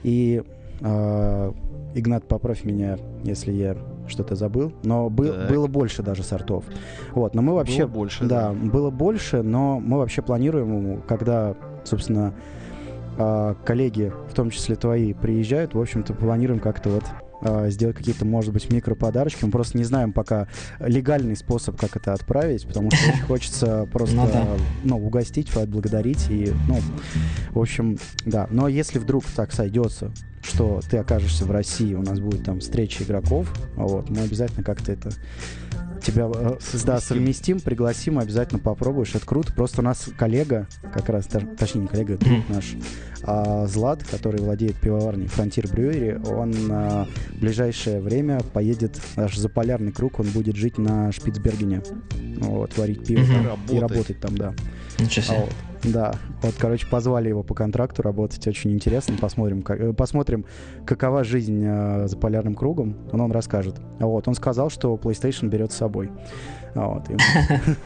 И 0.03 0.43
а, 0.81 1.53
Игнат, 1.95 2.27
поправь 2.27 2.63
меня, 2.63 2.97
если 3.23 3.51
я 3.51 3.77
что-то 4.07 4.35
забыл, 4.35 4.73
но 4.83 5.09
бы, 5.09 5.45
было 5.47 5.67
больше 5.67 6.01
даже 6.01 6.23
сортов. 6.23 6.65
Вот, 7.11 7.35
но 7.35 7.43
мы 7.43 7.53
вообще... 7.53 7.85
Было 7.85 7.93
больше, 7.93 8.25
да. 8.25 8.49
Да, 8.49 8.53
было 8.53 8.89
больше, 8.89 9.43
но 9.43 9.79
мы 9.79 9.99
вообще 9.99 10.23
планируем, 10.23 11.03
когда, 11.03 11.55
собственно, 11.83 12.33
коллеги, 13.63 14.11
в 14.27 14.33
том 14.33 14.49
числе 14.49 14.75
твои, 14.75 15.13
приезжают, 15.13 15.75
в 15.75 15.79
общем-то, 15.79 16.15
планируем 16.15 16.59
как-то 16.59 16.89
вот 16.89 17.03
э, 17.43 17.69
сделать 17.69 17.95
какие-то, 17.95 18.25
может 18.25 18.53
быть, 18.53 18.71
микроподарочки. 18.71 19.45
Мы 19.45 19.51
просто 19.51 19.77
не 19.77 19.83
знаем 19.83 20.13
пока 20.13 20.47
легальный 20.79 21.35
способ, 21.35 21.79
как 21.79 21.95
это 21.95 22.13
отправить, 22.13 22.65
потому 22.65 22.91
что 22.91 23.09
очень 23.09 23.21
хочется 23.23 23.87
просто 23.91 24.15
ну, 24.15 24.27
да. 24.31 24.47
ну, 24.83 24.97
угостить, 24.97 25.55
отблагодарить. 25.55 26.29
И, 26.29 26.53
ну, 26.67 26.79
в 27.51 27.59
общем, 27.59 27.97
да. 28.25 28.47
Но 28.49 28.67
если 28.67 28.99
вдруг 28.99 29.25
так 29.35 29.51
сойдется, 29.51 30.11
что 30.41 30.81
ты 30.89 30.97
окажешься 30.97 31.45
в 31.45 31.51
России, 31.51 31.93
у 31.93 32.01
нас 32.01 32.19
будет 32.19 32.43
там 32.43 32.59
встреча 32.59 33.03
игроков, 33.03 33.51
вот, 33.75 34.09
мы 34.09 34.21
обязательно 34.21 34.63
как-то 34.63 34.91
это 34.91 35.11
тебя 36.03 36.29
э, 36.33 36.57
совместим. 36.59 36.85
да, 36.85 36.99
совместим, 36.99 37.59
пригласим, 37.59 38.19
обязательно 38.19 38.59
попробуешь. 38.59 39.15
Это 39.15 39.25
круто. 39.25 39.53
Просто 39.53 39.81
у 39.81 39.83
нас 39.83 40.09
коллега, 40.17 40.67
как 40.93 41.09
раз, 41.09 41.27
точнее, 41.27 41.81
не 41.81 41.87
коллега, 41.87 42.17
друг 42.17 42.49
наш, 42.49 42.75
а, 43.23 43.65
Злат, 43.67 44.03
который 44.03 44.41
владеет 44.41 44.75
пивоварней 44.75 45.27
Frontier 45.27 45.71
Brewery, 45.71 46.29
он 46.29 46.53
а, 46.71 47.07
в 47.29 47.39
ближайшее 47.39 48.01
время 48.01 48.41
поедет 48.41 48.99
аж 49.15 49.37
за 49.37 49.49
полярный 49.49 49.91
круг, 49.91 50.19
он 50.19 50.27
будет 50.27 50.55
жить 50.55 50.77
на 50.77 51.11
Шпицбергене. 51.11 51.81
Вот, 52.39 52.77
варить 52.77 53.05
пиво 53.05 53.23
там, 53.25 53.59
и 53.75 53.79
работать 53.79 54.19
там, 54.19 54.37
да. 54.37 54.53
Ничего 54.99 55.25
себе. 55.25 55.37
А 55.37 55.41
вот. 55.41 55.53
Да, 55.83 56.13
вот, 56.41 56.53
короче, 56.57 56.87
позвали 56.87 57.27
его 57.27 57.43
по 57.43 57.53
контракту 57.53 58.01
работать, 58.03 58.47
очень 58.47 58.71
интересно, 58.71 59.17
посмотрим, 59.19 59.61
как, 59.61 59.79
э, 59.81 59.93
посмотрим, 59.93 60.45
какова 60.85 61.25
жизнь 61.25 61.61
э, 61.65 62.07
за 62.07 62.17
полярным 62.17 62.55
кругом, 62.55 62.95
он, 63.11 63.19
он 63.19 63.31
расскажет. 63.31 63.75
Вот, 63.99 64.27
он 64.27 64.33
сказал, 64.33 64.69
что 64.69 64.95
PlayStation 64.95 65.47
берет 65.47 65.73
с 65.73 65.75
собой. 65.75 66.09
Вот, 66.75 67.09
и, 67.09 67.15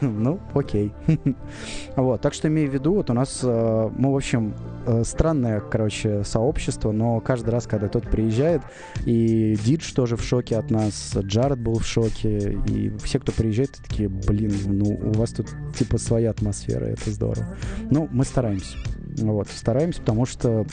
ну, 0.00 0.40
окей. 0.54 0.92
вот, 1.96 2.20
так 2.20 2.34
что 2.34 2.48
имею 2.48 2.70
в 2.70 2.74
виду, 2.74 2.94
вот 2.94 3.10
у 3.10 3.12
нас, 3.12 3.40
э, 3.42 3.90
мы, 3.96 4.12
в 4.12 4.16
общем, 4.16 4.54
э, 4.86 5.02
странное, 5.04 5.60
короче, 5.60 6.24
сообщество, 6.24 6.92
но 6.92 7.20
каждый 7.20 7.50
раз, 7.50 7.66
когда 7.66 7.88
тот 7.88 8.04
приезжает, 8.04 8.62
и 9.04 9.56
Дидж 9.64 9.92
тоже 9.92 10.16
в 10.16 10.22
шоке 10.22 10.56
от 10.56 10.70
нас, 10.70 11.16
Джаред 11.16 11.60
был 11.60 11.78
в 11.78 11.86
шоке, 11.86 12.58
и 12.66 12.90
все, 13.02 13.18
кто 13.18 13.32
приезжает, 13.32 13.72
такие, 13.72 14.08
блин, 14.08 14.52
ну, 14.66 14.98
у 15.02 15.12
вас 15.12 15.30
тут, 15.30 15.48
типа, 15.78 15.98
своя 15.98 16.30
атмосфера, 16.30 16.86
это 16.86 17.10
здорово. 17.10 17.56
Ну, 17.90 18.08
мы 18.10 18.24
стараемся. 18.24 18.78
Вот, 19.18 19.48
стараемся, 19.48 20.00
потому 20.00 20.24
что 20.24 20.64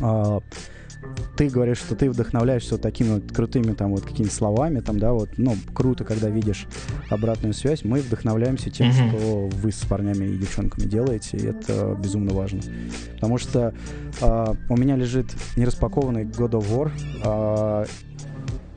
э, 0.00 0.40
ты 1.36 1.48
говоришь, 1.48 1.78
что 1.78 1.94
ты 1.94 2.10
вдохновляешься 2.10 2.74
вот 2.74 2.82
такими 2.82 3.14
вот 3.14 3.32
крутыми 3.32 3.72
там 3.72 3.92
вот 3.92 4.02
какими-то 4.02 4.34
словами, 4.34 4.80
там, 4.80 4.98
да, 4.98 5.12
вот, 5.12 5.30
ну, 5.36 5.56
круто, 5.72 6.04
когда 6.04 6.28
видишь 6.28 6.66
обратную 7.10 7.54
связь. 7.54 7.84
Мы 7.84 8.00
вдохновляемся 8.00 8.70
тем, 8.70 8.88
mm-hmm. 8.88 9.08
что 9.08 9.48
вы 9.56 9.70
с 9.72 9.84
парнями 9.84 10.26
и 10.26 10.36
девчонками 10.36 10.86
делаете, 10.86 11.36
и 11.36 11.46
это 11.46 11.96
безумно 12.02 12.34
важно. 12.34 12.60
Потому 13.14 13.38
что 13.38 13.72
э, 14.20 14.54
у 14.68 14.76
меня 14.76 14.96
лежит 14.96 15.26
нераспакованный 15.56 16.24
God 16.24 16.52
of 16.52 16.68
War, 16.70 16.90
э, 17.24 17.86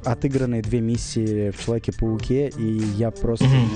отыгранные 0.05 0.61
две 0.61 0.81
миссии 0.81 1.49
в 1.51 1.63
Человеке-пауке, 1.63 2.49
и 2.49 2.77
я 2.95 3.11
просто 3.11 3.45
mm-hmm. 3.45 3.67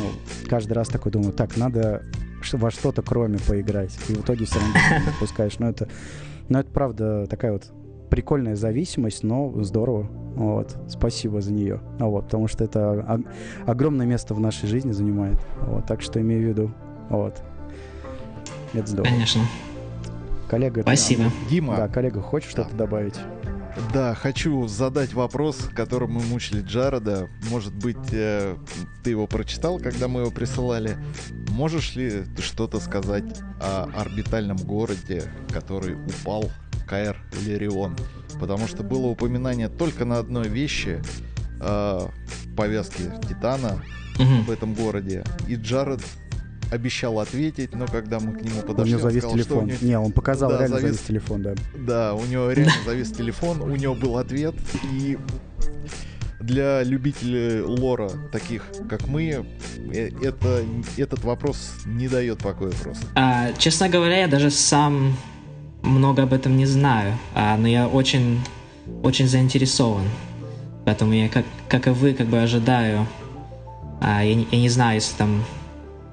ну, 0.43 0.47
каждый 0.47 0.73
раз 0.73 0.89
такой 0.89 1.11
думаю, 1.11 1.33
так, 1.33 1.57
надо 1.57 2.03
во 2.53 2.69
что-то 2.69 3.01
кроме 3.01 3.39
поиграть. 3.39 3.97
И 4.09 4.13
в 4.13 4.21
итоге 4.21 4.45
все 4.45 4.59
равно 4.59 5.05
не 5.05 5.11
спускаешь. 5.13 5.57
Но 5.57 5.69
это, 5.69 5.89
но 6.49 6.59
это 6.59 6.69
правда 6.69 7.25
такая 7.27 7.53
вот 7.53 7.71
прикольная 8.09 8.55
зависимость, 8.55 9.23
но 9.23 9.51
здорово. 9.63 10.07
Вот. 10.35 10.75
Спасибо 10.87 11.41
за 11.41 11.53
нее. 11.53 11.79
Вот, 11.99 12.25
потому 12.25 12.47
что 12.47 12.63
это 12.63 13.21
огромное 13.65 14.05
место 14.05 14.33
в 14.33 14.39
нашей 14.39 14.67
жизни 14.67 14.91
занимает. 14.91 15.39
Вот, 15.61 15.85
так 15.85 16.01
что 16.01 16.19
имею 16.21 16.43
в 16.43 16.47
виду. 16.49 16.71
Вот. 17.09 17.41
Это 18.73 18.87
здорово. 18.87 19.13
Конечно. 19.13 19.41
Коллега, 20.49 20.81
Спасибо. 20.81 21.23
Ты, 21.23 21.49
Дима. 21.49 21.75
Да, 21.75 21.87
коллега, 21.87 22.21
хочешь 22.21 22.53
да. 22.53 22.63
что-то 22.63 22.75
добавить? 22.75 23.15
Да, 23.93 24.15
хочу 24.15 24.67
задать 24.67 25.13
вопрос, 25.13 25.69
которым 25.73 26.13
мы 26.13 26.21
мучили 26.21 26.61
Джареда. 26.61 27.27
Может 27.49 27.73
быть, 27.73 28.13
э, 28.13 28.55
ты 29.03 29.09
его 29.09 29.27
прочитал, 29.27 29.79
когда 29.79 30.07
мы 30.07 30.21
его 30.21 30.31
присылали. 30.31 30.97
Можешь 31.49 31.95
ли 31.95 32.23
ты 32.35 32.41
что-то 32.41 32.79
сказать 32.79 33.25
о 33.59 33.89
орбитальном 33.95 34.57
городе, 34.57 35.23
который 35.51 35.95
упал, 35.95 36.49
Каэр 36.87 37.17
Лирион? 37.45 37.95
Потому 38.39 38.67
что 38.67 38.83
было 38.83 39.07
упоминание 39.07 39.69
только 39.69 40.05
на 40.05 40.19
одной 40.19 40.47
вещи 40.47 41.01
э, 41.61 41.99
повязки 42.57 43.03
Титана 43.27 43.81
Мгм. 44.19 44.43
в 44.43 44.51
этом 44.51 44.73
городе. 44.73 45.23
И 45.47 45.55
Джаред 45.55 46.01
обещал 46.71 47.19
ответить, 47.19 47.73
но 47.75 47.85
когда 47.85 48.19
мы 48.19 48.33
к 48.33 48.41
нему 48.41 48.59
У 48.59 48.63
подошли, 48.63 48.93
него 48.93 49.03
он 49.03 49.09
завис 49.09 49.23
сказал, 49.23 49.37
что 49.39 49.55
у 49.57 49.59
телефон. 49.61 49.67
него- 49.67 49.77
Не, 49.81 49.99
он 49.99 50.11
показал, 50.11 50.49
Да, 50.51 50.57
реально 50.59 50.75
завис. 50.79 50.95
завис 50.95 51.07
телефон, 51.07 51.41
да. 51.43 51.53
Да, 51.77 52.13
у 52.15 52.25
него 52.25 52.51
реально 52.51 52.73
завис 52.85 53.11
телефон, 53.11 53.61
у 53.61 53.75
него 53.75 53.93
был 53.95 54.17
ответ, 54.17 54.55
и 54.91 55.17
для 56.39 56.83
любителей 56.83 57.61
лора, 57.61 58.09
таких 58.31 58.63
как 58.89 59.07
мы, 59.07 59.45
э, 59.93 60.09
это, 60.21 60.63
этот 60.97 61.23
вопрос 61.23 61.71
не 61.85 62.07
дает 62.07 62.39
покоя 62.39 62.71
просто. 62.83 63.05
А, 63.15 63.51
честно 63.57 63.89
говоря, 63.89 64.17
я 64.21 64.27
даже 64.27 64.49
сам 64.51 65.15
много 65.85 66.23
об 66.23 66.33
этом 66.33 66.57
не 66.57 66.65
знаю, 66.65 67.13
а, 67.33 67.57
но 67.57 67.67
я 67.67 67.87
очень, 67.87 68.39
очень 69.03 69.27
заинтересован. 69.27 70.03
Поэтому 70.85 71.13
я, 71.13 71.29
как, 71.29 71.45
как 71.69 71.87
и 71.87 71.91
вы, 71.91 72.13
как 72.13 72.27
бы 72.27 72.39
ожидаю. 72.41 73.07
А, 74.01 74.23
я, 74.23 74.33
я 74.51 74.59
не 74.59 74.69
знаю, 74.69 74.95
если 74.95 75.15
там 75.17 75.43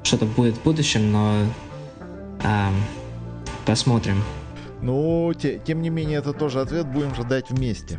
что-то 0.02 0.24
будет 0.26 0.56
в 0.56 0.62
будущем, 0.62 1.12
но 1.12 1.34
ам, 2.42 2.74
посмотрим. 3.66 4.22
Но, 4.80 5.32
те- 5.34 5.60
тем 5.64 5.80
не 5.82 5.90
менее, 5.90 6.18
это 6.18 6.32
тоже 6.32 6.60
ответ 6.60 6.86
будем 6.86 7.14
ждать 7.14 7.50
вместе. 7.50 7.98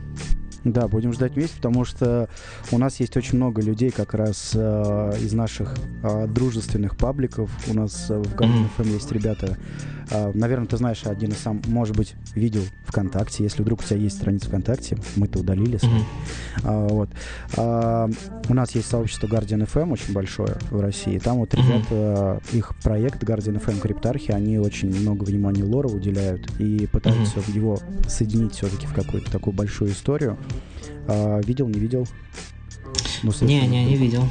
Да, 0.64 0.88
будем 0.88 1.12
ждать 1.14 1.34
вместе, 1.36 1.58
потому 1.58 1.84
что 1.84 2.30
у 2.72 2.78
нас 2.78 3.00
есть 3.00 3.18
очень 3.18 3.36
много 3.38 3.62
людей 3.62 3.92
как 3.92 4.14
раз 4.14 4.52
э, 4.56 5.14
из 5.22 5.34
наших 5.34 5.76
э, 6.04 6.28
дружественных 6.28 6.96
пабликов. 6.96 7.52
У 7.70 7.74
нас 7.74 8.10
э, 8.10 8.18
в 8.18 8.42
Мгм. 8.42 8.70
FM 8.78 8.94
есть 8.94 9.12
ребята. 9.12 9.58
э, 10.10 10.32
наверное, 10.34 10.68
ты 10.68 10.78
знаешь, 10.78 11.02
один 11.06 11.32
из 11.32 11.38
сам, 11.40 11.62
может 11.68 11.96
быть, 11.98 12.14
видел 12.36 12.62
ВКонтакте. 12.86 13.44
Если 13.44 13.62
вдруг 13.62 13.82
у 13.82 13.84
тебя 13.84 13.98
есть 13.98 14.18
страница 14.18 14.48
ВКонтакте, 14.48 14.98
мы-то 15.16 15.40
удалили. 15.40 15.80
Мгм. 15.82 16.06
А, 16.64 16.88
вот. 16.88 17.10
А, 17.58 18.10
у 18.48 18.54
нас 18.54 18.72
есть 18.76 18.90
сообщество 18.90 19.28
Guardian 19.28 19.68
FM 19.68 19.92
очень 19.92 20.14
большое 20.14 20.56
в 20.72 20.80
России. 20.80 21.18
Там 21.20 21.38
вот 21.38 21.54
ребята, 21.54 22.42
их 22.52 22.74
проект 22.84 23.24
Guardian 23.24 23.62
FM 23.64 23.80
Криптархи, 23.80 24.32
они 24.32 24.60
очень 24.60 24.94
много 24.98 25.24
внимания 25.24 25.64
лора 25.64 25.88
уделяют 25.88 26.50
и 26.60 26.86
пытаются 26.88 27.40
его 27.48 27.80
соединить 28.08 28.54
все-таки 28.54 28.86
в 28.88 28.94
какую-то 28.94 29.32
такую 29.32 29.54
большую 29.56 29.92
историю. 29.92 30.38
А, 31.08 31.40
видел, 31.42 31.68
не 31.68 31.80
видел? 31.80 32.08
Ну, 33.24 33.32
Не, 33.42 33.68
не, 33.68 33.86
не 33.86 33.96
видел. 33.96 34.24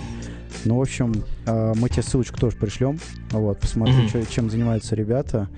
Ну, 0.64 0.76
в 0.76 0.80
общем, 0.82 1.12
а, 1.46 1.72
мы 1.74 1.88
тебе 1.88 2.02
ссылочку 2.02 2.38
тоже 2.38 2.56
пришлем. 2.56 2.98
Вот, 3.30 3.58
посмотри, 3.58 3.94
Мгм. 3.94 4.08
чё- 4.08 4.24
чем 4.24 4.50
занимаются 4.50 4.94
ребята. 4.94 5.48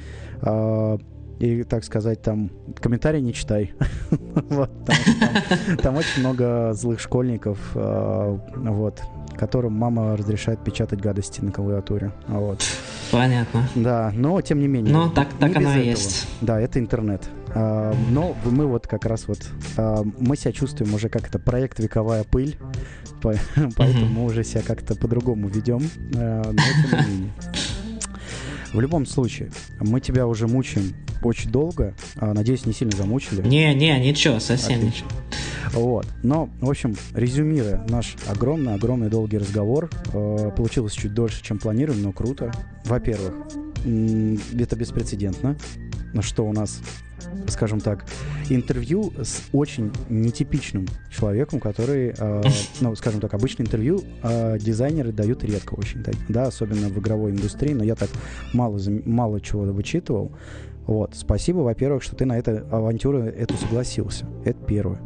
А, 0.42 0.98
И, 1.40 1.64
так 1.64 1.82
сказать, 1.82 2.22
там 2.22 2.48
комментарии 2.80 3.20
не 3.20 3.34
читай. 3.34 3.72
Вот, 4.50 4.70
там- 4.86 5.76
Там 5.82 5.96
очень 5.96 6.20
много 6.20 6.72
злых 6.74 7.00
школьников, 7.00 7.58
а, 7.74 8.38
вот, 8.54 9.02
которым 9.36 9.72
мама 9.72 10.16
разрешает 10.16 10.62
печатать 10.62 11.00
гадости 11.00 11.40
на 11.40 11.50
клавиатуре. 11.50 12.12
Вот. 12.28 12.62
Понятно. 13.10 13.68
Да, 13.74 14.12
но 14.14 14.40
тем 14.42 14.60
не 14.60 14.68
менее. 14.68 14.94
Ну, 14.94 15.10
так, 15.10 15.26
так 15.40 15.56
оно 15.56 15.74
и 15.76 15.86
есть. 15.88 16.28
Да, 16.40 16.60
это 16.60 16.78
интернет. 16.78 17.28
А, 17.54 17.94
но 18.10 18.36
мы 18.44 18.66
вот 18.66 18.86
как 18.86 19.04
раз 19.06 19.28
вот 19.28 19.38
а, 19.76 20.02
мы 20.18 20.36
себя 20.36 20.52
чувствуем 20.52 20.92
уже 20.94 21.08
как 21.08 21.28
это 21.28 21.38
проект 21.38 21.78
вековая 21.78 22.24
пыль, 22.24 22.56
по- 23.22 23.34
поэтому 23.76 24.06
мы 24.06 24.24
уже 24.24 24.44
себя 24.44 24.62
как-то 24.62 24.94
по-другому 24.96 25.48
ведем. 25.48 25.82
а, 26.16 26.42
но 26.52 26.52
тем 26.90 27.00
не 27.00 27.14
менее. 27.14 27.32
В 28.72 28.80
любом 28.80 29.06
случае, 29.06 29.52
мы 29.78 30.00
тебя 30.00 30.26
уже 30.26 30.48
мучаем 30.48 30.94
очень 31.22 31.48
долго. 31.50 31.94
Надеюсь, 32.20 32.66
не 32.66 32.72
сильно 32.72 32.94
замучили. 32.96 33.40
Не, 33.46 33.72
не, 33.72 33.96
ничего, 34.00 34.40
совсем 34.40 34.78
Отлично. 34.78 35.06
Вот. 35.74 36.06
Но, 36.24 36.50
в 36.60 36.68
общем, 36.68 36.96
резюмируя 37.14 37.86
наш 37.88 38.16
огромный-огромный 38.26 39.08
долгий 39.10 39.38
разговор, 39.38 39.90
получилось 40.10 40.92
чуть 40.92 41.14
дольше, 41.14 41.40
чем 41.42 41.58
планировали, 41.58 42.00
но 42.00 42.10
круто. 42.12 42.52
Во-первых, 42.84 43.32
это 43.84 44.76
беспрецедентно, 44.76 45.56
что 46.20 46.44
у 46.44 46.52
нас, 46.52 46.80
скажем 47.48 47.80
так, 47.80 48.04
интервью 48.50 49.12
с 49.22 49.42
очень 49.52 49.92
нетипичным 50.08 50.86
человеком, 51.10 51.60
который, 51.60 52.14
э, 52.16 52.42
ну, 52.80 52.94
скажем 52.94 53.20
так, 53.20 53.34
обычно 53.34 53.62
интервью 53.62 54.00
э, 54.22 54.58
дизайнеры 54.58 55.12
дают 55.12 55.44
редко 55.44 55.74
очень, 55.74 56.04
да, 56.28 56.44
особенно 56.44 56.88
в 56.88 56.98
игровой 56.98 57.32
индустрии, 57.32 57.72
но 57.72 57.84
я 57.84 57.94
так 57.94 58.10
мало, 58.52 58.78
мало 59.04 59.40
чего 59.40 59.62
вычитывал. 59.62 60.32
Вот, 60.86 61.14
спасибо, 61.14 61.58
во-первых, 61.58 62.02
что 62.02 62.14
ты 62.14 62.26
на 62.26 62.38
эту 62.38 62.66
авантюру 62.70 63.20
эту 63.20 63.54
согласился. 63.56 64.26
Это 64.44 64.62
первое. 64.64 65.00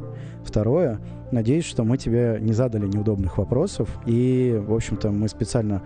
Второе, 0.45 0.99
надеюсь, 1.31 1.65
что 1.65 1.85
мы 1.85 1.99
тебе 1.99 2.39
не 2.41 2.53
задали 2.53 2.87
неудобных 2.87 3.39
вопросов, 3.39 3.89
и, 4.07 4.61
в 4.67 4.75
общем-то, 4.75 5.11
мы 5.11 5.29
специально 5.29 5.83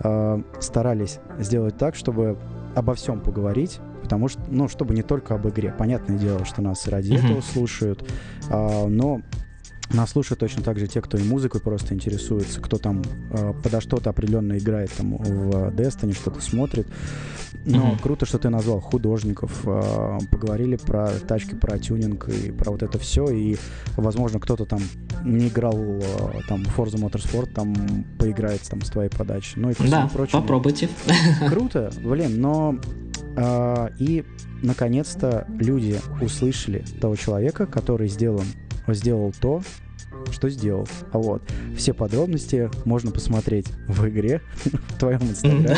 э, 0.00 0.42
старались 0.60 1.18
сделать 1.38 1.76
так, 1.78 1.96
чтобы 1.96 2.38
обо 2.74 2.94
всем 2.94 3.20
поговорить, 3.20 3.80
потому 4.04 4.28
что, 4.28 4.40
ну, 4.48 4.68
чтобы 4.68 4.94
не 4.94 5.02
только 5.02 5.34
об 5.34 5.48
игре. 5.48 5.74
Понятное 5.76 6.16
дело, 6.18 6.44
что 6.44 6.62
нас 6.62 6.86
ради 6.86 7.14
этого 7.14 7.40
слушают, 7.40 8.08
а, 8.50 8.86
но 8.86 9.22
нас 9.92 10.10
слушают 10.10 10.40
точно 10.40 10.62
так 10.62 10.78
же 10.78 10.86
те, 10.86 11.00
кто 11.02 11.18
и 11.18 11.22
музыкой 11.22 11.60
просто 11.60 11.94
интересуется, 11.94 12.60
кто 12.60 12.78
там 12.78 13.02
э, 13.30 13.52
подо 13.62 13.80
что-то 13.82 14.10
определенно 14.10 14.56
играет 14.56 14.90
там 14.92 15.16
в 15.18 15.68
Destiny, 15.74 16.12
что-то 16.14 16.40
смотрит. 16.40 16.86
Но 17.66 17.88
Мгм. 17.88 17.98
круто, 17.98 18.24
что 18.26 18.38
ты 18.38 18.48
назвал 18.48 18.80
художников, 18.80 19.60
э, 19.66 20.18
поговорили 20.30 20.76
про 20.76 21.10
тачки, 21.28 21.54
про 21.54 21.78
тюнинг 21.78 22.28
и 22.28 22.50
про 22.50 22.70
вот 22.72 22.82
это 22.82 22.98
все. 22.98 23.28
И, 23.28 23.56
возможно, 23.96 24.40
кто-то 24.40 24.64
там 24.64 24.80
не 25.22 25.48
играл 25.48 25.76
э, 25.76 26.00
там 26.48 26.62
Forza 26.76 26.96
Motorsport, 26.96 27.52
там 27.52 27.74
поиграет 28.18 28.62
там 28.62 28.80
с 28.80 28.88
твоей 28.90 29.10
подачи. 29.10 29.52
Ну 29.56 29.70
и 29.70 29.74
Да, 29.90 30.10
прочему. 30.12 30.40
попробуйте. 30.42 30.88
Круто, 31.48 31.92
блин, 32.02 32.40
но 32.40 32.76
и 33.98 34.24
наконец-то 34.62 35.46
люди 35.58 36.00
услышали 36.20 36.84
того 37.00 37.16
человека, 37.16 37.66
который 37.66 38.08
сделал, 38.08 38.42
сделал 38.88 39.32
то, 39.40 39.62
что 40.30 40.48
сделал. 40.48 40.86
А 41.12 41.18
вот 41.18 41.42
все 41.76 41.92
подробности 41.92 42.70
можно 42.84 43.10
посмотреть 43.10 43.66
в 43.88 44.08
игре, 44.08 44.40
в 44.64 44.98
твоем 44.98 45.22
инстаграме, 45.22 45.76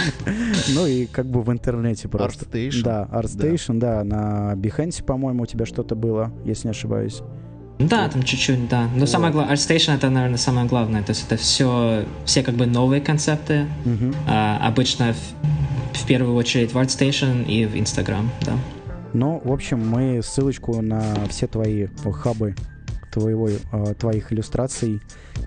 ну 0.74 0.87
и 0.87 1.07
как 1.07 1.27
бы 1.27 1.43
в 1.43 1.51
интернете 1.51 2.09
просто. 2.09 2.45
ArtStation. 2.45 2.83
Да, 2.83 3.09
ArtStation, 3.11 3.78
да, 3.78 4.05
на 4.05 4.55
Behance, 4.55 5.05
по-моему, 5.05 5.45
у 5.45 5.47
тебя 5.47 5.66
что-то 5.66 5.95
было, 5.95 6.33
если 6.45 6.69
не 6.69 6.70
ошибаюсь. 6.70 7.23
Да, 7.78 8.09
там 8.09 8.23
чуть-чуть, 8.23 8.69
да. 8.69 8.89
Но 8.97 9.05
самое 9.05 9.33
главное, 9.33 9.55
ArtStation 9.55 9.95
это, 9.95 10.09
наверное, 10.09 10.39
самое 10.39 10.66
главное. 10.66 11.03
То 11.03 11.11
есть 11.11 11.27
это 11.27 11.37
все, 11.37 12.05
все 12.24 12.43
как 12.43 12.55
бы 12.55 12.65
новые 12.65 13.03
концепты. 13.03 13.66
Мгм. 13.85 14.15
А, 14.27 14.59
обычно 14.66 15.15
в, 15.97 16.06
первую 16.06 16.36
очередь 16.36 16.73
в 16.73 16.78
ArtStation 16.78 17.44
и 17.47 17.66
в 17.66 17.74
Instagram, 17.74 18.31
да. 18.44 18.56
Ну, 19.12 19.40
в 19.43 19.52
общем, 19.52 19.86
мы 19.86 20.20
ссылочку 20.23 20.81
на 20.82 21.02
все 21.28 21.47
твои 21.47 21.86
хабы 22.05 22.55
твоего, 23.10 23.48
э, 23.48 23.94
твоих 23.98 24.31
иллюстраций 24.31 25.01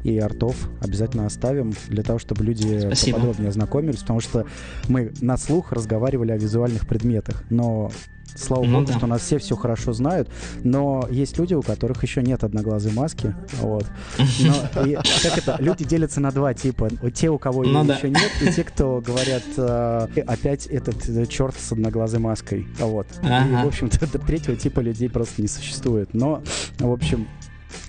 и 0.03 0.17
артов 0.17 0.55
обязательно 0.81 1.27
оставим 1.27 1.73
для 1.88 2.01
того, 2.01 2.17
чтобы 2.17 2.43
люди 2.43 2.80
Спасибо. 2.80 3.17
поподробнее 3.17 3.49
ознакомились, 3.49 3.99
потому 3.99 4.21
что 4.21 4.45
мы 4.88 5.11
на 5.21 5.38
слух 5.38 5.71
разговаривали 5.71 6.31
о 6.31 6.38
визуальных 6.38 6.88
предметах, 6.88 7.43
но 7.51 7.91
слава 8.40 8.64
Ну 8.66 8.80
богу, 8.80 8.88
да. 8.88 8.98
что 8.98 9.07
нас 9.07 9.22
все 9.22 9.38
все 9.38 9.56
хорошо 9.56 9.94
знают, 9.94 10.30
но 10.64 11.07
есть 11.11 11.38
люди, 11.38 11.53
у 11.53 11.61
которых 11.61 12.02
еще 12.03 12.22
нет 12.22 12.44
одноглазой 12.44 12.91
маски, 12.94 13.36
вот. 13.61 13.86
Но, 14.18 14.84
и 14.86 14.95
как 14.95 15.38
это, 15.38 15.57
люди 15.60 15.84
делятся 15.86 16.20
на 16.22 16.32
два 16.32 16.53
типа, 16.53 16.90
те, 17.14 17.30
у 17.30 17.38
кого 17.38 17.64
Ну 17.64 17.80
ее 17.82 17.88
да. 17.88 17.95
еще 17.95 18.10
нет, 18.10 18.32
и 18.41 18.52
те, 18.52 18.64
кто 18.64 19.02
говорят, 19.06 19.44
э, 19.57 20.07
опять 20.28 20.68
этот 20.68 21.07
э, 21.10 21.26
черт 21.26 21.56
с 21.60 21.72
одноглазой 21.72 22.20
маской, 22.20 22.68
вот. 22.80 23.07
И, 23.24 23.28
Ага. 23.28 23.66
в 23.66 23.68
общем-то, 23.68 24.07
третьего 24.20 24.56
типа 24.56 24.80
людей 24.80 25.10
просто 25.10 25.41
не 25.41 25.48
существует. 25.48 26.14
Но, 26.14 26.41
в 26.80 26.91
общем, 26.91 27.28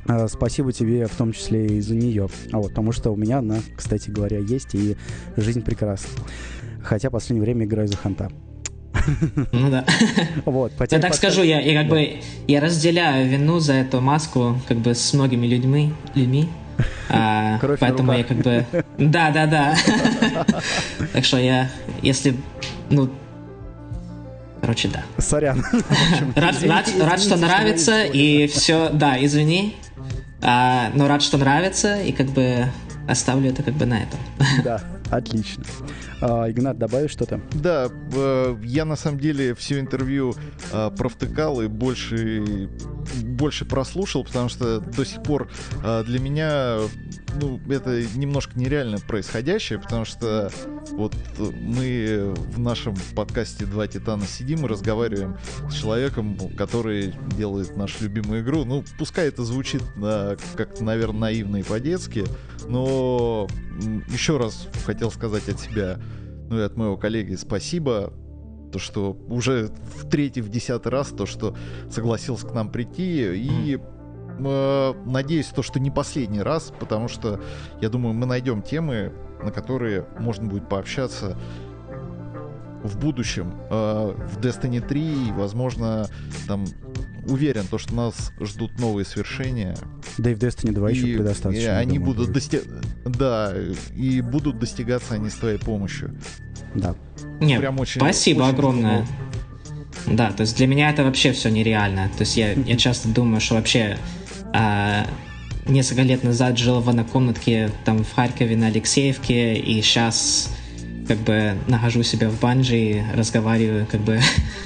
э, 0.09 0.27
спасибо 0.29 0.73
тебе 0.73 1.07
в 1.07 1.15
том 1.15 1.33
числе 1.33 1.67
и 1.67 1.81
за 1.81 1.95
нее. 1.95 2.29
А 2.53 2.59
вот, 2.59 2.69
потому 2.71 2.93
что 2.93 3.11
у 3.11 3.17
меня 3.17 3.39
она, 3.39 3.59
кстати 3.77 4.11
говоря, 4.11 4.39
есть, 4.39 4.75
и 4.75 4.97
жизнь 5.37 5.63
прекрасна. 5.63 6.09
Хотя 6.83 7.09
в 7.11 7.13
последнее 7.13 7.45
время 7.45 7.67
играю 7.67 7.89
за 7.89 7.97
ханта. 7.97 8.31
Ну 9.53 9.71
да. 9.71 9.85
Вот, 10.45 10.73
Я 10.91 10.99
так 10.99 11.15
скажу, 11.15 11.43
я, 11.43 11.61
я 11.61 11.81
как 11.81 11.89
Да. 11.89 11.95
бы 11.95 12.21
я 12.49 12.61
разделяю 12.61 13.29
вину 13.29 13.59
за 13.61 13.75
эту 13.75 14.01
маску 14.01 14.61
как 14.69 14.79
бы 14.79 14.95
с 14.95 15.13
многими 15.13 15.47
людьми, 15.47 15.93
людьми. 16.15 16.49
А, 17.13 17.59
Кровь 17.59 17.79
поэтому 17.81 18.13
я 18.13 18.25
как 18.25 18.39
бы 18.39 18.65
да, 18.97 19.31
да, 19.31 19.47
да. 19.47 19.77
Так 21.13 21.25
что 21.25 21.39
я, 21.39 21.69
если 22.03 22.37
ну 22.89 23.11
Короче, 24.61 24.89
да. 24.89 25.03
Сорян. 25.19 25.65
Рад, 26.37 26.63
рад, 26.63 26.89
рад 27.01 27.21
что 27.21 27.37
нравится, 27.37 28.05
и 28.05 28.47
все, 28.47 28.91
да, 28.93 29.17
извини. 29.25 29.75
А, 30.43 30.91
но 30.95 31.09
рад, 31.09 31.23
что 31.23 31.39
нравится, 31.39 31.97
и 32.01 32.13
как 32.13 32.27
бы 32.29 32.67
оставлю 33.09 33.51
это 33.51 33.63
как 33.63 33.75
бы 33.75 33.87
на 33.87 34.03
этом. 34.03 34.21
Да, 34.63 34.81
отлично. 35.11 35.65
А, 36.21 36.51
Игнат, 36.51 36.79
добавишь 36.79 37.11
что-то? 37.11 37.41
Да, 37.53 37.89
э, 38.13 38.57
я 38.65 38.85
на 38.85 38.97
самом 38.97 39.19
деле 39.21 39.55
все 39.55 39.81
интервью 39.81 40.35
э, 40.73 40.91
провтыкал 40.97 41.61
и 41.63 41.67
больше, 41.69 42.69
больше 43.23 43.65
прослушал, 43.65 44.25
потому 44.25 44.49
что 44.49 44.81
до 44.81 45.05
сих 45.05 45.23
пор 45.23 45.51
э, 45.83 46.05
для 46.05 46.19
меня 46.19 46.79
ну, 47.41 47.61
это 47.69 48.03
немножко 48.17 48.59
нереально 48.59 48.99
происходящее, 48.99 49.79
потому 49.79 50.05
что 50.05 50.51
вот 50.93 51.15
мы 51.39 52.35
в 52.37 52.59
нашем 52.59 52.95
подкасте 53.15 53.67
«Два 53.67 53.87
Титана» 53.87 54.25
сидим 54.25 54.65
и 54.65 54.69
разговариваем 54.69 55.37
с 55.71 55.75
человеком, 55.75 56.37
который 56.57 57.15
делает 57.37 57.77
нашу 57.77 58.05
любимую 58.05 58.43
игру. 58.43 58.65
Ну, 58.65 58.85
пускай 58.99 59.29
это 59.29 59.45
звучит 59.45 59.83
э, 60.03 60.37
как-то, 60.57 60.85
наверное, 60.85 61.21
наивно 61.21 61.57
и 61.59 61.63
по-детски, 61.63 62.25
но 62.69 63.49
еще 64.09 64.37
раз 64.37 64.69
хотел 64.85 65.11
сказать 65.11 65.49
от 65.49 65.61
себя, 65.61 66.01
ну 66.49 66.59
и 66.59 66.63
от 66.63 66.77
моего 66.77 66.97
коллеги 66.97 67.35
спасибо, 67.37 68.13
то, 68.73 68.79
что 68.79 69.13
уже 69.29 69.71
в 69.97 70.09
третий, 70.09 70.41
в 70.41 70.49
десятый 70.49 70.93
раз, 70.93 71.09
то, 71.09 71.27
что 71.27 71.57
согласился 71.91 72.47
к 72.47 72.55
нам 72.55 72.71
прийти, 72.71 73.35
и 73.35 73.79
э, 74.47 74.95
надеюсь, 75.07 75.47
то, 75.47 75.63
что 75.63 75.81
не 75.81 75.91
последний 75.91 76.43
раз, 76.43 76.73
потому 76.79 77.09
что, 77.09 77.41
я 77.81 77.89
думаю, 77.89 78.15
мы 78.15 78.27
найдем 78.27 78.63
темы, 78.63 79.13
на 79.43 79.51
которые 79.51 80.07
можно 80.19 80.47
будет 80.49 80.69
пообщаться 80.69 81.39
в 82.83 82.99
будущем, 82.99 83.55
э, 83.71 84.15
в 84.17 84.39
Destiny 84.39 84.87
3, 84.87 85.29
и, 85.29 85.33
возможно, 85.33 86.09
там 86.47 86.65
уверен, 87.27 87.67
то, 87.71 87.79
что 87.79 87.95
нас 87.95 88.33
ждут 88.41 88.79
новые 88.79 89.05
свершения. 89.05 89.77
Да 90.19 90.31
и 90.31 90.35
в 90.35 90.39
Destiny 90.39 90.73
2 90.73 90.91
еще 90.91 91.19
предостаточно. 91.19 91.63
И 91.63 91.67
они 91.67 91.99
думаю, 91.99 92.15
будут 92.15 92.33
дости... 92.33 92.61
Да, 93.05 93.55
и 93.95 94.21
будут 94.21 94.59
достигаться 94.59 95.15
они 95.15 95.31
с 95.31 95.35
твоей 95.35 95.59
помощью. 95.59 96.17
Да. 96.75 96.95
Не, 97.41 97.59
Прям 97.59 97.79
очень, 97.81 98.01
спасибо 98.01 98.43
очень 98.43 98.55
огромное. 98.55 99.03
Здорово. 99.03 99.31
Да, 100.07 100.31
то 100.33 100.43
есть 100.43 100.57
для 100.57 100.67
меня 100.67 100.91
это 100.91 101.05
вообще 101.05 101.33
все 101.33 101.51
нереально. 101.51 102.09
То 102.17 102.21
есть 102.21 102.37
я, 102.37 102.53
я 102.53 102.77
часто 102.77 103.09
думаю, 103.09 103.41
что 103.41 103.57
вообще 103.57 103.99
а, 104.53 105.07
несколько 105.67 106.03
лет 106.03 106.25
назад 106.25 106.59
жил 106.59 106.81
в 106.81 106.89
однокомнатке 106.89 107.71
там 107.85 108.05
в 108.05 108.13
Харькове 108.13 108.57
на 108.57 108.69
Алексеевке, 108.69 109.55
и 109.55 109.81
сейчас 109.83 110.55
как 111.07 111.19
бы 111.19 111.57
нахожу 111.67 112.03
себя 112.03 112.29
в 112.29 112.39
банже, 112.39 113.05
разговариваю, 113.15 113.87
как 113.87 114.01
бы 114.01 114.21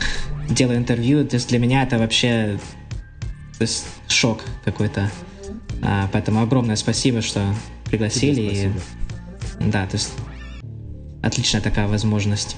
делаю 0.48 0.78
интервью. 0.78 1.26
То 1.26 1.36
есть 1.36 1.48
для 1.48 1.58
меня 1.58 1.82
это 1.82 1.98
вообще 1.98 2.58
то 3.58 3.62
есть 3.62 3.86
шок 4.08 4.42
какой-то. 4.64 5.10
А, 5.82 6.08
поэтому 6.12 6.42
огромное 6.42 6.76
спасибо, 6.76 7.22
что 7.22 7.54
пригласили. 7.84 8.40
И, 8.40 8.72
да, 9.60 9.86
то 9.86 9.96
есть 9.96 10.12
отличная 11.22 11.60
такая 11.60 11.86
возможность. 11.86 12.56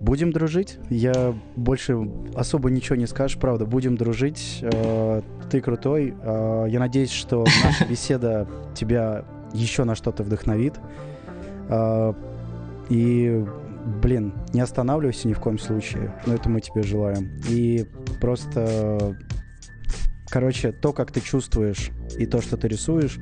Будем 0.00 0.32
дружить. 0.32 0.78
Я 0.90 1.34
больше 1.56 1.98
особо 2.34 2.70
ничего 2.70 2.96
не 2.96 3.06
скажешь, 3.06 3.38
правда. 3.38 3.66
Будем 3.66 3.96
дружить. 3.96 4.60
Э, 4.62 5.22
ты 5.50 5.60
крутой. 5.60 6.14
Э, 6.22 6.66
я 6.68 6.78
надеюсь, 6.78 7.10
что 7.10 7.44
наша 7.64 7.84
беседа 7.88 8.46
тебя 8.74 9.24
еще 9.52 9.84
на 9.84 9.96
что-то 9.96 10.22
вдохновит. 10.22 10.74
Э, 11.68 12.12
и, 12.88 13.44
блин, 14.00 14.34
не 14.52 14.60
останавливайся 14.60 15.26
ни 15.26 15.32
в 15.32 15.40
коем 15.40 15.58
случае. 15.58 16.14
Но 16.26 16.34
это 16.34 16.48
мы 16.48 16.60
тебе 16.60 16.82
желаем. 16.82 17.40
И 17.48 17.84
просто 18.20 19.16
короче, 20.28 20.72
то, 20.72 20.92
как 20.92 21.12
ты 21.12 21.20
чувствуешь 21.20 21.90
и 22.16 22.26
то, 22.26 22.40
что 22.40 22.56
ты 22.56 22.68
рисуешь, 22.68 23.18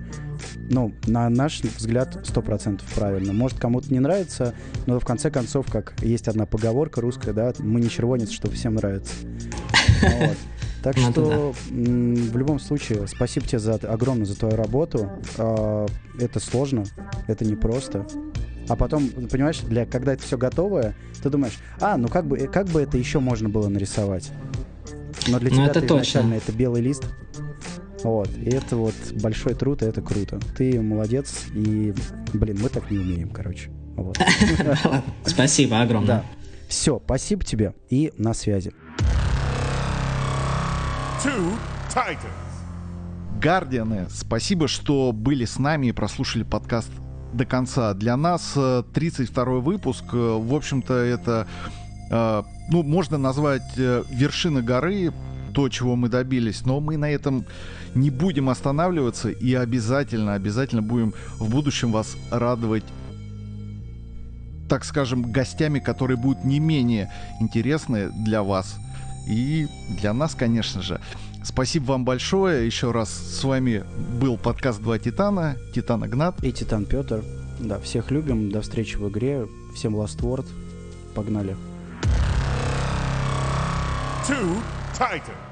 ну, 0.69 0.95
на 1.07 1.29
наш 1.29 1.61
взгляд, 1.63 2.19
сто 2.25 2.43
процентов 2.43 2.87
правильно. 2.95 3.33
Может, 3.33 3.59
кому-то 3.59 3.93
не 3.93 4.01
нравится, 4.01 4.55
но 4.87 4.99
в 4.99 5.05
конце 5.05 5.31
концов, 5.31 5.71
как 5.71 5.95
есть 6.03 6.29
одна 6.29 6.47
поговорка 6.47 7.01
русская, 7.01 7.33
да, 7.33 7.53
мы 7.59 7.81
не 7.81 7.89
червонец, 7.89 8.31
что 8.31 8.51
всем 8.51 8.75
нравится. 8.75 9.15
Вот. 10.03 10.37
Так 10.83 10.97
ну, 10.99 11.11
что 11.11 11.55
в 11.69 12.37
любом 12.37 12.61
случае, 12.61 13.09
спасибо 13.09 13.45
тебе 13.45 13.59
за, 13.59 13.75
огромное 13.75 14.25
за 14.25 14.39
твою 14.39 14.55
работу. 14.55 15.11
А, 15.37 15.87
это 16.21 16.39
сложно, 16.39 16.85
это 17.27 17.45
непросто. 17.45 18.07
А 18.69 18.77
потом, 18.77 19.09
понимаешь, 19.09 19.59
для, 19.61 19.85
когда 19.85 20.13
это 20.13 20.23
все 20.23 20.39
готовое, 20.39 20.95
ты 21.23 21.31
думаешь, 21.31 21.59
а, 21.81 21.97
ну 21.97 22.07
как 22.07 22.27
бы, 22.27 22.39
как 22.39 22.67
бы 22.69 22.83
это 22.83 22.99
еще 22.99 23.19
можно 23.19 23.49
было 23.49 23.69
нарисовать? 23.69 24.31
Но 25.29 25.39
для 25.39 25.51
ну, 25.51 25.57
тебя 25.57 25.67
это, 25.67 25.79
это 25.81 25.95
изначально 25.95 26.35
это 26.35 26.53
белый 26.53 26.83
лист. 26.83 27.05
Вот. 28.03 28.29
И 28.37 28.51
это 28.51 28.77
вот 28.77 28.95
большой 29.21 29.55
труд, 29.55 29.83
и 29.83 29.87
это 29.87 30.03
круто. 30.03 30.39
Ты 30.57 30.81
молодец, 30.81 31.47
и, 31.55 31.95
блин, 32.33 32.59
мы 32.63 32.69
так 32.69 32.91
не 32.91 32.99
умеем, 32.99 33.31
короче. 33.31 33.71
Вот. 33.97 34.19
Спасибо 35.25 35.81
огромное. 35.81 36.19
Да. 36.19 36.25
Все, 36.69 37.01
спасибо 37.05 37.45
тебе, 37.45 37.75
и 37.91 38.13
на 38.19 38.35
связи. 38.35 38.73
Гардианы, 43.41 44.07
спасибо, 44.11 44.67
что 44.67 45.13
были 45.13 45.45
с 45.45 45.59
нами 45.59 45.89
и 45.89 45.93
прослушали 45.93 46.43
подкаст 46.43 46.91
до 47.33 47.45
конца. 47.45 47.95
Для 47.95 48.17
нас 48.17 48.57
32 48.95 49.45
э, 49.45 49.61
выпуск, 49.61 50.05
э, 50.13 50.17
в 50.17 50.55
общем-то, 50.55 50.95
это 50.95 51.47
ну, 52.11 52.83
можно 52.83 53.19
назвать 53.19 53.63
э, 53.77 54.05
вершина 54.11 54.63
горы, 54.63 55.13
то, 55.55 55.69
чего 55.69 55.97
мы 55.97 56.09
добились, 56.09 56.65
но 56.65 56.81
мы 56.81 56.97
на 56.97 57.11
этом 57.11 57.47
не 57.95 58.11
будем 58.11 58.51
останавливаться 58.51 59.31
и 59.31 59.55
обязательно, 59.55 60.35
обязательно 60.35 60.83
будем 60.83 61.15
в 61.39 61.49
будущем 61.51 61.93
вас 61.93 62.17
радовать 62.31 62.85
так 64.69 64.85
скажем, 64.85 65.31
гостями, 65.31 65.79
которые 65.79 66.17
будут 66.17 66.45
не 66.45 66.59
менее 66.59 67.11
интересны 67.41 68.11
для 68.11 68.43
вас 68.43 68.77
и 69.29 69.69
для 70.01 70.13
нас, 70.13 70.35
конечно 70.35 70.83
же. 70.83 71.01
Спасибо 71.45 71.93
вам 71.93 72.05
большое. 72.05 72.67
Еще 72.67 72.91
раз 72.91 73.11
с 73.11 73.45
вами 73.45 73.85
был 74.21 74.37
подкаст 74.37 74.83
«Два 74.83 74.99
Титана». 74.99 75.57
Титан 75.75 76.05
Игнат. 76.05 76.43
И 76.43 76.53
Титан 76.53 76.85
Петр. 76.85 77.23
Да, 77.61 77.79
всех 77.79 78.11
любим. 78.11 78.51
До 78.51 78.63
встречи 78.63 78.97
в 78.97 79.09
игре. 79.09 79.47
Всем 79.75 79.95
Word. 79.95 80.47
Погнали. 81.15 81.57
Two 84.27 84.63
Titans. 84.95 85.46